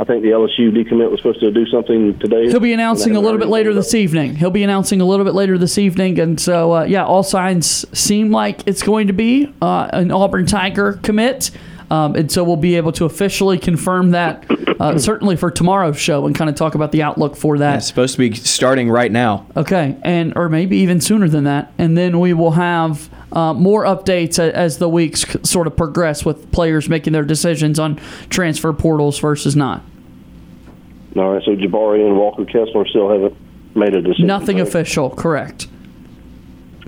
I 0.00 0.04
think 0.04 0.22
the 0.22 0.30
LSU 0.30 0.72
decommit 0.72 1.10
was 1.10 1.20
supposed 1.20 1.40
to 1.40 1.50
do 1.50 1.66
something 1.66 2.18
today. 2.20 2.48
He'll 2.48 2.58
be 2.58 2.72
announcing 2.72 3.16
a 3.16 3.20
little 3.20 3.38
bit 3.38 3.48
later 3.48 3.74
this 3.74 3.92
evening. 3.92 4.34
He'll 4.34 4.50
be 4.50 4.62
announcing 4.62 5.02
a 5.02 5.04
little 5.04 5.26
bit 5.26 5.34
later 5.34 5.58
this 5.58 5.76
evening, 5.76 6.18
and 6.18 6.40
so 6.40 6.72
uh, 6.72 6.84
yeah, 6.84 7.04
all 7.04 7.22
signs 7.22 7.86
seem 7.96 8.30
like 8.30 8.66
it's 8.66 8.82
going 8.82 9.08
to 9.08 9.12
be 9.12 9.52
uh, 9.60 9.90
an 9.92 10.10
Auburn 10.10 10.46
Tiger 10.46 10.94
commit, 11.02 11.50
um, 11.90 12.14
and 12.14 12.32
so 12.32 12.42
we'll 12.42 12.56
be 12.56 12.76
able 12.76 12.92
to 12.92 13.04
officially 13.04 13.58
confirm 13.58 14.12
that 14.12 14.46
uh, 14.80 14.96
certainly 14.98 15.36
for 15.36 15.50
tomorrow's 15.50 15.98
show 15.98 16.24
and 16.24 16.34
kind 16.34 16.48
of 16.48 16.56
talk 16.56 16.74
about 16.74 16.92
the 16.92 17.02
outlook 17.02 17.36
for 17.36 17.58
that. 17.58 17.76
It's 17.76 17.86
supposed 17.86 18.14
to 18.14 18.18
be 18.20 18.34
starting 18.34 18.88
right 18.88 19.12
now. 19.12 19.46
Okay, 19.54 19.98
and 20.00 20.32
or 20.34 20.48
maybe 20.48 20.78
even 20.78 21.02
sooner 21.02 21.28
than 21.28 21.44
that, 21.44 21.74
and 21.76 21.98
then 21.98 22.20
we 22.20 22.32
will 22.32 22.52
have 22.52 23.10
uh, 23.32 23.54
more 23.54 23.84
updates 23.84 24.38
as 24.38 24.78
the 24.78 24.88
weeks 24.88 25.24
sort 25.42 25.66
of 25.66 25.76
progress 25.76 26.24
with 26.24 26.50
players 26.52 26.88
making 26.88 27.12
their 27.12 27.24
decisions 27.24 27.78
on 27.78 27.96
transfer 28.28 28.72
portals 28.72 29.18
versus 29.18 29.54
not. 29.56 29.82
All 31.16 31.32
right, 31.34 31.42
so 31.44 31.56
Jabari 31.56 32.06
and 32.06 32.16
Walker 32.16 32.44
Kessler 32.44 32.86
still 32.86 33.10
haven't 33.10 33.36
made 33.74 33.94
a 33.94 34.02
decision. 34.02 34.26
Nothing 34.26 34.58
right? 34.58 34.66
official, 34.66 35.10
correct. 35.10 35.66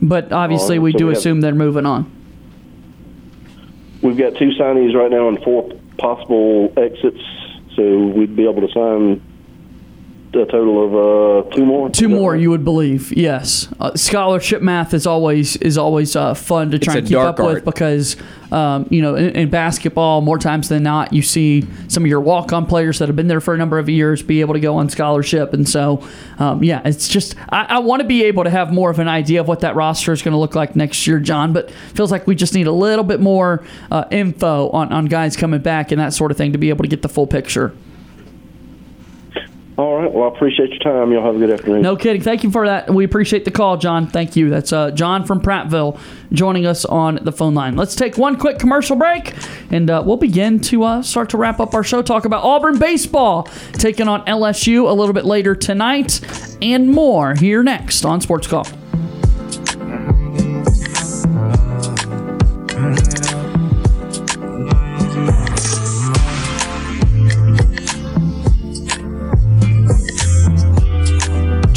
But 0.01 0.33
obviously, 0.33 0.79
right, 0.79 0.85
we 0.85 0.93
so 0.93 0.99
do 0.99 1.07
we 1.07 1.13
have- 1.13 1.19
assume 1.19 1.41
they're 1.41 1.55
moving 1.55 1.87
on. 1.87 2.11
We've 4.03 4.17
got 4.19 4.35
two 4.37 4.51
signees 4.59 4.95
right 4.95 5.11
now 5.11 5.29
and 5.29 5.41
four 5.45 5.71
possible 5.99 6.73
exits, 6.77 7.21
so 7.77 8.07
we'd 8.09 8.35
be 8.35 8.49
able 8.49 8.67
to 8.67 8.73
sign 8.73 9.23
a 10.35 10.47
total 10.47 10.85
of 10.85 11.47
uh, 11.47 11.51
two 11.55 11.67
more. 11.67 11.91
Two 11.91 12.09
more, 12.09 12.35
you 12.37 12.51
would 12.51 12.65
believe, 12.65 13.13
yes. 13.13 13.69
Uh, 13.79 13.95
scholarship 13.95 14.63
math 14.63 14.95
is 14.95 15.07
always 15.07 15.57
is 15.57 15.77
always 15.77 16.17
uh, 16.17 16.35
fun 16.35 16.71
to 16.71 16.79
try 16.79 16.95
It's 16.95 16.99
and 17.01 17.09
keep 17.09 17.15
dark 17.17 17.39
up 17.39 17.47
with 17.47 17.65
because 17.65 18.17
um, 18.51 18.87
you 18.91 19.03
know 19.03 19.15
in, 19.15 19.37
in 19.37 19.51
basketball 19.51 20.21
more 20.21 20.39
times 20.39 20.69
than 20.69 20.83
not 20.83 21.13
you 21.13 21.23
see 21.23 21.67
some 21.89 22.05
of 22.05 22.09
your 22.09 22.21
walk 22.21 22.53
on 22.53 22.67
players 22.67 22.99
that 22.99 23.09
have 23.09 23.17
been 23.17 23.29
there 23.29 23.41
for 23.41 23.55
a 23.55 23.59
number 23.59 23.79
of 23.79 23.89
years 23.89 24.23
be 24.23 24.41
able 24.41 24.55
to 24.55 24.61
go 24.61 24.77
on 24.77 24.89
scholarship, 24.89 25.53
and 25.53 25.69
so 25.69 26.07
um, 26.39 26.63
yeah, 26.63 26.81
it's 26.85 27.09
just 27.09 27.35
I, 27.51 27.65
I 27.65 27.79
want 27.81 28.01
to 28.01 28.09
be 28.09 28.25
able 28.25 28.45
to 28.45 28.51
have 28.51 28.73
more 28.73 28.91
of 28.91 28.99
an 28.99 29.09
idea 29.09 29.41
of 29.41 29.49
what 29.49 29.61
that 29.61 29.75
roster 29.75 30.13
is 30.13 30.23
going 30.23 30.33
to 30.33 30.39
look 30.39 30.55
like 30.55 30.75
next 30.75 31.07
year, 31.07 31.19
John. 31.21 31.53
But 31.53 31.71
feels 31.95 32.11
like 32.11 32.27
we 32.27 32.35
just 32.35 32.55
need 32.55 32.67
a 32.67 32.73
little 32.73 33.05
bit 33.05 33.21
more 33.21 33.65
uh, 33.91 34.05
info 34.11 34.71
on 34.71 34.93
on 34.93 35.07
guys 35.07 35.37
coming 35.37 35.61
back 35.61 35.93
and 35.93 36.01
that 36.01 36.15
sort 36.15 36.31
of 36.31 36.37
thing 36.37 36.53
to 36.53 36.59
be 36.59 36.71
able 36.71 36.85
to 36.85 36.89
get 36.89 37.03
the 37.03 37.09
full 37.09 37.27
picture. 37.27 37.75
All 39.79 39.97
right, 39.97 40.13
well, 40.13 40.31
I 40.31 40.35
appreciate 40.37 40.69
your 40.69 40.79
time. 40.81 41.13
Y'all 41.13 41.25
have 41.25 41.37
a 41.37 41.39
good 41.39 41.51
afternoon. 41.51 41.81
No 41.81 41.97
kidding. 41.97 42.21
Thank 42.21 42.45
you 42.45 42.51
for 42.51 42.67
that. 42.67 42.93
We 42.93 43.05
appreciate 43.05 43.47
the 43.47 43.51
call, 43.51 43.79
John. 43.79 44.07
Thank 44.07 44.37
you. 44.37 44.51
That's 44.51 44.71
uh, 44.71 44.91
John 44.91 45.25
from 45.25 45.41
Prattville 45.41 45.99
joining 46.31 46.67
us 46.67 46.85
on 46.85 47.21
the 47.23 47.33
phone 47.33 47.55
line. 47.55 47.75
Let's 47.75 47.95
take 47.95 48.19
one 48.19 48.37
quick 48.37 48.59
commercial 48.59 48.97
break, 48.97 49.35
and 49.71 49.89
uh, 49.89 50.03
we'll 50.05 50.19
begin 50.19 50.61
to 50.61 50.83
uh, 50.85 51.03
start 51.03 51.31
to 51.31 51.39
wrap 51.39 51.59
up 51.59 51.73
our 51.73 51.83
show. 51.83 52.03
Talk 52.03 52.27
about 52.27 52.45
Auburn 52.45 52.79
baseball 52.79 53.45
taking 53.73 54.09
on 54.09 54.25
LSU 54.27 54.91
a 54.91 54.93
little 54.93 55.15
bit 55.15 55.25
later 55.25 55.55
tonight, 55.55 56.21
and 56.61 56.89
more 56.89 57.35
here 57.35 57.63
next 57.63 58.05
on 58.05 58.21
Sports 58.21 58.47
Call. 58.47 58.67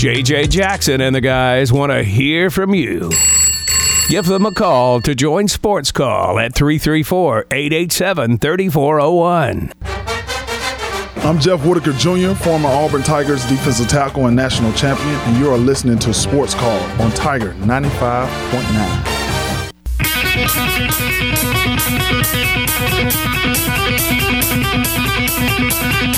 JJ 0.06 0.52
Jackson 0.52 1.02
and 1.02 1.15
the 1.15 1.22
guys 1.22 1.73
want 1.73 1.91
to 1.91 2.03
hear 2.03 2.52
from 2.52 2.76
you. 2.76 3.10
Give 4.07 4.23
them 4.23 4.45
a 4.45 4.53
call 4.53 5.02
to 5.02 5.15
join 5.15 5.48
Sports 5.48 5.91
Call 5.91 6.38
at 6.38 6.53
334 6.53 7.48
887 7.49 8.38
3401. 8.38 9.72
I'm 11.26 11.40
Jeff 11.40 11.65
Whitaker 11.65 11.94
Jr., 11.94 12.36
former 12.36 12.69
Auburn 12.69 13.02
Tigers 13.02 13.48
defensive 13.48 13.88
tackle 13.88 14.27
and 14.27 14.36
national 14.36 14.73
champion, 14.73 15.10
and 15.10 15.40
you 15.40 15.49
are 15.49 15.57
listening 15.57 15.98
to 15.98 16.14
Sports 16.14 16.53
Call 16.53 16.80
on 17.02 17.10
Tiger 17.14 17.53
95.9. 17.53 19.15
Thank 25.37 26.15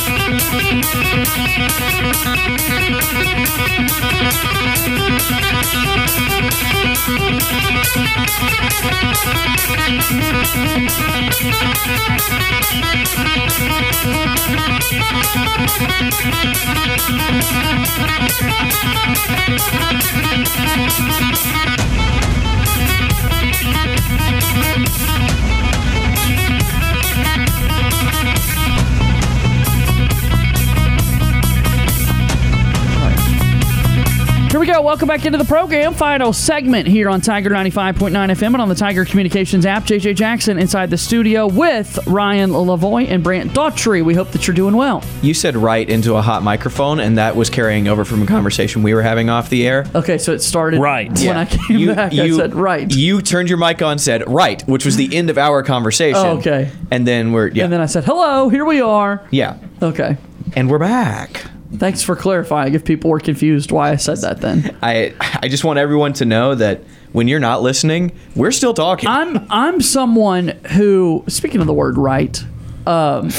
Here 34.49 34.61
we 34.61 34.65
go. 34.65 34.81
Welcome 34.81 35.09
back 35.09 35.25
into 35.25 35.37
the 35.37 35.43
program. 35.43 35.93
Final 35.93 36.31
segment 36.31 36.87
here 36.87 37.09
on 37.09 37.19
Tiger 37.19 37.49
95.9 37.49 38.11
FM 38.11 38.41
and 38.53 38.61
on 38.61 38.69
the 38.69 38.75
Tiger 38.75 39.03
Communications 39.03 39.65
app. 39.65 39.83
JJ 39.83 40.15
Jackson 40.15 40.57
inside 40.57 40.89
the 40.89 40.97
studio 40.97 41.47
with 41.47 41.99
Ryan 42.07 42.51
Lavoie 42.51 43.07
and 43.09 43.21
Brant 43.21 43.51
Daughtry. 43.51 44.03
We 44.05 44.13
hope 44.13 44.31
that 44.31 44.47
you're 44.47 44.55
doing 44.55 44.75
well. 44.77 45.03
You 45.21 45.33
said 45.33 45.57
right 45.57 45.87
into 45.87 46.15
a 46.15 46.21
hot 46.21 46.43
microphone, 46.43 47.01
and 47.01 47.17
that 47.17 47.35
was 47.35 47.49
carrying 47.49 47.89
over 47.89 48.05
from 48.05 48.23
a 48.23 48.25
conversation 48.25 48.83
we 48.83 48.93
were 48.93 49.01
having 49.01 49.29
off 49.29 49.49
the 49.49 49.67
air. 49.67 49.85
Okay, 49.93 50.17
so 50.17 50.31
it 50.31 50.39
started 50.41 50.79
Right. 50.79 51.11
when 51.19 51.37
I 51.37 51.43
came 51.45 51.77
you, 51.77 51.93
back. 51.93 52.13
you- 52.13 52.35
I 52.35 52.37
said 52.37 52.55
right. 52.55 52.89
You 52.91 53.21
turned 53.21 53.49
your 53.49 53.57
mic 53.59 53.81
on, 53.81 53.99
said 53.99 54.27
right, 54.29 54.61
which 54.67 54.85
was 54.85 54.95
the 54.95 55.13
end 55.15 55.29
of 55.29 55.37
our 55.37 55.61
conversation. 55.61 56.21
Oh, 56.25 56.37
okay. 56.37 56.71
And 56.89 57.05
then 57.05 57.33
we're 57.33 57.49
yeah, 57.49 57.65
And 57.65 57.73
then 57.73 57.81
I 57.81 57.85
said, 57.85 58.05
hello, 58.05 58.47
here 58.47 58.63
we 58.65 58.79
are. 58.79 59.27
yeah, 59.29 59.57
Okay. 59.81 60.15
and 60.55 60.69
we're 60.69 60.79
back. 60.79 61.43
Thanks 61.75 62.01
for 62.01 62.15
clarifying 62.15 62.73
if 62.75 62.85
people 62.85 63.09
were 63.09 63.19
confused 63.19 63.71
why 63.71 63.91
I 63.91 63.97
said 63.97 64.19
that 64.19 64.39
then. 64.41 64.75
I 64.81 65.13
I 65.41 65.49
just 65.49 65.63
want 65.63 65.79
everyone 65.79 66.13
to 66.13 66.25
know 66.25 66.55
that 66.55 66.81
when 67.11 67.27
you're 67.27 67.39
not 67.41 67.61
listening, 67.61 68.13
we're 68.35 68.51
still 68.51 68.73
talking. 68.73 69.09
I'm 69.09 69.45
I'm 69.49 69.81
someone 69.81 70.49
who 70.71 71.23
speaking 71.27 71.59
of 71.61 71.67
the 71.67 71.73
word 71.73 71.97
right, 71.97 72.41
um, 72.85 73.29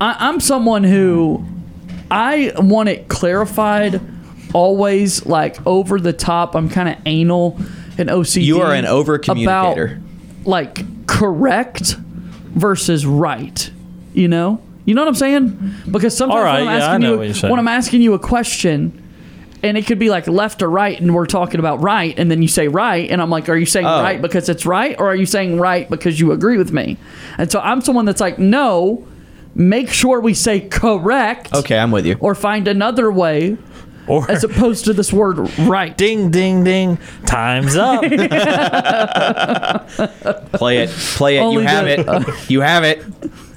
I, 0.00 0.16
I'm 0.20 0.38
someone 0.40 0.84
who 0.84 1.44
I 2.10 2.52
want 2.56 2.88
it 2.90 3.08
clarified 3.08 4.00
always 4.54 5.26
like 5.26 5.64
over 5.66 6.00
the 6.00 6.12
top. 6.12 6.54
I'm 6.54 6.68
kind 6.68 6.88
of 6.88 6.96
anal 7.06 7.58
and 7.98 8.08
OCD. 8.08 8.44
You 8.44 8.60
are 8.60 8.72
an 8.72 8.86
over-communicator. 8.86 10.00
like 10.44 11.06
correct 11.06 11.96
versus 12.54 13.04
right. 13.04 13.70
You 14.14 14.28
know, 14.28 14.62
you 14.88 14.94
know 14.94 15.02
what 15.02 15.08
I'm 15.08 15.14
saying? 15.14 15.74
Because 15.90 16.16
sometimes 16.16 16.44
right, 16.44 16.60
when 16.60 16.68
I'm 16.68 16.78
yeah, 16.78 16.86
asking 16.86 17.02
you 17.10 17.18
what 17.42 17.50
when 17.50 17.58
I'm 17.60 17.68
asking 17.68 18.00
you 18.02 18.14
a 18.14 18.18
question. 18.18 19.04
And 19.60 19.76
it 19.76 19.88
could 19.88 19.98
be 19.98 20.08
like 20.08 20.28
left 20.28 20.62
or 20.62 20.70
right, 20.70 21.00
and 21.00 21.12
we're 21.12 21.26
talking 21.26 21.58
about 21.58 21.82
right, 21.82 22.16
and 22.16 22.30
then 22.30 22.42
you 22.42 22.46
say 22.46 22.68
right, 22.68 23.10
and 23.10 23.20
I'm 23.20 23.28
like, 23.28 23.48
are 23.48 23.56
you 23.56 23.66
saying 23.66 23.86
Oh. 23.86 24.02
right 24.04 24.22
because 24.22 24.48
it's 24.48 24.64
right, 24.64 24.94
or 25.00 25.08
are 25.08 25.16
you 25.16 25.26
saying 25.26 25.58
right 25.58 25.90
because 25.90 26.20
you 26.20 26.30
agree 26.30 26.58
with 26.58 26.72
me? 26.72 26.96
And 27.38 27.50
so 27.50 27.58
I'm 27.58 27.80
someone 27.80 28.04
that's 28.04 28.20
like, 28.20 28.38
no, 28.38 29.04
make 29.56 29.88
sure 29.90 30.20
we 30.20 30.32
say 30.32 30.60
correct, 30.60 31.52
okay, 31.52 31.76
I'm 31.76 31.90
with 31.90 32.06
you. 32.06 32.16
or 32.20 32.36
find 32.36 32.68
another 32.68 33.10
way, 33.10 33.56
Or 34.06 34.30
as 34.30 34.44
opposed 34.44 34.84
to 34.84 34.92
this 34.92 35.12
word 35.12 35.40
right. 35.58 35.98
ding, 35.98 36.30
ding, 36.30 36.62
ding. 36.62 36.96
Time's 37.26 37.74
up. 37.74 38.02
Play 40.52 40.78
it, 40.78 40.90
play 40.90 41.38
it. 41.38 41.52
You 41.52 41.58
have 41.60 41.84
the- 41.84 42.34
it. 42.38 42.50
you 42.50 42.60
have 42.60 42.84
it. 42.84 43.04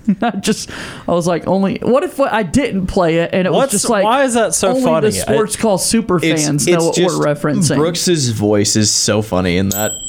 I 0.21 0.31
just, 0.31 0.69
I 1.07 1.11
was 1.11 1.27
like, 1.27 1.47
only. 1.47 1.77
What 1.81 2.03
if 2.03 2.19
I 2.19 2.43
didn't 2.43 2.87
play 2.87 3.17
it, 3.19 3.29
and 3.33 3.45
it 3.47 3.51
What's- 3.51 3.73
was 3.73 3.81
just 3.81 3.89
like, 3.89 4.03
why 4.03 4.23
is 4.23 4.33
that 4.33 4.53
so 4.53 4.69
only 4.69 4.81
funny? 4.83 5.07
The 5.09 5.13
sports 5.13 5.55
call 5.55 5.77
super 5.77 6.19
fans 6.19 6.67
it's 6.67 6.67
know 6.67 6.85
what 6.87 6.95
just 6.95 7.17
we're 7.19 7.25
referencing. 7.25 7.75
Brooks's 7.77 8.29
voice 8.29 8.75
is 8.75 8.91
so 8.91 9.21
funny 9.21 9.57
in 9.57 9.69
that. 9.69 10.01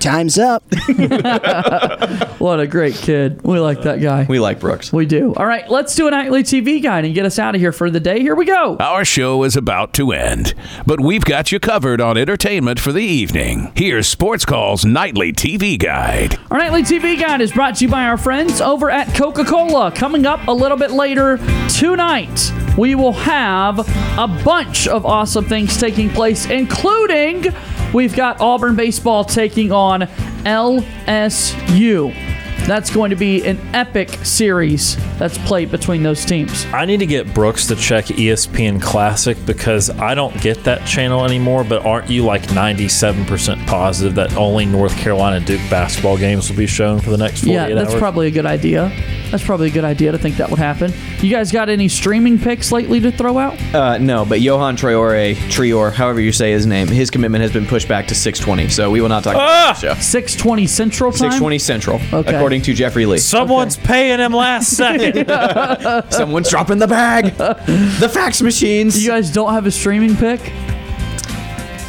Time's 0.00 0.38
up. 0.38 0.64
What 2.38 2.60
a 2.60 2.68
great 2.68 2.94
kid. 2.94 3.42
We 3.42 3.58
like 3.58 3.82
that 3.82 4.00
guy. 4.00 4.24
We 4.28 4.38
like 4.38 4.60
Brooks. 4.60 4.92
We 4.92 5.06
do. 5.06 5.34
All 5.34 5.46
right, 5.46 5.68
let's 5.68 5.96
do 5.96 6.06
a 6.06 6.10
nightly 6.12 6.44
TV 6.44 6.80
guide 6.80 7.04
and 7.04 7.12
get 7.12 7.26
us 7.26 7.36
out 7.36 7.56
of 7.56 7.60
here 7.60 7.72
for 7.72 7.90
the 7.90 7.98
day. 7.98 8.20
Here 8.20 8.36
we 8.36 8.44
go. 8.44 8.76
Our 8.78 9.04
show 9.04 9.42
is 9.42 9.56
about 9.56 9.92
to 9.94 10.12
end, 10.12 10.54
but 10.86 11.00
we've 11.00 11.24
got 11.24 11.50
you 11.50 11.58
covered 11.58 12.00
on 12.00 12.16
entertainment 12.16 12.78
for 12.78 12.92
the 12.92 13.02
evening. 13.02 13.72
Here's 13.74 14.06
Sports 14.06 14.44
Call's 14.44 14.84
nightly 14.84 15.32
TV 15.32 15.76
guide. 15.76 16.38
Our 16.50 16.58
nightly 16.58 16.82
TV 16.82 17.18
guide 17.18 17.40
is 17.40 17.50
brought 17.52 17.74
to 17.76 17.84
you 17.86 17.90
by 17.90 18.04
our 18.04 18.16
friends 18.16 18.60
over 18.60 18.88
at 18.88 19.12
Coca 19.16 19.44
Cola. 19.44 19.90
Coming 19.90 20.24
up 20.24 20.46
a 20.46 20.52
little 20.52 20.78
bit 20.78 20.92
later 20.92 21.38
tonight, 21.68 22.52
we 22.78 22.94
will 22.94 23.12
have 23.12 23.80
a 23.80 24.28
bunch 24.44 24.86
of 24.86 25.04
awesome 25.04 25.44
things 25.44 25.76
taking 25.78 26.08
place, 26.08 26.46
including 26.46 27.46
we've 27.92 28.14
got 28.14 28.40
Auburn 28.40 28.76
baseball 28.76 29.24
taking 29.24 29.72
on 29.72 30.02
LSU. 30.44 32.37
That's 32.68 32.90
going 32.90 33.08
to 33.08 33.16
be 33.16 33.42
an 33.46 33.58
epic 33.74 34.10
series 34.24 34.96
that's 35.18 35.38
played 35.38 35.70
between 35.70 36.02
those 36.02 36.22
teams. 36.26 36.66
I 36.66 36.84
need 36.84 36.98
to 36.98 37.06
get 37.06 37.32
Brooks 37.32 37.66
to 37.68 37.76
check 37.76 38.04
ESPN 38.04 38.80
Classic 38.82 39.38
because 39.46 39.88
I 39.88 40.14
don't 40.14 40.38
get 40.42 40.62
that 40.64 40.86
channel 40.86 41.24
anymore. 41.24 41.64
But 41.64 41.86
aren't 41.86 42.10
you 42.10 42.24
like 42.26 42.42
97% 42.42 43.66
positive 43.66 44.14
that 44.16 44.36
only 44.36 44.66
North 44.66 44.94
Carolina 44.98 45.40
Duke 45.40 45.62
basketball 45.70 46.18
games 46.18 46.50
will 46.50 46.58
be 46.58 46.66
shown 46.66 47.00
for 47.00 47.08
the 47.08 47.16
next 47.16 47.40
48 47.40 47.54
Yeah, 47.54 47.74
that's 47.74 47.92
hours? 47.92 47.98
probably 47.98 48.26
a 48.26 48.30
good 48.30 48.44
idea. 48.46 48.92
That's 49.30 49.44
probably 49.44 49.68
a 49.68 49.72
good 49.72 49.84
idea 49.84 50.12
to 50.12 50.18
think 50.18 50.36
that 50.36 50.48
would 50.50 50.58
happen. 50.58 50.92
You 51.20 51.30
guys 51.30 51.50
got 51.52 51.68
any 51.68 51.88
streaming 51.88 52.38
picks 52.38 52.70
lately 52.70 53.00
to 53.00 53.10
throw 53.12 53.36
out? 53.38 53.58
Uh, 53.74 53.98
no, 53.98 54.24
but 54.24 54.40
Yohan 54.40 54.74
Traore, 54.76 55.34
Trior, 55.50 55.92
however 55.92 56.20
you 56.20 56.32
say 56.32 56.52
his 56.52 56.64
name, 56.66 56.86
his 56.88 57.10
commitment 57.10 57.42
has 57.42 57.52
been 57.52 57.66
pushed 57.66 57.88
back 57.88 58.06
to 58.08 58.14
620. 58.14 58.68
So 58.70 58.90
we 58.90 59.00
will 59.00 59.08
not 59.08 59.24
talk 59.24 59.34
about 59.34 59.46
that 59.46 59.78
show. 59.78 59.94
620 60.00 60.66
Central 60.66 61.10
time? 61.12 61.18
620 61.32 61.58
Central, 61.58 62.00
Okay. 62.12 62.34
according 62.34 62.57
to 62.62 62.74
Jeffrey 62.74 63.06
Lee. 63.06 63.18
Someone's 63.18 63.76
paying 63.76 64.18
him 64.18 64.32
last 64.32 64.76
second. 64.76 65.26
Someone's 66.12 66.48
dropping 66.50 66.78
the 66.78 66.86
bag. 66.88 67.34
The 67.36 68.08
fax 68.12 68.40
machines. 68.42 69.02
You 69.02 69.10
guys 69.10 69.30
don't 69.32 69.52
have 69.52 69.66
a 69.66 69.70
streaming 69.70 70.16
pick? 70.16 70.40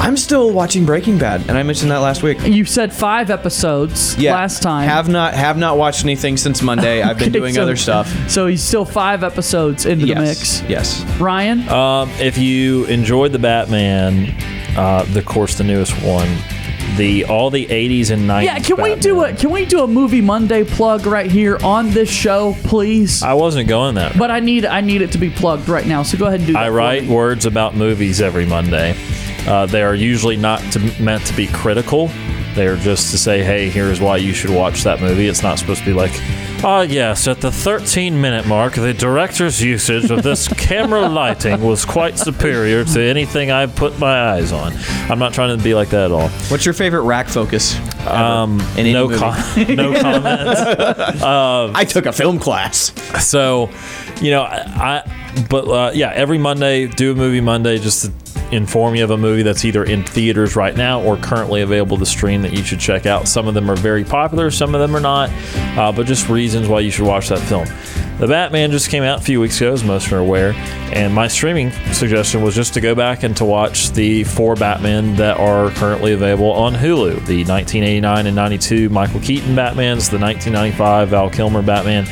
I'm 0.02 0.16
still 0.16 0.54
watching 0.54 0.86
Breaking 0.86 1.18
Bad, 1.18 1.42
and 1.50 1.58
I 1.58 1.64
mentioned 1.64 1.92
that 1.92 1.98
last 1.98 2.24
week. 2.24 2.40
You 2.44 2.64
said 2.64 2.94
five 2.94 3.30
episodes 3.30 4.18
Yeah, 4.18 4.34
last 4.34 4.64
time. 4.64 4.88
Have 4.88 5.10
not 5.10 5.34
have 5.34 5.58
not 5.58 5.78
watched 5.78 6.06
anything 6.06 6.38
since 6.38 6.62
Monday. 6.62 7.02
I've 7.02 7.18
been 7.18 7.30
Okay, 7.30 7.38
doing 7.40 7.54
so- 7.56 7.64
other 7.64 7.76
stuff. 7.76 8.30
So 8.30 8.48
he's 8.48 8.64
still 8.64 8.86
five 8.86 9.26
episodes 9.26 9.86
into 9.86 10.06
the 10.06 10.14
Yes, 10.14 10.62
mix. 10.62 10.70
yes. 10.70 11.04
Ryan? 11.20 11.68
Um, 11.68 12.10
if 12.12 12.38
you 12.38 12.86
enjoyed 12.86 13.34
the 13.34 13.40
Batman, 13.40 14.34
uh, 14.78 15.04
the 15.12 15.20
of 15.20 15.26
course 15.26 15.56
the 15.56 15.66
newest 15.66 15.92
one, 16.02 16.30
the 17.00 17.24
all 17.26 17.50
the 17.50 17.66
80s 17.66 18.12
and 18.12 18.30
90s. 18.30 18.44
yeah, 18.44 18.60
can 18.60 18.82
we 18.82 18.96
do 18.96 19.24
a 19.24 19.34
can 19.34 19.52
we 19.52 19.66
do 19.66 19.84
a 19.84 19.88
movie 19.88 20.22
Monday 20.22 20.66
plug 20.66 21.06
right 21.06 21.32
here 21.32 21.58
on 21.64 21.90
this 21.92 22.10
show, 22.10 22.56
please? 22.66 23.24
I 23.24 23.34
wasn't 23.34 23.70
going 23.70 23.96
that. 23.96 24.18
But 24.18 24.32
I 24.32 24.42
need 24.42 24.66
I 24.66 24.82
need 24.82 25.02
it 25.02 25.14
to 25.14 25.18
be 25.18 25.30
plugged 25.30 25.70
right 25.70 25.88
now. 25.88 26.04
So 26.04 26.18
go 26.18 26.28
ahead 26.28 26.42
and 26.42 26.48
do 26.48 26.54
that. 26.54 26.64
I 26.64 26.70
write 26.70 27.06
words 27.06 27.46
about 27.46 27.76
movies 27.76 28.22
every 28.22 28.46
Monday. 28.46 28.96
Uh, 29.48 29.66
they 29.66 29.82
are 29.82 29.96
usually 29.96 30.36
not 30.36 30.60
to, 30.74 31.02
meant 31.02 31.26
to 31.28 31.34
be 31.34 31.48
critical. 31.48 32.12
They 32.56 32.68
are 32.68 32.76
just 32.78 33.12
to 33.12 33.18
say, 33.18 33.44
hey, 33.44 33.70
here's 33.70 34.02
why 34.02 34.18
you 34.18 34.34
should 34.34 34.50
watch 34.50 34.84
that 34.84 35.00
movie. 35.02 35.28
It's 35.28 35.44
not 35.44 35.60
supposed 35.60 35.80
to 35.82 35.86
be 35.86 35.94
like, 35.94 36.12
ah, 36.64 36.82
yes, 36.82 37.28
at 37.28 37.40
the 37.42 37.52
13 37.52 38.20
minute 38.20 38.46
mark, 38.48 38.74
the 38.74 38.94
director's 38.94 39.62
usage 39.62 40.10
of 40.12 40.24
this 40.24 40.48
camera 40.58 41.08
lighting 41.08 41.62
was 41.62 41.86
quite 41.86 42.18
superior 42.18 42.84
to 42.84 43.02
anything 43.02 43.52
I've 43.52 43.76
put 43.76 43.98
my 44.00 44.32
eyes 44.34 44.52
on. 44.52 44.74
I'm 45.10 45.20
not 45.20 45.34
trying 45.34 45.58
to 45.58 45.64
be 45.64 45.74
like 45.74 45.90
that 45.90 46.06
at 46.06 46.12
all. 46.12 46.28
What's 46.50 46.66
your 46.66 46.74
favorite 46.74 47.04
rack 47.04 47.28
focus? 47.30 47.78
Um, 48.08 48.60
In 48.74 48.80
any 48.80 48.94
no, 48.94 49.08
movie? 49.08 49.20
com- 49.20 49.76
no 49.76 50.02
comments. 50.02 50.62
Um, 51.30 51.76
I 51.76 51.86
took 51.86 52.06
a 52.06 52.12
film 52.12 52.40
class. 52.40 52.92
So, 53.26 53.70
you 54.22 54.32
know, 54.32 54.42
I, 54.44 54.58
I 55.04 55.46
but 55.50 55.68
uh, 55.68 55.92
yeah, 55.94 56.12
every 56.14 56.38
Monday 56.38 56.88
do 56.88 57.12
a 57.12 57.16
movie 57.16 57.42
Monday 57.42 57.78
just 57.78 58.06
to 58.06 58.12
inform 58.52 58.96
you 58.96 59.04
of 59.04 59.12
a 59.12 59.18
movie 59.18 59.44
that's 59.44 59.66
either 59.66 59.84
in 59.84 60.04
theaters 60.04 60.56
right 60.56 60.76
now 60.76 61.02
or 61.02 61.18
currently 61.18 61.62
available 61.62 61.98
to 61.98 62.06
stream 62.06 62.42
that 62.42 62.54
you 62.54 62.64
should 62.64 62.80
check 62.80 63.06
out. 63.06 63.28
Some 63.28 63.48
of 63.48 63.54
them 63.54 63.70
are 63.70 63.76
very 63.76 64.04
popular, 64.04 64.52
some 64.52 64.76
of 64.76 64.82
them 64.82 64.96
are 64.96 65.00
not, 65.00 65.30
uh, 65.78 65.92
but 65.92 66.08
just 66.08 66.30
reasons 66.30 66.68
why 66.68 66.80
you 66.80 66.92
should 66.92 67.06
watch 67.06 67.30
that 67.30 67.40
film. 67.40 67.68
The 68.20 68.28
Batman 68.28 68.72
just 68.72 68.90
came 68.90 69.04
out 69.04 69.20
a 69.20 69.24
few 69.24 69.40
weeks 69.40 69.62
ago, 69.62 69.72
as 69.72 69.84
most 69.84 70.12
are 70.12 70.18
aware, 70.18 70.52
and 70.92 71.14
my 71.14 71.30
streaming 71.30 71.72
suggestion 71.94 72.44
was 72.44 72.54
just 72.54 72.74
to 72.74 72.82
go 72.82 72.94
back 72.94 73.24
and 73.24 73.36
to 73.38 73.46
watch 73.46 73.92
the 73.92 74.26
four 74.26 74.56
Batman 74.56 75.16
that 75.16 75.40
are 75.40 75.70
currently 75.72 76.12
available 76.12 76.52
on 76.52 76.74
Hulu 76.74 77.26
the 77.26 77.46
1989 77.46 78.28
and 78.28 78.36
92 78.36 78.90
Michael 78.90 79.22
Keaton 79.22 79.56
Batmans, 79.56 80.10
the 80.10 80.20
1995 80.20 81.10
Val 81.10 81.30
Kilmer 81.30 81.62
Batman, 81.62 82.06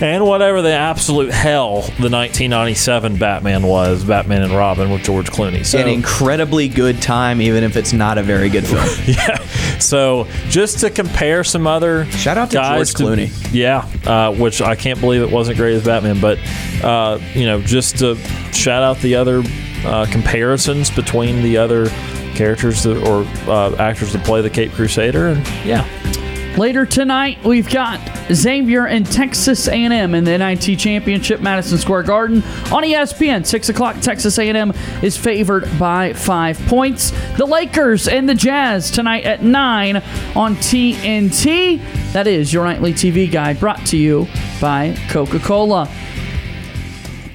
and 0.00 0.24
whatever 0.24 0.62
the 0.62 0.72
absolute 0.72 1.32
hell 1.32 1.82
the 1.82 2.08
1997 2.10 3.16
Batman 3.16 3.62
was, 3.62 4.04
Batman 4.04 4.42
and 4.42 4.52
Robin 4.52 4.90
with 4.90 5.02
George 5.02 5.30
Clooney. 5.30 5.64
So, 5.64 5.78
An 5.78 5.88
incredibly 5.88 6.68
good 6.68 7.02
time, 7.02 7.40
even 7.40 7.64
if 7.64 7.76
it's 7.76 7.92
not 7.92 8.18
a 8.18 8.22
very 8.22 8.48
good 8.48 8.66
film. 8.66 8.86
yeah. 9.06 9.38
So 9.78 10.26
just 10.48 10.80
to 10.80 10.90
compare 10.90 11.44
some 11.44 11.66
other 11.66 12.04
shout 12.06 12.38
out 12.38 12.50
to 12.50 12.56
George 12.56 12.94
to- 12.94 13.04
yeah, 13.52 13.88
uh, 14.06 14.34
which 14.34 14.60
I 14.60 14.74
can't 14.74 15.00
believe 15.00 15.22
it 15.22 15.30
wasn't 15.30 15.56
great 15.56 15.74
as 15.74 15.84
Batman, 15.84 16.20
but 16.20 16.38
uh, 16.82 17.18
you 17.34 17.46
know, 17.46 17.60
just 17.60 17.98
to 17.98 18.16
shout 18.52 18.82
out 18.82 18.98
the 18.98 19.14
other 19.14 19.42
uh, 19.84 20.06
comparisons 20.10 20.90
between 20.90 21.42
the 21.42 21.56
other 21.56 21.88
characters 22.34 22.82
that, 22.84 22.96
or 23.06 23.24
uh, 23.50 23.74
actors 23.76 24.12
that 24.12 24.24
play 24.24 24.42
the 24.42 24.50
Caped 24.50 24.74
Crusader, 24.74 25.28
and 25.28 25.46
yeah. 25.64 25.86
Later 26.56 26.86
tonight, 26.86 27.44
we've 27.44 27.70
got 27.70 28.00
Xavier 28.32 28.86
and 28.86 29.06
Texas 29.06 29.68
A&M 29.68 30.14
in 30.14 30.24
the 30.24 30.36
NIT 30.36 30.78
Championship, 30.78 31.40
Madison 31.40 31.78
Square 31.78 32.02
Garden 32.02 32.42
on 32.72 32.82
ESPN. 32.82 33.46
Six 33.46 33.68
o'clock, 33.68 34.00
Texas 34.00 34.38
A&M 34.38 34.72
is 35.02 35.16
favored 35.16 35.68
by 35.78 36.12
five 36.14 36.58
points. 36.66 37.12
The 37.36 37.46
Lakers 37.46 38.08
and 38.08 38.28
the 38.28 38.34
Jazz 38.34 38.90
tonight 38.90 39.24
at 39.24 39.44
nine 39.44 39.98
on 40.34 40.56
TNT. 40.56 41.80
That 42.12 42.26
is 42.26 42.52
your 42.52 42.64
nightly 42.64 42.92
TV 42.92 43.30
guide, 43.30 43.60
brought 43.60 43.86
to 43.86 43.96
you 43.96 44.26
by 44.60 44.96
Coca-Cola. 45.10 45.88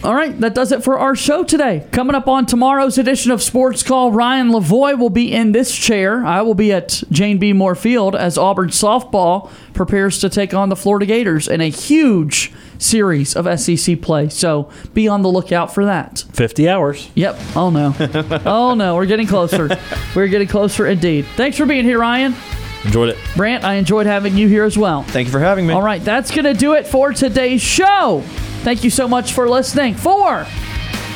All 0.04 0.14
right, 0.14 0.38
that 0.42 0.54
does 0.54 0.74
it 0.74 0.84
for 0.84 1.00
our 1.00 1.16
show 1.16 1.46
today. 1.46 1.88
Coming 1.94 2.14
up 2.14 2.28
on 2.28 2.46
tomorrow's 2.46 2.98
edition 2.98 3.32
of 3.32 3.42
Sports 3.42 3.84
Call, 3.84 4.12
Ryan 4.12 4.50
Lavoie 4.50 5.00
will 5.00 5.10
be 5.10 5.32
in 5.32 5.54
this 5.54 5.74
chair. 5.74 6.26
I 6.26 6.42
will 6.42 6.56
be 6.56 6.74
at 6.74 7.02
Jane 7.10 7.38
B. 7.38 7.54
Moore 7.54 7.74
Field 7.74 8.14
as 8.14 8.38
Auburn 8.38 8.68
softball 8.68 9.50
prepares 9.74 10.20
to 10.20 10.28
take 10.30 10.54
on 10.54 10.68
the 10.68 10.76
Florida 10.76 11.06
Gators 11.06 11.48
in 11.48 11.62
a 11.62 11.70
huge 11.70 12.52
series 12.78 13.34
of 13.34 13.48
SEC 13.58 14.02
play. 14.02 14.28
So 14.28 14.70
be 14.94 15.08
on 15.08 15.22
the 15.22 15.30
lookout 15.30 15.74
for 15.74 15.86
that. 15.86 16.26
50 16.34 16.68
hours. 16.68 17.10
Yep. 17.16 17.40
Oh 17.56 17.70
no. 17.70 17.96
oh 18.46 18.74
no. 18.74 18.96
We're 18.96 19.06
getting 19.06 19.28
closer. 19.28 19.70
We're 20.14 20.28
getting 20.28 20.50
closer 20.50 20.86
indeed. 20.86 21.26
Thanks 21.38 21.58
for 21.58 21.66
being 21.66 21.86
here, 21.86 22.00
Ryan. 22.00 22.36
Enjoyed 22.86 23.10
it. 23.10 23.18
Brant, 23.36 23.64
I 23.64 23.76
enjoyed 23.76 24.06
having 24.06 24.36
you 24.36 24.48
here 24.48 24.64
as 24.64 24.78
well. 24.78 25.04
Thank 25.04 25.28
you 25.28 25.32
for 25.32 25.40
having 25.40 25.66
me. 25.66 25.74
All 25.74 25.82
right, 25.82 26.04
that's 26.04 26.32
going 26.32 26.46
to 26.46 26.54
do 26.54 26.74
it 26.74 26.86
for 26.86 27.14
today's 27.14 27.62
show. 27.62 28.24
Thank 28.64 28.84
you 28.84 28.90
so 28.90 29.08
much 29.08 29.34
for 29.34 29.50
listening. 29.50 29.96
For 29.96 30.46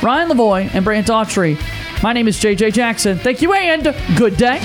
Ryan 0.02 0.30
Lavoie 0.30 0.73
and 0.73 0.85
Brant 0.85 1.07
Daughtry, 1.07 1.57
my 2.03 2.14
name 2.14 2.27
is 2.27 2.38
JJ 2.39 2.73
Jackson. 2.73 3.18
Thank 3.18 3.41
you 3.41 3.53
and 3.53 3.84
good 4.18 4.38
day. 4.38 4.60